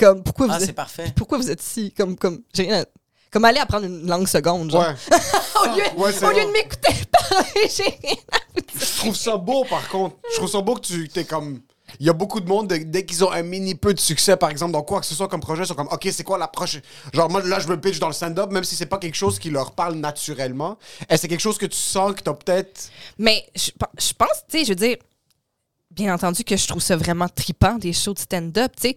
Comme, 0.00 0.22
pourquoi 0.22 0.46
vous 0.46 0.52
Ah, 0.54 0.60
êtes- 0.60 0.66
c'est 0.66 0.72
parfait. 0.72 1.12
pourquoi 1.14 1.38
vous 1.38 1.50
êtes 1.50 1.62
ici? 1.62 1.92
Comme, 1.96 2.16
comme, 2.16 2.40
j'ai 2.54 2.62
rien 2.64 2.82
à- 2.82 2.86
Comme 3.30 3.44
aller 3.44 3.58
apprendre 3.60 3.84
une 3.86 4.06
langue 4.08 4.26
seconde, 4.26 4.70
genre. 4.72 4.82
Ouais. 4.82 4.94
au 5.62 5.76
lieu, 5.76 5.82
Ouais, 6.02 6.12
c'est 6.12 6.24
au 6.24 6.30
lieu 6.30 6.34
vrai. 6.36 6.46
de 6.46 6.50
m'écouter 6.52 6.92
parler, 7.30 7.68
j'ai 7.76 7.82
rien 7.84 8.16
à 8.32 8.38
vous 8.54 8.60
dire. 8.60 8.80
Je 8.88 8.96
trouve 8.98 9.14
ça 9.14 9.36
beau, 9.36 9.64
par 9.64 9.88
contre. 9.88 10.16
Je 10.32 10.36
trouve 10.36 10.50
ça 10.50 10.60
beau 10.62 10.74
que 10.74 10.80
tu 10.80 11.08
t'es 11.08 11.24
comme. 11.24 11.60
Il 11.98 12.06
y 12.06 12.08
a 12.08 12.12
beaucoup 12.12 12.40
de 12.40 12.48
monde, 12.48 12.68
de- 12.68 12.76
dès 12.78 13.04
qu'ils 13.04 13.24
ont 13.24 13.30
un 13.32 13.42
mini 13.42 13.74
peu 13.74 13.92
de 13.92 14.00
succès, 14.00 14.36
par 14.36 14.48
exemple, 14.50 14.72
dans 14.72 14.82
quoi 14.82 15.00
que 15.00 15.06
ce 15.06 15.14
soit 15.14 15.28
comme 15.28 15.40
projet, 15.40 15.62
ils 15.64 15.66
sont 15.66 15.74
comme, 15.74 15.88
OK, 15.92 16.08
c'est 16.12 16.22
quoi 16.24 16.38
l'approche? 16.38 16.78
Genre, 17.12 17.28
moi, 17.28 17.42
là, 17.42 17.58
je 17.60 17.68
me 17.68 17.78
pitch 17.80 17.98
dans 17.98 18.06
le 18.06 18.12
stand-up, 18.12 18.50
même 18.52 18.64
si 18.64 18.74
c'est 18.76 18.86
pas 18.86 18.98
quelque 18.98 19.16
chose 19.16 19.38
qui 19.38 19.50
leur 19.50 19.72
parle 19.72 19.94
naturellement. 19.96 20.78
Est-ce 21.02 21.08
que 21.08 21.16
c'est 21.22 21.28
quelque 21.28 21.40
chose 21.40 21.58
que 21.58 21.66
tu 21.66 21.76
sens 21.76 22.14
que 22.14 22.22
t'as 22.22 22.32
peut-être? 22.34 22.90
Mais 23.18 23.44
je 23.56 23.70
pense, 24.16 24.44
tu 24.48 24.58
sais, 24.58 24.64
je 24.64 24.68
veux 24.70 24.76
dire, 24.76 24.96
bien 25.90 26.14
entendu 26.14 26.44
que 26.44 26.56
je 26.56 26.66
trouve 26.68 26.82
ça 26.82 26.96
vraiment 26.96 27.28
tripant, 27.28 27.74
des 27.74 27.92
shows 27.92 28.14
de 28.14 28.20
stand-up, 28.20 28.72
tu 28.80 28.88
sais. 28.90 28.96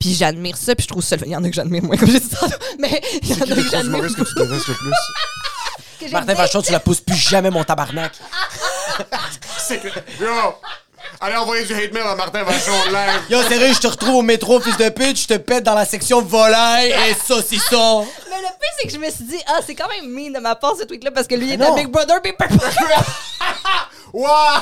Puis 0.00 0.14
j'admire 0.14 0.56
ça, 0.56 0.74
puis 0.74 0.84
je 0.84 0.88
trouve 0.88 1.02
ça. 1.04 1.16
le- 1.16 1.26
Il 1.26 1.32
y 1.32 1.36
en 1.36 1.44
a 1.44 1.48
que 1.48 1.54
j'admire 1.54 1.82
moins, 1.84 1.96
comme 1.96 2.10
j'ai 2.10 2.20
dit 2.20 2.28
tantôt, 2.30 2.56
mais 2.78 3.02
il 3.22 3.28
y 3.30 3.34
en 3.34 3.36
a 3.36 3.54
que 3.54 3.70
j'admire. 3.70 3.96
humoristes 3.96 4.16
que 4.16 4.22
tu 4.22 4.34
détestes 4.34 4.68
le 4.68 4.74
plus? 4.74 4.90
que 6.00 6.06
j'ai 6.06 6.12
Martin. 6.12 6.34
Vachon, 6.34 6.62
tu 6.62 6.72
la 6.72 6.80
pousses 6.80 7.00
plus 7.02 7.16
jamais, 7.16 7.50
mon 7.50 7.62
tabarnak. 7.64 8.12
c'est. 9.58 9.82
Yo! 10.18 10.28
Allez 11.20 11.36
envoyer 11.36 11.66
du 11.66 11.74
hate 11.74 11.92
mail 11.92 12.04
à 12.06 12.14
Martin 12.14 12.42
Vachon 12.44 12.72
live. 12.90 13.22
Yo, 13.28 13.42
sérieux, 13.42 13.74
je 13.74 13.78
te 13.80 13.86
retrouve 13.88 14.14
au 14.16 14.22
métro, 14.22 14.58
fils 14.60 14.76
de 14.78 14.88
pute, 14.88 15.20
je 15.20 15.26
te 15.26 15.36
pète 15.36 15.64
dans 15.64 15.74
la 15.74 15.84
section 15.84 16.22
volaille 16.22 16.94
et 17.08 17.14
saucisson. 17.14 18.06
Mais 18.30 18.36
le 18.36 18.42
pire, 18.42 18.70
c'est 18.80 18.86
que 18.86 18.92
je 18.94 18.98
me 18.98 19.10
suis 19.10 19.24
dit, 19.24 19.38
ah, 19.48 19.60
c'est 19.66 19.74
quand 19.74 19.88
même 19.88 20.08
mean 20.10 20.32
de 20.32 20.38
ma 20.40 20.54
part, 20.56 20.76
ce 20.78 20.84
tweet-là, 20.84 21.10
parce 21.10 21.26
que 21.26 21.34
lui, 21.34 21.52
il 21.52 21.60
est 21.60 21.62
à 21.64 21.72
Big 21.72 21.88
Brother, 21.88 22.22
puis 22.22 22.32
Waouh! 24.14 24.60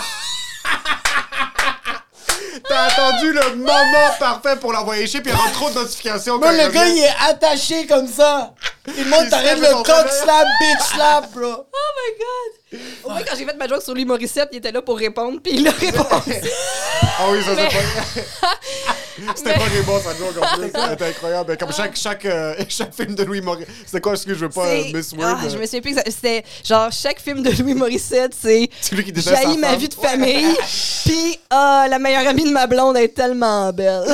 T'as 2.67 2.85
attendu 2.85 3.33
le 3.33 3.57
moment 3.57 4.11
parfait 4.19 4.57
pour 4.57 4.73
l'envoyer 4.73 5.07
chier, 5.07 5.21
puis 5.21 5.33
il 5.33 5.49
y 5.49 5.53
trop 5.53 5.71
de 5.71 5.75
notifications. 5.75 6.39
Moi, 6.39 6.53
le 6.53 6.69
gars, 6.71 6.89
il 6.89 6.99
est 6.99 7.31
attaché 7.31 7.87
comme 7.87 8.09
ça. 8.09 8.55
Tout 8.97 9.05
le 9.05 9.11
monde 9.11 9.21
Il 9.25 9.31
t'arrête 9.31 9.59
le 9.59 9.73
coq 9.83 10.09
slap, 10.23 10.47
bitch 10.61 10.95
slap, 10.95 11.33
bro. 11.33 11.65
Oh 11.73 11.91
my 11.97 12.19
god! 12.19 12.81
Au 13.05 13.11
moins, 13.11 13.21
quand 13.23 13.35
j'ai 13.37 13.45
fait 13.47 13.57
ma 13.57 13.67
joke 13.67 13.83
sur 13.83 13.95
Louis 13.95 14.05
Morissette, 14.05 14.49
il 14.53 14.59
était 14.59 14.71
là 14.73 14.83
pour 14.83 14.99
répondre, 14.99 15.41
puis 15.43 15.55
il 15.57 15.67
a 15.69 15.71
répondu. 15.73 16.35
Ah 17.21 17.25
oui, 17.33 17.39
ça 17.43 17.51
c'est 17.57 17.65
pas. 18.41 18.49
C'était 19.37 19.51
Mais- 19.51 19.59
pas 19.65 19.69
des 19.71 19.83
bons, 19.83 20.01
ça 20.01 20.11
joke 20.17 20.41
en 20.41 20.57
plus. 20.57 20.71
C'était 20.91 21.05
incroyable. 21.07 21.57
Comme 21.57 21.73
chaque, 21.73 21.97
chaque, 21.97 22.25
euh, 22.27 22.55
chaque 22.69 22.95
film 22.95 23.17
de 23.17 23.25
Louis 23.25 23.41
Maurice. 23.41 23.67
C'était 23.85 24.01
quoi 24.01 24.15
ce 24.15 24.25
que 24.25 24.35
je 24.35 24.41
veux 24.41 24.49
pas 24.49 24.65
euh, 24.67 24.83
C'est- 24.87 24.93
Miss 24.97 25.13
Word? 25.15 25.39
Ah, 25.43 25.49
je 25.49 25.57
me 25.59 25.65
souviens 25.67 25.81
plus 25.81 25.91
que 25.95 25.97
ça- 25.99 26.05
c'était 26.07 26.45
genre 26.65 26.93
chaque 26.93 27.21
film 27.21 27.43
de 27.43 27.51
Louis 27.61 27.75
Morissette, 27.75 28.35
c'est 28.41 28.69
C'est 28.81 28.95
lui 28.95 29.05
qui 29.05 29.11
déteste 29.13 29.35
sa 29.35 29.43
J'haïs 29.43 29.57
ma 29.59 29.71
femme. 29.71 29.79
vie 29.81 29.89
de 29.89 29.95
famille, 29.95 30.57
puis 31.05 31.41
ah, 31.51 31.87
la 31.91 31.99
meilleure 31.99 32.29
amie 32.29 32.45
de 32.45 32.51
ma 32.53 32.69
blonde 32.69 32.97
est 32.97 33.09
tellement 33.09 33.73
belle. 33.73 34.05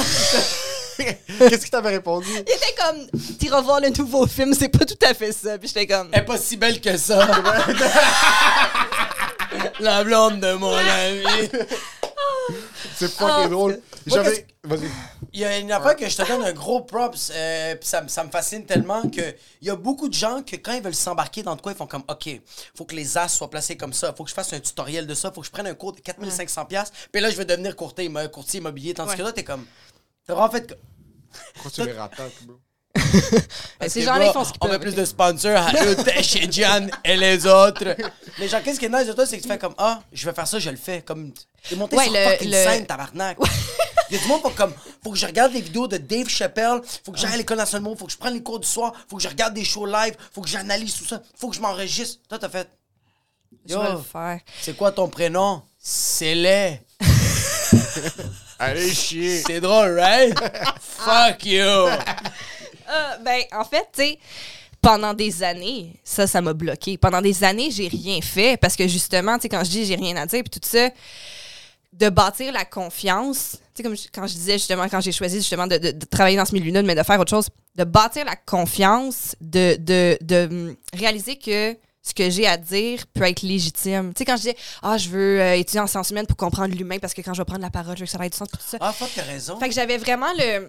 Qu'est-ce 0.98 1.56
qu'il 1.62 1.70
t'avait 1.70 1.90
répondu? 1.90 2.28
Il 2.30 2.38
était 2.40 2.74
comme, 2.78 3.06
t'iras 3.38 3.60
voir 3.62 3.80
le 3.80 3.88
nouveau 3.90 4.26
film, 4.26 4.54
c'est 4.54 4.68
pas 4.68 4.84
tout 4.84 4.98
à 5.04 5.14
fait 5.14 5.32
ça. 5.32 5.58
Puis 5.58 5.68
j'étais 5.68 5.86
comme, 5.86 6.08
Elle 6.12 6.20
est 6.20 6.24
pas 6.24 6.38
si 6.38 6.56
belle 6.56 6.80
que 6.80 6.96
ça. 6.96 7.26
La 9.80 10.04
blonde 10.04 10.40
de 10.40 10.52
mon 10.54 10.74
ami. 10.74 11.22
C'est 12.96 13.08
fucking 13.10 13.44
Ah, 13.44 13.48
drôle. 13.48 13.80
J'avais. 14.06 14.46
Vas-y. 14.62 14.88
Il 15.32 15.40
y 15.40 15.44
a 15.44 15.58
une 15.58 15.72
affaire 15.72 15.96
que 15.96 16.08
je 16.08 16.16
te 16.16 16.22
donne 16.28 16.44
un 16.44 16.52
gros 16.52 16.82
props, 16.82 17.32
euh, 17.34 17.74
pis 17.74 17.86
ça, 17.88 18.02
me- 18.02 18.08
ça 18.08 18.22
me 18.22 18.30
fascine 18.30 18.64
tellement 18.64 19.02
que 19.10 19.34
il 19.60 19.66
y 19.66 19.70
a 19.70 19.74
beaucoup 19.76 20.08
de 20.08 20.14
gens 20.14 20.42
que 20.42 20.54
quand 20.56 20.72
ils 20.74 20.82
veulent 20.82 20.94
s'embarquer 20.94 21.42
dans 21.42 21.56
de 21.56 21.60
quoi, 21.60 21.72
ils 21.72 21.78
font 21.78 21.86
comme 21.88 22.04
OK, 22.08 22.40
faut 22.76 22.84
que 22.84 22.94
les 22.94 23.18
as 23.18 23.28
soient 23.28 23.50
placés 23.50 23.76
comme 23.76 23.92
ça, 23.92 24.14
faut 24.16 24.22
que 24.24 24.30
je 24.30 24.34
fasse 24.34 24.52
un 24.52 24.60
tutoriel 24.60 25.06
de 25.08 25.14
ça, 25.14 25.32
faut 25.32 25.40
que 25.40 25.46
je 25.48 25.52
prenne 25.52 25.66
un 25.66 25.74
cours 25.74 25.92
de 25.92 26.00
4500 26.00 26.66
pièces, 26.66 26.92
puis 27.10 27.20
là 27.20 27.30
je 27.30 27.36
vais 27.36 27.44
devenir 27.44 27.74
courtier, 27.74 28.08
courtier 28.32 28.60
immobilier 28.60 28.94
tandis 28.94 29.16
que 29.16 29.22
là 29.22 29.32
t'es 29.32 29.42
comme 29.44 29.66
vraiment 30.32 30.50
fait 30.50 30.66
que- 30.66 30.74
Pourquoi 31.54 31.70
tu 31.70 31.84
les 31.84 31.92
rattaques, 31.92 32.32
bro? 32.42 32.58
Ces 33.88 34.02
gens-là, 34.02 34.26
ils 34.28 34.32
font 34.32 34.44
ce 34.44 34.52
qu'ils 34.52 34.58
On 34.62 34.68
met 34.68 34.78
plus 34.78 34.94
de 34.94 35.04
sponsors 35.04 35.56
à 35.58 35.72
eux, 35.84 35.96
chez 36.22 36.50
Gian 36.50 36.86
et 37.04 37.16
les 37.16 37.44
autres. 37.46 37.94
Mais 38.38 38.48
genre, 38.48 38.62
qu'est-ce 38.62 38.78
qui 38.78 38.86
est 38.86 38.88
nice 38.88 39.06
de 39.06 39.12
toi, 39.12 39.26
c'est 39.26 39.36
que 39.36 39.42
tu 39.42 39.48
fais 39.48 39.58
comme 39.58 39.74
Ah, 39.78 40.00
je 40.12 40.24
vais 40.24 40.32
faire 40.34 40.46
ça, 40.46 40.58
je 40.58 40.70
le 40.70 40.76
fais. 40.76 41.02
Comme 41.02 41.32
t'es 41.68 41.74
monté 41.76 41.96
Ouais, 41.96 42.04
sur 42.04 42.12
le- 42.12 42.24
fucking 42.30 42.46
le- 42.50 42.52
scène, 42.54 42.86
tabarnak. 42.86 43.36
Il 44.10 44.16
y 44.16 44.18
a 44.18 44.22
du 44.22 44.28
monde 44.28 44.42
pour 44.42 44.54
comme 44.54 44.72
faut 45.02 45.10
que 45.10 45.18
je 45.18 45.26
regarde 45.26 45.52
les 45.52 45.60
vidéos 45.62 45.88
de 45.88 45.96
Dave 45.96 46.28
Chappelle, 46.28 46.80
faut 47.04 47.10
que 47.12 47.18
j'aille 47.18 47.32
à 47.34 47.36
l'école 47.36 47.56
nationale, 47.56 47.96
faut 47.98 48.06
que 48.06 48.12
je 48.12 48.18
prenne 48.18 48.34
les 48.34 48.42
cours 48.42 48.60
du 48.60 48.68
soir, 48.68 48.92
faut 49.08 49.16
que 49.16 49.22
je 49.22 49.28
regarde 49.28 49.54
des 49.54 49.64
shows 49.64 49.86
live, 49.86 50.14
faut 50.32 50.42
que 50.42 50.48
j'analyse 50.48 50.94
tout 50.94 51.04
ça, 51.06 51.20
faut 51.36 51.48
que 51.48 51.56
je 51.56 51.60
m'enregistre. 51.60 52.20
Toi, 52.28 52.38
t'as 52.38 52.48
fait. 52.48 52.68
Je 53.66 53.76
vais 53.76 53.90
le 53.92 53.98
faire. 53.98 54.40
c'est 54.60 54.76
quoi 54.76 54.92
ton 54.92 55.08
prénom? 55.08 55.62
C'est 55.78 56.34
laid. 56.34 56.80
Allez 58.58 58.92
chier. 58.92 59.42
C'est 59.46 59.60
drôle, 59.60 59.98
right? 59.98 60.34
Fuck 60.80 61.44
you. 61.46 61.60
Euh, 61.62 63.16
ben, 63.24 63.42
en 63.52 63.64
fait, 63.64 63.86
tu 63.92 64.02
sais, 64.02 64.18
pendant 64.80 65.14
des 65.14 65.42
années, 65.42 65.92
ça, 66.04 66.26
ça 66.26 66.40
m'a 66.40 66.52
bloqué. 66.52 66.98
Pendant 66.98 67.20
des 67.22 67.42
années, 67.44 67.70
j'ai 67.70 67.88
rien 67.88 68.20
fait 68.20 68.58
parce 68.60 68.76
que 68.76 68.86
justement, 68.86 69.36
tu 69.36 69.42
sais, 69.42 69.48
quand 69.48 69.64
je 69.64 69.70
dis 69.70 69.84
j'ai 69.86 69.96
rien 69.96 70.16
à 70.16 70.26
dire, 70.26 70.42
puis 70.42 70.60
tout 70.60 70.66
ça, 70.68 70.90
de 71.92 72.08
bâtir 72.08 72.52
la 72.52 72.64
confiance, 72.64 73.52
tu 73.52 73.58
sais, 73.76 73.82
comme 73.82 73.96
je- 73.96 74.08
quand 74.12 74.26
je 74.26 74.34
disais 74.34 74.54
justement, 74.54 74.88
quand 74.88 75.00
j'ai 75.00 75.12
choisi 75.12 75.36
justement 75.38 75.66
de, 75.66 75.78
de- 75.78 75.92
de 75.92 76.04
travailler 76.06 76.36
dans 76.36 76.44
ce 76.44 76.52
milieu-là, 76.54 76.82
mais 76.82 76.94
de 76.94 77.02
faire 77.02 77.18
autre 77.20 77.30
chose, 77.30 77.48
de 77.76 77.84
bâtir 77.84 78.24
la 78.24 78.36
confiance, 78.36 79.34
de, 79.40 79.76
de, 79.78 80.18
de 80.20 80.46
hum, 80.50 80.76
réaliser 80.92 81.36
que 81.38 81.76
ce 82.06 82.12
que 82.14 82.28
j'ai 82.30 82.46
à 82.46 82.56
dire 82.58 83.06
peut 83.14 83.22
être 83.24 83.42
légitime. 83.42 84.12
Tu 84.14 84.18
sais, 84.18 84.24
quand 84.26 84.36
je 84.36 84.42
disais, 84.42 84.56
ah, 84.82 84.98
je 84.98 85.08
veux 85.08 85.40
euh, 85.40 85.54
étudier 85.56 85.80
en 85.80 85.86
sciences 85.86 86.10
humaines 86.10 86.26
pour 86.26 86.36
comprendre 86.36 86.74
l'humain 86.74 86.98
parce 87.00 87.14
que 87.14 87.22
quand 87.22 87.32
je 87.32 87.40
vais 87.40 87.44
prendre 87.46 87.62
la 87.62 87.70
parole, 87.70 87.96
je 87.96 88.00
veux 88.00 88.06
que 88.06 88.12
ça 88.12 88.24
ait 88.24 88.28
du 88.28 88.36
sens, 88.36 88.48
tout 88.48 88.58
ça. 88.64 88.76
Ah, 88.80 88.92
fuck, 88.92 89.08
t'as 89.14 89.22
raison. 89.22 89.58
Fait 89.58 89.68
que 89.68 89.74
j'avais 89.74 89.96
vraiment 89.98 90.32
le. 90.38 90.68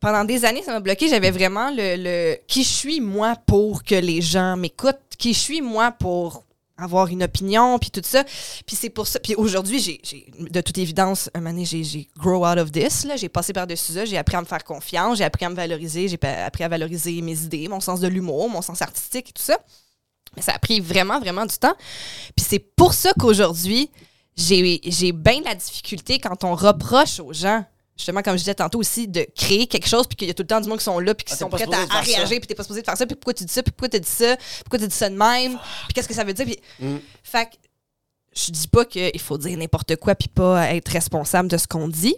Pendant 0.00 0.24
des 0.24 0.44
années, 0.44 0.62
ça 0.62 0.72
m'a 0.72 0.80
bloqué. 0.80 1.08
J'avais 1.08 1.30
vraiment 1.30 1.70
le, 1.70 1.96
le. 1.96 2.36
Qui 2.46 2.62
je 2.62 2.68
suis, 2.68 3.00
moi, 3.00 3.36
pour 3.46 3.82
que 3.82 3.94
les 3.94 4.20
gens 4.20 4.56
m'écoutent. 4.58 4.98
Qui 5.16 5.32
je 5.32 5.38
suis, 5.38 5.62
moi, 5.62 5.90
pour 5.92 6.44
avoir 6.76 7.06
une 7.06 7.22
opinion, 7.22 7.78
puis 7.78 7.90
tout 7.90 8.02
ça. 8.04 8.22
Puis 8.66 8.76
c'est 8.76 8.90
pour 8.90 9.06
ça. 9.06 9.18
Puis 9.20 9.34
aujourd'hui, 9.36 9.78
j'ai, 9.78 10.00
j'ai- 10.02 10.26
de 10.38 10.60
toute 10.60 10.76
évidence, 10.76 11.30
un 11.32 11.40
moment 11.40 11.64
j'ai, 11.64 12.08
grow 12.18 12.46
out 12.46 12.58
of 12.58 12.70
this. 12.72 13.04
Là. 13.04 13.16
J'ai 13.16 13.30
passé 13.30 13.54
par-dessus 13.54 13.92
ça. 13.92 14.04
J'ai 14.04 14.18
appris 14.18 14.36
à 14.36 14.40
me 14.42 14.46
faire 14.46 14.62
confiance. 14.64 15.16
J'ai 15.16 15.24
appris 15.24 15.46
à 15.46 15.48
me 15.48 15.54
valoriser. 15.54 16.08
J'ai 16.08 16.18
appris 16.22 16.64
à 16.64 16.68
valoriser 16.68 17.22
mes 17.22 17.38
idées, 17.40 17.68
mon 17.68 17.80
sens 17.80 18.00
de 18.00 18.08
l'humour, 18.08 18.50
mon 18.50 18.60
sens 18.60 18.82
artistique 18.82 19.30
et 19.30 19.32
tout 19.32 19.42
ça. 19.42 19.56
Mais 20.36 20.42
ça 20.42 20.52
a 20.52 20.58
pris 20.58 20.80
vraiment, 20.80 21.20
vraiment 21.20 21.46
du 21.46 21.56
temps. 21.56 21.74
Puis 22.36 22.46
c'est 22.48 22.58
pour 22.58 22.94
ça 22.94 23.12
qu'aujourd'hui, 23.18 23.90
j'ai, 24.36 25.12
bien 25.12 25.40
de 25.40 25.44
la 25.44 25.54
difficulté 25.54 26.18
quand 26.18 26.44
on 26.44 26.54
reproche 26.54 27.20
aux 27.20 27.32
gens, 27.32 27.64
justement, 27.96 28.22
comme 28.22 28.34
je 28.34 28.38
disais 28.38 28.54
tantôt 28.54 28.80
aussi, 28.80 29.06
de 29.06 29.26
créer 29.36 29.66
quelque 29.66 29.88
chose, 29.88 30.06
puis 30.06 30.16
qu'il 30.16 30.28
y 30.28 30.30
a 30.30 30.34
tout 30.34 30.42
le 30.42 30.48
temps 30.48 30.60
du 30.60 30.68
monde 30.68 30.78
qui 30.78 30.84
sont 30.84 30.98
là, 30.98 31.14
puis 31.14 31.24
qui 31.24 31.34
Ah, 31.34 31.36
sont 31.36 31.48
prêts 31.48 31.66
à, 31.72 32.00
réagir, 32.00 32.38
puis 32.38 32.46
t'es 32.46 32.54
pas 32.54 32.64
supposé 32.64 32.80
de 32.80 32.86
faire 32.86 32.96
ça, 32.96 33.06
puis 33.06 33.14
pourquoi 33.14 33.34
tu 33.34 33.44
dis 33.44 33.52
ça, 33.52 33.62
puis 33.62 33.72
pourquoi 33.72 33.88
tu 33.88 34.00
dis 34.00 34.10
ça, 34.10 34.36
pourquoi 34.64 34.78
tu 34.78 34.88
dis 34.88 34.94
ça 34.94 35.08
de 35.08 35.16
même, 35.16 35.58
puis 35.84 35.94
qu'est-ce 35.94 36.08
que 36.08 36.14
ça 36.14 36.24
veut 36.24 36.34
dire. 36.34 36.46
Puis... 36.46 36.58
Fait 37.22 37.46
que 37.46 37.56
je 38.34 38.50
dis 38.50 38.68
pas 38.68 38.84
qu'il 38.84 39.20
faut 39.20 39.38
dire 39.38 39.56
n'importe 39.56 39.96
quoi, 39.96 40.14
puis 40.14 40.28
pas 40.28 40.74
être 40.74 40.88
responsable 40.88 41.48
de 41.48 41.56
ce 41.56 41.68
qu'on 41.68 41.88
dit, 41.88 42.16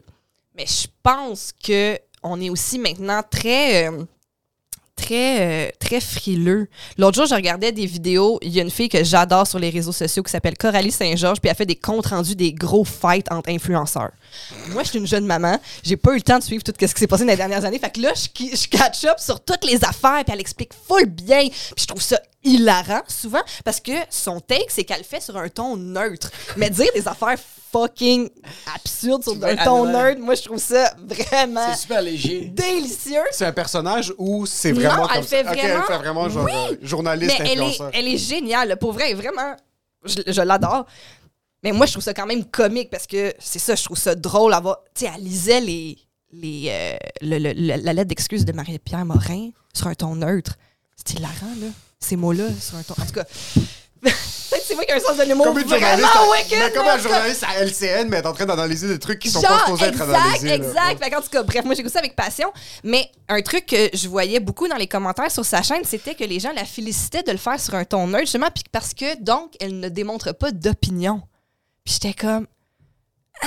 mais 0.54 0.66
je 0.66 0.86
pense 1.02 1.52
que 1.52 1.98
on 2.22 2.40
est 2.40 2.50
aussi 2.50 2.78
maintenant 2.78 3.22
très. 3.22 3.88
euh, 3.88 4.04
très, 4.96 5.40
euh, 5.40 5.70
très 5.78 6.00
frileux. 6.00 6.68
L'autre 6.98 7.16
jour, 7.16 7.26
je 7.26 7.34
regardais 7.34 7.70
des 7.70 7.86
vidéos. 7.86 8.38
Il 8.42 8.50
y 8.50 8.58
a 8.58 8.62
une 8.62 8.70
fille 8.70 8.88
que 8.88 9.04
j'adore 9.04 9.46
sur 9.46 9.58
les 9.58 9.70
réseaux 9.70 9.92
sociaux 9.92 10.22
qui 10.22 10.32
s'appelle 10.32 10.56
Coralie 10.56 10.90
Saint-Georges, 10.90 11.40
puis 11.40 11.50
elle 11.50 11.56
fait 11.56 11.66
des 11.66 11.76
comptes 11.76 12.06
rendus 12.06 12.34
des 12.34 12.52
gros 12.52 12.84
fights 12.84 13.30
entre 13.30 13.50
influenceurs. 13.50 14.10
Moi, 14.70 14.82
je 14.82 14.88
suis 14.88 14.98
une 14.98 15.06
jeune 15.06 15.26
maman. 15.26 15.58
J'ai 15.84 15.96
pas 15.96 16.12
eu 16.12 16.16
le 16.16 16.22
temps 16.22 16.38
de 16.38 16.44
suivre 16.44 16.64
tout 16.64 16.72
ce 16.78 16.86
qui 16.86 17.00
s'est 17.00 17.06
passé 17.06 17.24
dans 17.24 17.30
les 17.30 17.36
dernières 17.36 17.64
années. 17.64 17.78
Fait 17.78 17.92
que 17.92 18.00
là, 18.00 18.12
je, 18.14 18.56
je 18.56 18.68
catch 18.68 19.04
up 19.04 19.18
sur 19.18 19.40
toutes 19.44 19.64
les 19.64 19.84
affaires, 19.84 20.24
puis 20.24 20.32
elle 20.32 20.40
explique 20.40 20.72
full 20.88 21.06
bien. 21.06 21.46
Puis 21.48 21.82
je 21.82 21.86
trouve 21.86 22.02
ça 22.02 22.18
hilarant, 22.46 23.02
souvent, 23.08 23.42
parce 23.64 23.80
que 23.80 23.92
son 24.10 24.40
take, 24.40 24.66
c'est 24.68 24.84
qu'elle 24.84 24.98
le 24.98 25.04
fait 25.04 25.20
sur 25.20 25.36
un 25.36 25.48
ton 25.48 25.76
neutre. 25.76 26.30
Mais 26.56 26.70
dire 26.70 26.86
des 26.94 27.06
affaires 27.06 27.38
fucking 27.72 28.30
absurdes 28.74 29.22
sur 29.24 29.32
un 29.44 29.56
ton 29.56 29.84
neutre, 29.86 30.20
moi, 30.20 30.34
je 30.34 30.42
trouve 30.42 30.58
ça 30.58 30.94
vraiment 30.98 31.66
C'est 31.72 31.80
super 31.82 32.00
léger. 32.00 32.42
délicieux. 32.54 33.20
C'est 33.32 33.44
un 33.44 33.52
personnage 33.52 34.14
ou 34.18 34.46
c'est 34.46 34.72
Non, 34.72 34.80
vraiment 34.80 35.08
elle 35.08 35.14
comme 35.16 35.24
fait 35.24 35.44
ça? 35.44 35.50
Ok, 35.50 35.58
vraiment- 35.58 35.74
elle 35.80 35.92
fait 35.92 35.98
vraiment 35.98 36.28
genre 36.28 36.48
euh, 36.48 36.76
journaliste, 36.82 37.36
Mais 37.40 37.52
elle 37.52 37.62
est, 37.62 37.78
elle 37.92 38.08
est 38.08 38.16
géniale. 38.18 38.76
Pour 38.78 38.92
vrai, 38.92 39.12
vraiment, 39.14 39.54
je, 40.04 40.20
je 40.26 40.40
l'adore. 40.42 40.86
Mais 41.62 41.72
moi, 41.72 41.86
je 41.86 41.92
trouve 41.92 42.04
ça 42.04 42.14
quand 42.14 42.26
même 42.26 42.44
comique 42.44 42.90
parce 42.90 43.06
que 43.08 43.34
c'est 43.40 43.58
ça, 43.58 43.74
je 43.74 43.82
trouve 43.84 43.98
ça 43.98 44.14
drôle. 44.14 44.54
à 44.54 44.60
voir. 44.60 44.78
Tu 44.94 45.04
sais, 45.04 45.10
elle 45.14 45.24
lisait 45.24 45.60
les, 45.60 45.98
les, 46.32 46.68
euh, 46.70 46.96
le- 47.22 47.38
le- 47.38 47.52
le- 47.54 47.82
la 47.82 47.92
lettre 47.92 48.08
d'excuse 48.08 48.44
de 48.44 48.52
Marie-Pierre 48.52 49.04
Morin 49.04 49.50
sur 49.74 49.88
un 49.88 49.94
ton 49.94 50.14
neutre. 50.14 50.54
C'est 50.96 51.18
hilarant, 51.18 51.34
là. 51.60 51.66
Ces 52.00 52.16
mots-là 52.16 52.44
sur 52.60 52.76
un 52.76 52.82
ton. 52.82 52.94
En 53.00 53.06
tout 53.06 53.12
cas, 53.12 53.24
peut-être 53.24 54.16
c'est 54.66 54.74
moi 54.74 54.84
qui 54.84 54.90
ai 54.90 54.94
un 54.94 55.00
sens 55.00 55.16
de 55.16 55.22
l'humour 55.24 55.52
vraiment 55.52 56.30
wicked. 56.30 56.58
mais 56.58 56.72
comme 56.72 56.86
un 56.86 56.96
en 56.96 56.98
journaliste 56.98 57.44
à 57.44 57.64
LCN, 57.64 58.08
mais 58.08 58.18
est 58.18 58.26
en 58.26 58.32
train 58.32 58.46
d'analyser 58.46 58.88
des 58.88 58.98
trucs 58.98 59.18
qui 59.18 59.30
sont 59.30 59.42
pas 59.42 59.60
supposés 59.64 59.86
être 59.86 60.02
exact, 60.02 60.14
analysés. 60.14 60.48
là. 60.48 60.54
exact. 60.54 61.04
Fait 61.04 61.10
qu'en 61.10 61.20
tout 61.20 61.30
cas, 61.30 61.42
bref, 61.42 61.64
moi, 61.64 61.74
j'écoute 61.74 61.92
ça 61.92 61.98
avec 61.98 62.14
passion. 62.16 62.52
Mais 62.84 63.10
un 63.28 63.42
truc 63.42 63.66
que 63.66 63.90
je 63.92 64.08
voyais 64.08 64.40
beaucoup 64.40 64.68
dans 64.68 64.76
les 64.76 64.86
commentaires 64.86 65.30
sur 65.30 65.44
sa 65.44 65.62
chaîne, 65.62 65.84
c'était 65.84 66.14
que 66.14 66.24
les 66.24 66.40
gens 66.40 66.52
la 66.52 66.64
félicitaient 66.64 67.22
de 67.22 67.32
le 67.32 67.38
faire 67.38 67.58
sur 67.60 67.74
un 67.74 67.84
ton 67.84 68.06
neutre, 68.06 68.24
justement, 68.24 68.48
puis 68.54 68.64
parce 68.70 68.94
que, 68.94 69.20
donc, 69.20 69.54
elle 69.60 69.80
ne 69.80 69.88
démontre 69.88 70.32
pas 70.32 70.50
d'opinion. 70.50 71.22
Puis 71.84 71.94
j'étais 71.94 72.14
comme... 72.14 72.46
Ah! 73.42 73.46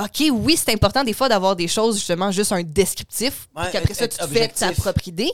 OK, 0.00 0.26
oui, 0.30 0.56
c'est 0.56 0.72
important 0.72 1.02
des 1.02 1.12
fois 1.12 1.28
d'avoir 1.28 1.56
des 1.56 1.66
choses, 1.66 1.96
justement, 1.96 2.30
juste 2.30 2.52
un 2.52 2.62
descriptif, 2.62 3.48
puis 3.52 3.64
Ouais, 3.64 3.70
qu'après 3.72 3.94
ça, 3.94 4.06
tu 4.06 4.16
te 4.16 4.26
fais 4.28 4.46
ta 4.46 4.70
propre 4.72 5.08
idée. 5.08 5.30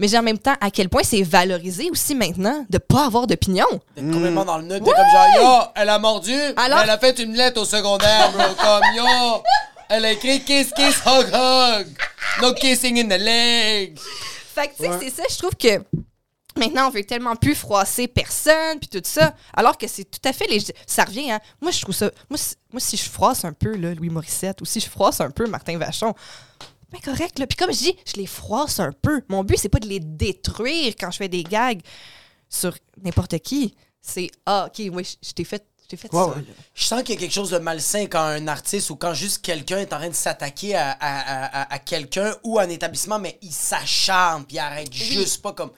Mais 0.00 0.08
j'ai 0.08 0.18
en 0.18 0.22
même 0.22 0.38
temps, 0.38 0.54
à 0.60 0.70
quel 0.72 0.88
point 0.88 1.02
c'est 1.04 1.22
valorisé 1.22 1.88
aussi 1.92 2.16
maintenant 2.16 2.66
de 2.68 2.78
pas 2.78 3.06
avoir 3.06 3.28
d'opinion. 3.28 3.66
T'es 3.94 4.02
complètement 4.02 4.44
dans 4.44 4.58
le 4.58 4.64
nœud. 4.64 4.80
T'es 4.80 4.90
comme 4.90 5.10
genre, 5.12 5.26
yo, 5.36 5.70
elle 5.76 5.88
a 5.90 5.98
mordu, 6.00 6.34
Alors- 6.56 6.78
mais 6.78 6.84
elle 6.84 6.90
a 6.90 6.98
fait 6.98 7.18
une 7.20 7.34
lettre 7.34 7.60
au 7.60 7.64
secondaire, 7.64 8.32
bro. 8.32 8.42
Comme, 8.60 8.82
yo, 8.96 9.04
elle 9.88 10.04
a 10.04 10.12
écrit 10.12 10.40
kiss, 10.42 10.72
kiss, 10.74 10.96
hug, 11.06 11.26
hug. 11.32 11.86
No 12.42 12.52
kissing 12.54 12.98
in 12.98 13.08
the 13.16 13.20
leg. 13.20 13.96
Fait 14.54 14.68
que, 14.68 14.76
tu 14.76 14.84
sais, 14.90 14.98
c'est 15.02 15.10
ça, 15.16 15.22
je 15.30 15.38
trouve 15.38 15.54
que 15.54 15.84
maintenant, 16.56 16.88
on 16.88 16.90
veut 16.90 17.04
tellement 17.04 17.36
plus 17.36 17.54
froisser 17.54 18.08
personne, 18.08 18.78
puis 18.80 18.88
tout 18.88 19.00
ça, 19.04 19.34
alors 19.54 19.78
que 19.78 19.86
c'est 19.86 20.04
tout 20.04 20.20
à 20.28 20.32
fait 20.32 20.46
légitime. 20.46 20.74
Ça 20.86 21.04
revient, 21.04 21.30
hein. 21.32 21.40
Moi, 21.60 21.70
je 21.70 21.80
trouve 21.80 21.94
ça. 21.94 22.10
Moi, 22.28 22.38
si, 22.38 22.54
moi, 22.72 22.80
si 22.80 22.96
je 22.96 23.08
froisse 23.08 23.44
un 23.44 23.52
peu, 23.52 23.76
là, 23.76 23.94
Louis 23.94 24.10
Morissette, 24.10 24.60
ou 24.60 24.64
si 24.64 24.80
je 24.80 24.88
froisse 24.88 25.20
un 25.20 25.30
peu 25.30 25.46
Martin 25.46 25.78
Vachon, 25.78 26.14
ben 26.92 27.00
correct, 27.04 27.38
là. 27.38 27.46
Puis 27.46 27.56
comme 27.56 27.72
je 27.72 27.78
dis, 27.78 27.96
je 28.06 28.14
les 28.20 28.26
froisse 28.26 28.80
un 28.80 28.92
peu. 28.92 29.22
Mon 29.28 29.44
but, 29.44 29.56
c'est 29.58 29.68
pas 29.68 29.78
de 29.78 29.86
les 29.88 30.00
détruire 30.00 30.94
quand 30.98 31.10
je 31.10 31.18
fais 31.18 31.28
des 31.28 31.44
gags 31.44 31.80
sur 32.48 32.76
n'importe 33.02 33.38
qui. 33.38 33.74
C'est, 34.02 34.28
ah, 34.46 34.66
OK, 34.66 34.82
oui, 34.92 35.04
je 35.04 35.28
je 35.28 35.32
t'ai 35.32 35.44
fait, 35.44 35.64
fait 35.88 36.08
ça. 36.12 36.34
Je 36.74 36.84
sens 36.84 37.02
qu'il 37.02 37.14
y 37.14 37.18
a 37.18 37.20
quelque 37.20 37.32
chose 37.34 37.50
de 37.50 37.58
malsain 37.58 38.06
quand 38.06 38.22
un 38.22 38.48
artiste 38.48 38.90
ou 38.90 38.96
quand 38.96 39.12
juste 39.14 39.42
quelqu'un 39.44 39.78
est 39.78 39.92
en 39.92 39.98
train 39.98 40.08
de 40.08 40.14
s'attaquer 40.14 40.74
à, 40.74 40.90
à- 40.92 41.60
à- 41.62 41.74
à 41.74 41.78
quelqu'un 41.78 42.34
ou 42.44 42.58
à 42.58 42.62
un 42.62 42.68
établissement, 42.68 43.18
mais 43.20 43.38
il 43.42 43.52
s'acharne, 43.52 44.44
puis 44.44 44.56
il 44.56 44.60
arrête 44.60 44.92
juste 44.92 45.42
pas 45.42 45.52
comme. 45.52 45.70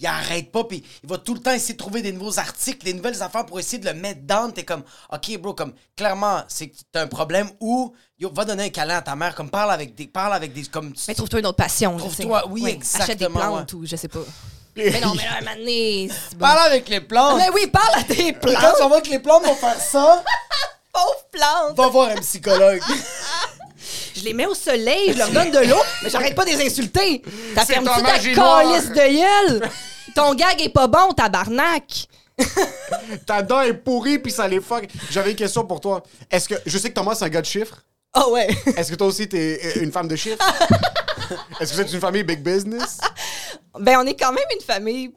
Il 0.00 0.06
arrête 0.06 0.50
pas, 0.50 0.64
puis 0.64 0.82
il 1.02 1.08
va 1.10 1.18
tout 1.18 1.34
le 1.34 1.40
temps 1.40 1.52
essayer 1.52 1.74
de 1.74 1.78
trouver 1.78 2.00
des 2.00 2.10
nouveaux 2.12 2.38
articles, 2.38 2.84
des 2.84 2.94
nouvelles 2.94 3.22
affaires 3.22 3.44
pour 3.44 3.58
essayer 3.60 3.78
de 3.78 3.86
le 3.86 3.92
mettre 3.94 4.22
down. 4.22 4.50
T'es 4.52 4.64
comme, 4.64 4.82
OK, 5.12 5.38
bro, 5.38 5.52
comme, 5.52 5.74
clairement, 5.94 6.42
c'est 6.48 6.68
que 6.68 6.76
t'as 6.90 7.02
un 7.02 7.06
problème 7.06 7.50
ou, 7.60 7.94
yo, 8.18 8.30
va 8.34 8.44
donner 8.46 8.64
un 8.64 8.68
câlin 8.70 8.96
à 8.96 9.02
ta 9.02 9.14
mère, 9.14 9.34
comme, 9.34 9.50
parle 9.50 9.70
avec 9.72 9.94
des. 9.94 10.06
Parle 10.06 10.32
avec 10.32 10.54
des. 10.54 10.62
Comme, 10.64 10.94
Mais 11.06 11.14
trouve-toi 11.14 11.40
une 11.40 11.46
autre 11.46 11.56
passion. 11.56 11.96
Trouve-toi- 11.98 12.40
tu 12.42 12.46
sais. 12.48 12.52
oui, 12.52 12.62
Ouais, 12.62 12.70
Achète 12.70 12.78
des 12.80 13.12
exactement, 13.24 13.40
plantes 13.40 13.72
ouais. 13.74 13.78
ou 13.78 13.86
je 13.86 13.96
sais 13.96 14.08
pas. 14.08 14.20
mais 14.76 15.00
non, 15.00 15.12
mais 15.14 15.24
là, 15.24 15.36
un 15.36 15.40
moment 15.44 15.56
donné, 15.56 16.08
c'est 16.08 16.34
bon. 16.38 16.46
Parle 16.46 16.66
avec 16.66 16.88
les 16.88 17.00
plantes. 17.02 17.36
Mais 17.36 17.50
oui, 17.50 17.66
parle 17.66 17.94
à 18.00 18.04
tes 18.04 18.32
plantes. 18.32 18.56
Quand 18.58 18.84
on 18.84 18.88
voit 18.88 19.00
que 19.02 19.10
les 19.10 19.18
plantes 19.18 19.44
vont 19.44 19.54
faire 19.54 19.78
ça, 19.80 20.24
Pauvre 20.92 21.26
plante. 21.30 21.76
va 21.76 21.88
voir 21.88 22.08
un 22.10 22.16
psychologue. 22.20 22.80
Je 24.16 24.24
les 24.24 24.32
mets 24.32 24.46
au 24.46 24.54
soleil, 24.54 25.12
je 25.12 25.18
leur 25.18 25.30
donne 25.30 25.50
de 25.50 25.58
l'eau, 25.58 25.80
mais 26.02 26.10
j'arrête 26.10 26.34
pas 26.34 26.44
de 26.44 26.50
les 26.50 26.66
insulter. 26.66 27.22
T'as 27.54 27.64
C'est 27.64 27.74
fermé 27.74 27.88
ta 27.88 28.18
calice 28.18 28.88
de 28.90 28.94
gueule? 28.94 29.70
Ton 30.14 30.34
gag 30.34 30.60
est 30.60 30.70
pas 30.70 30.86
bon, 30.86 31.12
tabarnak. 31.12 32.08
Ta 33.26 33.42
dent 33.42 33.60
est 33.60 33.74
pourrie, 33.74 34.18
puis 34.18 34.32
ça 34.32 34.48
les 34.48 34.60
fuck. 34.60 34.86
J'avais 35.10 35.30
une 35.30 35.36
question 35.36 35.64
pour 35.64 35.80
toi. 35.80 36.02
Est-ce 36.30 36.48
que. 36.48 36.54
Je 36.66 36.78
sais 36.78 36.88
que 36.88 36.94
Thomas, 36.94 37.14
c'est 37.14 37.24
un 37.26 37.28
gars 37.28 37.42
de 37.42 37.46
chiffres. 37.46 37.84
Oh 38.16 38.32
ouais. 38.32 38.48
Est-ce 38.76 38.90
que 38.90 38.96
toi 38.96 39.06
aussi, 39.06 39.28
t'es 39.28 39.60
euh, 39.62 39.82
une 39.82 39.92
femme 39.92 40.08
de 40.08 40.16
chiffres? 40.16 40.38
Est-ce 41.60 41.70
que 41.70 41.74
vous 41.76 41.80
êtes 41.82 41.92
une 41.92 42.00
famille 42.00 42.24
big 42.24 42.42
business? 42.42 42.98
Ben, 43.78 43.98
on 44.00 44.06
est 44.06 44.18
quand 44.18 44.32
même 44.32 44.44
une 44.52 44.64
famille 44.64 45.12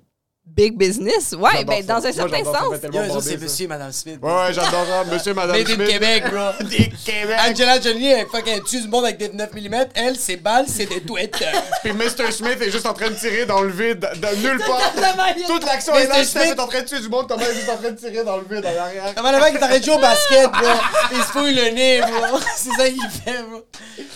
big 0.46 0.78
business. 0.78 1.34
Ouais, 1.34 1.64
ben, 1.64 1.82
ça. 1.86 1.94
dans 1.94 2.00
un 2.00 2.02
Moi, 2.02 2.12
certain 2.12 2.38
ça, 2.44 2.60
sens. 2.60 2.82
bander, 2.91 3.22
c'est 3.22 3.38
monsieur 3.41 3.66
et 3.66 3.68
madame 3.68 3.91
Smith. 3.91 4.20
Ouais, 4.22 4.32
ouais, 4.32 4.54
j'adore 4.54 4.86
ça. 4.86 5.04
Monsieur, 5.06 5.34
madame 5.34 5.58
Made 5.58 5.70
in 5.70 5.76
Smith. 5.76 5.88
Québec, 5.88 6.24
bro. 6.32 6.66
Des 6.70 6.91
Québec. 7.06 7.38
Angela 7.48 7.82
Jolie, 7.82 8.08
elle 8.08 8.28
fucking 8.28 8.64
tue 8.64 8.82
du 8.82 8.88
monde 8.88 9.06
avec 9.06 9.18
des 9.18 9.30
9 9.30 9.54
mm. 9.54 9.76
Elle, 9.96 10.16
ses 10.16 10.36
balles, 10.38 10.66
c'est 10.68 10.86
des 10.86 11.02
tweets. 11.02 11.44
Puis 11.84 11.94
Mr. 11.94 12.32
Smith 12.32 12.62
est 12.62 12.72
juste 12.72 12.86
en 12.86 12.94
train 12.94 13.10
de 13.10 13.16
tirer 13.16 13.46
dans 13.46 13.62
le 13.62 13.72
vide, 13.72 14.00
de 14.00 14.36
nulle 14.48 14.60
part. 14.60 14.94
Toute 15.48 15.66
l'action 15.66 15.96
est 15.96 16.08
là, 16.08 16.24
Smith- 16.24 16.44
est 16.44 16.60
en 16.60 16.68
train 16.68 16.82
de 16.82 16.88
tuer 16.88 17.00
du 17.00 17.10
monde, 17.10 17.28
Thomas 17.28 17.46
est 17.46 17.56
juste 17.56 17.70
en 17.70 17.78
train 17.78 17.91
de 17.91 17.98
tirer 17.98 18.24
dans 18.24 18.38
le 18.38 18.44
vide 18.44 18.66
en 18.66 18.82
arrière. 18.82 19.14
Comment 19.16 19.32
le 19.32 19.39
mec 19.39 19.56
est 19.56 19.64
arrêté 19.64 19.80
de 19.80 19.86
jouer 19.86 19.96
au 19.96 20.00
basket, 20.00 20.52
bro? 20.52 20.68
Il 21.14 21.18
se 21.18 21.32
fouille 21.32 21.56
le 21.56 21.70
nez, 21.72 22.02
bro. 22.02 22.39
C'est 22.56 22.70
ça 22.72 22.89
qu'il 22.89 23.02
fait, 23.02 23.41
bro. 23.50 23.64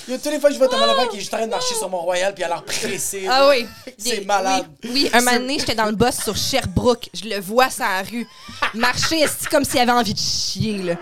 Yo, 0.08 0.18
toutes 0.18 0.32
les 0.32 0.40
fois 0.40 0.50
que 0.50 0.54
je 0.54 0.60
vois 0.60 0.70
Thomas 0.70 0.88
Levac, 0.88 1.08
il 1.14 1.18
est 1.18 1.20
juste 1.20 1.34
en 1.34 1.38
train 1.38 1.46
de 1.48 1.52
marcher 1.52 1.76
sur 1.76 1.90
Mont-Royal, 1.90 2.34
puis 2.34 2.42
il 2.44 2.46
a 2.46 2.48
l'air 2.48 2.64
pressé. 2.64 3.26
Ah 3.30 3.50
oui. 3.50 3.68
C'est 3.98 4.26
malade. 4.26 4.66
Oui, 4.86 4.90
oui. 4.94 5.10
un 5.12 5.20
moment 5.20 5.38
donné, 5.38 5.58
j'étais 5.60 5.76
dans 5.76 5.86
le 5.88 5.92
boss 5.96 6.17
sur 6.22 6.36
Sherbrooke. 6.36 7.10
Je 7.14 7.30
le 7.30 7.40
vois 7.40 7.70
sur 7.70 7.84
la 7.84 8.02
rue. 8.04 8.28
Marcher 8.74 9.22
esti, 9.22 9.46
comme 9.48 9.64
s'il 9.64 9.80
avait 9.80 9.92
envie 9.92 10.14
de 10.14 10.20
chier, 10.20 10.78
là? 10.84 10.96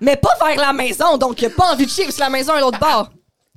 Mais 0.00 0.16
pas 0.16 0.34
vers 0.44 0.56
la 0.56 0.72
maison, 0.72 1.16
donc 1.18 1.40
il 1.40 1.46
a 1.46 1.50
pas 1.50 1.72
envie 1.72 1.86
de 1.86 1.90
chier 1.90 2.04
parce 2.04 2.16
que 2.16 2.22
la 2.22 2.30
maison 2.30 2.56
est 2.56 2.60
l'autre 2.60 2.78
bord. 2.78 3.10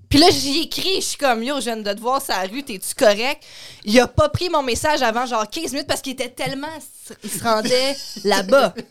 Puis 0.09 0.19
là, 0.19 0.27
j'y 0.29 0.61
écris, 0.61 0.95
je 1.01 1.05
suis 1.07 1.17
comme, 1.17 1.43
yo, 1.43 1.55
je 1.55 1.65
viens 1.65 1.77
de 1.77 1.93
te 1.93 1.99
voir 1.99 2.21
sur 2.21 2.33
la 2.33 2.43
rue, 2.43 2.63
t'es-tu 2.63 2.93
correct? 2.95 3.43
Il 3.83 3.99
a 3.99 4.07
pas 4.07 4.29
pris 4.29 4.49
mon 4.49 4.61
message 4.63 5.01
avant 5.01 5.25
genre 5.25 5.49
15 5.49 5.73
minutes 5.73 5.87
parce 5.87 6.01
qu'il 6.01 6.13
était 6.13 6.29
tellement. 6.29 6.67
Il 7.23 7.29
se 7.29 7.43
rendait 7.43 7.95
là-bas. 8.23 8.73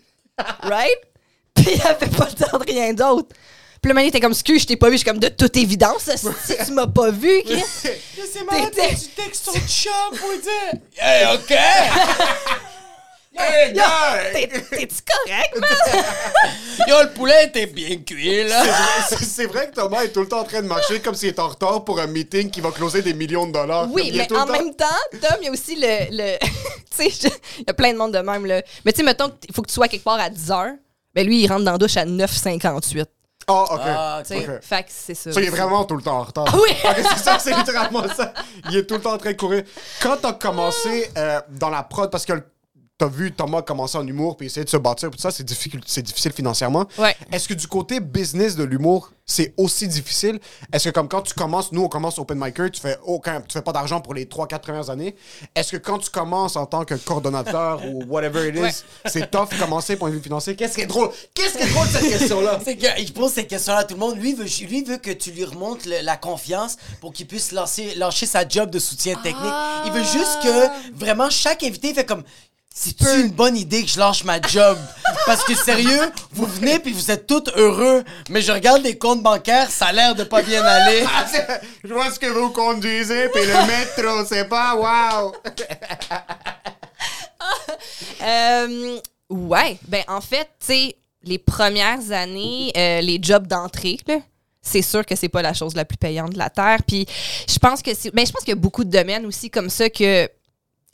Right? 0.63 0.99
Puis 1.55 1.67
il 1.77 1.83
avait 1.83 2.09
pas 2.09 2.27
le 2.27 2.45
temps 2.45 2.59
de 2.59 2.65
rien 2.65 2.93
d'autre. 2.93 3.29
Puis 3.85 3.89
le 3.91 3.95
man 3.97 4.07
était 4.07 4.19
comme, 4.19 4.33
excuse, 4.33 4.63
je 4.63 4.67
t'ai 4.69 4.77
pas 4.77 4.87
vu. 4.89 4.95
Je 4.95 4.97
suis 5.01 5.05
comme, 5.05 5.19
de 5.19 5.29
toute 5.29 5.55
évidence, 5.59 6.09
si 6.17 6.57
tu 6.65 6.73
m'as 6.73 6.87
pas 6.87 7.11
vu, 7.11 7.43
Chris. 7.45 7.63
C'est 8.33 8.43
malade, 8.51 8.71
T'étais- 8.71 8.95
tu 8.95 9.09
textes 9.09 9.45
ton 9.45 9.53
chum 9.69 9.93
pour 10.19 10.31
lui 10.31 10.39
dire. 10.39 10.81
Hey, 10.97 11.27
OK! 11.35 11.55
Hey, 13.37 13.71
Yo, 13.71 13.75
gars! 13.75 14.31
t'es- 14.33 14.47
T'es-tu 14.47 14.95
correct, 15.05 15.59
man? 15.61 16.05
Yo, 16.89 17.03
le 17.03 17.11
poulet 17.13 17.47
était 17.47 17.67
bien 17.67 17.97
cuit, 17.97 18.45
là. 18.45 18.63
C'est- 19.11 19.45
vrai 19.47 19.69
que 19.69 19.75
Thomas 19.75 20.05
est 20.05 20.13
tout 20.13 20.21
le 20.21 20.29
temps 20.29 20.41
en 20.41 20.45
train 20.45 20.63
de 20.63 20.69
marcher 20.69 21.01
comme 21.01 21.15
s'il 21.17 21.29
est 21.31 21.39
en 21.41 21.49
retard 21.49 21.85
pour 21.85 21.99
un 22.01 22.07
meeting 22.07 22.49
qui 22.49 22.61
va 22.63 22.71
closer 22.71 23.03
des 23.03 23.13
millions 23.13 23.47
de 23.49 23.53
dollars. 23.53 23.89
Oui, 23.93 24.13
mais 24.15 24.23
en 24.33 24.47
temps- 24.47 24.53
même 24.53 24.73
temps, 24.75 24.87
Tom, 25.21 25.37
il 25.43 25.47
y 25.47 25.49
a 25.49 25.51
aussi 25.51 25.75
le. 25.75 26.07
le 26.11 26.39
tu 26.97 27.11
sais, 27.11 27.11
je- 27.11 27.35
il 27.59 27.65
y 27.67 27.71
a 27.71 27.75
plein 27.75 27.93
de 27.93 27.99
monde 27.99 28.13
de 28.15 28.19
même, 28.21 28.47
là. 28.47 28.63
Mais 28.85 28.93
tu 28.93 28.99
sais, 28.99 29.03
mettons 29.03 29.29
qu'il 29.29 29.53
faut 29.53 29.61
que 29.63 29.69
tu 29.69 29.75
sois 29.75 29.89
quelque 29.89 30.05
part 30.05 30.21
à 30.21 30.31
10 30.31 30.49
h. 30.51 30.77
Ben 31.13 31.27
lui, 31.27 31.43
il 31.43 31.49
rentre 31.49 31.65
dans 31.65 31.73
la 31.73 31.79
douche 31.79 31.97
à 31.99 32.07
9h58. 32.07 33.05
Ah, 33.47 33.65
ok. 33.75 33.81
Ah, 33.85 34.23
Tu 34.27 34.29
sais, 34.35 34.49
Ok. 34.49 34.63
fait 34.63 34.83
que 34.85 34.89
c'est 34.91 35.15
ça. 35.15 35.33
Ça, 35.33 35.41
il 35.41 35.47
est 35.47 35.51
vraiment 35.51 35.85
tout 35.85 35.97
le 35.97 36.03
temps 36.03 36.19
en 36.19 36.23
retard. 36.23 36.47
Ah 36.49 36.57
oui! 36.63 36.71
Ok, 36.85 36.97
c'est 37.17 37.19
ça, 37.25 37.39
c'est 37.39 37.55
littéralement 37.55 38.05
ça. 38.09 38.33
Il 38.71 38.77
est 38.77 38.85
tout 38.87 38.95
le 38.95 39.01
temps 39.01 39.13
en 39.15 39.19
train 39.19 39.33
de 39.33 39.37
courir. 39.37 39.65
Quand 40.03 40.17
t'as 40.21 40.33
commencé 40.33 41.11
euh, 41.19 41.41
dans 41.51 41.71
la 41.71 41.83
prod, 41.83 42.11
parce 42.11 42.25
que 42.25 42.33
le- 42.35 42.45
t'as 42.97 43.09
vu 43.09 43.33
Thomas 43.33 43.63
commencer 43.63 43.99
en 43.99 44.07
humour 44.07 44.37
puis 44.37 44.47
essayer 44.47 44.65
de 44.65 44.71
se 44.71 44.77
bâtir, 44.77 45.11
tout 45.11 45.19
ça, 45.19 45.31
c'est 45.33 45.43
difficile, 45.43 45.81
c'est 45.85 46.03
difficile 46.03 46.33
financièrement. 46.33 46.87
Ouais. 46.97 47.17
Est-ce 47.33 47.49
que 47.49 47.55
du 47.55 47.67
côté 47.67 47.99
business 47.99 48.55
de 48.55 48.63
l'humour, 48.63 49.11
c'est 49.27 49.53
aussi 49.57 49.89
difficile? 49.89 50.39
Est-ce 50.73 50.89
que 50.89 50.95
comme 50.95 51.09
quand 51.09 51.23
tu 51.23 51.35
commences, 51.35 51.73
nous 51.73 51.83
on 51.83 51.89
commence 51.89 52.21
Open 52.21 52.39
Micer, 52.39 52.71
tu 52.71 52.81
fais 52.81 52.97
aucun, 53.05 53.41
tu 53.41 53.53
fais 53.53 53.63
pas 53.63 53.73
d'argent 53.73 54.01
pour 54.01 54.15
les 54.15 54.27
3-4 54.27 54.61
premières 54.61 54.91
années. 54.91 55.17
Est-ce 55.57 55.73
que 55.73 55.77
quand 55.79 55.99
tu 55.99 56.09
commences 56.11 56.55
en 56.55 56.67
tant 56.67 56.85
que 56.85 56.95
coordonnateur 56.95 57.85
ou 57.85 58.05
whatever 58.07 58.49
it 58.49 58.55
is, 58.55 58.61
Ouais. 58.61 58.71
c'est 59.07 59.29
tough 59.29 59.49
commencer 59.59 59.97
point 59.97 60.11
de 60.11 60.15
vue 60.15 60.23
financier? 60.23 60.55
Qu'est-ce 60.55 60.77
qui 60.77 60.83
est 60.83 60.87
drôle? 60.87 61.11
Qu'est-ce 61.35 61.57
qui 61.59 61.65
est 61.65 61.73
drôle 61.73 61.89
de 61.89 61.93
cette 61.93 62.09
question-là? 62.19 62.61
C'est 62.65 62.77
qu'il 62.77 63.13
pose 63.13 63.33
ces 63.33 63.47
questions-là 63.47 63.81
à 63.81 63.85
tout 63.85 63.95
le 63.95 64.01
monde. 64.01 64.17
Lui 64.19 64.35
veut, 64.35 64.47
lui 64.69 64.85
veut 64.85 64.99
que 64.99 65.11
tu 65.11 65.33
lui 65.33 65.45
remontes 65.45 65.85
le- 65.87 66.01
la 66.03 66.17
confiance 66.17 66.77
pour 67.01 67.13
qu'il 67.13 67.27
puisse 67.27 67.51
lancer, 67.51 67.95
lâcher 67.97 68.27
sa 68.27 68.47
job 68.47 68.71
de 68.71 68.79
soutien 68.79 69.17
technique. 69.17 69.53
Il 69.87 69.91
veut 69.93 70.05
juste 70.05 70.39
que 70.45 70.95
vraiment 70.97 71.29
chaque 71.29 71.65
invité 71.65 71.93
fait 71.93 72.05
comme. 72.07 72.23
C'est 72.77 73.01
une 73.03 73.31
bonne 73.31 73.57
idée 73.57 73.85
que 73.85 73.89
je 73.89 74.01
lâche 74.01 74.25
ma 74.25 74.41
job. 74.41 74.77
Parce 75.27 75.45
que 75.45 75.55
sérieux, 75.55 76.11
vous 76.33 76.45
venez 76.45 76.81
puis 76.81 76.93
vous 76.93 77.09
êtes 77.09 77.25
tous 77.25 77.45
heureux, 77.55 78.03
mais 78.29 78.43
je 78.43 78.51
regarde 78.51 78.83
les 78.83 78.99
comptes 78.99 79.23
bancaires, 79.23 79.71
ça 79.71 79.87
a 79.87 79.93
l'air 79.93 80.17
de 80.17 80.25
pas 80.25 80.43
bien 80.43 80.63
aller. 80.63 81.05
Ah, 81.17 81.25
Je 81.85 81.95
vois 81.95 82.11
ce 82.11 82.19
que 82.19 82.27
vous 82.27 82.51
conduisez, 82.51 83.29
puis 83.29 83.43
le 83.47 83.67
métro, 83.67 84.27
c'est 84.29 84.49
pas 84.49 84.75
wow! 84.75 85.33
Euh, 88.23 88.99
ouais, 89.29 89.79
ben 89.87 90.03
en 90.09 90.23
fait, 90.23 90.49
tu 90.59 90.67
sais, 90.67 90.97
les 91.25 91.39
premières 91.39 92.11
années, 92.11 92.73
euh, 92.75 93.03
les 93.03 93.19
jobs 93.21 93.47
d'entrée, 93.47 93.99
là, 94.09 94.17
c'est 94.63 94.81
sûr 94.81 95.05
que 95.05 95.15
c'est 95.15 95.29
pas 95.29 95.43
la 95.43 95.53
chose 95.53 95.75
la 95.75 95.85
plus 95.85 95.99
payante 95.99 96.33
de 96.33 96.39
la 96.39 96.49
terre. 96.49 96.79
Puis 96.87 97.07
je 97.47 97.59
pense 97.59 97.83
que 97.83 97.95
c'est, 97.95 98.15
ben 98.15 98.27
je 98.27 98.33
pense 98.33 98.41
qu'il 98.41 98.55
y 98.55 98.59
a 98.59 98.61
beaucoup 98.61 98.83
de 98.83 98.91
domaines 98.91 99.27
aussi 99.27 99.51
comme 99.51 99.69
ça 99.69 99.91
que 99.91 100.27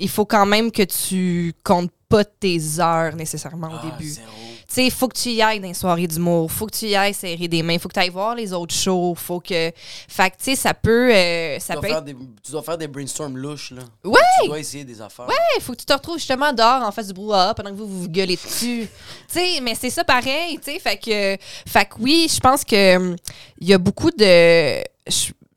il 0.01 0.09
faut 0.09 0.25
quand 0.27 0.47
même 0.47 0.71
que 0.73 0.83
tu 0.83 1.53
comptes 1.63 1.93
pas 2.09 2.25
tes 2.25 2.59
heures 2.81 3.15
nécessairement 3.15 3.69
au 3.69 3.77
Ah, 3.83 3.97
début. 3.97 4.13
Tu 4.15 4.75
sais, 4.75 4.91
faut 4.91 5.09
que 5.09 5.17
tu 5.19 5.31
y 5.31 5.43
ailles 5.43 5.59
dans 5.61 5.67
les 5.69 5.75
soirées 5.75 6.07
d'humour, 6.07 6.51
faut 6.51 6.67
que 6.67 6.77
tu 6.77 6.87
y 6.87 6.95
ailles 6.95 7.15
serrer 7.15 7.49
des 7.49 7.63
mains, 7.63 7.79
faut 7.79 7.89
que 7.89 7.95
tu 7.95 8.01
ailles 8.01 8.09
voir 8.09 8.35
les 8.37 8.53
autres 8.53 8.75
shows, 8.75 9.15
faut 9.17 9.41
que. 9.41 9.73
Fait 10.09 10.31
que, 10.31 10.37
tu 10.37 10.45
sais, 10.45 10.57
ça 10.57 10.75
peut. 10.75 11.13
euh, 11.13 11.59
ça 11.59 11.75
Tu 11.75 11.81
peut 11.81 11.89
dois, 11.89 11.99
être 11.99 12.05
faire 12.07 12.15
des, 12.15 12.17
tu 12.43 12.53
dois 12.53 12.63
faire 12.63 12.79
des 12.79 12.87
brainstorms 12.89 13.37
louches, 13.37 13.73
là. 13.73 13.83
Ouais! 14.05 14.19
Tu 14.43 14.49
dois 14.49 14.59
essayer 14.61 14.85
des 14.85 15.01
affaires. 15.01 15.27
il 15.57 15.63
faut 15.63 15.73
que 15.73 15.79
tu 15.79 15.87
te 15.87 15.93
retrouves 15.93 16.19
justement 16.19 16.53
dehors 16.53 16.83
en 16.83 16.93
face 16.93 17.09
du 17.09 17.13
brouhaha 17.13 17.53
pendant 17.55 17.71
que 17.71 17.77
vous 17.77 17.87
vous 18.03 18.09
gueulez 18.09 18.37
dessus. 18.37 18.89
tu 19.29 19.35
sais, 19.41 19.61
mais 19.61 19.75
c'est 19.75 19.91
ça 19.91 20.05
pareil, 20.05 20.59
tu 20.59 20.71
sais. 20.73 20.79
Fait 20.79 20.97
que, 20.97 21.37
fait 21.69 21.85
que 21.87 21.95
oui, 22.01 22.29
je 22.33 22.39
pense 22.41 22.65
que 22.65 22.97
hum, 22.97 23.17
il 23.61 23.69
y 23.69 23.75
a 23.75 23.79
beaucoup 23.79 24.11
de. 24.11 24.83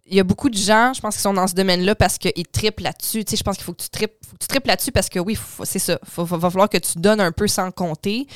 Il 0.06 0.18
y 0.18 0.20
a 0.20 0.24
beaucoup 0.24 0.50
de 0.50 0.58
gens, 0.58 0.92
je 0.94 1.00
pense, 1.00 1.16
qui 1.16 1.22
sont 1.22 1.34
dans 1.34 1.48
ce 1.48 1.54
domaine-là 1.54 1.96
parce 1.96 2.18
qu'ils 2.18 2.48
trippent 2.52 2.82
là-dessus. 2.82 3.24
Tu 3.24 3.32
sais, 3.32 3.38
je 3.38 3.44
pense 3.44 3.56
qu'il 3.56 3.64
faut 3.64 3.74
que 3.74 3.84
tu 3.84 3.90
que 3.90 4.38
tu 4.40 4.48
trippes 4.48 4.68
là-dessus 4.68 4.92
parce 4.92 5.08
que 5.08 5.20
oui, 5.20 5.38
c'est 5.64 5.80
ça. 5.80 5.98
Il 6.18 6.24
va 6.26 6.50
falloir 6.50 6.68
que 6.68 6.78
tu 6.78 7.00
donnes 7.00 7.22
un 7.22 7.32
peu 7.32 7.48
sans 7.48 7.72
compter. 7.72 8.28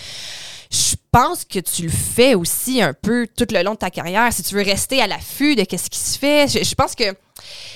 Je 0.72 0.96
pense 1.12 1.44
que 1.44 1.60
tu 1.60 1.84
le 1.84 1.90
fais 1.90 2.36
aussi 2.36 2.82
un 2.82 2.94
peu 2.94 3.28
tout 3.36 3.48
le 3.52 3.64
long 3.64 3.74
de 3.74 3.78
ta 3.78 3.90
carrière. 3.90 4.32
Si 4.32 4.44
tu 4.44 4.56
veux 4.56 4.64
rester 4.64 5.02
à 5.02 5.08
l'affût 5.08 5.56
de 5.56 5.64
qu'est-ce 5.64 5.90
qui 5.90 6.00
se 6.00 6.18
fait, 6.18 6.48
je, 6.48 6.76
pense 6.76 6.96
que 6.96 7.16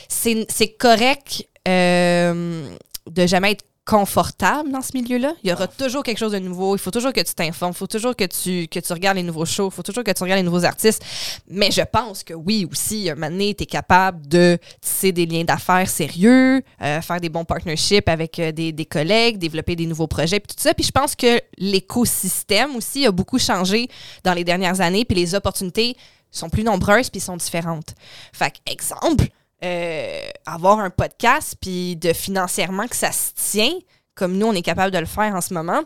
c'est 0.07 0.45
c'est 0.49 0.69
correct 0.73 1.47
euh, 1.67 2.75
de 3.09 3.27
jamais 3.27 3.51
être 3.51 3.65
confortable 3.85 4.71
dans 4.71 4.81
ce 4.81 4.91
milieu-là. 4.93 5.33
Il 5.43 5.49
y 5.49 5.53
aura 5.53 5.67
toujours 5.67 6.03
quelque 6.03 6.19
chose 6.19 6.33
de 6.33 6.39
nouveau. 6.39 6.75
Il 6.75 6.79
faut 6.79 6.91
toujours 6.91 7.13
que 7.13 7.21
tu 7.21 7.33
t'informes. 7.33 7.71
Il 7.73 7.77
faut 7.77 7.87
toujours 7.87 8.15
que 8.15 8.25
tu, 8.25 8.67
que 8.67 8.79
tu 8.79 8.93
regardes 8.93 9.17
les 9.17 9.23
nouveaux 9.23 9.45
shows. 9.45 9.69
Il 9.69 9.73
faut 9.73 9.81
toujours 9.81 10.03
que 10.03 10.11
tu 10.11 10.23
regardes 10.23 10.39
les 10.39 10.45
nouveaux 10.45 10.65
artistes. 10.65 11.03
Mais 11.47 11.71
je 11.71 11.81
pense 11.81 12.23
que 12.23 12.33
oui, 12.33 12.67
aussi, 12.71 13.09
un 13.09 13.15
moment 13.15 13.31
donné, 13.31 13.55
tu 13.55 13.63
es 13.63 13.65
capable 13.65 14.27
de 14.27 14.59
tisser 14.79 15.11
des 15.11 15.25
liens 15.25 15.43
d'affaires 15.43 15.89
sérieux, 15.89 16.61
euh, 16.81 17.01
faire 17.01 17.19
des 17.19 17.29
bons 17.29 17.43
partnerships 17.43 18.07
avec 18.07 18.37
euh, 18.39 18.51
des, 18.51 18.71
des 18.71 18.85
collègues, 18.85 19.37
développer 19.39 19.75
des 19.75 19.87
nouveaux 19.87 20.07
projets, 20.07 20.39
puis 20.39 20.55
tout 20.55 20.61
ça. 20.61 20.73
Puis 20.75 20.85
je 20.85 20.91
pense 20.91 21.15
que 21.15 21.41
l'écosystème 21.57 22.75
aussi 22.75 23.05
a 23.07 23.11
beaucoup 23.11 23.39
changé 23.39 23.87
dans 24.23 24.33
les 24.33 24.43
dernières 24.43 24.79
années, 24.79 25.05
puis 25.05 25.17
les 25.17 25.33
opportunités 25.33 25.95
sont 26.29 26.49
plus 26.49 26.63
nombreuses, 26.63 27.09
puis 27.09 27.19
sont 27.19 27.35
différentes. 27.35 27.93
Fait 28.31 28.53
exemple, 28.65 29.25
euh, 29.63 30.29
avoir 30.45 30.79
un 30.79 30.89
podcast, 30.89 31.55
puis 31.59 31.95
de 31.95 32.13
financièrement 32.13 32.87
que 32.87 32.95
ça 32.95 33.11
se 33.11 33.31
tient, 33.35 33.71
comme 34.15 34.37
nous, 34.37 34.47
on 34.47 34.53
est 34.53 34.61
capable 34.61 34.91
de 34.93 34.97
le 34.99 35.05
faire 35.05 35.33
en 35.35 35.41
ce 35.41 35.53
moment. 35.53 35.81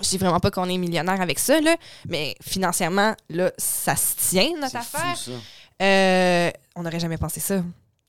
Je 0.00 0.08
dis 0.08 0.18
vraiment 0.18 0.40
pas 0.40 0.50
qu'on 0.50 0.68
est 0.68 0.76
millionnaire 0.78 1.20
avec 1.20 1.38
ça, 1.38 1.60
là, 1.60 1.76
mais 2.08 2.34
financièrement, 2.42 3.14
là, 3.30 3.52
ça 3.58 3.94
se 3.94 4.14
tient, 4.30 4.50
notre 4.60 4.76
affaire. 4.76 5.16
fou, 5.16 5.30
ça. 5.30 5.84
Euh, 5.84 6.50
on 6.76 6.82
n'aurait 6.82 7.00
jamais 7.00 7.16
pensé 7.18 7.40
ça. 7.40 7.62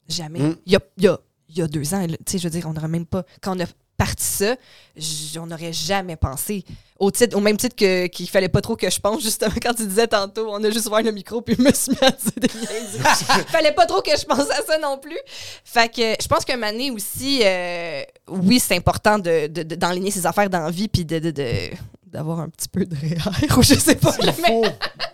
Jamais. 0.08 0.40
Mm. 0.40 0.56
Il 0.66 0.74
y, 0.74 0.76
a, 0.76 0.80
y 0.98 1.08
a- 1.08 1.20
y 1.50 1.62
a 1.62 1.68
deux 1.68 1.94
ans, 1.94 2.06
tu 2.08 2.16
sais, 2.28 2.38
je 2.40 2.44
veux 2.44 2.50
dire, 2.50 2.66
on 2.68 2.74
n'aurait 2.74 2.88
même 2.88 3.06
pas. 3.06 3.24
Quand 3.42 3.56
on 3.56 3.64
a 3.64 3.68
parti 3.98 4.24
ça, 4.24 4.56
j- 4.96 5.38
on 5.40 5.46
n'aurait 5.48 5.74
jamais 5.74 6.16
pensé. 6.16 6.64
Au, 6.98 7.12
titre, 7.12 7.36
au 7.36 7.42
même 7.42 7.58
titre 7.58 7.76
que- 7.76 8.08
qu'il 8.08 8.30
fallait 8.30 8.48
pas 8.50 8.62
trop 8.62 8.76
que 8.76 8.90
je 8.90 9.00
pense, 9.00 9.22
justement, 9.22 9.54
quand 9.62 9.74
tu 9.74 9.86
disais 9.86 10.08
tantôt, 10.08 10.48
on 10.50 10.64
a 10.64 10.70
juste 10.70 10.88
ouvert 10.88 11.02
le 11.04 11.12
micro 11.12 11.42
puis 11.42 11.56
je 11.58 11.62
me 11.62 11.72
suis 11.74 11.92
mis 11.92 11.98
à 12.02 12.12
dire 12.12 12.32
des 12.38 12.48
fallait 13.50 13.74
pas 13.74 13.86
trop 13.86 14.02
que 14.02 14.12
je 14.18 14.24
pense 14.26 14.50
à 14.50 14.64
ça 14.66 14.78
non 14.82 14.98
plus. 14.98 15.18
Fait 15.64 15.90
que 15.90 16.16
je 16.22 16.28
pense 16.28 16.46
qu'un 16.46 16.62
année 16.64 16.92
aussi, 16.92 17.42
euh, 17.44 18.02
oui, 18.30 18.60
c'est 18.60 18.76
important 18.78 19.20
de, 19.20 19.48
de- 19.48 19.64
de- 19.64 19.76
d'enligner 19.76 20.12
ses 20.12 20.26
affaires 20.26 20.50
dans 20.50 20.62
la 20.62 20.72
vie 20.72 20.88
puis 20.88 21.04
de, 21.04 21.20
de- 21.20 21.32
de- 21.32 21.70
d'avoir 22.06 22.40
un 22.40 22.50
petit 22.50 22.68
peu 22.70 22.86
de 22.86 22.96
réel 22.96 23.20
ou 23.58 23.64
je 23.64 23.74
sais 23.76 23.96
pas. 23.96 24.16
Il 24.20 24.26
mais- 24.26 24.32
faut. 24.48 24.66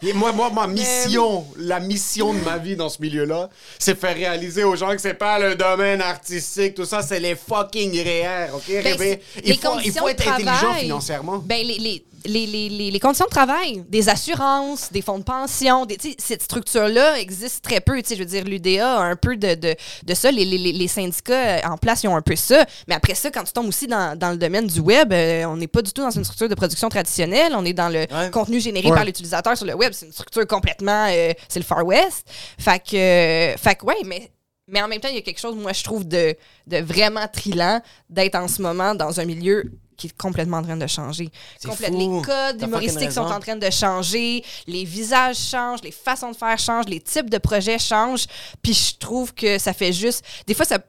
Et 0.03 0.13
moi, 0.13 0.31
moi, 0.31 0.49
ma 0.49 0.67
mission, 0.67 1.45
la 1.57 1.79
mission 1.79 2.33
de 2.33 2.39
ma 2.39 2.57
vie 2.57 2.75
dans 2.75 2.89
ce 2.89 3.01
milieu-là, 3.01 3.49
c'est 3.79 3.99
faire 3.99 4.15
réaliser 4.15 4.63
aux 4.63 4.75
gens 4.75 4.89
que 4.91 5.01
c'est 5.01 5.13
pas 5.13 5.37
le 5.39 5.55
domaine 5.55 6.01
artistique, 6.01 6.75
tout 6.75 6.85
ça, 6.85 7.01
c'est 7.01 7.19
les 7.19 7.35
fucking 7.35 7.91
réels, 8.03 8.49
OK? 8.53 8.63
Ben, 8.67 8.83
Rébé? 8.83 9.21
c'est- 9.33 9.41
il, 9.45 9.57
faut, 9.57 9.79
il 9.83 9.91
faut 9.91 10.07
être 10.07 10.27
intelligent 10.27 10.73
financièrement. 10.75 11.37
Ben, 11.39 11.65
les, 11.65 11.77
les, 11.77 12.03
les, 12.25 12.45
les, 12.45 12.69
les- 12.69 12.91
les 12.91 12.99
conditions 12.99 13.25
de 13.25 13.29
travail, 13.31 13.83
des 13.89 14.09
assurances, 14.09 14.91
des 14.91 15.01
fonds 15.01 15.19
de 15.19 15.23
pension, 15.23 15.85
des, 15.85 15.97
tu 15.97 16.09
sais, 16.11 16.15
cette 16.19 16.43
structure-là 16.43 17.19
existe 17.19 17.63
très 17.63 17.81
peu. 17.81 18.01
Tu 18.01 18.09
sais, 18.09 18.15
Je 18.15 18.19
veux 18.19 18.25
dire, 18.25 18.43
l'UDA 18.43 18.97
a 18.99 19.01
un 19.01 19.15
peu 19.15 19.35
de, 19.35 19.55
de, 19.55 19.75
de 20.03 20.13
ça. 20.13 20.31
Les, 20.31 20.45
les, 20.45 20.57
les- 20.57 20.71
les 20.73 20.87
syndicats 20.87 21.33
euh, 21.33 21.59
en 21.69 21.77
place, 21.77 22.03
ils 22.03 22.07
ont 22.07 22.15
un 22.15 22.21
peu 22.21 22.35
ça. 22.35 22.65
Mais 22.87 22.95
après 22.95 23.15
ça, 23.15 23.31
quand 23.31 23.43
tu 23.43 23.51
tombes 23.53 23.67
aussi 23.67 23.87
dans, 23.87 24.17
dans 24.17 24.31
le 24.31 24.37
domaine 24.37 24.67
du 24.67 24.79
web, 24.79 25.11
euh, 25.13 25.45
on 25.45 25.57
n'est 25.57 25.67
pas 25.67 25.81
du 25.81 25.91
tout 25.91 26.01
dans 26.03 26.11
une 26.11 26.23
structure 26.23 26.49
de 26.49 26.55
production 26.55 26.89
traditionnelle. 26.89 27.53
On 27.55 27.65
est 27.65 27.73
dans 27.73 27.89
le 27.89 28.01
Ouais. 28.11 28.29
contenu 28.31 28.59
généré 28.59 28.89
Ouais. 28.89 28.95
par 28.95 29.05
l'utilisateur 29.05 29.55
sur 29.57 29.65
le 29.65 29.73
web. 29.75 29.93
C'est 29.93 30.05
une 30.05 30.11
structure 30.11 30.45
complètement... 30.47 31.07
euh, 31.09 31.33
c'est 31.49 31.59
le 31.59 31.65
Far 31.65 31.85
West. 31.85 32.27
Fait 32.59 32.79
que, 32.79 32.95
euh, 32.95 33.57
fait 33.57 33.75
que 33.75 33.85
ouais, 33.85 33.95
mais... 34.05 34.31
Mais 34.67 34.81
en 34.81 34.87
même 34.87 35.01
temps, 35.01 35.09
il 35.09 35.15
y 35.15 35.17
a 35.17 35.21
quelque 35.21 35.39
chose, 35.39 35.55
moi, 35.55 35.73
je 35.73 35.83
trouve, 35.83 36.07
de, 36.07 36.33
de 36.67 36.77
vraiment 36.77 37.27
trilant 37.27 37.81
d'être 38.09 38.35
en 38.35 38.47
ce 38.47 38.61
moment 38.61 38.95
dans 38.95 39.19
un 39.19 39.25
milieu 39.25 39.69
qui 40.01 40.07
est 40.07 40.17
complètement 40.17 40.57
en 40.57 40.63
train 40.63 40.77
de 40.77 40.87
changer. 40.87 41.29
Complète-. 41.63 41.93
Les 41.93 42.21
codes 42.23 42.61
humoristiques 42.61 43.11
sont 43.11 43.21
en 43.21 43.39
train 43.39 43.55
de 43.55 43.69
changer, 43.69 44.43
les 44.65 44.83
visages 44.83 45.37
changent, 45.37 45.83
les 45.83 45.91
façons 45.91 46.31
de 46.31 46.35
faire 46.35 46.57
changent, 46.57 46.87
les 46.87 46.99
types 46.99 47.29
de 47.29 47.37
projets 47.37 47.77
changent. 47.77 48.25
Puis 48.63 48.73
je 48.73 48.97
trouve 48.97 49.31
que 49.33 49.59
ça 49.59 49.73
fait 49.73 49.93
juste. 49.93 50.25
Des 50.47 50.55
fois, 50.55 50.65
ça. 50.65 50.79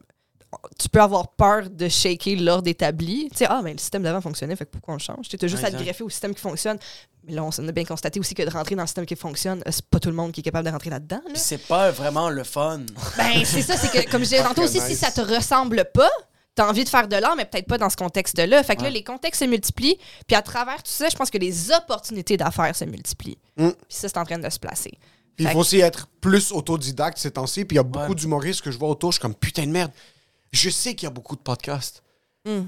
Tu 0.79 0.89
peux 0.91 1.01
avoir 1.01 1.29
peur 1.29 1.71
de 1.71 1.89
shaker 1.89 2.37
l'ordre 2.39 2.69
établi. 2.69 3.29
Tu 3.31 3.39
sais, 3.39 3.47
ah, 3.49 3.61
mais 3.65 3.73
le 3.73 3.79
système 3.79 4.03
d'avant 4.03 4.21
fonctionnait, 4.21 4.55
fait 4.55 4.67
que 4.67 4.71
pourquoi 4.71 4.95
on 4.95 4.97
le 4.99 5.03
change? 5.03 5.27
Tu 5.29 5.37
as 5.43 5.49
juste 5.49 5.63
Ouais, 5.63 5.69
à 5.69 5.73
te 5.73 5.83
greffer 5.83 6.05
au 6.05 6.11
système 6.11 6.35
qui 6.35 6.43
fonctionne. 6.43 6.79
Mais 7.27 7.33
là, 7.33 7.43
on 7.43 7.51
s'en 7.51 7.67
a 7.67 7.73
bien 7.73 7.85
constaté 7.87 8.21
aussi 8.21 8.35
que 8.35 8.43
de 8.43 8.51
rentrer 8.51 8.75
dans 8.75 8.83
le 8.83 8.87
système 8.87 9.07
qui 9.07 9.17
fonctionne, 9.17 9.61
euh, 9.67 9.71
c'est 9.71 9.87
pas 9.87 9.99
tout 9.99 10.11
le 10.11 10.15
monde 10.15 10.33
qui 10.33 10.41
est 10.41 10.43
capable 10.43 10.67
de 10.67 10.73
rentrer 10.73 10.91
là-dedans. 10.91 11.23
là. 11.27 11.33
C'est 11.37 11.67
pas 11.67 11.91
vraiment 11.91 12.29
le 12.29 12.45
fun. 12.45 12.81
Ben, 13.17 13.45
c'est 13.45 13.63
ça, 13.63 13.77
c'est 13.77 13.91
que, 13.91 14.11
comme 14.11 14.21
je 14.25 14.29
disais 14.31 14.43
tantôt 14.43 14.63
aussi, 14.63 14.79
nice. 14.79 14.89
si 14.89 14.97
ça 14.97 15.11
te 15.11 15.21
ressemble 15.23 15.87
pas, 15.95 16.11
t'as 16.55 16.69
envie 16.69 16.85
de 16.85 16.89
faire 16.89 17.09
de 17.09 17.17
l'art, 17.17 17.37
mais 17.37 17.45
peut-être 17.45 17.67
pas 17.67 17.79
dans 17.79 17.91
ce 17.91 17.97
contexte-là. 17.97 18.63
Fait 18.63 18.77
que 18.77 18.83
là, 18.83 18.91
les 18.91 19.03
contextes 19.03 19.41
se 19.43 19.49
multiplient, 19.49 19.99
puis 20.27 20.37
à 20.37 20.43
travers 20.43 20.83
tout 20.83 20.91
ça, 20.91 21.09
je 21.09 21.17
pense 21.17 21.31
que 21.31 21.39
les 21.39 21.71
opportunités 21.73 22.37
d'affaires 22.37 22.75
se 22.77 22.85
multiplient. 22.85 23.39
Mm. 23.57 23.69
Puis 23.71 23.77
ça, 23.89 24.09
c'est 24.09 24.19
en 24.19 24.25
train 24.25 24.39
de 24.39 24.51
se 24.51 24.59
placer. 24.59 24.93
Puis 25.37 25.47
il 25.47 25.51
faut 25.51 25.61
aussi 25.61 25.81
être 25.81 26.09
plus 26.21 26.53
autodidacte 26.53 27.17
ces 27.17 27.31
temps-ci. 27.31 27.65
Puis 27.65 27.77
il 27.77 27.79
y 27.79 27.81
a 27.81 27.85
beaucoup 27.85 28.11
Ouais. 28.11 28.15
d'humoristes 28.15 28.61
que 28.61 28.71
je 28.71 28.79
vois 28.79 28.91
autour, 28.91 29.13
je 29.13 29.17
suis 29.17 29.23
comme 29.23 29.35
putain 29.35 29.65
de 29.67 29.71
merde. 29.73 29.91
Je 30.53 30.69
sais 30.69 30.95
qu'il 30.95 31.07
y 31.07 31.11
a 31.11 31.11
beaucoup 31.11 31.37
de 31.37 31.41
podcasts. 31.41 32.03
Mm. 32.45 32.63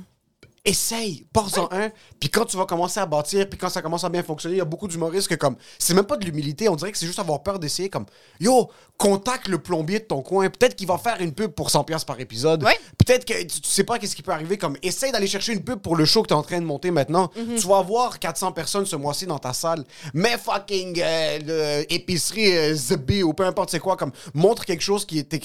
Essaye, 0.64 1.26
pars-en 1.32 1.68
un. 1.72 1.90
Puis 2.18 2.30
quand 2.30 2.46
tu 2.46 2.56
vas 2.56 2.64
commencer 2.64 2.98
à 2.98 3.04
bâtir, 3.04 3.48
puis 3.50 3.58
quand 3.58 3.68
ça 3.68 3.82
commence 3.82 4.02
à 4.04 4.08
bien 4.08 4.22
fonctionner, 4.22 4.56
il 4.56 4.58
y 4.58 4.62
a 4.62 4.64
beaucoup 4.64 4.88
d'humoristes 4.88 5.28
que 5.28 5.34
comme 5.34 5.56
c'est 5.78 5.92
même 5.92 6.06
pas 6.06 6.16
de 6.16 6.24
l'humilité, 6.24 6.70
on 6.70 6.76
dirait 6.76 6.90
que 6.90 6.96
c'est 6.96 7.06
juste 7.06 7.18
avoir 7.18 7.42
peur 7.42 7.58
d'essayer 7.58 7.90
comme 7.90 8.06
yo, 8.40 8.70
contacte 8.96 9.48
le 9.48 9.58
plombier 9.58 9.98
de 9.98 10.04
ton 10.04 10.22
coin, 10.22 10.48
peut-être 10.48 10.74
qu'il 10.74 10.86
va 10.86 10.96
faire 10.96 11.20
une 11.20 11.32
pub 11.32 11.50
pour 11.50 11.70
100 11.70 11.84
pièces 11.84 12.04
par 12.04 12.18
épisode. 12.18 12.64
Ouais. 12.64 12.78
Peut-être 12.96 13.26
que 13.26 13.42
tu, 13.42 13.60
tu 13.60 13.68
sais 13.68 13.84
pas 13.84 13.98
qu'est-ce 13.98 14.16
qui 14.16 14.22
peut 14.22 14.32
arriver 14.32 14.56
comme 14.56 14.78
essaye 14.82 15.12
d'aller 15.12 15.26
chercher 15.26 15.52
une 15.52 15.62
pub 15.62 15.80
pour 15.80 15.96
le 15.96 16.06
show 16.06 16.22
que 16.22 16.28
tu 16.28 16.34
es 16.34 16.36
en 16.36 16.42
train 16.42 16.60
de 16.60 16.66
monter 16.66 16.90
maintenant. 16.90 17.30
Mhm. 17.36 17.56
Tu 17.56 17.66
vas 17.66 17.78
avoir 17.78 18.18
400 18.18 18.52
personnes 18.52 18.86
ce 18.86 18.96
mois-ci 18.96 19.26
dans 19.26 19.38
ta 19.38 19.52
salle. 19.52 19.84
Mais 20.14 20.38
fucking 20.38 20.98
euh, 20.98 21.38
le 21.82 21.92
épicerie 21.92 22.56
euh, 22.56 22.74
The 22.74 23.22
ou 23.22 23.34
peu 23.34 23.44
importe 23.44 23.70
c'est 23.70 23.80
quoi 23.80 23.96
comme 23.96 24.12
montre 24.32 24.64
quelque 24.64 24.82
chose 24.82 25.04
qui 25.04 25.18
était 25.18 25.40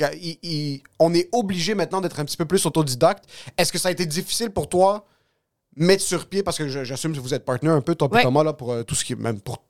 on 0.99 1.13
est 1.13 1.29
obligé 1.31 1.75
maintenant 1.75 2.01
d'être 2.01 2.19
un 2.19 2.25
petit 2.25 2.37
peu 2.37 2.45
plus 2.45 2.65
autodidacte. 2.65 3.25
Est-ce 3.57 3.71
que 3.71 3.77
ça 3.77 3.89
a 3.89 3.91
été 3.91 4.05
difficile 4.05 4.51
pour 4.51 4.69
toi? 4.69 5.05
Mettre 5.75 6.03
sur 6.03 6.25
pied 6.27 6.43
parce 6.43 6.57
que 6.57 6.67
je- 6.67 6.83
j'assume 6.83 7.13
que 7.15 7.19
vous 7.19 7.33
êtes 7.33 7.45
partenaire 7.45 7.73
un 7.75 7.81
peu 7.81 7.95
toi 7.95 8.09
puis 8.09 8.17
Ouais. 8.17 8.23
Thomas 8.23 8.43
là 8.43 8.53
pour 8.53 8.71
euh, 8.73 8.83
tout 8.83 8.95
ce 8.95 9.05
qui 9.05 9.13
est 9.13 9.15
même 9.15 9.39
pour 9.39 9.63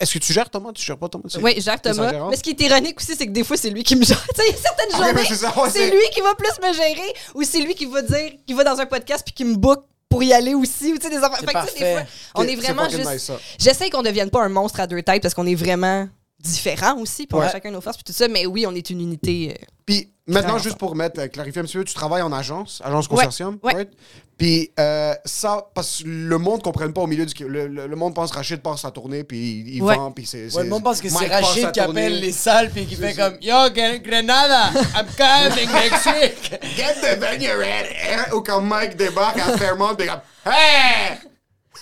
est-ce 0.00 0.12
que 0.14 0.18
tu 0.18 0.32
gères 0.32 0.50
Thomas? 0.50 0.72
Tu 0.72 0.84
gères 0.84 0.98
pas 0.98 1.08
Thomas? 1.08 1.24
C'est- 1.28 1.40
Oui, 1.40 1.52
c'est 1.56 1.62
sa 1.62 1.78
Thomas. 1.78 2.28
Mais 2.30 2.36
ce 2.36 2.42
qui 2.42 2.50
est 2.50 2.60
ironique 2.60 3.00
aussi, 3.00 3.14
c'est 3.16 3.26
que 3.26 3.32
des 3.32 3.44
fois, 3.44 3.56
c'est 3.56 3.70
lui 3.70 3.82
qui 3.84 3.96
me 3.96 4.04
gère. 4.04 4.22
Il 4.38 4.44
y 4.44 4.54
a 4.54 4.56
certaines 4.56 4.86
Ah, 4.92 4.96
journées, 4.96 5.70
c'est 5.70 5.80
ouais, 5.80 5.90
lui 5.90 6.10
qui 6.12 6.20
va 6.20 6.34
plus 6.34 6.50
me 6.62 6.72
gérer 6.74 7.14
ou 7.34 7.42
c'est 7.44 7.60
lui 7.60 7.74
qui 7.74 7.86
va 7.86 8.02
dire, 8.02 8.32
qui 8.46 8.52
va 8.52 8.64
dans 8.64 8.78
un 8.78 8.86
podcast 8.86 9.22
puis 9.24 9.32
qui 9.34 9.44
me 9.44 9.54
book 9.56 9.84
pour 10.08 10.22
y 10.22 10.32
aller 10.32 10.54
aussi. 10.54 10.92
ou 10.92 10.98
Tu 10.98 11.04
sais, 11.04 11.10
des 11.10 11.16
Fait 11.16 11.22
que, 11.46 11.50
fois, 11.92 12.02
on 12.34 12.42
est 12.44 12.56
vraiment 12.56 12.88
juste. 12.88 13.10
nice. 13.10 13.30
J'essaie 13.58 13.90
qu'on 13.90 14.02
devienne 14.02 14.30
pas 14.30 14.42
un 14.42 14.48
monstre 14.48 14.80
à 14.80 14.86
deux 14.86 15.02
têtes 15.02 15.22
parce 15.22 15.34
qu'on 15.34 15.46
est 15.46 15.54
vraiment 15.54 16.08
différents 16.44 16.98
aussi, 16.98 17.26
a 17.32 17.36
Ouais. 17.36 17.48
chacun 17.50 17.70
nos 17.70 17.80
forces, 17.80 17.96
puis 17.96 18.04
tout 18.04 18.12
ça. 18.12 18.28
Mais 18.28 18.46
oui, 18.46 18.66
on 18.66 18.74
est 18.74 18.90
une 18.90 19.00
unité. 19.00 19.50
euh, 19.60 19.64
Puis 19.86 20.10
maintenant, 20.26 20.58
juste 20.58 20.76
pour 20.78 20.94
mettre, 20.94 21.20
euh, 21.20 21.26
clarifier 21.28 21.60
un 21.60 21.64
petit 21.64 21.76
peu, 21.76 21.84
tu 21.84 21.94
travailles 21.94 22.22
en 22.22 22.32
agence, 22.32 22.80
agence 22.84 23.08
consortium, 23.08 23.58
ouais. 23.62 23.74
right? 23.74 23.90
Puis 24.36 24.70
euh, 24.80 25.14
ça, 25.24 25.68
parce 25.74 26.02
que 26.02 26.08
le 26.08 26.38
monde 26.38 26.58
ne 26.58 26.62
comprenne 26.64 26.92
pas 26.92 27.02
au 27.02 27.06
milieu 27.06 27.24
du... 27.24 27.44
Le, 27.46 27.68
le- 27.68 27.86
le 27.86 27.96
monde 27.96 28.14
pense 28.14 28.32
Rachid 28.32 28.60
part 28.60 28.78
sa 28.78 28.90
tournée, 28.90 29.22
puis 29.22 29.60
il, 29.60 29.76
il 29.76 29.82
Ouais. 29.82 29.94
vend, 29.96 30.10
puis 30.10 30.26
c'est... 30.26 30.52
Ouais, 30.56 30.64
le 30.64 30.68
monde 30.70 30.82
pense 30.82 31.00
que 31.00 31.08
c'est 31.08 31.26
Rachid 31.26 31.70
qui 31.72 31.80
appelle 31.80 32.20
les 32.20 32.32
salles 32.32 32.70
puis 32.70 32.84
qui 32.86 32.96
fait 32.96 33.14
comme 33.14 33.36
Yo, 33.40 33.54
Gre- 33.70 34.02
Grenada, 34.02 34.70
I'm 34.96 35.06
coming 35.16 35.68
next 35.72 36.06
week. 36.06 36.50
Get 36.76 36.94
the 37.00 37.18
venue 37.20 37.52
ready! 37.56 37.94
Ou 38.34 38.40
quand 38.40 38.60
Mike 38.60 38.96
débarque 38.96 39.38
à 39.38 39.56
Fairmont, 39.56 39.94
puis 39.94 40.08
comme 40.08 40.20
Hey! 40.46 41.18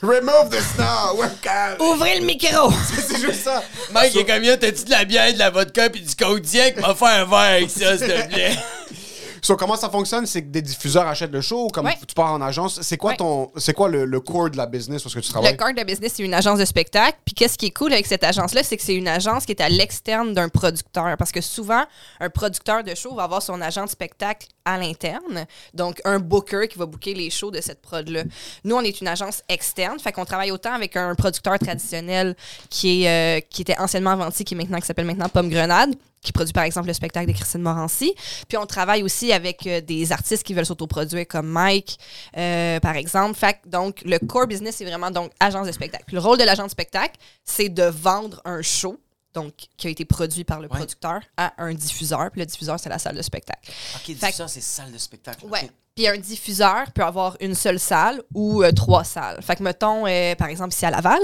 Remove 0.00 0.50
the 0.50 0.60
snow! 0.60 1.14
We're 1.18 1.30
coming! 1.42 1.80
Ouvrez 1.80 2.18
le 2.18 2.26
micro! 2.26 2.72
C'est 3.08 3.20
juste 3.20 3.44
ça. 3.44 3.62
Mike 3.92 4.16
est 4.16 4.24
comme 4.24 4.42
t'as-tu 4.42 4.84
de 4.84 4.90
la 4.90 5.04
bière, 5.04 5.32
de 5.32 5.38
la 5.38 5.50
vodka 5.50 5.90
puis 5.90 6.00
du 6.00 6.14
Kodiak? 6.14 6.80
M'a 6.80 6.94
fait 6.94 7.06
un 7.06 7.24
verre 7.24 7.38
avec 7.38 7.70
ça, 7.70 7.98
s'il 7.98 8.08
te 8.08 8.28
plaît. 8.28 8.56
So, 9.44 9.56
comment 9.56 9.74
ça 9.74 9.90
fonctionne? 9.90 10.24
C'est 10.24 10.42
que 10.42 10.48
des 10.50 10.62
diffuseurs 10.62 11.06
achètent 11.08 11.32
le 11.32 11.40
show, 11.40 11.66
comme 11.68 11.86
Ouais. 11.86 11.98
tu 12.06 12.14
pars 12.14 12.32
en 12.32 12.40
agence. 12.40 12.80
C'est 12.82 12.96
quoi 12.96 13.10
Ouais. 13.10 13.16
ton, 13.16 13.50
c'est 13.56 13.72
quoi 13.74 13.88
le, 13.88 14.04
le 14.04 14.20
core 14.20 14.50
de 14.50 14.56
la 14.56 14.66
business 14.66 15.02
parce 15.02 15.14
que 15.16 15.18
tu 15.20 15.26
Le 15.26 15.32
travailles? 15.32 15.56
cœur 15.56 15.74
de 15.74 15.82
business, 15.82 16.12
c'est 16.14 16.22
une 16.22 16.32
agence 16.34 16.60
de 16.60 16.64
spectacle. 16.64 17.18
Puis 17.24 17.34
qu'est-ce 17.34 17.58
qui 17.58 17.66
est 17.66 17.70
cool 17.76 17.92
avec 17.92 18.06
cette 18.06 18.22
agence-là, 18.22 18.62
c'est 18.62 18.76
que 18.76 18.82
c'est 18.84 18.94
une 18.94 19.08
agence 19.08 19.44
qui 19.44 19.50
est 19.50 19.60
à 19.60 19.68
l'externe 19.68 20.32
d'un 20.32 20.48
producteur. 20.48 21.16
Parce 21.18 21.32
que 21.32 21.40
souvent, 21.40 21.82
un 22.20 22.30
producteur 22.30 22.84
de 22.84 22.94
show 22.94 23.14
va 23.16 23.24
avoir 23.24 23.42
son 23.42 23.60
agent 23.60 23.84
de 23.84 23.90
spectacle 23.90 24.46
à 24.64 24.78
l'interne. 24.78 25.44
Donc, 25.74 26.00
un 26.04 26.20
booker 26.20 26.68
qui 26.68 26.78
va 26.78 26.86
booker 26.86 27.14
les 27.14 27.28
shows 27.30 27.50
de 27.50 27.60
cette 27.60 27.82
prod-là. 27.82 28.22
Nous, 28.62 28.76
on 28.76 28.80
est 28.82 29.00
une 29.00 29.08
agence 29.08 29.42
externe. 29.48 29.98
Fait 29.98 30.12
qu'on 30.12 30.24
travaille 30.24 30.52
autant 30.52 30.72
avec 30.72 30.96
un 30.96 31.16
producteur 31.16 31.58
traditionnel 31.58 32.36
qui, 32.70 33.02
est, 33.02 33.08
euh, 33.08 33.40
qui 33.50 33.62
était 33.62 33.76
anciennement 33.80 34.14
Venti, 34.16 34.44
qui, 34.44 34.54
est 34.54 34.56
maintenant, 34.56 34.78
qui 34.78 34.86
s'appelle 34.86 35.06
maintenant 35.06 35.28
Pomme 35.28 35.48
Grenade 35.50 35.96
qui 36.22 36.32
produit 36.32 36.52
par 36.52 36.64
exemple 36.64 36.86
le 36.86 36.94
spectacle 36.94 37.26
de 37.26 37.32
Christine 37.36 37.60
Morancy. 37.62 38.14
Puis 38.48 38.56
on 38.56 38.64
travaille 38.66 39.02
aussi 39.02 39.32
avec 39.32 39.66
euh, 39.66 39.80
des 39.80 40.12
artistes 40.12 40.44
qui 40.44 40.54
veulent 40.54 40.64
s'autoproduire 40.66 41.26
comme 41.26 41.48
Mike, 41.48 41.98
euh, 42.36 42.78
par 42.80 42.96
exemple. 42.96 43.34
Fait 43.38 43.54
que, 43.54 43.68
donc 43.68 44.02
le 44.04 44.18
core 44.20 44.46
business 44.46 44.76
c'est 44.76 44.84
vraiment 44.84 45.10
donc 45.10 45.32
agence 45.40 45.66
de 45.66 45.72
spectacle. 45.72 46.04
Puis 46.06 46.14
le 46.14 46.22
rôle 46.22 46.38
de 46.38 46.44
l'agent 46.44 46.64
de 46.64 46.70
spectacle, 46.70 47.16
c'est 47.44 47.68
de 47.68 47.82
vendre 47.84 48.40
un 48.44 48.62
show 48.62 48.98
donc 49.34 49.52
qui 49.76 49.86
a 49.86 49.90
été 49.90 50.04
produit 50.04 50.44
par 50.44 50.58
le 50.58 50.64
Ouais. 50.64 50.76
producteur 50.76 51.20
à 51.36 51.54
un 51.58 51.72
diffuseur. 51.74 52.30
Puis 52.30 52.40
le 52.40 52.46
diffuseur 52.46 52.78
c'est 52.78 52.88
la 52.90 52.98
salle 52.98 53.16
de 53.16 53.22
spectacle. 53.22 53.70
Ok, 53.96 54.14
ça, 54.32 54.46
c'est 54.48 54.60
salle 54.60 54.92
de 54.92 54.98
spectacle. 54.98 55.44
Ouais. 55.46 55.64
ok. 55.64 55.70
Puis 55.96 56.06
un 56.08 56.16
diffuseur 56.16 56.90
peut 56.92 57.02
avoir 57.04 57.36
une 57.40 57.54
seule 57.54 57.78
salle 57.80 58.22
ou 58.34 58.62
euh, 58.62 58.72
trois 58.72 59.04
salles. 59.04 59.42
Fait 59.42 59.56
que, 59.56 59.62
mettons, 59.62 60.04
par 60.38 60.48
exemple, 60.48 60.72
ici 60.72 60.86
à 60.86 60.90
Laval, 60.90 61.20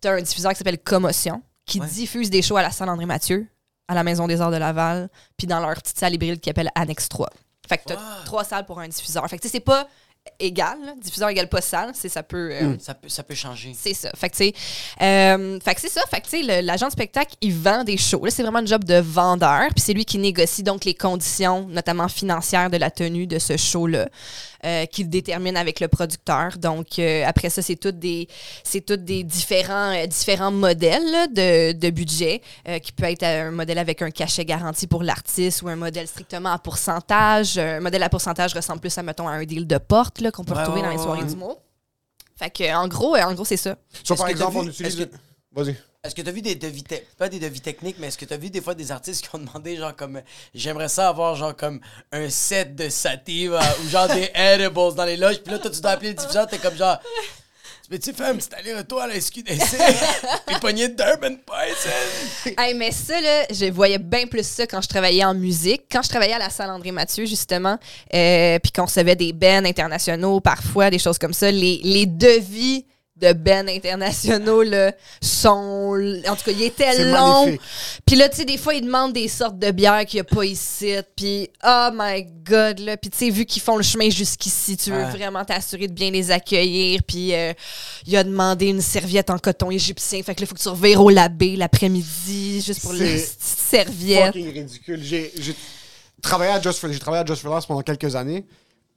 tu 0.00 0.08
as 0.08 0.12
un 0.12 0.22
diffuseur 0.22 0.52
qui 0.52 0.58
s'appelle 0.58 0.78
Commotion, 0.78 1.42
qui 1.66 1.78
Ouais. 1.80 1.86
diffuse 1.86 2.30
des 2.30 2.40
shows 2.40 2.56
à 2.56 2.62
la 2.62 2.70
salle 2.70 2.88
André 2.88 3.04
Mathieu, 3.04 3.46
à 3.88 3.94
la 3.94 4.04
Maison 4.04 4.26
des 4.26 4.40
Arts 4.40 4.50
de 4.50 4.56
Laval, 4.56 5.08
puis 5.36 5.46
dans 5.46 5.60
leur 5.60 5.74
petite 5.74 5.98
salle 5.98 6.14
hybride 6.14 6.40
qui 6.40 6.50
appelle 6.50 6.70
Annexe 6.74 7.08
3. 7.08 7.28
Fait 7.68 7.78
que 7.78 7.84
tu 7.86 7.92
as 7.94 7.96
Wow. 7.96 8.02
trois 8.24 8.44
salles 8.44 8.64
pour 8.66 8.78
un 8.80 8.88
diffuseur. 8.88 9.26
Fait 9.28 9.36
que, 9.36 9.42
tu 9.42 9.48
sais, 9.48 9.52
c'est 9.52 9.60
pas 9.60 9.86
égal. 10.38 10.78
là. 10.84 10.92
Diffuseur 11.00 11.28
égale 11.30 11.48
pas 11.48 11.60
salle. 11.62 11.90
C'est 11.94 12.08
ça 12.08 12.22
peut... 12.22 12.50
euh, 12.52 12.76
Ça 12.78 12.94
peut, 12.94 13.08
ça 13.08 13.22
peut 13.22 13.34
changer. 13.34 13.74
c'est 13.78 13.94
ça. 13.94 14.10
Fait 14.14 14.28
que, 14.30 14.36
tu 14.36 14.44
sais, 14.44 14.54
euh, 15.02 15.58
fait 15.60 15.74
que 15.74 15.80
c'est 15.80 15.88
ça. 15.90 16.02
Fait 16.10 16.20
que, 16.20 16.28
tu 16.28 16.44
sais, 16.46 16.62
l'agent 16.62 16.86
de 16.86 16.92
spectacle, 16.92 17.34
il 17.40 17.54
vend 17.54 17.84
des 17.84 17.96
shows. 17.96 18.24
Là, 18.24 18.30
c'est 18.30 18.42
vraiment 18.42 18.58
un 18.60 18.66
job 18.66 18.84
de 18.84 18.96
vendeur. 18.96 19.68
Puis 19.74 19.80
c'est 19.84 19.92
lui 19.94 20.04
qui 20.04 20.18
négocie 20.18 20.62
donc 20.62 20.84
les 20.84 20.94
conditions, 20.94 21.66
notamment 21.68 22.08
financières, 22.08 22.68
de 22.70 22.76
la 22.76 22.90
tenue 22.90 23.26
de 23.26 23.38
ce 23.38 23.56
show-là, 23.56 24.08
euh, 24.64 24.86
qu'il 24.86 25.08
détermine 25.08 25.56
avec 25.56 25.80
le 25.80 25.88
producteur. 25.88 26.58
Donc, 26.58 26.98
euh, 26.98 27.24
après 27.26 27.50
ça, 27.50 27.62
c'est 27.62 27.76
tout 27.76 27.92
des, 27.92 28.28
c'est 28.64 28.80
tout 28.84 28.96
des 28.96 29.22
différents, 29.24 29.92
euh, 29.94 30.06
différents 30.06 30.50
modèles 30.50 31.10
là, 31.10 31.26
de, 31.28 31.72
de 31.72 31.90
budget, 31.90 32.42
euh, 32.68 32.78
qui 32.78 32.92
peut 32.92 33.04
être 33.04 33.22
un 33.22 33.50
modèle 33.50 33.78
avec 33.78 34.02
un 34.02 34.10
cachet 34.10 34.44
garanti 34.44 34.86
pour 34.86 35.02
l'artiste 35.02 35.62
ou 35.62 35.68
un 35.68 35.76
modèle 35.76 36.06
strictement 36.08 36.50
à 36.52 36.58
pourcentage. 36.58 37.58
Un 37.58 37.80
modèle 37.80 38.02
à 38.02 38.08
pourcentage 38.08 38.54
ressemble 38.54 38.80
plus 38.80 38.96
à, 38.98 39.02
mettons, 39.02 39.28
à 39.28 39.32
un 39.32 39.44
deal 39.44 39.66
de 39.66 39.78
porte 39.78 40.20
là, 40.20 40.30
qu'on 40.30 40.44
peut 40.44 40.54
Ouais, 40.54 40.60
retrouver 40.60 40.82
dans 40.82 40.90
les 40.90 40.98
soirées 40.98 41.22
ouais. 41.22 41.28
du 41.28 41.36
mot. 41.36 41.56
Fait 42.36 42.50
que, 42.50 42.74
en 42.74 42.86
gros, 42.88 43.16
en 43.16 43.34
gros, 43.34 43.44
c'est 43.44 43.56
ça. 43.56 43.76
So, 44.04 44.14
par 44.14 44.28
exemple, 44.28 44.52
t'as 44.54 44.58
on 44.60 44.62
vu- 44.62 44.70
utilise. 44.70 45.08
Vas-y. 45.52 45.76
Est-ce 46.08 46.14
que 46.14 46.22
tu 46.22 46.28
as 46.30 46.32
vu 46.32 46.40
des 46.40 46.54
devis, 46.54 46.82
te- 46.84 46.94
pas 47.18 47.28
des 47.28 47.38
devis 47.38 47.60
techniques, 47.60 47.96
mais 47.98 48.06
est-ce 48.06 48.16
que 48.16 48.24
tu 48.24 48.32
as 48.32 48.38
vu 48.38 48.48
des 48.48 48.62
fois 48.62 48.74
des 48.74 48.90
artistes 48.90 49.22
qui 49.28 49.34
ont 49.34 49.38
demandé, 49.38 49.76
genre, 49.76 49.94
comme, 49.94 50.22
j'aimerais 50.54 50.88
ça 50.88 51.08
avoir, 51.10 51.36
genre, 51.36 51.54
comme, 51.54 51.80
un 52.12 52.30
set 52.30 52.74
de 52.74 52.88
sativa 52.88 53.60
ou 53.84 53.88
genre 53.90 54.08
des 54.08 54.30
edibles 54.34 54.94
dans 54.94 55.04
les 55.04 55.18
loges, 55.18 55.40
puis 55.42 55.52
là, 55.52 55.58
toi, 55.58 55.70
tu 55.70 55.82
dois 55.82 55.90
appeler 55.90 56.08
le 56.08 56.14
diffuseur, 56.14 56.46
t'es 56.46 56.56
comme, 56.56 56.74
genre, 56.78 56.98
tu 57.82 57.90
peux-tu 57.90 58.14
faire 58.14 58.28
un 58.28 58.36
petit 58.36 58.48
aller-retour 58.54 59.02
à 59.02 59.06
la 59.06 59.20
SQDC? 59.20 59.76
Puis 60.46 60.56
pogner 60.60 60.88
de 60.88 60.94
Durban 60.94 61.36
Poison? 61.44 62.54
Hey, 62.56 62.72
mais 62.72 62.90
ça, 62.90 63.20
là, 63.20 63.44
je 63.50 63.70
voyais 63.70 63.98
bien 63.98 64.26
plus 64.26 64.46
ça 64.46 64.66
quand 64.66 64.80
je 64.80 64.88
travaillais 64.88 65.24
en 65.24 65.34
musique. 65.34 65.82
Quand 65.92 66.02
je 66.02 66.08
travaillais 66.08 66.34
à 66.34 66.38
la 66.38 66.48
salle 66.50 66.70
André 66.70 66.90
Mathieu, 66.90 67.26
justement, 67.26 67.78
euh, 68.14 68.58
puis 68.58 68.72
qu'on 68.72 68.84
recevait 68.86 69.16
des 69.16 69.34
bands 69.34 69.64
internationaux, 69.64 70.40
parfois, 70.40 70.88
des 70.88 70.98
choses 70.98 71.18
comme 71.18 71.34
ça, 71.34 71.50
les, 71.50 71.80
les 71.82 72.06
devis 72.06 72.86
de 73.20 73.32
bands 73.32 73.66
internationaux, 73.68 74.62
là, 74.62 74.92
sont... 75.20 75.96
En 76.28 76.36
tout 76.36 76.44
cas, 76.50 76.52
C'est 76.76 77.04
longs. 77.04 77.44
magnifique. 77.46 77.60
Puis 78.06 78.16
là, 78.16 78.28
tu 78.28 78.36
sais, 78.36 78.44
des 78.44 78.58
fois, 78.58 78.74
ils 78.74 78.84
demandent 78.84 79.12
des 79.12 79.28
sortes 79.28 79.58
de 79.58 79.70
bières 79.70 80.04
qu'il 80.06 80.18
n'y 80.18 80.20
a 80.20 80.24
pas 80.34 80.44
ici. 80.44 80.92
Puis, 81.16 81.48
oh 81.66 81.88
my 81.92 82.24
God, 82.44 82.78
là. 82.80 82.96
Puis, 82.96 83.10
tu 83.10 83.18
sais, 83.18 83.30
vu 83.30 83.44
qu'ils 83.44 83.62
font 83.62 83.76
le 83.76 83.82
chemin 83.82 84.08
jusqu'ici, 84.10 84.76
tu 84.76 84.90
veux 84.90 84.98
Ouais. 85.04 85.10
vraiment 85.10 85.44
t'assurer 85.44 85.88
de 85.88 85.92
bien 85.92 86.10
les 86.10 86.30
accueillir. 86.30 87.00
Puis, 87.06 87.34
euh, 87.34 87.52
il 88.06 88.16
a 88.16 88.24
demandé 88.24 88.66
une 88.66 88.80
serviette 88.80 89.30
en 89.30 89.38
coton 89.38 89.70
égyptien. 89.70 90.22
Fait 90.22 90.34
que 90.34 90.40
là, 90.40 90.44
il 90.44 90.46
faut 90.46 90.54
que 90.54 90.60
tu 90.62 90.68
revires 90.68 91.02
au 91.02 91.10
labé 91.10 91.56
l'après-midi, 91.56 92.62
juste 92.64 92.80
pour 92.82 92.92
C'est 92.92 92.98
la 93.04 93.12
petite 93.20 93.40
serviette. 93.40 94.26
fucking 94.26 94.52
ridicule. 94.52 95.00
J'ai 95.02 95.32
travaillé 96.22 96.52
à 96.52 96.60
Just 96.60 96.78
for, 96.78 96.92
j'ai 96.92 96.98
travaillé 96.98 97.22
à 97.22 97.26
Just 97.26 97.42
for 97.42 97.66
pendant 97.66 97.82
quelques 97.82 98.14
années. 98.16 98.44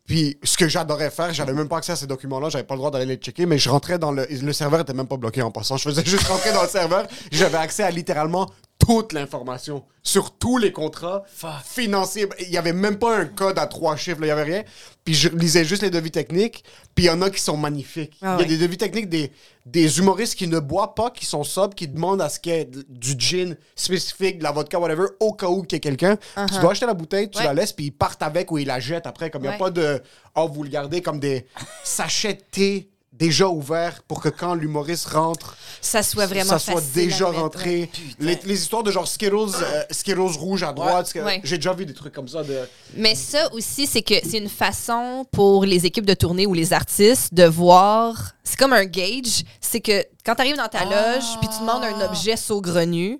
Puis 0.07 0.37
ce 0.43 0.57
que 0.57 0.67
j'adorais 0.67 1.09
faire, 1.11 1.33
j'avais 1.33 1.53
même 1.53 1.67
pas 1.67 1.77
accès 1.77 1.91
à 1.91 1.95
ces 1.95 2.07
documents-là, 2.07 2.49
j'avais 2.49 2.63
pas 2.63 2.73
le 2.73 2.79
droit 2.79 2.91
d'aller 2.91 3.05
les 3.05 3.15
checker, 3.15 3.45
mais 3.45 3.57
je 3.57 3.69
rentrais 3.69 3.99
dans 3.99 4.11
le 4.11 4.27
le 4.29 4.53
serveur 4.53 4.81
était 4.81 4.93
même 4.93 5.07
pas 5.07 5.17
bloqué 5.17 5.41
en 5.41 5.51
passant. 5.51 5.77
Je 5.77 5.83
faisais 5.83 6.03
juste 6.05 6.27
rentrer 6.27 6.51
dans 6.53 6.63
le 6.63 6.67
serveur, 6.67 7.07
j'avais 7.31 7.57
accès 7.57 7.83
à 7.83 7.91
littéralement 7.91 8.49
toute 8.85 9.13
l'information 9.13 9.83
sur 10.03 10.31
tous 10.31 10.57
les 10.57 10.71
contrats 10.71 11.23
Fuck. 11.33 11.51
financiers. 11.63 12.27
Il 12.39 12.49
y 12.49 12.57
avait 12.57 12.73
même 12.73 12.97
pas 12.97 13.15
un 13.17 13.25
code 13.25 13.59
à 13.59 13.67
trois 13.67 13.95
chiffres, 13.95 14.19
là, 14.21 14.25
il 14.27 14.29
y 14.29 14.31
avait 14.31 14.43
rien. 14.43 14.63
Puis 15.05 15.13
je 15.13 15.29
lisais 15.29 15.63
juste 15.65 15.81
les 15.83 15.89
devis 15.89 16.11
techniques, 16.11 16.63
puis 16.95 17.05
il 17.05 17.07
y 17.07 17.09
en 17.11 17.21
a 17.21 17.29
qui 17.29 17.39
sont 17.41 17.57
magnifiques. 17.57 18.17
Il 18.21 18.27
Ah 18.27 18.37
y 18.39 18.43
a 18.43 18.45
des 18.45 18.57
devis 18.57 18.77
techniques 18.77 19.09
des, 19.09 19.31
des 19.65 19.99
humoristes 19.99 20.35
qui 20.35 20.47
ne 20.47 20.59
boivent 20.59 20.93
pas, 20.95 21.09
qui 21.11 21.25
sont 21.25 21.43
sobres, 21.43 21.73
qui 21.75 21.87
demandent 21.87 22.21
à 22.21 22.29
ce 22.29 22.39
qu'il 22.39 22.53
y 22.53 22.55
ait 22.55 22.69
du 22.89 23.15
gin 23.17 23.55
spécifique, 23.75 24.39
de 24.39 24.43
la 24.43 24.51
vodka, 24.51 24.79
whatever, 24.79 25.05
au 25.19 25.33
cas 25.33 25.47
où 25.47 25.61
qu'il 25.63 25.75
y 25.75 25.77
ait 25.77 25.79
quelqu'un. 25.79 26.17
Tu 26.51 26.59
dois 26.59 26.71
acheter 26.71 26.85
la 26.87 26.93
bouteille, 26.93 27.29
tu 27.29 27.37
Uh-huh. 27.37 27.41
Ouais. 27.41 27.47
la 27.47 27.53
laisses, 27.53 27.73
puis 27.73 27.85
ils 27.85 27.91
partent 27.91 28.21
avec 28.23 28.51
ou 28.51 28.57
ils 28.57 28.67
la 28.67 28.79
jettent 28.79 29.07
après. 29.07 29.29
Comme 29.29 29.43
il 29.43 29.49
n'y 29.49 29.55
a 29.55 29.57
pas 29.57 29.69
de 29.71 30.01
Oh, 30.35 30.47
vous 30.47 30.63
le 30.63 30.69
gardez 30.69 31.01
comme 31.01 31.19
des 31.19 31.45
sachets 31.83 32.33
de 32.35 32.41
thé 32.51 32.89
déjà 33.21 33.47
ouverts 33.47 34.01
pour 34.07 34.19
que 34.19 34.29
quand 34.29 34.55
l'humoriste 34.55 35.05
rentre, 35.09 35.55
Ça 35.79 36.01
soit 36.01 36.25
vraiment 36.25 36.57
ça 36.57 36.59
soit 36.59 36.81
déjà 36.93 37.27
rentré. 37.27 37.89
Les, 38.19 38.39
les 38.45 38.59
histoires 38.61 38.81
de 38.81 38.89
genre 38.89 39.07
Skittles, 39.07 39.35
euh, 39.61 39.83
Skittles 39.91 40.19
rouge 40.39 40.63
à 40.63 40.73
droite, 40.73 41.11
Ouais. 41.15 41.39
j'ai 41.43 41.57
déjà 41.57 41.71
vu 41.73 41.85
des 41.85 41.93
trucs 41.93 42.13
comme 42.13 42.27
ça. 42.27 42.41
De... 42.43 42.67
Mais 42.97 43.13
ça 43.13 43.53
aussi, 43.53 43.85
c'est 43.85 44.01
que 44.01 44.15
c'est 44.27 44.39
une 44.39 44.49
façon 44.49 45.23
pour 45.31 45.65
les 45.65 45.85
équipes 45.85 46.07
de 46.07 46.15
tournée 46.15 46.47
ou 46.47 46.55
les 46.55 46.73
artistes 46.73 47.31
de 47.33 47.43
voir. 47.45 48.31
C'est 48.43 48.57
comme 48.57 48.73
un 48.73 48.85
gauge. 48.85 49.43
C'est 49.61 49.81
que 49.81 50.03
quand 50.25 50.33
tu 50.33 50.41
arrives 50.41 50.57
dans 50.57 50.67
ta 50.67 50.83
loge, 50.85 51.23
puis 51.39 51.47
tu 51.47 51.59
demandes 51.61 51.83
un 51.83 52.01
objet 52.09 52.35
saugrenu, 52.37 53.19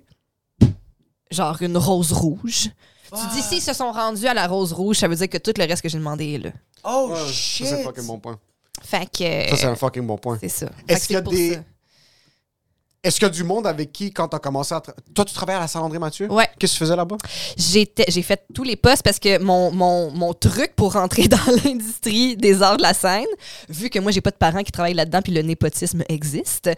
genre 1.30 1.56
une 1.62 1.76
rose 1.78 2.10
rouge, 2.12 2.70
tu 3.14 3.26
dis 3.36 3.42
s'ils 3.42 3.62
se 3.62 3.72
sont 3.72 3.92
rendus 3.92 4.26
à 4.26 4.34
la 4.34 4.48
rose 4.48 4.72
rouge, 4.72 4.96
ça 4.98 5.06
veut 5.06 5.14
dire 5.16 5.28
que 5.28 5.38
tout 5.38 5.52
le 5.56 5.64
reste 5.64 5.82
que 5.82 5.88
j'ai 5.88 5.98
demandé 5.98 6.34
est 6.34 6.38
là. 6.38 6.50
Oh, 6.84 7.10
Ouais, 7.12 7.32
shit! 7.32 7.66
ça, 7.68 7.76
c'est 7.76 7.82
un 7.82 7.84
fucking 7.84 8.06
bon 8.06 8.18
point. 8.18 8.38
Fait 8.84 9.06
que. 9.06 9.50
Ça, 9.50 9.56
c'est 9.56 9.66
un 9.66 9.76
fucking 9.76 10.06
bon 10.06 10.18
point. 10.18 10.38
c'est 10.40 10.48
ça. 10.48 10.66
Est-ce 10.88 11.06
qu'il 11.06 11.14
y 11.14 11.16
a 11.16 11.20
des-. 11.22 11.58
Est-ce 13.04 13.16
qu'il 13.16 13.26
y 13.26 13.30
a 13.30 13.30
du 13.30 13.42
monde 13.42 13.66
avec 13.66 13.92
qui, 13.92 14.12
quand 14.12 14.28
tu 14.28 14.36
as 14.36 14.38
commencé 14.38 14.72
à. 14.72 14.78
tra- 14.78 14.94
Toi, 15.12 15.24
tu 15.24 15.34
travailles 15.34 15.56
à 15.56 15.60
la 15.60 15.66
Saint-André 15.66 15.98
Mathieu? 15.98 16.30
Ouais. 16.30 16.48
Qu'est-ce 16.56 16.74
que 16.74 16.78
tu 16.78 16.84
faisais 16.84 16.94
là-bas? 16.94 17.16
J'étais- 17.56 18.04
J'ai 18.06 18.22
fait 18.22 18.44
tous 18.54 18.62
les 18.62 18.76
postes 18.76 19.02
parce 19.02 19.18
que 19.18 19.38
mon, 19.42 19.72
mon, 19.72 20.12
mon 20.12 20.32
truc 20.34 20.76
pour 20.76 20.92
rentrer 20.92 21.26
dans 21.28 21.36
l'industrie 21.64 22.36
des 22.36 22.62
arts 22.62 22.76
de 22.76 22.82
la 22.82 22.94
scène, 22.94 23.26
vu 23.68 23.90
que 23.90 23.98
moi, 23.98 24.12
j'ai 24.12 24.20
pas 24.20 24.30
de 24.30 24.36
parents 24.36 24.62
qui 24.62 24.70
travaillent 24.70 24.94
là-dedans 24.94 25.20
puis 25.20 25.32
le 25.32 25.42
népotisme 25.42 26.04
existe, 26.08 26.70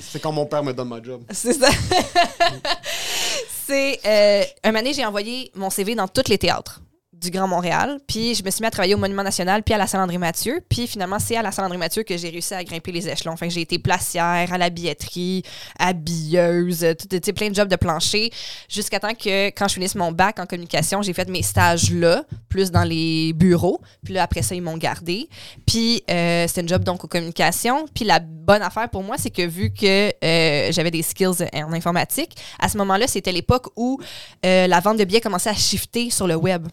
C'est 0.00 0.18
quand 0.22 0.32
mon 0.32 0.46
père 0.46 0.64
me 0.64 0.72
donne 0.72 0.88
ma 0.88 1.02
job. 1.02 1.22
c'est 1.30 1.52
ça. 1.60 1.68
c'est. 3.66 3.98
Euh, 4.06 4.44
un 4.64 4.74
année, 4.74 4.92
j'ai 4.94 5.04
envoyé 5.04 5.50
mon 5.54 5.70
CV 5.70 5.94
dans 5.94 6.08
tous 6.08 6.28
les 6.28 6.38
théâtres 6.38 6.80
du 7.22 7.30
Grand 7.30 7.48
Montréal. 7.48 7.98
Puis 8.06 8.34
je 8.34 8.44
me 8.44 8.50
suis 8.50 8.60
mis 8.62 8.66
à 8.66 8.70
travailler 8.70 8.94
au 8.94 8.98
Monument 8.98 9.22
National, 9.22 9.62
puis 9.62 9.74
à 9.74 9.78
la 9.78 9.86
salle 9.86 10.00
André 10.00 10.18
Mathieu. 10.18 10.60
Puis 10.68 10.86
finalement, 10.86 11.18
c'est 11.18 11.36
à 11.36 11.42
la 11.42 11.52
salle 11.52 11.64
André 11.64 11.78
Mathieu 11.78 12.02
que 12.02 12.16
j'ai 12.16 12.28
réussi 12.28 12.54
à 12.54 12.62
grimper 12.64 12.92
les 12.92 13.08
échelons. 13.08 13.32
Enfin, 13.32 13.48
j'ai 13.48 13.62
été 13.62 13.78
placière, 13.78 14.52
à 14.52 14.58
la 14.58 14.70
billetterie, 14.70 15.42
habilleuse, 15.78 16.86
tout, 16.98 17.32
plein 17.32 17.50
de 17.50 17.54
jobs 17.54 17.68
de 17.68 17.76
plancher. 17.76 18.30
Jusqu'à 18.68 19.00
temps 19.00 19.14
que, 19.14 19.48
quand 19.48 19.68
je 19.68 19.74
finisse 19.74 19.94
mon 19.94 20.12
bac 20.12 20.38
en 20.38 20.46
communication, 20.46 21.02
j'ai 21.02 21.12
fait 21.12 21.28
mes 21.28 21.42
stages 21.42 21.90
là, 21.92 22.24
plus 22.48 22.70
dans 22.70 22.84
les 22.84 23.32
bureaux. 23.32 23.80
Puis 24.04 24.14
là, 24.14 24.24
après 24.24 24.42
ça, 24.42 24.54
ils 24.54 24.62
m'ont 24.62 24.76
gardé. 24.76 25.28
Puis 25.66 26.02
euh, 26.10 26.46
c'était 26.48 26.62
un 26.62 26.66
job 26.66 26.84
donc 26.84 27.04
aux 27.04 27.08
communications. 27.08 27.86
Puis 27.94 28.04
la 28.04 28.18
bonne 28.18 28.62
affaire 28.62 28.88
pour 28.88 29.02
moi, 29.02 29.16
c'est 29.18 29.30
que 29.30 29.42
vu 29.42 29.72
que 29.72 30.12
euh, 30.24 30.72
j'avais 30.72 30.90
des 30.90 31.02
skills 31.02 31.46
en 31.54 31.72
informatique, 31.72 32.36
à 32.58 32.68
ce 32.68 32.76
moment-là, 32.78 33.06
c'était 33.06 33.32
l'époque 33.32 33.68
où 33.76 34.00
euh, 34.44 34.66
la 34.66 34.80
vente 34.80 34.98
de 34.98 35.04
billets 35.04 35.20
commençait 35.20 35.50
à 35.50 35.54
shifter 35.54 36.10
sur 36.10 36.26
le 36.26 36.36
web. 36.36 36.66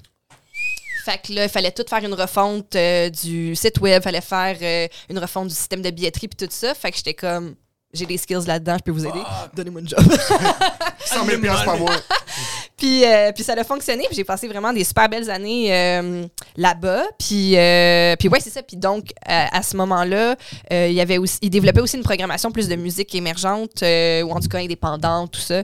Fait 1.10 1.18
que 1.18 1.34
là, 1.34 1.46
il 1.46 1.50
fallait 1.50 1.72
tout 1.72 1.86
faire 1.90 2.04
une 2.04 2.14
refonte 2.14 2.76
euh, 2.76 3.10
du 3.10 3.56
site 3.56 3.80
web, 3.80 4.04
fallait 4.04 4.22
faire 4.22 4.56
euh, 4.62 4.88
une 5.10 5.18
refonte 5.18 5.48
du 5.48 5.56
système 5.56 5.82
de 5.82 5.90
billetterie 5.90 6.28
puis 6.28 6.48
tout 6.48 6.54
ça. 6.54 6.76
Fait 6.76 6.92
que 6.92 6.98
j'étais 6.98 7.16
comme, 7.16 7.56
j'ai 7.92 8.06
des 8.06 8.18
skills 8.18 8.46
là-dedans, 8.46 8.78
je 8.78 8.84
peux 8.84 8.92
vous 8.92 9.08
aider. 9.08 9.22
Donnez-moi 9.56 9.82
une 9.82 9.90
job. 9.90 10.00
100 11.06 11.26
000 11.26 11.42
piastres 11.42 11.66
par 11.66 11.80
mois. 11.80 11.96
puis, 12.78 13.04
euh, 13.04 13.32
puis 13.32 13.44
ça 13.44 13.54
a 13.54 13.64
fonctionné. 13.64 14.04
Puis 14.06 14.18
j'ai 14.18 14.24
passé 14.24 14.48
vraiment 14.48 14.72
des 14.72 14.84
super 14.84 15.10
belles 15.10 15.32
années 15.32 15.74
euh, 15.74 16.28
là-bas. 16.56 17.06
Puis, 17.18 17.58
euh, 17.58 18.16
puis 18.18 18.28
ouais, 18.28 18.40
c'est 18.40 18.52
ça. 18.52 18.62
Puis 18.62 18.78
donc, 18.78 19.06
à 19.26 19.64
ce 19.64 19.76
moment-là, 19.78 20.36
il 20.70 20.92
y 20.92 21.02
avait 21.02 21.18
aussi, 21.18 21.40
il 21.42 21.50
développait 21.50 21.82
aussi 21.82 21.98
une 21.98 22.04
programmation 22.04 22.52
plus 22.52 22.68
de 22.68 22.76
musique 22.76 23.16
émergente, 23.16 23.82
ou 23.82 24.32
en 24.32 24.40
tout 24.40 24.50
cas 24.50 24.60
indépendante, 24.60 25.32
tout 25.32 25.42
ça. 25.42 25.64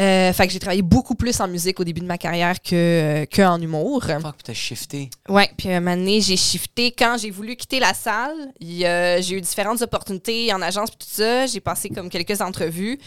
Euh, 0.00 0.32
fait 0.32 0.46
que 0.46 0.52
j'ai 0.52 0.60
travaillé 0.60 0.82
beaucoup 0.82 1.16
plus 1.16 1.40
en 1.40 1.48
musique 1.48 1.80
au 1.80 1.84
début 1.84 2.00
de 2.00 2.06
ma 2.06 2.18
carrière 2.18 2.62
que, 2.62 3.24
que 3.24 3.42
en 3.42 3.60
humour. 3.60 4.04
Fuck, 4.04 4.42
t'as 4.44 4.52
shifté. 4.52 5.10
Ouais, 5.28 5.50
puis 5.56 5.72
un 5.72 5.80
moment 5.80 5.96
donné, 5.96 6.20
j'ai 6.20 6.36
shifté. 6.36 6.92
Quand 6.92 7.16
j'ai 7.20 7.30
voulu 7.30 7.56
quitter 7.56 7.80
la 7.80 7.94
salle, 7.94 8.36
j'ai 8.60 9.30
eu 9.34 9.40
différentes 9.40 9.82
opportunités 9.82 10.52
en 10.54 10.62
agence 10.62 10.90
puis 10.90 10.98
tout 11.00 11.14
ça. 11.22 11.46
J'ai 11.46 11.58
passé 11.60 11.88
comme 11.88 12.10
quelques 12.10 12.40
entrevues. 12.40 12.98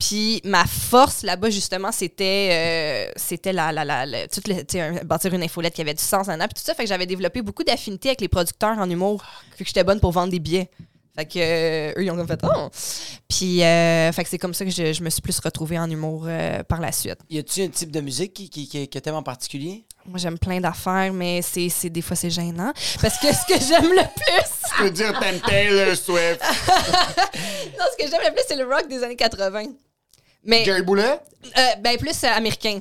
Puis 0.00 0.40
ma 0.44 0.64
force 0.64 1.22
là-bas, 1.22 1.50
justement, 1.50 1.92
c'était 1.92 2.48
euh, 2.50 3.12
c'était 3.14 3.52
la, 3.52 3.70
la, 3.70 3.84
la, 3.84 4.06
la- 4.06 4.26
toute 4.26 4.48
le- 4.48 5.04
bâtir 5.04 5.32
une 5.32 5.42
infolette 5.42 5.74
qui 5.74 5.82
avait 5.82 5.94
du 5.94 6.02
sens 6.02 6.28
en 6.28 6.36
puis 6.38 6.48
tout 6.56 6.62
ça. 6.64 6.74
Fait 6.74 6.82
que 6.82 6.88
j'avais 6.88 7.06
développé 7.06 7.42
beaucoup 7.42 7.62
d'affinités 7.62 8.08
avec 8.08 8.20
les 8.22 8.28
producteurs 8.28 8.78
en 8.78 8.90
humour. 8.90 9.22
Vu 9.56 9.64
que 9.64 9.68
j'étais 9.68 9.84
bonne 9.84 10.00
pour 10.00 10.10
vendre 10.10 10.30
des 10.32 10.40
billets. 10.40 10.68
Fait 11.16 11.26
que 11.26 11.38
euh, 11.38 11.92
eux, 11.98 12.04
ils 12.04 12.10
ont 12.10 12.16
comme 12.16 12.28
fait 12.28 12.40
oh. 12.44 12.68
Puis, 13.28 13.62
euh, 13.64 14.12
fait 14.12 14.22
que 14.24 14.30
c'est 14.30 14.38
comme 14.38 14.54
ça 14.54 14.64
que 14.64 14.70
je, 14.70 14.92
je 14.92 15.02
me 15.02 15.10
suis 15.10 15.20
plus 15.20 15.38
retrouvée 15.40 15.78
en 15.78 15.90
humour 15.90 16.24
euh, 16.26 16.62
par 16.62 16.80
la 16.80 16.92
suite. 16.92 17.18
Y 17.28 17.38
a-tu 17.38 17.62
un 17.62 17.68
type 17.68 17.90
de 17.90 18.00
musique 18.00 18.32
qui, 18.32 18.48
qui, 18.48 18.68
qui- 18.68 18.88
que 18.88 18.98
t'aimes 18.98 19.16
en 19.16 19.22
particulier? 19.22 19.84
Moi, 20.06 20.18
j'aime 20.18 20.38
plein 20.38 20.60
d'affaires, 20.60 21.12
mais 21.12 21.42
c'est, 21.42 21.68
c'est 21.68 21.90
des 21.90 22.00
fois 22.00 22.16
c'est 22.16 22.30
gênant 22.30 22.72
parce 23.02 23.18
que 23.18 23.26
ce 23.34 23.44
que 23.46 23.60
j'aime 23.60 23.90
le 23.90 24.02
plus, 24.14 24.76
Je 24.78 24.82
peux 24.82 24.90
dire 24.90 25.18
t'aimes 25.20 25.40
Taylor 25.40 25.94
Swift. 25.96 26.40
non, 27.78 27.84
ce 27.92 28.04
que 28.04 28.10
j'aime 28.10 28.20
le 28.26 28.32
plus, 28.32 28.42
c'est 28.48 28.56
le 28.56 28.64
rock 28.64 28.88
des 28.88 29.02
années 29.02 29.16
80. 29.16 29.64
Mais 30.44 30.64
Jerry 30.64 30.82
Boulet? 30.82 31.20
euh, 31.58 31.60
ben 31.80 31.96
plus 31.98 32.24
euh, 32.24 32.28
américain. 32.28 32.80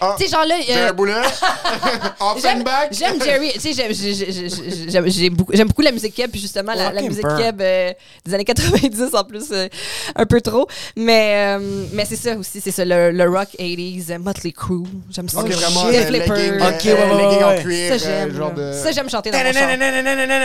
Ah, 0.00 0.14
Tu 0.18 0.24
sais, 0.26 0.30
genre 0.30 0.44
là, 0.44 0.56
euh, 0.56 0.62
Jerry 0.66 0.92
Boulet? 0.92 1.14
J'aime 2.90 3.22
Jerry. 3.22 3.52
Tu 3.54 3.60
sais, 3.60 3.72
j'aime- 3.72 3.94
j'ai- 3.94 4.14
j'ai- 4.14 4.32
j'ai- 4.32 4.90
j'aime 4.90 5.08
j'ai 5.08 5.30
beaucoup, 5.30 5.82
la 5.82 5.92
musique 5.92 6.14
keb, 6.14 6.30
puis 6.30 6.40
justement, 6.40 6.72
la, 6.74 6.90
musique 7.02 7.26
keb 7.38 7.60
euh, 7.60 7.92
des 8.24 8.34
années 8.34 8.44
90 8.44 9.14
en 9.14 9.24
plus, 9.24 9.44
euh, 9.52 9.68
un 10.14 10.26
peu 10.26 10.40
trop. 10.40 10.66
Mais, 10.96 11.56
euh, 11.58 11.84
mais 11.92 12.04
c'est 12.04 12.16
ça 12.16 12.34
aussi, 12.36 12.60
c'est 12.60 12.70
ça, 12.70 12.84
le, 12.84 13.10
le 13.10 13.24
rock 13.28 13.48
80s, 13.58 14.10
euh, 14.10 14.18
Motley 14.18 14.52
Crue. 14.52 14.84
J'aime 15.10 15.28
ça. 15.28 15.40
Ok, 15.40 15.46
Oh, 15.50 15.56
vraiment, 15.56 15.86
shit. 15.90 15.94
euh, 16.00 16.06
Flipper. 16.06 16.34
legging, 16.34 16.60
Ok, 16.60 16.84
ouais, 16.84 16.92
ouais, 17.14 17.44
en 17.44 17.62
cuir, 17.62 17.88
Ça, 17.92 17.98
j'aime. 17.98 18.34
genre 18.36 18.52
là. 18.54 18.72
de... 18.72 18.72
Ça, 18.82 18.92
j'aime 18.92 19.08
chanter 19.10 19.30
dans 19.30 19.38
mon. 19.38 19.44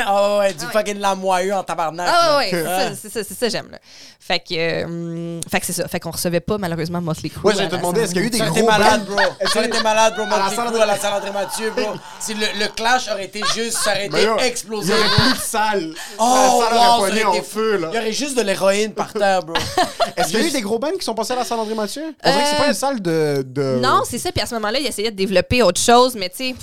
Ah 0.08 0.38
ouais, 0.40 0.54
du 0.54 0.66
fucking 0.66 1.00
lamoyeux 1.00 1.54
en 1.54 1.64
tabarnak. 1.64 2.08
Ah 2.10 2.28
là. 2.30 2.38
ouais, 2.38 2.48
c'est 2.52 2.64
ça, 2.64 2.96
c'est 3.02 3.10
ça, 3.12 3.24
c'est 3.28 3.38
ça, 3.40 3.50
j'aime. 3.50 3.70
là. 3.72 3.80
Fait 4.20 4.40
que, 4.40 4.54
euh, 4.56 5.40
fait 5.50 5.60
que 5.60 5.66
c'est 5.66 5.74
ça. 5.74 5.88
Fait 5.88 6.00
qu'on 6.00 6.12
recevait 6.12 6.40
pas 6.40 6.58
malheureusement 6.58 7.02
Motley 7.02 7.30
Crue. 7.30 7.42
Ouais, 7.48 7.54
à 7.60 7.66
te 7.68 7.76
salle. 7.76 7.98
est-ce 7.98 8.12
qu'il 8.14 8.22
y 8.22 8.24
a 8.24 8.28
eu 8.28 8.30
des 8.30 8.38
gros 8.40 8.52
été 8.56 8.64
malade, 8.64 9.06
bands? 9.06 9.16
bro. 9.16 9.24
Ça 9.48 9.60
aurait 9.60 9.68
été 9.68 9.82
malade, 9.82 10.14
bro? 10.16 10.24
André- 10.26 10.82
à 10.82 10.86
la 10.86 10.98
salle 10.98 11.14
André 11.14 11.32
Mathieu, 11.32 11.72
bro. 11.76 11.94
Si 12.20 12.34
le, 12.34 12.46
le 12.60 12.68
clash 12.76 13.10
aurait 13.12 13.26
été 13.26 13.42
juste, 13.56 13.78
ça 13.78 13.92
aurait 13.92 14.06
été 14.08 14.26
là, 14.26 14.36
Il 14.40 14.46
explosé, 14.46 14.92
y 14.92 14.96
aurait 14.96 15.10
plus 15.10 15.34
de 15.34 15.38
salle. 15.44 15.94
Oh, 16.20 16.62
la 16.64 16.70
salle 16.70 16.78
wow, 16.78 16.80
aurait 16.80 17.10
ça 17.10 17.10
pogné 17.10 17.26
aurait 17.26 17.26
en 17.26 17.34
été- 17.42 17.46
feu, 17.48 17.78
là. 17.78 17.90
Il 17.92 17.96
y 17.96 18.00
aurait 18.00 18.12
juste 18.14 18.38
de 18.38 18.42
l'héroïne 18.42 18.94
par 18.94 19.14
terre, 19.14 19.44
bro. 19.44 19.56
Est-ce 20.18 20.28
qu'il 20.30 20.40
y 20.40 20.44
a 20.44 20.48
eu 20.48 20.52
des 20.52 20.62
gros 20.62 20.78
bands 20.80 20.92
qui 20.98 21.04
sont 21.06 21.14
passés 21.16 21.34
à 21.34 21.38
la 21.38 21.46
salle 21.46 21.60
André 21.60 21.74
Mathieu? 21.76 22.04
On 22.24 22.30
dirait 22.32 22.44
que 22.44 22.50
c'est 22.50 22.56
Euh, 22.56 22.60
pas 22.60 22.68
une 22.68 22.74
salle 22.74 23.02
de... 23.02 23.44
de... 23.48 23.80
Non, 23.82 24.02
c'est 24.08 24.18
ça. 24.18 24.32
Puis 24.32 24.42
à 24.42 24.46
ce 24.46 24.54
moment-là, 24.56 24.80
il 24.80 24.86
essayait 24.86 25.12
de 25.12 25.16
développer 25.16 25.64
autre 25.64 25.80
chose. 25.82 26.16
Mais 26.16 26.30
tu 26.30 26.54
sais, 26.54 26.56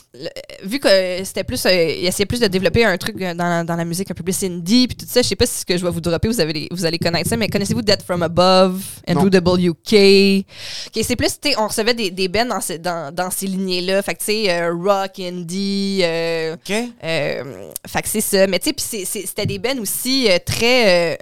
vu 0.63 0.79
que 0.79 0.89
c'était 1.25 1.45
plus. 1.45 1.65
euh, 1.67 1.71
il 1.73 2.07
essayait 2.07 2.27
plus 2.27 2.41
de 2.41 2.47
développer 2.47 2.85
un 2.85 2.97
truc 2.97 3.21
euh, 3.21 3.35
dans, 3.35 3.65
dans 3.67 3.77
la 3.77 3.85
musique 3.85 4.11
un 4.11 4.15
peu 4.15 4.23
plus 4.23 4.43
indie. 4.45 4.87
Puis 4.89 4.97
tout 4.97 5.07
ça. 5.09 5.23
Je 5.23 5.29
sais 5.29 5.37
pas 5.37 5.47
si 5.47 5.61
ce 5.61 5.65
que 5.65 5.77
je 5.77 5.85
vais 5.85 5.91
vous 5.91 6.01
dropper, 6.01 6.29
vous, 6.29 6.41
avez 6.41 6.53
les- 6.53 6.69
vous 6.71 6.85
allez 6.85 6.99
connaître 6.99 7.29
ça. 7.29 7.37
Mais 7.37 7.49
connaissez-vous 7.49 7.83
Death 7.83 8.03
from 8.07 8.23
Above, 8.23 8.81
Andrew 9.09 9.29
WK? 9.29 10.45
Ok, 10.89 11.05
c'est 11.05 11.17
plus. 11.17 11.39
Tu 11.41 11.51
sais, 11.51 11.59
on 11.59 11.67
recevait 11.69 11.95
des, 11.95 12.11
des 12.11 12.29
bands 12.29 12.47
dans, 12.47 12.61
ce- 12.69 12.79
dans, 12.79 13.15
dans 13.15 13.31
ces 13.31 13.47
lignées-là. 13.47 14.03
Fait 14.03 14.15
que 14.15 14.19
tu 14.21 14.25
sais, 14.27 14.51
euh, 14.51 14.73
rock, 14.75 15.19
indie. 15.19 16.01
euh, 16.03 16.55
OK? 16.55 16.73
euh, 17.05 17.71
fait 17.87 18.03
que 18.03 18.09
c'est 18.09 18.21
ça. 18.21 18.47
Mais 18.47 18.59
tu 18.59 18.71
sais, 18.71 18.73
puis 19.07 19.07
c'était 19.27 19.47
des 19.47 19.59
bands 19.59 19.79
aussi 19.81 20.31
euh, 20.31 20.39
très, 20.45 21.19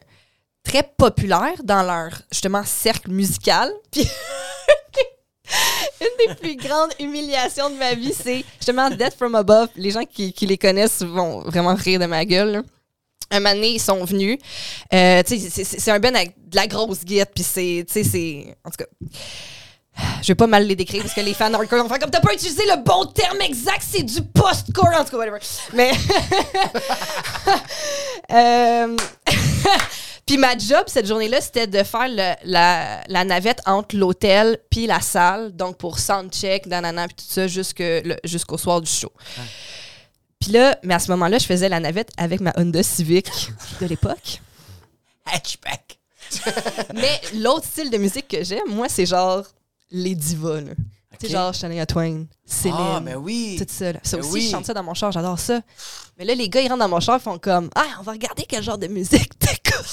très 0.64 0.82
populaires 0.96 1.62
dans 1.64 1.82
leur, 1.82 2.10
justement, 2.32 2.62
cercle 2.64 3.10
musical. 3.10 3.70
Puis 3.92 4.06
une 6.00 6.26
des 6.28 6.34
plus 6.34 6.56
grandes 6.56 6.90
humiliations 6.98 7.70
de 7.70 7.76
ma 7.76 7.94
vie, 7.94 8.12
c'est 8.12 8.44
justement 8.58 8.90
Death 8.90 9.14
from 9.16 9.34
Above. 9.36 9.68
Les 9.76 9.90
gens 9.92 10.04
qui, 10.04 10.32
qui 10.32 10.44
les 10.46 10.58
connaissent 10.58 11.02
vont 11.02 11.40
vraiment 11.42 11.74
rire 11.74 12.00
de 12.00 12.06
ma 12.06 12.24
gueule. 12.24 12.50
là. 12.50 12.62
Un 13.30 13.40
moment 13.40 13.54
donné, 13.54 13.70
ils 13.74 13.80
sont 13.80 14.04
venus. 14.04 14.38
Euh, 14.92 15.22
tu 15.22 15.38
sais, 15.38 15.64
c'est- 15.64 15.90
un 15.90 15.98
band 16.00 16.14
avec 16.14 16.32
de 16.48 16.56
la 16.56 16.66
grosse 16.66 17.04
guette, 17.04 17.30
puis 17.34 17.44
c'est, 17.44 17.84
tu 17.86 17.92
sais, 17.92 18.04
c'est... 18.04 18.56
En 18.64 18.70
tout 18.70 18.76
cas... 18.78 18.86
Je 20.22 20.28
vais 20.28 20.34
pas 20.34 20.46
mal 20.46 20.66
les 20.66 20.76
décrire 20.76 21.02
parce 21.02 21.14
que 21.14 21.20
les 21.20 21.34
fans 21.34 21.52
hardcore 21.54 21.82
vont 21.82 21.88
faire 21.88 21.98
comme 21.98 22.10
t'as 22.10 22.20
pas 22.20 22.32
utilisé 22.34 22.62
le 22.66 22.82
bon 22.82 23.06
terme 23.06 23.40
exact, 23.40 23.82
c'est 23.88 24.02
du 24.02 24.20
post-core 24.22 24.90
en 24.94 25.04
tout 25.04 25.10
cas, 25.10 25.16
whatever. 25.18 25.38
Mais. 25.72 25.92
Euh, 28.32 28.96
Puis 30.26 30.36
ma 30.38 30.58
job 30.58 30.82
cette 30.88 31.06
journée-là, 31.06 31.40
c'était 31.40 31.68
de 31.68 31.82
faire 31.84 32.08
le- 32.08 32.34
la, 32.44 33.00
la 33.06 33.24
navette 33.24 33.60
entre 33.66 33.96
l'hôtel 33.96 34.58
puis 34.70 34.86
la 34.88 35.00
salle, 35.00 35.54
donc 35.54 35.76
pour 35.78 36.00
soundcheck, 36.00 36.66
nanana, 36.66 37.06
puis 37.06 37.14
tout 37.16 37.24
ça, 37.32 37.46
jusque 37.46 37.78
le- 37.78 38.16
jusqu'au 38.24 38.58
soir 38.58 38.80
du 38.80 38.90
show. 38.90 39.12
Puis 40.40 40.50
là, 40.50 40.76
mais 40.82 40.94
à 40.94 40.98
ce 40.98 41.10
moment-là, 41.12 41.38
je 41.38 41.46
faisais 41.46 41.68
la 41.68 41.78
navette 41.78 42.10
avec 42.16 42.40
ma 42.40 42.52
Honda 42.56 42.82
Civic 42.82 43.28
de 43.80 43.86
l'époque. 43.86 44.40
Hatchback. 45.26 45.98
Mais 46.94 47.20
l'autre 47.36 47.64
style 47.66 47.90
de 47.90 47.96
musique 47.98 48.26
que 48.26 48.42
j'aime, 48.42 48.66
moi, 48.68 48.88
c'est 48.88 49.06
genre 49.06 49.44
les 49.90 50.14
divas. 50.14 50.60
là. 50.60 50.72
Tu 51.18 51.26
sais, 51.26 51.32
genre 51.32 51.54
Shania 51.54 51.86
Twain, 51.86 52.26
Céline. 52.44 52.76
Ah, 52.78 53.00
mais 53.02 53.14
oui. 53.14 53.56
Tout 53.58 53.64
ça, 53.68 53.92
là. 53.92 54.00
Ça 54.02 54.18
aussi, 54.18 54.30
oui. 54.32 54.42
je 54.42 54.50
chante 54.50 54.66
ça 54.66 54.74
dans 54.74 54.82
mon 54.82 54.92
char, 54.92 55.12
j'adore 55.12 55.38
ça. 55.38 55.60
Mais 56.18 56.24
là, 56.26 56.34
les 56.34 56.48
gars, 56.50 56.60
ils 56.60 56.68
rentrent 56.68 56.80
dans 56.80 56.88
mon 56.88 57.00
char, 57.00 57.16
ils 57.18 57.22
font 57.22 57.38
comme 57.38 57.70
Ah, 57.74 57.86
on 58.00 58.02
va 58.02 58.12
regarder 58.12 58.44
quel 58.46 58.62
genre 58.62 58.76
de 58.76 58.86
musique 58.86 59.38
t'écoutes. 59.38 59.86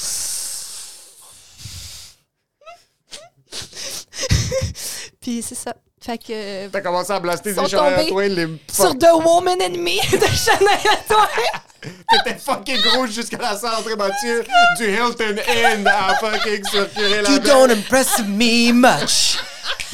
Puis 5.22 5.41
c'est 5.41 5.56
ça. 5.56 5.74
Fait 6.06 6.18
que. 6.18 6.68
T'as 6.68 6.82
commencé 6.82 7.14
à 7.14 7.20
blaster 7.20 7.54
des 7.54 7.56
tombés 7.56 8.08
Twain, 8.08 8.28
les... 8.28 8.48
Sur 8.70 8.98
The 8.98 9.14
Woman 9.24 9.62
in 9.62 9.70
Me 9.70 10.02
de 10.12 10.26
Shania 10.26 10.98
Twain. 11.08 11.62
T'étais 12.10 12.38
fucking 12.38 12.82
rouge 12.96 13.12
jusqu'à 13.12 13.38
la 13.38 13.54
André 13.78 13.96
Mathieu 13.96 14.44
du 14.78 14.90
Hilton 14.90 15.36
Inn 15.48 15.88
à 15.88 16.16
fucking 16.16 16.64
circuler 16.66 17.22
la 17.22 17.30
You 17.30 17.40
don't 17.40 17.72
impress 17.72 18.20
me 18.20 18.74
much. 18.74 19.38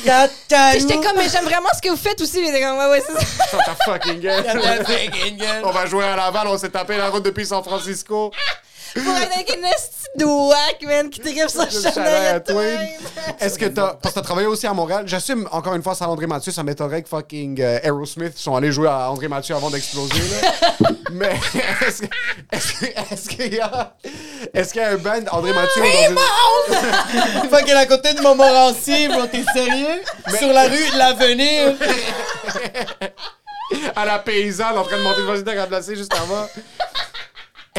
J'étais 0.04 0.96
comme, 0.96 1.18
mais 1.18 1.30
j'aime 1.30 1.46
vraiment 1.46 1.70
ce 1.76 1.82
que 1.82 1.90
vous 1.90 1.98
faites 1.98 2.20
aussi. 2.22 2.42
Mais 2.42 2.48
j'étais 2.48 2.62
comme, 2.62 2.78
ouais, 2.78 2.90
ouais, 2.90 3.04
c'est 3.06 3.14
ça. 3.14 3.58
Dans 3.58 3.64
ta 3.64 3.76
fucking 3.76 4.20
gueule. 4.20 4.44
ta 4.44 4.84
fucking 4.84 5.38
gueule. 5.38 5.62
On 5.64 5.72
va 5.72 5.86
jouer 5.86 6.06
à 6.06 6.16
Laval, 6.16 6.48
on 6.48 6.58
s'est 6.58 6.70
tapé 6.70 6.98
la 6.98 7.10
route 7.10 7.24
depuis 7.24 7.46
San 7.46 7.64
Francisco. 7.64 8.32
Pour 8.96 9.16
être 9.18 9.34
avec 9.34 9.56
une 9.56 9.66
whack, 10.26 10.82
man, 10.84 11.10
qui 11.10 11.20
tripe 11.20 11.50
sur 11.50 11.70
Shania 11.70 11.92
Shania 11.92 12.40
Twain. 12.40 12.80
Est-ce 13.40 13.60
que 13.60 13.66
t'as. 13.66 13.94
Parce 13.94 14.14
que 14.14 14.20
t'as 14.20 14.26
travaillé 14.26 14.48
aussi 14.48 14.68
à 14.68 14.74
Montréal. 14.74 15.04
J'assume 15.06 15.48
encore 15.52 15.76
une 15.76 15.84
fois, 15.84 15.96
ça 15.96 16.08
André 16.10 16.28
Mathieu, 16.28 16.52
ça 16.52 16.64
m'étonnerait 16.64 17.04
que 17.04 17.10
fucking 17.10 17.62
euh, 17.62 17.80
Aerosmith 17.84 18.38
sont 18.38 18.56
allés 18.56 18.72
jouer 18.72 18.88
à 18.88 19.12
André 19.12 19.28
Mathieu 19.28 19.56
avant 19.56 19.70
d'exploser. 19.70 20.20
là. 20.42 20.88
Mais 21.12 21.34
est-ce 21.88 22.02
que- 22.02 22.08
est-ce 22.52 22.74
que- 22.74 23.14
est-ce 23.14 23.30
qu'il 23.30 23.54
y 23.54 23.60
a. 23.60 23.96
Est-ce 24.54 24.74
qu'il 24.74 24.82
y 24.82 24.86
a 24.86 24.90
un 24.90 24.98
band 24.98 25.22
André 25.32 25.54
Mathieu 25.54 25.84
une- 25.84 27.50
Fucking 27.50 27.74
à 27.76 27.86
côté 27.86 28.14
de 28.14 28.22
Montmorency, 28.22 29.08
bro, 29.08 29.26
t'es 29.28 29.44
sérieux? 29.54 30.02
Sur 30.38 30.52
la 30.54 30.64
rue 30.64 30.90
de 30.92 30.98
l'Avenir. 30.98 31.76
à 33.96 34.06
la 34.06 34.20
paysanne 34.20 34.78
en 34.78 34.84
train 34.84 34.98
de 34.98 35.04
monter 35.04 35.20
une 35.22 35.28
voiture 35.28 35.62
à 35.62 35.68
placer 35.68 35.96
juste 35.96 36.14
avant? 36.16 36.48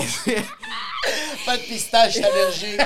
Pas 1.47 1.56
de 1.56 1.62
pistache 1.62 2.16
allergique. 2.18 2.81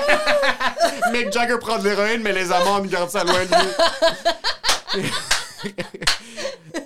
Mick 1.13 1.33
Jagger 1.33 1.59
prend 1.61 1.79
de 1.79 1.89
l'héroïne, 1.89 2.23
mais 2.23 2.33
les 2.33 2.53
amandes 2.53 2.87
gardent 2.89 3.11
ça 3.11 3.25
loin 3.25 3.45
de 3.45 5.01
lui. 5.01 5.03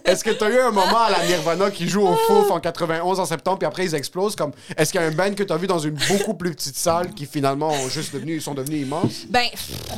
Est-ce 0.05 0.25
que 0.25 0.31
t'as 0.31 0.49
eu 0.49 0.59
un 0.59 0.71
moment 0.71 1.03
à 1.03 1.11
la 1.11 1.27
Nirvana 1.27 1.71
qui 1.71 1.89
joue 1.89 2.07
au 2.07 2.17
Fouf 2.17 2.51
en 2.51 2.61
91 2.61 3.21
en 3.21 3.27
septembre, 3.27 3.59
puis 3.59 3.67
après 3.67 3.85
ils 3.85 3.95
explosent 3.95 4.37
comme. 4.37 4.53
Est-ce 4.77 4.93
qu'il 4.93 5.01
y 5.01 5.05
a 5.05 5.07
un 5.07 5.11
band 5.11 5.35
que 5.35 5.43
t'as 5.43 5.57
vu 5.57 5.67
dans 5.67 5.79
une 5.79 5.99
beaucoup 6.09 6.35
plus 6.35 6.55
petite 6.55 6.77
salle 6.77 7.13
qui 7.13 7.27
finalement 7.27 7.71
ont 7.71 7.89
juste 7.89 8.15
devenu, 8.15 8.37
ils 8.37 8.43
sont 8.43 8.55
devenus 8.55 8.83
immenses? 8.83 9.27
Ben, 9.29 9.47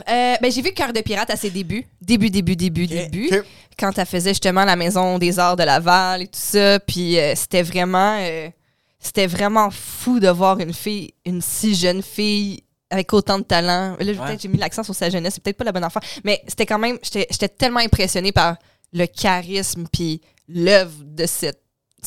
euh, 0.08 0.34
ben 0.40 0.50
j'ai 0.50 0.62
vu 0.62 0.72
Cœur 0.72 0.92
de 0.92 1.00
pirate 1.00 1.30
à 1.30 1.36
ses 1.36 1.50
débuts. 1.50 1.86
Début, 2.00 2.30
début, 2.30 2.56
début, 2.56 2.86
début. 2.86 3.30
Quand 3.78 3.96
elle 3.98 4.06
faisait 4.06 4.30
justement 4.30 4.64
la 4.64 4.76
Maison 4.76 5.18
des 5.18 5.38
Arts 5.38 5.56
de 5.56 5.62
Laval 5.62 6.22
et 6.22 6.26
tout 6.26 6.32
ça. 6.34 6.80
Puis 6.80 7.18
euh, 7.18 7.34
c'était 7.36 7.62
vraiment... 7.62 8.18
euh, 8.20 8.48
c'était 9.00 9.26
vraiment 9.26 9.70
fou 9.70 10.20
de 10.20 10.28
voir 10.28 10.60
une 10.60 10.74
fille, 10.74 11.14
une 11.24 11.40
si 11.40 11.74
jeune 11.74 12.02
fille 12.02 12.62
avec 12.90 13.12
autant 13.12 13.38
de 13.38 13.44
talent. 13.44 13.92
Là, 13.92 13.96
peut-être 13.98 14.20
Ouais. 14.20 14.36
j'ai 14.40 14.48
mis 14.48 14.58
l'accent 14.58 14.82
sur 14.82 14.94
sa 14.94 15.08
jeunesse, 15.10 15.34
c'est 15.34 15.42
peut-être 15.42 15.56
pas 15.56 15.64
la 15.64 15.72
bonne 15.72 15.84
affaire. 15.84 16.02
Mais 16.24 16.42
c'était 16.46 16.66
quand 16.66 16.78
même... 16.78 16.98
J'étais 17.02 17.26
j'étais 17.30 17.48
tellement 17.48 17.80
impressionnée 17.80 18.32
par 18.32 18.56
le 18.92 19.06
charisme 19.06 19.84
puis 19.92 20.20
l'œuvre 20.48 20.92
de 21.04 21.24
cette, 21.26 21.62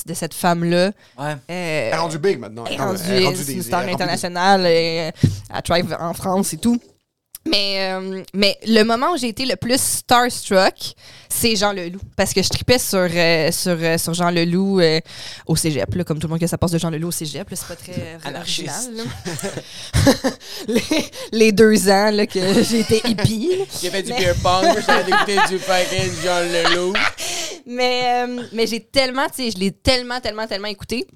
de 0.06 0.14
cette 0.14 0.34
femme-là. 0.34 0.88
Ouais. 1.18 1.32
Euh, 1.32 1.36
Elle 1.50 1.94
est 1.94 1.96
rendue 1.96 2.18
big 2.20 2.38
maintenant. 2.40 2.66
elle 2.68 2.74
est 2.74 2.78
rendue, 2.78 3.00
elle 3.08 3.22
est 3.22 3.26
rendue 3.26 3.38
c'est 3.38 3.46
des- 3.46 3.54
une 3.54 3.64
star 3.64 3.82
internationale, 3.88 4.66
et, 4.66 5.12
euh, 5.24 5.28
elle 5.56 5.62
thrive 5.62 5.96
en 6.00 6.14
France 6.14 6.54
et 6.54 6.58
tout. 6.58 6.80
Mais, 7.46 7.92
euh, 7.92 8.24
mais 8.34 8.58
le 8.66 8.84
moment 8.84 9.12
où 9.12 9.18
j'ai 9.18 9.28
été 9.28 9.46
le 9.46 9.58
plus 9.58 9.80
starstruck, 9.82 10.96
c'est 11.28 11.58
Jean 11.58 11.74
Leloup. 11.74 12.00
Parce 12.16 12.34
que 12.34 12.42
je 12.42 12.48
tripais 12.48 12.80
sur, 12.80 13.00
euh, 13.00 13.52
sur, 13.52 13.78
euh, 13.80 13.98
sur 13.98 14.14
Jean 14.14 14.32
Leloup 14.32 14.80
au 15.48 15.56
cégep. 15.58 15.94
Là, 15.94 16.04
comme 16.06 16.20
tout 16.20 16.28
le 16.28 16.32
monde 16.32 16.40
que 16.40 16.48
ça 16.48 16.58
passe 16.58 16.72
de 16.72 16.78
Jean 16.78 16.90
Leloup 16.90 17.10
au 17.10 17.12
cégep. 17.12 17.48
C'est 17.54 17.68
pas 17.68 17.76
très 17.76 18.18
Anarchiste. 18.24 18.70
original. 18.70 19.08
les, 20.68 20.82
les 21.32 21.52
deux 21.52 21.90
ans 21.90 22.12
là, 22.12 22.26
que 22.28 22.40
j'ai 22.64 22.80
été 22.80 23.02
hippie. 23.08 23.50
J'ai 23.82 23.90
fait 23.92 24.04
du 24.04 24.12
Mais- 24.14 24.20
beer 24.20 24.36
pong, 24.42 24.66
j'ai 24.66 25.12
écouté 25.14 25.36
du 25.50 25.60
fucking 25.60 26.12
John 26.24 26.48
Leloup. 26.48 26.94
Mais, 27.66 28.26
mais 28.52 28.68
j'ai 28.68 28.82
tellement, 28.82 29.26
tu 29.30 29.36
sais, 29.44 29.52
je 29.52 29.58
l'ai 29.58 29.72
tellement, 29.72 30.20
tellement, 30.20 30.46
tellement 30.48 30.68
écouté. 30.68 31.08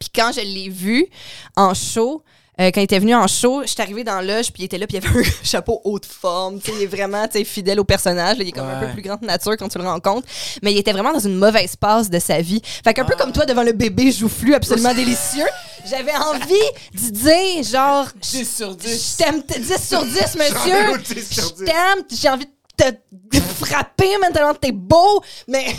Puis 0.00 0.08
quand 0.14 0.30
je 0.34 0.40
l'ai 0.40 0.70
vu 0.70 1.06
en 1.54 1.74
show, 1.74 2.22
euh, 2.60 2.70
quand 2.72 2.80
il 2.80 2.84
était 2.84 2.98
venu 2.98 3.14
en 3.14 3.26
show, 3.26 3.62
je 3.62 3.68
suis 3.68 3.82
arrivée 3.82 4.02
dans 4.04 4.20
la 4.20 4.36
loge, 4.36 4.52
puis 4.52 4.62
il 4.62 4.66
était 4.66 4.78
là, 4.78 4.86
puis 4.86 4.96
il 4.98 5.06
avait 5.06 5.18
un 5.28 5.30
chapeau 5.44 5.80
haute 5.84 6.06
forme. 6.06 6.58
Tu 6.60 6.70
sais, 6.70 6.76
il 6.78 6.82
est 6.84 6.86
vraiment 6.86 7.26
tu 7.28 7.38
sais, 7.38 7.44
fidèle 7.44 7.78
au 7.80 7.84
personnage. 7.84 8.38
là. 8.38 8.44
il 8.44 8.48
est 8.48 8.52
comme 8.52 8.66
un 8.68 8.80
peu 8.86 8.92
plus 8.92 9.02
grande 9.02 9.22
nature 9.22 9.56
quand 9.58 9.68
tu 9.68 9.78
le 9.78 9.84
rencontres. 9.84 10.26
Mais 10.62 10.72
il 10.72 10.78
était 10.78 10.92
vraiment 10.92 11.12
dans 11.12 11.18
une 11.18 11.36
mauvaise 11.36 11.76
passe 11.76 12.08
de 12.10 12.18
sa 12.18 12.40
vie. 12.40 12.62
Fait 12.84 12.94
qu'un 12.94 13.04
peu 13.04 13.14
comme 13.16 13.32
toi 13.32 13.44
devant 13.46 13.62
le 13.62 13.72
bébé 13.72 14.10
joufflu 14.10 14.54
absolument 14.54 14.94
délicieux, 14.94 15.46
j'avais 15.90 16.16
envie 16.16 16.54
de 16.94 17.10
dire, 17.10 17.62
genre, 17.62 18.06
10 18.22 18.56
sur 18.56 18.74
10. 18.74 19.16
je 19.18 19.22
t'aime 19.24 19.42
t- 19.42 19.60
10 19.60 19.88
sur 19.88 20.04
10, 20.04 20.12
Jean 20.18 20.38
monsieur. 20.38 20.86
Leloup, 20.86 20.98
10 20.98 21.34
sur 21.34 21.48
Je 21.48 21.54
10. 21.54 21.64
t'aime. 21.64 22.04
J'ai 22.10 22.28
envie 22.28 22.46
de 22.46 22.50
te 22.76 22.92
frapper 23.64 24.18
maintenant. 24.18 24.54
T'es 24.54 24.72
beau. 24.72 25.22
Mais 25.48 25.66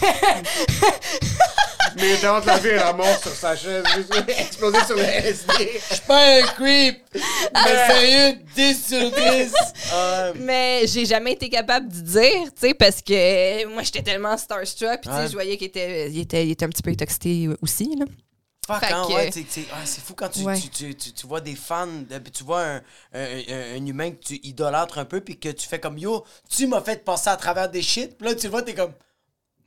Mais 1.96 2.14
était 2.14 2.28
entre 2.28 2.48
la 2.48 2.58
vie 2.58 2.68
et 2.70 2.76
la 2.76 2.94
mort 2.94 3.18
sur 3.22 3.32
sa 3.32 3.56
chaise, 3.56 3.84
explosé 4.28 4.78
sur 4.86 4.96
le 4.96 5.02
SD. 5.04 5.54
Je 5.90 5.94
suis 5.96 6.04
pas 6.06 6.38
un 6.38 6.42
creep. 6.44 7.02
Mais 7.16 7.88
sérieux, 7.88 8.38
10 8.56 8.88
sur 8.88 9.12
10. 9.12 9.54
Ah, 9.92 10.32
mais 10.36 10.82
j'ai 10.86 11.06
jamais 11.06 11.32
été 11.34 11.50
capable 11.50 11.88
de 11.88 12.00
dire, 12.02 12.44
tu 12.54 12.68
sais, 12.68 12.74
parce 12.76 13.02
que 13.02 13.66
moi, 13.74 13.82
j'étais 13.82 14.04
tellement 14.04 14.38
starstruck. 14.38 15.02
Puis, 15.02 15.10
tu 15.10 15.16
sais, 15.16 15.22
Ouais. 15.22 15.28
je 15.28 15.34
voyais 15.34 15.58
qu'il 15.58 15.68
était, 15.68 16.10
il 16.12 16.20
était, 16.20 16.46
il 16.46 16.52
était 16.52 16.66
un 16.66 16.70
petit 16.70 16.84
peu 16.84 16.92
intoxiqué 16.92 17.50
aussi, 17.64 17.96
là. 17.98 18.06
Hein, 18.70 19.06
que- 19.08 19.14
ouais, 19.14 19.30
t'sais, 19.30 19.44
t'sais, 19.44 19.66
ah, 19.72 19.78
c'est 19.86 20.04
fou 20.04 20.14
quand 20.14 20.30
tu, 20.30 20.42
Ouais. 20.42 20.60
tu, 20.60 20.70
tu, 20.70 20.96
tu, 20.96 21.12
tu 21.14 21.28
vois 21.28 21.42
des 21.42 21.56
fans, 21.56 21.88
tu 22.34 22.44
vois 22.44 22.62
un, 22.64 22.76
un, 23.14 23.24
un- 23.50 23.78
un 23.78 23.86
humain 23.86 24.12
que 24.12 24.24
tu 24.24 24.40
idolâtres 24.44 24.98
un 24.98 25.06
peu, 25.06 25.22
puis 25.22 25.38
que 25.40 25.50
tu 25.50 25.68
fais 25.68 25.80
comme 25.80 25.98
yo, 25.98 26.24
tu 26.50 26.68
m'as 26.68 26.82
fait 26.82 27.04
passer 27.06 27.30
à 27.30 27.38
travers 27.38 27.70
des 27.70 27.82
shit, 27.82 28.18
puis 28.18 28.28
là 28.28 28.36
tu 28.36 28.46
le 28.48 28.52
vois, 28.52 28.62
t'es 28.64 28.74
comme, 28.74 28.92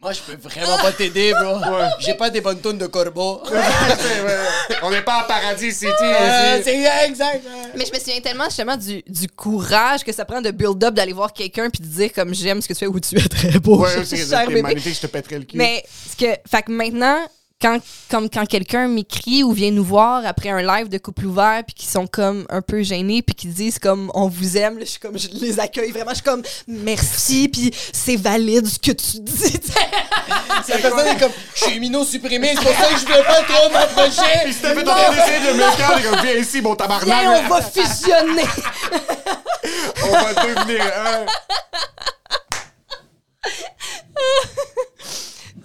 moi 0.02 0.12
je 0.12 0.20
peux 0.20 0.34
vraiment 0.36 0.78
pas 0.78 0.92
t'aider, 0.92 1.32
bro. 1.32 1.58
J'ai 2.00 2.14
pas 2.14 2.30
des 2.30 2.40
bonnes 2.40 2.60
tonnes 2.60 2.78
de 2.78 2.86
corbeau. 2.86 3.42
C'est 3.48 4.20
vrai. 4.20 4.38
On 4.82 4.90
n'est 4.90 5.02
pas 5.02 5.20
à 5.20 5.24
Paradis 5.24 5.72
City. 5.72 5.92
Euh, 6.02 6.60
c'est 6.64 6.82
exact. 7.06 7.44
Mais 7.76 7.84
je 7.84 7.92
me 7.92 7.98
souviens 7.98 8.20
tellement 8.22 8.44
justement 8.46 8.76
du, 8.78 9.02
du 9.06 9.28
courage 9.28 10.02
que 10.04 10.12
ça 10.12 10.24
prend 10.24 10.40
de 10.40 10.50
build-up 10.50 10.94
d'aller 10.94 11.12
voir 11.12 11.32
quelqu'un 11.34 11.68
puis 11.68 11.82
de 11.82 11.86
dire 11.88 12.12
comme 12.14 12.32
j'aime 12.34 12.62
ce 12.62 12.68
que 12.68 12.72
tu 12.72 12.78
fais 12.78 12.86
ou 12.86 12.98
tu 12.98 13.18
es 13.18 13.28
très 13.28 13.58
beau. 13.58 13.82
Ouais, 13.82 14.04
c'est 14.04 14.26
magnifique, 14.62 14.94
je 14.94 15.00
te 15.00 15.06
pèterais 15.06 15.38
le 15.40 15.44
cul. 15.44 15.56
Mais 15.58 15.84
ce 16.10 16.16
que, 16.16 16.32
fait 16.50 16.62
que 16.62 16.72
maintenant, 16.72 17.26
quand, 17.60 17.78
comme 18.10 18.30
quand 18.30 18.46
quelqu'un 18.46 18.88
m'écrit 18.88 19.42
ou 19.42 19.52
vient 19.52 19.70
nous 19.70 19.84
voir 19.84 20.24
après 20.24 20.48
un 20.48 20.62
live 20.62 20.88
de 20.88 20.98
couple 20.98 21.26
ouvert, 21.26 21.62
puis 21.66 21.74
qui 21.74 21.86
sont 21.86 22.06
comme 22.06 22.46
un 22.48 22.62
peu 22.62 22.82
gênés, 22.82 23.22
puis 23.22 23.34
qui 23.34 23.48
disent 23.48 23.78
comme 23.78 24.10
on 24.14 24.28
vous 24.28 24.56
aime, 24.56 24.78
là, 24.78 24.84
je 24.84 24.90
suis 24.90 25.00
comme 25.00 25.18
je 25.18 25.28
les 25.28 25.60
accueille 25.60 25.90
vraiment, 25.90 26.10
je 26.10 26.16
suis 26.16 26.24
comme 26.24 26.42
merci, 26.66 27.48
puis 27.48 27.70
c'est 27.92 28.16
valide 28.16 28.66
ce 28.66 28.78
que 28.78 28.92
tu 28.92 29.20
dis. 29.20 29.60
La 30.68 30.78
personne 30.78 31.06
est 31.06 31.18
comme 31.18 31.32
je 31.54 31.64
suis 31.64 31.80
mino 31.80 32.04
supprimé, 32.04 32.54
c'est 32.54 32.62
pour 32.62 32.72
ça 32.72 32.88
que 32.88 33.00
je 33.00 33.06
veux 33.06 33.24
pas 33.24 33.42
trop 33.42 33.70
m'approcher. 33.70 34.40
puis 34.44 34.52
si 34.52 34.60
t'as 34.60 34.68
t'avais 34.68 34.84
tenté 34.84 35.16
d'essayer 35.16 35.52
de 35.52 35.52
me 35.56 35.70
faire, 35.70 35.94
t'es 35.96 36.02
comme 36.02 36.20
viens 36.22 36.34
ici, 36.34 36.60
mon 36.62 36.76
tabarnak. 36.76 37.44
on 37.44 37.48
va 37.48 37.62
fusionner. 37.62 38.44
on 40.04 40.10
va 40.10 40.34
devenir 40.34 40.82
un. 40.84 41.26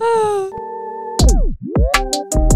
oh. 0.02 0.75
Thank 1.94 2.16
you. 2.36 2.55